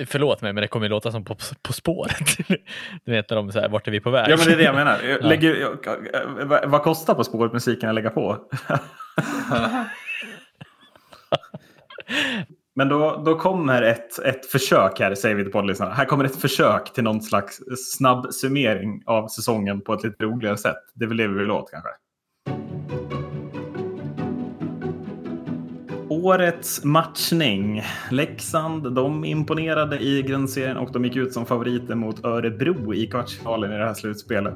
förlåt 0.06 0.42
mig, 0.42 0.52
men 0.52 0.62
det 0.62 0.68
kommer 0.68 0.86
ju 0.86 0.90
låta 0.90 1.12
som 1.12 1.24
På, 1.24 1.36
på 1.62 1.72
spåret. 1.72 2.36
Du 3.04 3.12
vet 3.12 3.30
när 3.30 3.36
de 3.36 3.52
så 3.52 3.68
vart 3.68 3.88
är 3.88 3.92
vi 3.92 4.00
på 4.00 4.10
väg? 4.10 4.30
Ja, 4.30 4.36
men 4.36 4.46
det 4.46 4.52
är 4.52 4.56
det 4.56 4.62
jag 4.62 4.74
menar. 4.74 5.22
Lägger, 5.22 6.66
vad 6.66 6.82
kostar 6.82 7.14
På 7.14 7.24
spåret 7.24 7.52
musiken 7.52 7.88
att 7.88 7.94
lägga 7.94 8.10
på? 8.10 8.36
Men 12.78 12.88
då, 12.88 13.22
då 13.24 13.38
kommer 13.38 13.82
ett, 13.82 14.18
ett 14.18 14.46
försök 14.46 15.00
här, 15.00 15.14
säger 15.14 15.34
vi 15.34 15.42
till 15.42 15.52
poddlyssnarna. 15.52 15.94
Här 15.94 16.04
kommer 16.04 16.24
ett 16.24 16.40
försök 16.40 16.92
till 16.92 17.04
någon 17.04 17.22
slags 17.22 17.60
snabb 17.76 18.34
summering 18.34 19.02
av 19.06 19.28
säsongen 19.28 19.80
på 19.80 19.94
ett 19.94 20.04
lite 20.04 20.24
roligare 20.24 20.56
sätt. 20.56 20.76
Det 20.94 21.04
är 21.04 21.08
väl 21.08 21.16
det 21.16 21.28
vi 21.28 21.38
vill 21.38 21.50
åt 21.50 21.70
kanske. 21.70 21.90
Årets 26.22 26.84
matchning. 26.84 27.82
Leksand, 28.10 28.94
de 28.94 29.24
imponerade 29.24 29.98
i 29.98 30.22
grundserien 30.22 30.76
och 30.76 30.92
de 30.92 31.04
gick 31.04 31.16
ut 31.16 31.32
som 31.32 31.46
favoriter 31.46 31.94
mot 31.94 32.24
Örebro 32.24 32.94
i 32.94 33.06
kvartsfinalen 33.06 33.72
i 33.72 33.78
det 33.78 33.84
här 33.84 33.94
slutspelet. 33.94 34.54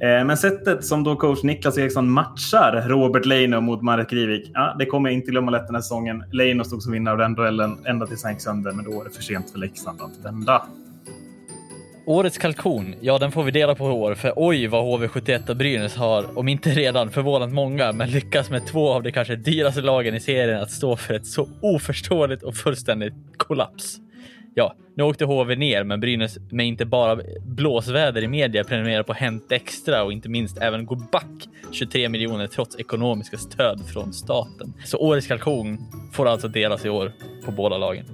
Eh, 0.00 0.24
men 0.24 0.36
sättet 0.36 0.84
som 0.84 1.04
då 1.04 1.16
coach 1.16 1.42
Niklas 1.42 1.78
Eriksson 1.78 2.10
matchar 2.10 2.84
Robert 2.88 3.26
Leino 3.26 3.60
mot 3.60 3.82
Marek 3.82 4.12
Rivik, 4.12 4.50
ja, 4.54 4.76
det 4.78 4.86
kommer 4.86 5.10
jag 5.10 5.14
inte 5.14 5.30
glömma 5.30 5.50
lätt 5.50 5.66
den 5.66 5.74
här 5.74 5.82
säsongen. 5.82 6.24
Leino 6.32 6.64
stod 6.64 6.82
som 6.82 6.92
vinnare 6.92 7.12
av 7.12 7.18
den 7.18 7.34
duellen 7.34 7.86
ända 7.86 8.06
tills 8.06 8.22
han 8.22 8.32
gick 8.32 8.42
sönder, 8.42 8.72
men 8.72 8.84
då 8.84 9.00
är 9.00 9.04
det 9.04 9.10
för 9.10 9.22
sent 9.22 9.50
för 9.50 9.58
Leksand 9.58 10.00
att 10.02 10.24
vända. 10.24 10.66
Årets 12.08 12.38
kalkon, 12.38 12.94
ja 13.00 13.18
den 13.18 13.32
får 13.32 13.42
vi 13.42 13.50
dela 13.50 13.74
på 13.74 13.88
i 13.88 13.92
år, 13.92 14.14
för 14.14 14.32
oj 14.36 14.66
vad 14.66 14.84
HV71 14.84 15.50
och 15.50 15.56
Brynäs 15.56 15.96
har, 15.96 16.38
om 16.38 16.48
inte 16.48 16.70
redan 16.70 17.10
förvånat 17.10 17.52
många, 17.52 17.92
men 17.92 18.10
lyckas 18.10 18.50
med 18.50 18.66
två 18.66 18.92
av 18.92 19.02
de 19.02 19.12
kanske 19.12 19.36
dyraste 19.36 19.80
lagen 19.80 20.14
i 20.14 20.20
serien 20.20 20.60
att 20.60 20.70
stå 20.70 20.96
för 20.96 21.14
ett 21.14 21.26
så 21.26 21.48
oförståeligt 21.62 22.42
och 22.42 22.56
fullständigt 22.56 23.14
kollaps. 23.36 23.96
Ja, 24.54 24.74
nu 24.96 25.02
åkte 25.02 25.24
HV 25.24 25.56
ner, 25.56 25.84
men 25.84 26.00
Brynäs 26.00 26.38
med 26.50 26.66
inte 26.66 26.84
bara 26.84 27.20
blåsväder 27.44 28.22
i 28.22 28.28
media 28.28 28.64
prenumererar 28.64 29.02
på 29.02 29.12
Hänt 29.12 29.52
Extra 29.52 30.04
och 30.04 30.12
inte 30.12 30.28
minst 30.28 30.58
även 30.58 30.86
går 30.86 31.10
back 31.12 31.48
23 31.72 32.08
miljoner 32.08 32.46
trots 32.46 32.78
ekonomiska 32.78 33.36
stöd 33.38 33.80
från 33.92 34.12
staten. 34.12 34.74
Så 34.84 34.98
årets 34.98 35.26
kalkon 35.26 35.78
får 36.12 36.28
alltså 36.28 36.48
delas 36.48 36.84
i 36.84 36.88
år 36.88 37.12
på 37.44 37.50
båda 37.50 37.78
lagen. 37.78 38.04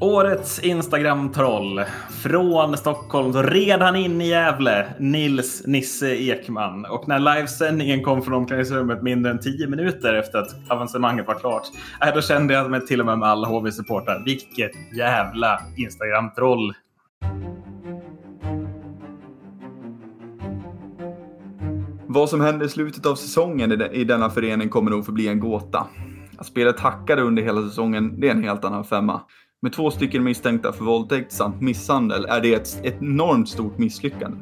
Årets 0.00 0.58
Instagram-troll 0.58 1.80
från 2.22 2.76
Stockholm 2.76 3.32
så 3.32 3.42
red 3.42 3.80
han 3.80 3.96
in 3.96 4.20
i 4.20 4.28
Gävle, 4.28 4.86
Nils 4.98 5.62
Nisse 5.66 6.16
Ekman. 6.16 6.84
Och 6.84 7.08
när 7.08 7.18
livesändningen 7.18 8.02
kom 8.02 8.22
från 8.22 8.34
omklädningsrummet 8.34 9.02
mindre 9.02 9.30
än 9.30 9.38
10 9.38 9.66
minuter 9.66 10.14
efter 10.14 10.38
att 10.38 10.70
avancemanget 10.70 11.26
var 11.26 11.34
klart, 11.34 11.62
äh, 12.00 12.14
då 12.14 12.20
kände 12.20 12.54
jag 12.54 12.70
mig 12.70 12.86
till 12.86 13.00
och 13.00 13.06
med 13.06 13.18
med 13.18 13.28
alla 13.28 13.48
HV-supportrar. 13.48 14.24
Vilket 14.24 14.72
jävla 14.96 15.60
Instagram-troll! 15.76 16.72
Vad 22.06 22.28
som 22.28 22.40
hände 22.40 22.64
i 22.64 22.68
slutet 22.68 23.06
av 23.06 23.14
säsongen 23.14 23.82
i 23.92 24.04
denna 24.04 24.30
förening 24.30 24.68
kommer 24.68 24.90
nog 24.90 25.04
förbli 25.04 25.28
en 25.28 25.40
gåta. 25.40 25.86
Att 26.38 26.46
spelet 26.46 26.80
hackade 26.80 27.22
under 27.22 27.42
hela 27.42 27.62
säsongen, 27.62 28.20
det 28.20 28.28
är 28.28 28.30
en 28.30 28.42
helt 28.42 28.64
annan 28.64 28.84
femma. 28.84 29.20
Med 29.64 29.72
två 29.72 29.90
stycken 29.90 30.24
misstänkta 30.24 30.72
för 30.72 30.84
våldtäkt 30.84 31.32
samt 31.32 31.60
misshandel 31.60 32.24
är 32.24 32.40
det 32.40 32.54
ett, 32.54 32.80
enormt 32.82 33.48
stort 33.48 33.78
misslyckande. 33.78 34.36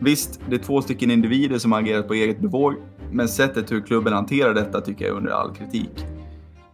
Visst, 0.00 0.40
det 0.48 0.54
är 0.54 0.58
två 0.58 0.82
stycken 0.82 1.10
individer 1.10 1.58
som 1.58 1.72
agerat 1.72 2.08
på 2.08 2.14
eget 2.14 2.40
bevåg, 2.40 2.74
men 3.12 3.28
sättet 3.28 3.72
hur 3.72 3.80
klubben 3.80 4.12
hanterar 4.12 4.54
detta 4.54 4.80
tycker 4.80 5.04
jag 5.04 5.12
är 5.12 5.16
under 5.16 5.32
all 5.32 5.54
kritik. 5.54 5.90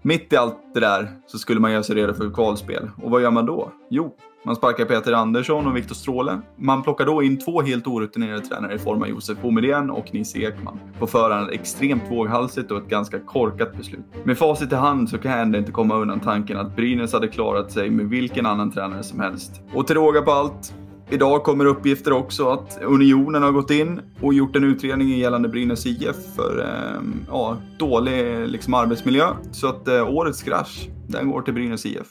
Mitt 0.02 0.32
i 0.32 0.36
allt 0.36 0.74
det 0.74 0.80
där 0.80 1.10
så 1.26 1.38
skulle 1.38 1.60
man 1.60 1.72
göra 1.72 1.82
sig 1.82 1.96
redo 1.96 2.14
för 2.14 2.30
kvalspel. 2.30 2.90
Och 3.02 3.10
vad 3.10 3.22
gör 3.22 3.30
man 3.30 3.46
då? 3.46 3.72
Jo, 3.90 4.16
man 4.48 4.56
sparkar 4.56 4.84
Peter 4.84 5.12
Andersson 5.12 5.66
och 5.66 5.76
Viktor 5.76 5.94
Stråle. 5.94 6.40
Man 6.56 6.82
plockar 6.82 7.06
då 7.06 7.22
in 7.22 7.38
två 7.38 7.62
helt 7.62 7.86
orutinerade 7.86 8.40
tränare 8.40 8.74
i 8.74 8.78
form 8.78 9.02
av 9.02 9.08
Josef 9.08 9.38
Bomedén 9.42 9.90
och 9.90 10.14
Nisse 10.14 10.38
Ekman. 10.38 10.80
På 10.98 11.06
förhand 11.06 11.50
extremt 11.50 12.02
våghalsigt 12.10 12.70
och 12.70 12.78
ett 12.78 12.88
ganska 12.88 13.20
korkat 13.20 13.76
beslut. 13.76 14.00
Med 14.24 14.38
facit 14.38 14.72
i 14.72 14.74
hand 14.74 15.10
så 15.10 15.18
kan 15.18 15.30
jag 15.30 15.40
ändå 15.40 15.58
inte 15.58 15.72
komma 15.72 15.96
undan 15.96 16.20
tanken 16.20 16.56
att 16.56 16.76
Brynäs 16.76 17.12
hade 17.12 17.28
klarat 17.28 17.72
sig 17.72 17.90
med 17.90 18.06
vilken 18.06 18.46
annan 18.46 18.70
tränare 18.70 19.02
som 19.02 19.20
helst. 19.20 19.60
Och 19.74 19.86
till 19.86 19.96
råga 19.96 20.22
på 20.22 20.30
allt, 20.30 20.74
Idag 21.10 21.44
kommer 21.44 21.64
uppgifter 21.64 22.12
också 22.12 22.50
att 22.50 22.78
Unionen 22.82 23.42
har 23.42 23.52
gått 23.52 23.70
in 23.70 24.00
och 24.20 24.34
gjort 24.34 24.56
en 24.56 24.64
utredning 24.64 25.08
gällande 25.08 25.48
Brynäs 25.48 25.86
IF 25.86 26.16
för 26.36 26.60
eh, 26.60 27.02
ja, 27.28 27.56
dålig 27.78 28.48
liksom, 28.48 28.74
arbetsmiljö. 28.74 29.26
Så 29.52 29.68
att 29.68 29.88
eh, 29.88 30.08
årets 30.08 30.42
krasch, 30.42 30.88
den 31.08 31.30
går 31.30 31.42
till 31.42 31.54
Brynäs 31.54 31.86
IF. 31.86 32.06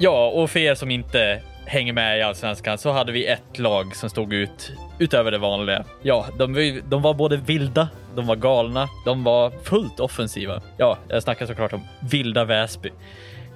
Ja, 0.00 0.28
och 0.28 0.50
för 0.50 0.60
er 0.60 0.74
som 0.74 0.90
inte 0.90 1.40
hänger 1.66 1.92
med 1.92 2.18
i 2.18 2.22
allsvenskan 2.22 2.78
så 2.78 2.92
hade 2.92 3.12
vi 3.12 3.26
ett 3.26 3.58
lag 3.58 3.96
som 3.96 4.10
stod 4.10 4.32
ut 4.32 4.72
utöver 4.98 5.30
det 5.30 5.38
vanliga. 5.38 5.84
Ja, 6.02 6.26
de, 6.38 6.80
de 6.88 7.02
var 7.02 7.14
både 7.14 7.36
vilda, 7.36 7.88
de 8.14 8.26
var 8.26 8.36
galna, 8.36 8.88
de 9.04 9.24
var 9.24 9.52
fullt 9.62 10.00
offensiva. 10.00 10.62
Ja, 10.76 10.98
jag 11.08 11.22
snackar 11.22 11.46
såklart 11.46 11.72
om 11.72 11.80
vilda 12.00 12.44
Väsby. 12.44 12.90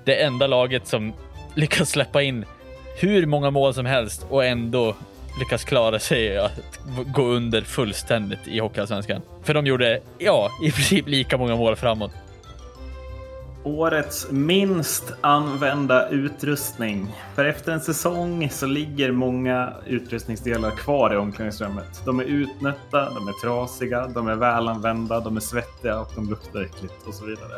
Det 0.05 0.23
enda 0.23 0.47
laget 0.47 0.87
som 0.87 1.13
lyckas 1.55 1.91
släppa 1.91 2.23
in 2.23 2.45
hur 2.97 3.27
många 3.27 3.51
mål 3.51 3.75
som 3.75 3.87
helst 3.87 4.27
och 4.31 4.45
ändå 4.45 4.95
lyckas 5.41 5.65
klara 5.65 5.99
sig 5.99 6.39
att 6.39 6.81
gå 7.07 7.23
under 7.23 7.63
fullständigt 7.63 8.49
i 8.49 8.59
Hockeyallsvenskan. 8.59 9.23
För 9.43 9.55
de 9.55 9.67
gjorde, 9.67 10.01
ja, 10.19 10.51
i 10.63 10.71
princip 10.73 11.09
lika 11.09 11.39
många 11.39 11.57
mål 11.57 11.77
framåt. 11.77 12.11
Årets 13.65 14.31
minst 14.31 15.13
använda 15.21 16.09
utrustning. 16.09 17.15
För 17.35 17.45
efter 17.45 17.73
en 17.73 17.81
säsong 17.81 18.51
så 18.51 18.67
ligger 18.67 19.13
många 19.13 19.73
utrustningsdelar 19.87 20.71
kvar 20.71 21.15
i 21.15 21.17
omklädningsrummet. 21.17 22.03
De 22.05 22.21
är 22.21 22.25
utnötta, 22.25 23.11
de 23.11 23.29
är 23.29 23.33
trasiga, 23.43 24.07
de 24.07 24.29
är 24.29 24.35
välanvända, 24.35 25.21
de 25.21 25.37
är 25.37 25.41
svettiga 25.41 26.01
och 26.01 26.13
de 26.15 26.29
luktar 26.29 26.61
äckligt 26.61 27.07
och 27.07 27.15
så 27.15 27.27
vidare. 27.27 27.53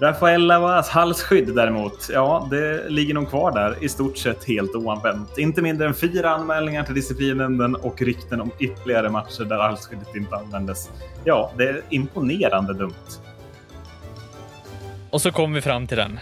Rafael 0.00 0.46
Lavas 0.46 0.88
halsskydd 0.88 1.54
däremot, 1.54 2.08
ja, 2.12 2.48
det 2.50 2.88
ligger 2.88 3.14
nog 3.14 3.28
kvar 3.28 3.52
där 3.52 3.84
i 3.84 3.88
stort 3.88 4.18
sett 4.18 4.44
helt 4.44 4.74
oanvänt. 4.74 5.38
Inte 5.38 5.62
mindre 5.62 5.86
än 5.86 5.94
fyra 5.94 6.30
anmälningar 6.30 6.84
till 6.84 6.94
disciplinnämnden 6.94 7.74
och 7.74 8.02
rykten 8.02 8.40
om 8.40 8.50
ytterligare 8.58 9.10
matcher 9.10 9.44
där 9.44 9.58
halsskyddet 9.58 10.16
inte 10.16 10.36
användes. 10.36 10.90
Ja, 11.24 11.52
det 11.56 11.68
är 11.68 11.82
imponerande 11.90 12.74
dumt. 12.74 12.92
Och 15.14 15.22
så 15.22 15.30
kom 15.30 15.52
vi 15.52 15.60
fram 15.60 15.86
till 15.86 15.96
den. 15.96 16.20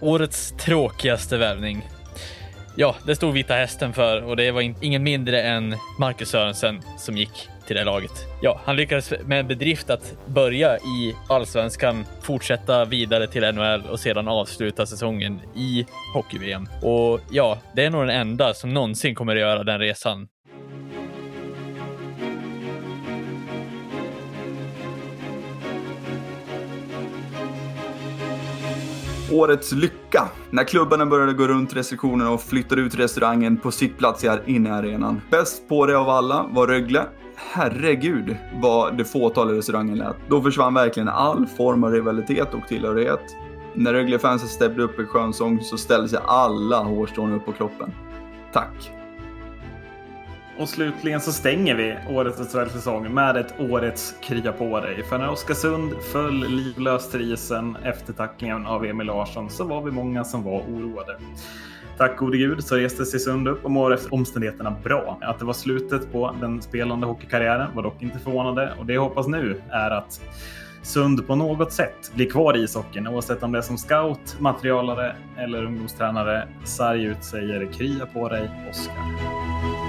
Årets 0.00 0.54
tråkigaste 0.58 1.38
värvning. 1.38 1.88
Ja, 2.76 2.96
det 3.06 3.16
stod 3.16 3.34
Vita 3.34 3.54
Hästen 3.54 3.92
för 3.92 4.22
och 4.22 4.36
det 4.36 4.50
var 4.50 4.84
ingen 4.84 5.02
mindre 5.02 5.42
än 5.42 5.76
Marcus 5.98 6.28
Sörensen 6.28 6.82
som 6.98 7.16
gick 7.16 7.48
till 7.66 7.76
det 7.76 7.84
laget. 7.84 8.10
Ja, 8.40 8.60
han 8.64 8.76
lyckades 8.76 9.12
med 9.24 9.46
bedrift 9.46 9.90
att 9.90 10.14
börja 10.26 10.76
i 10.76 11.14
allsvenskan, 11.28 12.04
fortsätta 12.22 12.84
vidare 12.84 13.26
till 13.26 13.54
NHL 13.54 13.82
och 13.90 14.00
sedan 14.00 14.28
avsluta 14.28 14.86
säsongen 14.86 15.40
i 15.56 15.86
hockey-VM. 16.14 16.68
Och 16.82 17.20
ja, 17.30 17.58
det 17.74 17.84
är 17.84 17.90
nog 17.90 18.02
den 18.02 18.16
enda 18.16 18.54
som 18.54 18.74
någonsin 18.74 19.14
kommer 19.14 19.36
att 19.36 19.40
göra 19.40 19.64
den 19.64 19.78
resan. 19.78 20.28
Årets 29.32 29.72
lycka. 29.72 30.28
När 30.50 30.64
klubbarna 30.64 31.06
började 31.06 31.32
gå 31.32 31.46
runt 31.46 31.76
restriktionerna 31.76 32.30
och 32.30 32.42
flyttade 32.42 32.80
ut 32.80 32.94
restaurangen 32.94 33.56
på 33.56 33.70
sittplatser 33.70 34.42
inne 34.46 34.68
i 34.68 34.72
arenan. 34.72 35.20
Bäst 35.30 35.68
på 35.68 35.86
det 35.86 35.98
av 35.98 36.08
alla 36.08 36.46
var 36.50 36.66
Rögle. 36.66 37.06
Herregud 37.36 38.36
vad 38.62 38.96
det 38.96 39.04
fåtal 39.04 39.50
i 39.50 39.58
restaurangen 39.58 39.98
lät. 39.98 40.16
Då 40.28 40.42
försvann 40.42 40.74
verkligen 40.74 41.08
all 41.08 41.46
form 41.46 41.84
av 41.84 41.92
rivalitet 41.92 42.54
och 42.54 42.68
tillhörighet. 42.68 43.24
När 43.74 43.92
Rögle-fansen 43.92 44.48
steppade 44.48 44.82
upp 44.82 45.00
i 45.00 45.04
skönsång 45.04 45.60
så 45.60 45.78
ställde 45.78 46.08
sig 46.08 46.18
alla 46.24 46.78
hårstrån 46.78 47.32
upp 47.32 47.44
på 47.44 47.52
kroppen. 47.52 47.90
Tack! 48.52 49.01
Och 50.58 50.68
slutligen 50.68 51.20
så 51.20 51.32
stänger 51.32 51.74
vi 51.74 51.96
årets 52.08 52.52
SHL-säsong 52.52 53.14
med 53.14 53.36
ett 53.36 53.54
årets 53.60 54.14
krya 54.20 54.52
på 54.52 54.80
dig. 54.80 55.02
För 55.02 55.18
när 55.18 55.30
Oskarsund 55.30 55.92
föll 56.12 56.46
livlöst 56.48 57.10
till 57.10 57.32
isen 57.32 57.76
efter 57.84 58.12
tacklingen 58.12 58.66
av 58.66 58.84
Emil 58.84 59.06
Larsson 59.06 59.50
så 59.50 59.64
var 59.64 59.82
vi 59.82 59.90
många 59.90 60.24
som 60.24 60.42
var 60.42 60.60
oroade. 60.60 61.16
Tack 61.98 62.16
gode 62.16 62.38
gud 62.38 62.64
så 62.64 62.76
reste 62.76 63.04
sig 63.04 63.20
Sund 63.20 63.48
upp 63.48 63.64
och 63.64 63.70
mår 63.70 63.94
efter 63.94 64.14
omständigheterna 64.14 64.76
bra. 64.84 65.18
Att 65.22 65.38
det 65.38 65.44
var 65.44 65.52
slutet 65.52 66.12
på 66.12 66.34
den 66.40 66.62
spelande 66.62 67.06
hockeykarriären 67.06 67.74
var 67.74 67.82
dock 67.82 68.02
inte 68.02 68.18
förvånande 68.18 68.74
och 68.78 68.86
det 68.86 68.92
jag 68.92 69.02
hoppas 69.02 69.26
nu 69.26 69.62
är 69.70 69.90
att 69.90 70.20
Sund 70.82 71.26
på 71.26 71.34
något 71.34 71.72
sätt 71.72 72.12
blir 72.14 72.30
kvar 72.30 72.56
i 72.56 72.62
ishockeyn 72.62 73.06
oavsett 73.06 73.42
om 73.42 73.52
det 73.52 73.58
är 73.58 73.62
som 73.62 73.78
scout, 73.78 74.36
materialare 74.38 75.16
eller 75.38 75.64
ungdomstränare. 75.64 76.48
Sarg 76.64 77.04
ut 77.04 77.24
säger 77.24 77.72
krya 77.72 78.06
på 78.06 78.28
dig, 78.28 78.50
Oskar. 78.70 79.81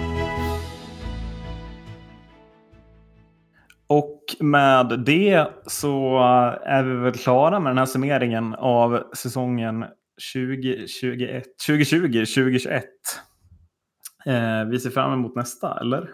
Och 3.87 4.35
med 4.39 5.03
det 5.05 5.47
så 5.67 6.19
är 6.65 6.83
vi 6.83 6.95
väl 6.95 7.13
klara 7.13 7.59
med 7.59 7.69
den 7.69 7.77
här 7.77 7.85
summeringen 7.85 8.55
av 8.55 9.03
säsongen 9.13 9.85
2021, 10.33 11.43
2020, 11.67 12.25
2021. 12.25 12.85
Eh, 14.25 14.65
vi 14.65 14.79
ser 14.79 14.89
fram 14.89 15.13
emot 15.13 15.35
nästa, 15.35 15.79
eller? 15.79 16.09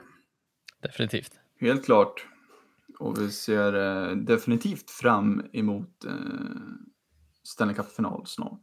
Definitivt. 0.82 1.32
Helt 1.60 1.86
klart. 1.86 2.26
Och 3.00 3.22
vi 3.22 3.32
ser 3.32 3.74
eh, 3.74 4.16
definitivt 4.16 4.92
fram 4.92 5.46
emot 5.54 6.06
eh, 6.06 6.14
Stanley 7.44 7.76
Cup-final 7.76 8.24
snart. 8.26 8.62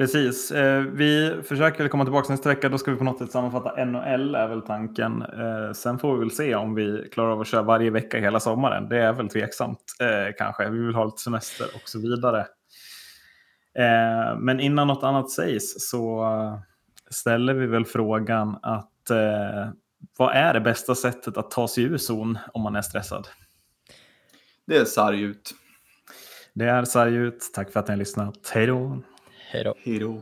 Precis. 0.00 0.50
Eh, 0.50 0.82
vi 0.82 1.40
försöker 1.42 1.88
komma 1.88 2.04
tillbaka 2.04 2.32
nästa 2.32 2.48
vecka. 2.48 2.68
Då 2.68 2.78
ska 2.78 2.90
vi 2.90 2.96
på 2.96 3.04
något 3.04 3.18
sätt 3.18 3.30
sammanfatta 3.30 3.84
NHL 3.84 4.34
är 4.34 4.48
väl 4.48 4.62
tanken. 4.62 5.22
Eh, 5.22 5.72
sen 5.72 5.98
får 5.98 6.14
vi 6.14 6.18
väl 6.20 6.30
se 6.30 6.54
om 6.54 6.74
vi 6.74 7.08
klarar 7.12 7.30
av 7.30 7.40
att 7.40 7.46
köra 7.46 7.62
varje 7.62 7.90
vecka 7.90 8.18
hela 8.18 8.40
sommaren. 8.40 8.88
Det 8.88 8.98
är 8.98 9.12
väl 9.12 9.28
tveksamt 9.28 9.78
eh, 10.00 10.34
kanske. 10.38 10.70
Vi 10.70 10.78
vill 10.78 10.94
ha 10.94 11.04
lite 11.04 11.22
semester 11.22 11.66
och 11.74 11.88
så 11.88 12.00
vidare. 12.00 12.46
Men 14.38 14.60
innan 14.60 14.86
något 14.86 15.04
annat 15.04 15.30
sägs 15.30 15.90
så 15.90 16.24
ställer 17.10 17.54
vi 17.54 17.66
väl 17.66 17.84
frågan 17.84 18.58
att 18.62 19.10
vad 20.18 20.36
är 20.36 20.54
det 20.54 20.60
bästa 20.60 20.94
sättet 20.94 21.36
att 21.36 21.50
ta 21.50 21.68
sig 21.68 21.84
ur 21.84 21.96
zon 21.96 22.38
om 22.52 22.62
man 22.62 22.76
är 22.76 22.82
stressad? 22.82 23.28
Det 24.66 24.76
är 24.76 24.84
sarg 24.84 25.22
ut. 25.22 25.54
Det 26.54 26.64
är 26.64 26.84
sarg 26.84 27.14
ut. 27.14 27.50
Tack 27.54 27.72
för 27.72 27.80
att 27.80 27.88
ni 27.88 27.92
har 27.92 27.98
lyssnat. 27.98 28.50
Hej 28.54 28.66
då! 28.66 29.02
Hej 29.52 29.64
då. 29.64 29.74
Hej 29.84 29.98
då. 29.98 30.20